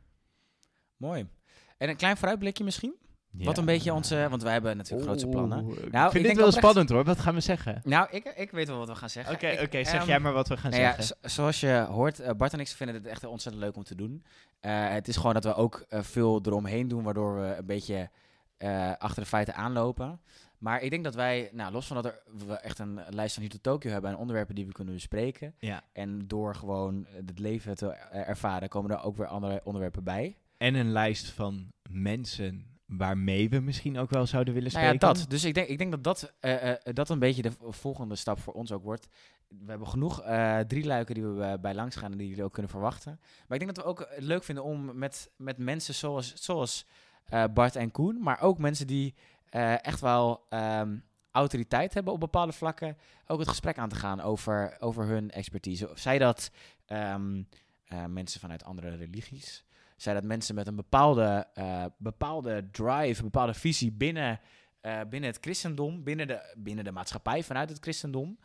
Mooi. 0.96 1.26
En 1.78 1.88
een 1.88 1.96
klein 1.96 2.16
vooruitblikje 2.16 2.64
misschien? 2.64 2.94
Wat 3.39 3.55
Ja. 3.55 3.61
een 3.61 3.66
beetje 3.66 3.93
onze... 3.93 4.26
Want 4.30 4.43
wij 4.43 4.53
hebben 4.53 4.76
natuurlijk 4.76 5.07
grootste 5.09 5.28
plannen. 5.28 5.59
Ik 5.59 5.64
Nou, 5.93 6.07
ik 6.07 6.11
vind 6.12 6.12
dit 6.12 6.22
denk 6.22 6.37
wel 6.37 6.53
spannend 6.53 6.89
hoor. 6.89 7.05
Wat 7.05 7.18
gaan 7.18 7.34
we 7.34 7.41
zeggen? 7.41 7.80
Nou, 7.84 8.09
ik, 8.11 8.24
ik 8.37 8.51
weet 8.51 8.68
wel 8.68 8.78
wat 8.78 8.89
we 8.89 8.95
gaan 8.95 9.11
zeggen. 9.11 9.34
Oké, 9.34 9.47
Ik, 9.47 9.61
oké. 9.61 9.84
zeg 9.84 9.95
ehm, 10.01 10.07
jij 10.09 10.18
maar 10.20 10.32
wat 10.32 10.49
we 10.49 10.57
gaan 10.57 10.70
Nou 10.70 10.82
ja, 10.82 10.95
zeggen. 10.95 11.05
zo- 11.22 11.28
zoals 11.28 11.61
je 11.61 11.87
hoort, 11.91 12.20
eh, 12.20 12.30
Bart 12.37 12.53
en 12.53 12.61
ik 12.61 12.68
vinden 12.68 12.97
het 12.97 13.07
echt 13.07 13.24
ontzettend 13.24 13.64
leuk 13.64 13.76
om 13.76 13.84
te 13.84 13.95
doen. 13.95 14.24
Eh, 14.61 14.89
het 14.89 15.09
is 15.09 15.16
gewoon 15.16 15.34
dat 15.34 15.45
we 15.45 15.55
ook 15.55 15.84
eh, 15.89 16.03
veel 16.03 16.41
eromheen 16.45 16.89
doen, 16.89 17.03
waardoor 17.03 17.41
we 17.41 17.55
een 17.59 17.66
beetje 17.66 18.11
achter 18.99 19.22
de 19.22 19.28
feiten 19.28 19.55
aanlopen. 19.55 20.20
Maar 20.59 20.82
ik 20.82 20.91
denk 20.91 21.05
dat 21.05 21.14
wij, 21.14 21.51
nou, 21.53 21.72
los 21.72 21.87
van 21.87 21.97
dat 21.97 22.05
er, 22.05 22.22
we 22.47 22.55
echt 22.55 22.78
een 22.78 23.01
lijst 23.11 23.34
van 23.34 23.43
hier 23.43 23.53
tot 23.53 23.62
Tokio 23.62 23.91
hebben 23.91 24.11
en 24.11 24.16
onderwerpen 24.16 24.55
die 24.55 24.66
we 24.66 24.72
kunnen 24.72 24.95
bespreken. 24.95 25.55
Ja. 25.59 25.82
En 25.93 26.26
door 26.26 26.55
gewoon 26.55 27.07
het 27.26 27.39
leven 27.39 27.76
te 27.76 27.89
ervaren, 28.11 28.68
komen 28.68 28.91
er 28.91 29.03
ook 29.03 29.16
weer 29.16 29.26
andere 29.26 29.61
onderwerpen 29.64 30.05
bij. 30.05 30.37
En 30.57 30.74
een 30.74 30.93
lijst 30.93 31.30
van 31.30 31.72
mensen 31.91 32.75
waarmee 32.87 33.49
we 33.49 33.61
misschien 33.61 33.99
ook 33.99 34.11
wel 34.11 34.26
zouden 34.26 34.55
willen 34.55 34.72
Nou 34.72 34.84
spreken. 34.84 35.09
ja, 35.09 35.14
dat. 35.14 35.30
Dus 35.30 35.45
ik 35.45 35.55
denk, 35.55 35.68
ik 35.68 35.78
denk 35.78 35.91
dat 35.91 36.05
dat, 36.05 36.32
eh, 36.41 36.70
eh, 36.70 36.78
dat 36.82 37.09
een 37.09 37.18
beetje 37.18 37.43
de 37.43 37.53
volgende 37.61 38.16
stap 38.16 38.39
voor 38.39 38.53
ons 38.53 38.72
ook 38.72 38.82
wordt. 38.82 39.09
We 39.49 39.70
hebben 39.70 39.89
genoeg 39.89 40.22
eh 40.22 40.59
drie 40.59 40.84
luiken 40.84 41.14
die 41.14 41.24
we 41.24 41.59
bij 41.61 41.74
langs 41.74 41.97
gaan 41.97 42.12
en 42.12 42.18
die 42.18 42.28
jullie 42.28 42.45
ook 42.45 42.53
kunnen 42.53 42.70
verwachten. 42.70 43.18
Maar 43.20 43.59
ik 43.59 43.64
denk 43.64 43.74
dat 43.74 43.84
we 43.84 43.91
ook 43.91 44.07
het 44.11 44.24
leuk 44.24 44.45
vinden 44.45 44.64
om 44.64 44.99
met, 44.99 45.30
met 45.37 45.59
mensen 45.59 45.95
zoals, 45.95 46.34
zoals 46.34 46.87
Bart 47.55 47.76
en 47.76 47.91
Koen, 47.91 48.22
maar 48.22 48.41
ook 48.41 48.59
mensen 48.59 48.87
die 48.87 49.14
echt 49.82 50.01
wel 50.01 50.47
ehm, 50.49 50.97
autoriteit 51.37 51.95
hebben 51.95 52.12
op 52.12 52.20
bepaalde 52.20 52.53
vlakken, 52.53 52.97
ook 53.26 53.39
het 53.39 53.49
gesprek 53.49 53.78
aan 53.78 53.89
te 53.89 53.97
gaan 53.97 54.20
over, 54.20 54.76
over 54.80 55.05
hun 55.05 55.30
expertise. 55.30 55.91
Of 55.91 55.99
zij 55.99 56.18
dat 56.18 56.51
ehm, 56.87 57.43
eh, 57.84 58.05
mensen 58.05 58.41
vanuit 58.41 58.64
andere 58.64 58.97
religies, 58.97 59.64
zij 59.97 60.14
dat 60.14 60.24
mensen 60.24 60.55
met 60.55 60.66
een 60.66 60.76
bepaalde, 60.76 61.47
eh, 61.55 61.84
bepaalde 61.99 62.68
drive, 62.70 63.18
een 63.18 63.30
bepaalde 63.30 63.55
visie 63.55 63.92
binnen, 63.92 64.40
eh, 64.80 65.01
binnen 65.09 65.30
het 65.30 65.38
christendom, 65.40 66.05
binnen 66.05 66.26
de, 66.26 66.55
binnen 66.57 66.84
de 66.84 66.92
maatschappij 66.92 67.42
vanuit 67.42 67.68
het 67.68 67.78
christendom. 67.80 68.38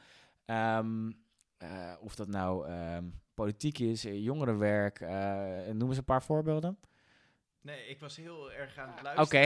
Ehm, 0.46 1.12
eh, 1.58 1.94
of 2.00 2.16
dat 2.16 2.28
nou 2.28 2.68
ehm, 2.68 3.04
politiek 3.34 3.80
is, 3.80 4.02
jongerenwerk, 4.02 5.00
eh, 5.00 5.74
noem 5.74 5.90
eens 5.90 5.98
een 5.98 6.04
paar 6.04 6.24
voorbeelden. 6.24 6.78
Nee, 7.62 7.88
ik 7.88 8.00
was 8.00 8.16
heel 8.16 8.52
erg 8.52 8.78
aan 8.78 8.94
het 8.96 9.18
Oké. 9.20 9.46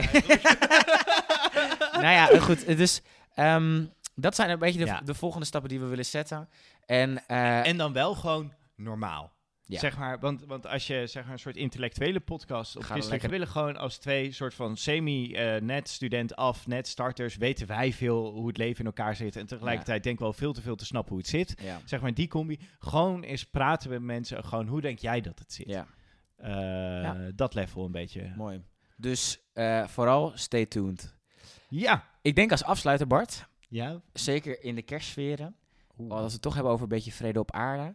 nou 2.02 2.12
ja, 2.14 2.26
goed. 2.26 2.76
Dus 2.76 3.02
ehm, 3.34 3.84
dat 4.14 4.34
zijn 4.34 4.50
een 4.50 4.58
beetje 4.58 4.78
de, 4.78 4.84
Ja. 4.86 5.00
de 5.00 5.14
volgende 5.14 5.46
stappen 5.46 5.70
die 5.70 5.80
we 5.80 5.86
willen 5.86 6.04
zetten. 6.04 6.48
En, 6.86 7.26
eh, 7.26 7.66
en 7.66 7.76
dan 7.76 7.92
wel 7.92 8.14
gewoon 8.14 8.52
normaal. 8.74 9.32
Ja. 9.68 9.78
Zeg 9.78 9.98
maar, 9.98 10.18
want, 10.18 10.44
want 10.44 10.66
als 10.66 10.86
je 10.86 11.06
zeg 11.06 11.24
maar, 11.24 11.32
een 11.32 11.38
soort 11.38 11.56
intellectuele 11.56 12.20
podcast 12.20 12.76
op 12.76 12.82
Gaan 12.82 12.96
we 12.96 13.02
christelijk 13.02 13.22
lekker- 13.22 13.30
willen 13.38 13.48
gewoon 13.72 13.76
als 13.82 13.98
twee 13.98 14.32
soort 14.32 14.54
van 14.54 14.76
semi-net 14.76 15.88
student 15.88 16.36
af, 16.36 16.66
net 16.66 16.88
starters, 16.88 17.36
weten 17.36 17.66
wij 17.66 17.92
veel 17.92 18.30
hoe 18.32 18.46
het 18.48 18.56
leven 18.56 18.80
in 18.80 18.86
elkaar 18.86 19.16
zit 19.16 19.36
en 19.36 19.46
tegelijkertijd 19.46 20.02
denken 20.02 20.20
we 20.26 20.30
wel 20.30 20.38
veel 20.38 20.52
te 20.52 20.62
veel 20.62 20.76
te 20.76 20.84
snappen 20.84 21.10
hoe 21.12 21.20
het 21.20 21.30
zit. 21.30 21.54
ja. 21.62 21.80
Zeg 21.84 22.00
maar 22.00 22.14
die 22.14 22.28
combi. 22.28 22.58
Gewoon 22.78 23.22
eens 23.22 23.44
praten 23.44 23.90
met 23.90 24.02
mensen, 24.02 24.44
gewoon 24.44 24.66
hoe 24.66 24.80
denk 24.80 24.98
jij 24.98 25.20
dat 25.20 25.38
het 25.38 25.52
zit? 25.52 25.66
ja, 25.68 25.86
Eh, 26.36 27.18
Dat 27.34 27.54
level 27.54 27.84
een 27.84 27.92
beetje. 27.92 28.32
mooi. 28.36 28.62
Dus 28.96 29.40
eh, 29.52 29.86
vooral 29.86 30.32
stay 30.34 30.66
tuned. 30.66 31.14
Ja. 31.68 32.04
Ik 32.22 32.34
denk 32.34 32.50
als 32.50 32.64
afsluiter, 32.64 33.06
Bart, 33.06 33.46
Ja. 33.68 34.00
zeker 34.12 34.62
in 34.62 34.74
de 34.74 34.82
kerstsferen, 34.82 35.56
als 36.08 36.26
we 36.26 36.32
het 36.32 36.42
toch 36.42 36.54
hebben 36.54 36.72
over 36.72 36.82
een 36.82 36.88
beetje 36.88 37.12
vrede 37.12 37.38
op 37.38 37.52
aarde. 37.52 37.94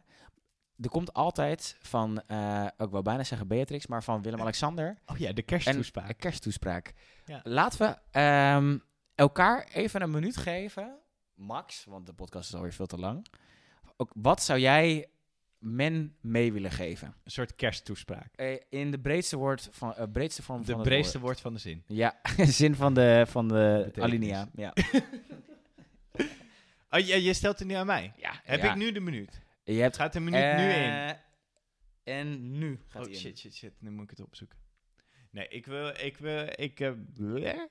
Er 0.81 0.89
komt 0.89 1.13
altijd 1.13 1.77
van, 1.81 2.21
eh 2.27 2.65
ik 2.77 2.89
wou 2.89 3.03
bijna 3.03 3.23
zeggen 3.23 3.47
Beatrix, 3.47 3.87
maar 3.87 4.03
van 4.03 4.21
Willem-Alexander 4.21 4.97
Oh 5.05 5.17
ja, 5.17 5.31
de 5.33 5.41
kersttoespraak. 5.41 6.09
een 6.09 6.15
kersttoespraak. 6.15 6.93
Ja. 7.25 7.39
Laten 7.43 7.79
we 7.79 7.97
ehm, 8.11 8.77
elkaar 9.15 9.67
even 9.73 10.01
een 10.01 10.11
minuut 10.11 10.37
geven, 10.37 10.97
max, 11.33 11.85
want 11.85 12.05
de 12.05 12.13
podcast 12.13 12.49
is 12.49 12.55
alweer 12.55 12.73
veel 12.73 12.85
te 12.85 12.97
lang. 12.97 13.25
Ook, 13.97 14.11
wat 14.15 14.43
zou 14.43 14.59
jij 14.59 15.05
men 15.57 16.15
mee 16.21 16.53
willen 16.53 16.71
geven? 16.71 17.07
Een 17.23 17.31
soort 17.31 17.55
kersttoespraak. 17.55 18.33
Eh, 18.35 18.59
in 18.69 18.91
de 18.91 18.99
breedste, 18.99 19.37
woord 19.37 19.69
van, 19.71 19.95
eh, 19.95 20.05
breedste 20.11 20.43
vorm 20.43 20.59
De 20.59 20.65
van 20.65 20.75
het 20.79 20.83
breedste 20.83 21.19
woord. 21.19 21.23
woord 21.23 21.41
van 21.41 21.53
de 21.53 21.59
zin. 21.59 21.83
Ja, 21.87 22.19
zin 22.61 22.75
van 22.75 22.93
de, 22.93 23.23
van 23.27 23.47
de 23.47 23.91
alinea. 23.99 24.47
Ja. 24.55 24.73
Oh, 26.93 26.99
ja, 26.99 27.15
je 27.15 27.33
stelt 27.33 27.59
het 27.59 27.67
nu 27.67 27.73
aan 27.73 27.85
mij. 27.85 28.13
ja 28.17 28.31
Heb 28.43 28.61
ja. 28.61 28.69
ik 28.71 28.75
nu 28.75 28.91
de 28.91 28.99
minuut? 28.99 29.41
Je 29.63 29.73
hebt 29.81 29.95
gaat 29.95 30.13
de 30.13 30.19
minuut 30.19 30.55
nu 30.57 30.69
in. 30.69 30.91
Eh, 30.91 31.09
En 32.03 32.57
nu 32.57 32.79
gaat 32.87 33.01
Oh 33.01 33.07
hij 33.07 33.11
in. 33.13 33.19
shit, 33.19 33.39
shit, 33.39 33.55
shit. 33.55 33.81
Nu 33.81 33.91
moet 33.91 34.03
ik 34.03 34.09
het 34.09 34.19
opzoeken. 34.21 34.57
Nee, 35.31 35.47
ik 35.47 35.65
wil, 35.65 35.87
ik 35.87 36.17
wil, 36.17 36.47
ik, 36.55 36.79
eh, 36.79 36.91
bleh. 37.13 37.63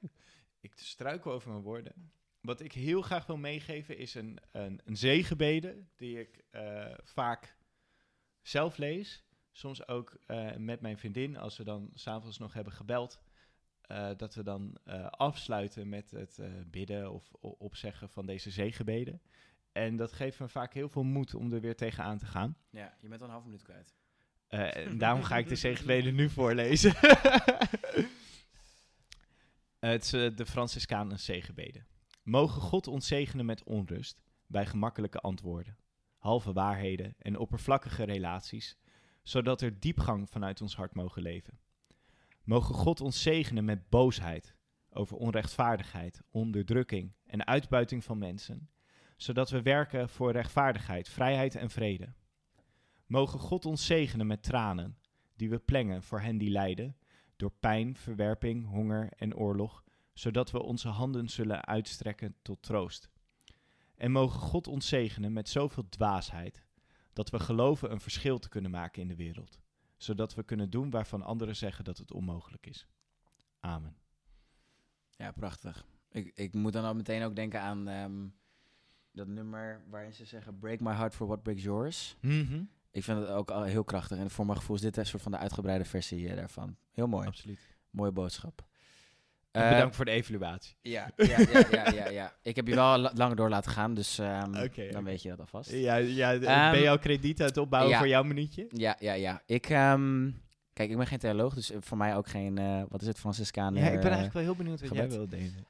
ik 0.60 0.72
struikel 0.74 1.32
over 1.32 1.50
mijn 1.50 1.62
woorden. 1.62 2.12
Wat 2.40 2.60
ik 2.60 2.72
heel 2.72 3.02
graag 3.02 3.26
wil 3.26 3.36
meegeven 3.36 3.96
is 3.98 4.14
een, 4.14 4.38
een, 4.52 4.80
een 4.84 4.96
zegenbede 4.96 5.86
die 5.96 6.20
ik 6.20 6.44
eh, 6.50 6.94
vaak 7.02 7.56
zelf 8.42 8.76
lees. 8.76 9.24
Soms 9.52 9.88
ook 9.88 10.18
met 10.56 10.80
mijn 10.80 10.98
vriendin, 10.98 11.36
als 11.36 11.56
we 11.56 11.64
dan 11.64 11.90
s'avonds 11.94 12.38
nog 12.38 12.52
hebben 12.52 12.72
gebeld. 12.72 13.20
dat 14.16 14.34
we 14.34 14.42
dan 14.42 14.78
afsluiten 15.10 15.88
met 15.88 16.10
het 16.10 16.38
bidden 16.70 17.12
of 17.12 17.32
opzeggen 17.40 18.08
van 18.10 18.26
deze 18.26 18.50
zegenbeden. 18.50 19.22
En 19.72 19.96
dat 19.96 20.12
geeft 20.12 20.40
me 20.40 20.48
vaak 20.48 20.74
heel 20.74 20.88
veel 20.88 21.02
moed 21.02 21.34
om 21.34 21.52
er 21.52 21.60
weer 21.60 21.76
tegenaan 21.76 22.18
te 22.18 22.26
gaan. 22.26 22.56
Ja, 22.70 22.94
je 23.00 23.08
bent 23.08 23.20
al 23.20 23.26
een 23.26 23.32
half 23.32 23.44
minuut 23.44 23.62
kwijt. 23.62 23.94
Eh, 24.46 24.76
en 24.76 24.98
daarom 24.98 25.22
ga 25.22 25.36
ik 25.36 25.48
de 25.48 25.56
zegenbeden 25.56 26.14
nu 26.20 26.30
voorlezen. 26.30 26.92
Het 29.78 30.04
is 30.04 30.12
eh, 30.12 30.36
de 30.36 30.46
Franciscanen 30.46 31.18
zegenbeden. 31.18 31.86
Mogen 32.22 32.62
God 32.62 32.86
ons 32.86 33.06
zegenen 33.06 33.46
met 33.46 33.62
onrust 33.62 34.22
bij 34.46 34.66
gemakkelijke 34.66 35.18
antwoorden, 35.18 35.76
halve 36.18 36.52
waarheden 36.52 37.14
en 37.18 37.38
oppervlakkige 37.38 38.04
relaties, 38.04 38.78
zodat 39.22 39.60
er 39.60 39.80
diepgang 39.80 40.30
vanuit 40.30 40.60
ons 40.60 40.76
hart 40.76 40.94
mogen 40.94 41.22
leven. 41.22 41.58
Mogen 42.44 42.74
God 42.74 43.00
ons 43.00 43.22
zegenen 43.22 43.64
met 43.64 43.88
boosheid 43.88 44.54
over 44.90 45.16
onrechtvaardigheid, 45.16 46.22
onderdrukking 46.30 47.12
en 47.24 47.46
uitbuiting 47.46 48.04
van 48.04 48.18
mensen, 48.18 48.70
zodat 49.22 49.50
we 49.50 49.62
werken 49.62 50.08
voor 50.08 50.32
rechtvaardigheid, 50.32 51.08
vrijheid 51.08 51.54
en 51.54 51.70
vrede. 51.70 52.12
Mogen 53.06 53.38
God 53.38 53.64
ons 53.64 53.86
zegenen 53.86 54.26
met 54.26 54.42
tranen, 54.42 54.98
die 55.36 55.50
we 55.50 55.58
plengen 55.58 56.02
voor 56.02 56.20
hen 56.20 56.38
die 56.38 56.50
lijden, 56.50 56.96
door 57.36 57.52
pijn, 57.60 57.96
verwerping, 57.96 58.66
honger 58.66 59.12
en 59.16 59.36
oorlog, 59.36 59.84
zodat 60.12 60.50
we 60.50 60.62
onze 60.62 60.88
handen 60.88 61.28
zullen 61.28 61.64
uitstrekken 61.64 62.34
tot 62.42 62.62
troost. 62.62 63.10
En 63.94 64.10
mogen 64.10 64.40
God 64.40 64.66
ons 64.66 64.88
zegenen 64.88 65.32
met 65.32 65.48
zoveel 65.48 65.88
dwaasheid, 65.88 66.64
dat 67.12 67.30
we 67.30 67.38
geloven 67.38 67.92
een 67.92 68.00
verschil 68.00 68.38
te 68.38 68.48
kunnen 68.48 68.70
maken 68.70 69.02
in 69.02 69.08
de 69.08 69.16
wereld, 69.16 69.60
zodat 69.96 70.34
we 70.34 70.42
kunnen 70.42 70.70
doen 70.70 70.90
waarvan 70.90 71.22
anderen 71.22 71.56
zeggen 71.56 71.84
dat 71.84 71.98
het 71.98 72.12
onmogelijk 72.12 72.66
is. 72.66 72.86
Amen. 73.60 73.96
Ja, 75.16 75.32
prachtig. 75.32 75.84
Ik, 76.10 76.32
ik 76.34 76.54
moet 76.54 76.72
dan 76.72 76.84
al 76.84 76.94
meteen 76.94 77.22
ook 77.22 77.36
denken 77.36 77.60
aan 77.60 77.88
ehm, 77.88 78.26
dat 79.12 79.26
nummer 79.26 79.80
waarin 79.90 80.12
ze 80.12 80.24
zeggen... 80.24 80.58
Break 80.58 80.80
my 80.80 80.92
heart 80.92 81.14
for 81.14 81.26
what 81.26 81.42
breaks 81.42 81.62
yours. 81.62 82.16
Ik 82.92 83.04
vind 83.04 83.18
het 83.18 83.28
ook 83.28 83.50
al 83.50 83.62
heel 83.62 83.84
krachtig. 83.84 84.18
En 84.18 84.30
voor 84.30 84.46
mijn 84.46 84.58
gevoel 84.58 84.76
is 84.76 84.82
dit 84.82 84.96
een 84.96 85.06
soort 85.06 85.22
van 85.22 85.32
de 85.32 85.38
uitgebreide 85.38 85.84
versie 85.84 86.28
eh, 86.28 86.36
daarvan. 86.36 86.76
Heel 86.92 87.06
mooi. 87.06 87.26
Absoluut. 87.26 87.60
Mooie 87.90 88.12
boodschap. 88.12 88.62
En 89.50 89.62
Eh, 89.62 89.70
bedankt 89.70 89.96
voor 89.96 90.04
de 90.04 90.10
evaluatie. 90.10 90.76
Ja, 90.80 91.10
ja, 91.16 91.38
ja, 91.38 91.64
ja, 91.70 91.90
ja, 91.92 92.08
ja. 92.08 92.34
Ik 92.42 92.56
heb 92.56 92.66
je 92.66 92.74
wel 92.74 92.98
la- 92.98 93.12
langer 93.14 93.36
door 93.36 93.48
laten 93.48 93.70
gaan, 93.70 93.94
dus 93.94 94.18
Oké, 94.64 94.88
dan 94.90 95.04
weet 95.04 95.22
je 95.22 95.28
dat 95.28 95.40
alvast. 95.40 95.70
Ja, 95.70 95.96
ja 95.96 96.38
d- 96.38 96.42
Ehm, 96.42 96.70
ben 96.70 96.80
je 96.80 96.90
al 96.90 96.98
krediet 96.98 97.40
aan 97.40 97.46
het 97.46 97.56
opbouwen 97.56 97.92
ja. 97.92 97.98
voor 97.98 98.08
jouw 98.08 98.22
minuutje? 98.22 98.66
Ja, 98.68 98.96
ja, 98.98 99.12
ja. 99.12 99.42
Ik, 99.46 99.68
ehm, 99.68 100.30
kijk, 100.72 100.90
ik 100.90 100.96
ben 100.96 101.06
geen 101.06 101.18
theoloog, 101.18 101.54
dus 101.54 101.70
eh, 101.70 101.76
voor 101.80 101.96
mij 101.96 102.16
ook 102.16 102.28
geen, 102.28 102.58
eh, 102.58 102.82
wat 102.88 103.00
is 103.00 103.06
het, 103.06 103.18
Franciscaan. 103.18 103.74
Ja, 103.74 103.80
ik 103.80 103.90
ben 103.90 103.98
eh, 103.98 104.04
eigenlijk 104.04 104.32
wel 104.34 104.42
heel 104.42 104.56
benieuwd 104.56 104.80
wat 104.80 104.90
jij 104.90 105.00
gebed. 105.02 105.16
wil 105.16 105.28
delen. 105.28 105.66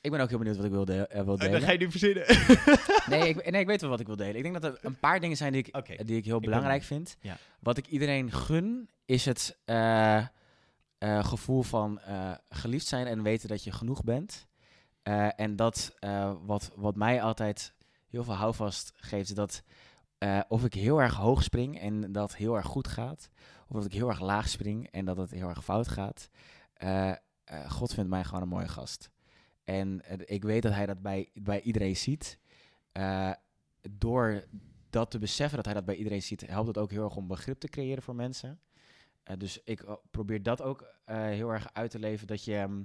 Ik 0.00 0.10
ben 0.10 0.20
ook 0.20 0.28
heel 0.28 0.38
benieuwd 0.38 0.56
wat 0.56 0.64
ik 0.64 0.70
wil, 0.70 0.84
de- 0.84 1.06
eh, 1.06 1.22
wil 1.24 1.32
Oh, 1.32 1.38
delen. 1.38 1.52
dan 1.52 1.60
ga 1.62 1.70
je 1.72 1.78
nu 1.78 1.90
verzinnen. 1.90 2.24
nee, 3.10 3.28
ik, 3.28 3.50
nee, 3.50 3.60
ik 3.60 3.66
weet 3.66 3.80
wel 3.80 3.90
wat 3.90 4.00
ik 4.00 4.06
wil 4.06 4.16
delen. 4.16 4.36
Ik 4.36 4.42
denk 4.42 4.60
dat 4.60 4.64
er 4.64 4.78
een 4.82 4.98
paar 4.98 5.20
dingen 5.20 5.36
zijn 5.36 5.52
die 5.52 5.62
ik, 5.66 5.76
Oké, 5.76 6.04
die 6.04 6.16
ik 6.16 6.24
heel 6.24 6.40
belangrijk 6.40 6.82
vind. 6.82 7.16
Ja. 7.20 7.36
Wat 7.60 7.76
ik 7.76 7.86
iedereen 7.86 8.32
gun, 8.32 8.90
is 9.04 9.24
het 9.24 9.58
eh, 9.64 10.16
eh, 10.16 10.26
gevoel 11.24 11.62
van 11.62 12.00
eh, 12.00 12.30
geliefd 12.48 12.86
zijn 12.86 13.06
en 13.06 13.22
weten 13.22 13.48
dat 13.48 13.64
je 13.64 13.72
genoeg 13.72 14.04
bent. 14.04 14.46
Eh, 15.02 15.40
en 15.40 15.56
dat 15.56 15.94
eh, 15.98 16.32
wat, 16.42 16.70
wat 16.76 16.96
mij 16.96 17.22
altijd 17.22 17.74
heel 18.10 18.24
veel 18.24 18.34
houvast 18.34 18.92
geeft, 18.96 19.28
is 19.28 19.34
dat 19.34 19.62
eh, 20.18 20.40
of 20.48 20.64
ik 20.64 20.74
heel 20.74 21.00
erg 21.02 21.14
hoog 21.14 21.42
spring 21.42 21.80
en 21.80 22.12
dat 22.12 22.36
heel 22.36 22.56
erg 22.56 22.66
goed 22.66 22.88
gaat, 22.88 23.28
of 23.68 23.76
dat 23.76 23.84
ik 23.84 23.92
heel 23.92 24.08
erg 24.08 24.20
laag 24.20 24.48
spring 24.48 24.86
en 24.90 25.04
dat 25.04 25.16
het 25.16 25.30
heel 25.30 25.48
erg 25.48 25.64
fout 25.64 25.88
gaat. 25.88 26.28
eh, 26.74 27.08
eh, 27.10 27.16
God 27.70 27.94
vindt 27.94 28.10
mij 28.10 28.24
gewoon 28.24 28.42
een 28.42 28.48
mooie 28.48 28.68
gast. 28.68 29.10
En 29.70 30.02
ik 30.24 30.42
weet 30.42 30.62
dat 30.62 30.72
hij 30.72 30.86
dat 30.86 31.02
bij, 31.02 31.28
bij 31.34 31.60
iedereen 31.60 31.96
ziet. 31.96 32.38
Eh, 32.92 33.32
door 33.90 34.44
dat 34.90 35.10
te 35.10 35.18
beseffen 35.18 35.56
dat 35.56 35.64
hij 35.64 35.74
dat 35.74 35.84
bij 35.84 35.94
iedereen 35.94 36.22
ziet, 36.22 36.46
helpt 36.46 36.66
het 36.68 36.78
ook 36.78 36.90
heel 36.90 37.04
erg 37.04 37.16
om 37.16 37.26
begrip 37.26 37.60
te 37.60 37.68
creëren 37.68 38.02
voor 38.02 38.14
mensen. 38.14 38.60
Eh, 39.22 39.36
dus 39.38 39.60
ik 39.64 39.80
eh, 39.80 39.94
probeer 40.10 40.42
dat 40.42 40.62
ook 40.62 40.94
heel 41.04 41.50
erg 41.50 41.68
uit 41.72 41.90
te 41.90 41.98
leven. 41.98 42.26
Dat 42.26 42.44
je 42.44 42.56
ehm, 42.56 42.82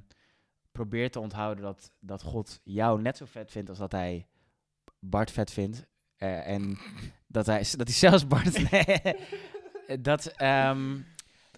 probeert 0.72 1.12
te 1.12 1.20
onthouden 1.20 1.64
dat, 1.64 1.92
dat 2.00 2.22
God 2.22 2.60
jou 2.64 3.02
net 3.02 3.18
zo 3.18 3.26
vet 3.26 3.52
vindt 3.52 3.70
als 3.70 3.78
dat 3.78 3.92
hij 3.92 4.28
Bart 5.00 5.32
vet 5.32 5.52
vindt. 5.52 5.86
En 6.16 6.78
dat 7.28 7.46
hij, 7.46 7.60
dat 7.78 7.88
hij 7.88 7.96
zelfs 7.98 8.28
Bart. 8.28 8.54
Dat, 10.02 10.26
ehm, 10.26 10.98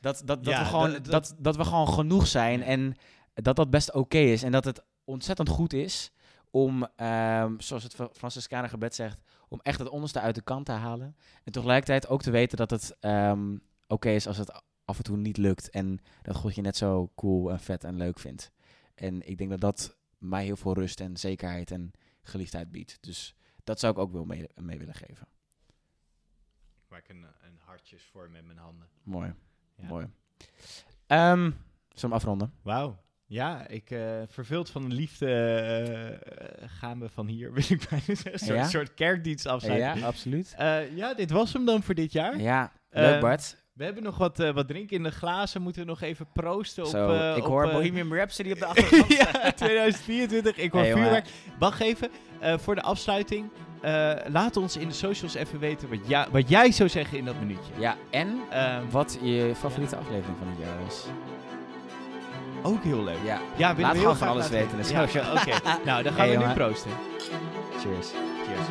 dat, 0.01 0.21
dat, 0.25 0.43
dat, 0.43 0.45
Ja, 0.53 0.59
we 0.59 0.65
gewoon, 0.65 0.97
dat- 1.01 1.35
dat, 1.37 1.55
we 1.55 1.63
gewoon 1.63 1.87
genoeg 1.87 2.27
zijn. 2.27 2.63
En 2.63 2.95
dat 3.33 3.55
dat 3.55 3.69
best 3.69 3.93
oké 3.93 4.17
is. 4.17 4.43
En 4.43 4.51
dat 4.51 4.65
het 4.65 4.83
ontzettend 5.07 5.49
goed 5.49 5.73
is 5.73 6.11
om, 6.51 6.87
ehm, 6.95 7.59
zoals 7.59 7.83
het 7.83 7.95
Fra- 7.95 8.09
Franciscaner 8.13 8.69
gebed 8.69 8.95
zegt, 8.95 9.21
om 9.47 9.59
echt 9.63 9.79
het 9.79 9.89
onderste 9.89 10.19
uit 10.19 10.35
de 10.35 10.41
kant 10.41 10.65
te 10.65 10.71
halen. 10.71 11.15
En 11.43 11.51
tegelijkertijd 11.51 12.07
ook 12.07 12.21
te 12.21 12.31
weten 12.31 12.57
dat 12.57 12.69
het 12.69 12.95
ehm, 12.99 13.57
oké 13.87 14.09
is 14.09 14.27
als 14.27 14.37
het 14.37 14.61
af 14.85 14.97
en 14.97 15.03
toe 15.03 15.17
niet 15.17 15.37
lukt. 15.37 15.69
En 15.69 15.99
dat 16.21 16.35
God 16.35 16.55
je 16.55 16.61
net 16.61 16.77
zo 16.77 17.11
cool 17.15 17.51
en 17.51 17.59
vet 17.59 17.83
en 17.83 17.95
leuk 17.97 18.19
vindt. 18.19 18.51
En 18.95 19.27
ik 19.27 19.37
denk 19.37 19.49
dat 19.49 19.61
dat 19.61 19.97
mij 20.17 20.43
heel 20.43 20.55
veel 20.55 20.73
rust 20.73 20.99
en 20.99 21.17
zekerheid 21.17 21.71
en 21.71 21.91
geliefdheid 22.21 22.71
biedt. 22.71 22.97
Dus 23.01 23.35
dat 23.63 23.79
zou 23.79 23.93
ik 23.93 23.99
ook 23.99 24.11
wel 24.11 24.25
mee, 24.25 24.47
mee 24.55 24.77
willen 24.79 24.95
geven. 24.95 25.27
Ik 26.83 26.89
maak 26.89 27.07
een, 27.07 27.23
een 27.41 27.59
hartjesvorm 27.65 28.31
met 28.31 28.45
mijn 28.45 28.57
handen. 28.57 28.87
Mooi, 29.03 29.33
Ja. 29.75 29.87
mooi. 29.87 30.07
Ehm 31.07 31.51
zullen 31.89 32.09
we 32.09 32.15
afronden? 32.21 32.53
Wauw. 32.61 32.97
Ja, 33.29 33.67
ik 33.67 33.91
eh 33.91 33.99
vervuld 34.27 34.69
van 34.69 34.89
de 34.89 34.95
liefde 34.95 35.27
eh, 36.21 36.67
gaan 36.79 36.99
we 36.99 37.09
van 37.09 37.27
hier, 37.27 37.53
wil 37.53 37.63
ik 37.69 37.85
bijna 37.89 38.03
zeggen. 38.05 38.33
Een 38.33 38.39
soort, 38.39 38.57
Ja? 38.57 38.63
soort 38.67 38.93
kerkdienst 38.93 39.45
afsluiten. 39.47 39.99
Ja, 39.99 40.05
absoluut. 40.07 40.53
Eh, 40.57 40.95
ja, 40.95 41.13
dit 41.13 41.31
was 41.31 41.53
hem 41.53 41.65
dan 41.65 41.83
voor 41.83 41.95
dit 41.95 42.11
jaar. 42.11 42.39
Ja, 42.39 42.71
leuk 42.89 43.11
Ehm, 43.11 43.21
Bart. 43.21 43.55
We 43.73 43.83
hebben 43.83 44.03
nog 44.03 44.17
wat, 44.17 44.39
eh, 44.39 44.51
wat 44.53 44.67
drinken 44.67 44.97
in 44.97 45.03
de 45.03 45.11
glazen. 45.11 45.61
Moeten 45.61 45.81
we 45.81 45.87
nog 45.87 46.01
even 46.01 46.27
proosten 46.33 46.83
op... 46.83 46.89
Zo, 46.89 47.09
eh, 47.13 47.37
ik 47.37 47.43
op, 47.43 47.49
hoor 47.49 47.63
eh, 47.65 47.71
Bohemian 47.73 48.13
Rhapsody 48.13 48.51
op 48.51 48.57
de 48.59 48.65
achtergrond. 48.75 49.13
ja, 49.13 49.51
2024. 49.51 50.57
Ik 50.57 50.71
hoor 50.71 50.81
Hey, 50.81 50.91
vuurwerk. 50.91 51.27
Wacht 51.59 51.81
even. 51.81 52.09
eh, 52.39 52.57
voor 52.57 52.75
de 52.75 52.81
afsluiting. 52.81 53.49
eh, 53.81 54.13
laat 54.27 54.57
ons 54.57 54.77
in 54.77 54.87
de 54.87 54.93
socials 54.93 55.33
even 55.33 55.59
weten 55.59 55.89
wat, 55.89 55.99
ja, 56.07 56.27
wat 56.31 56.49
jij 56.49 56.71
zou 56.71 56.89
zeggen 56.89 57.17
in 57.17 57.25
dat 57.25 57.39
minuutje. 57.39 57.71
Ja, 57.79 57.95
en 58.11 58.39
Ehm, 58.49 58.89
wat 58.89 59.19
je 59.21 59.51
favoriete 59.55 59.95
aflevering 59.95 60.37
van 60.37 60.47
het 60.47 60.57
jaar 60.59 60.87
is. 60.87 61.05
Ook 62.61 62.83
heel 62.83 63.03
leuk. 63.03 63.17
Ja, 63.23 63.39
Ja, 63.55 63.67
willen 63.75 63.81
Laat 63.81 63.91
heel 63.91 64.01
gewoon 64.01 64.17
van 64.17 64.27
alles 64.27 64.49
weten, 64.49 64.77
Ja. 65.13 65.31
Oké, 65.39 65.49
nou 65.89 66.03
dan 66.03 66.13
gaan 66.13 66.21
Hey, 66.21 66.29
we 66.31 66.35
nu 66.37 66.41
jongen. 66.41 66.53
proosten. 66.55 66.91
cheers. 67.79 68.07
Cheers. 68.45 68.67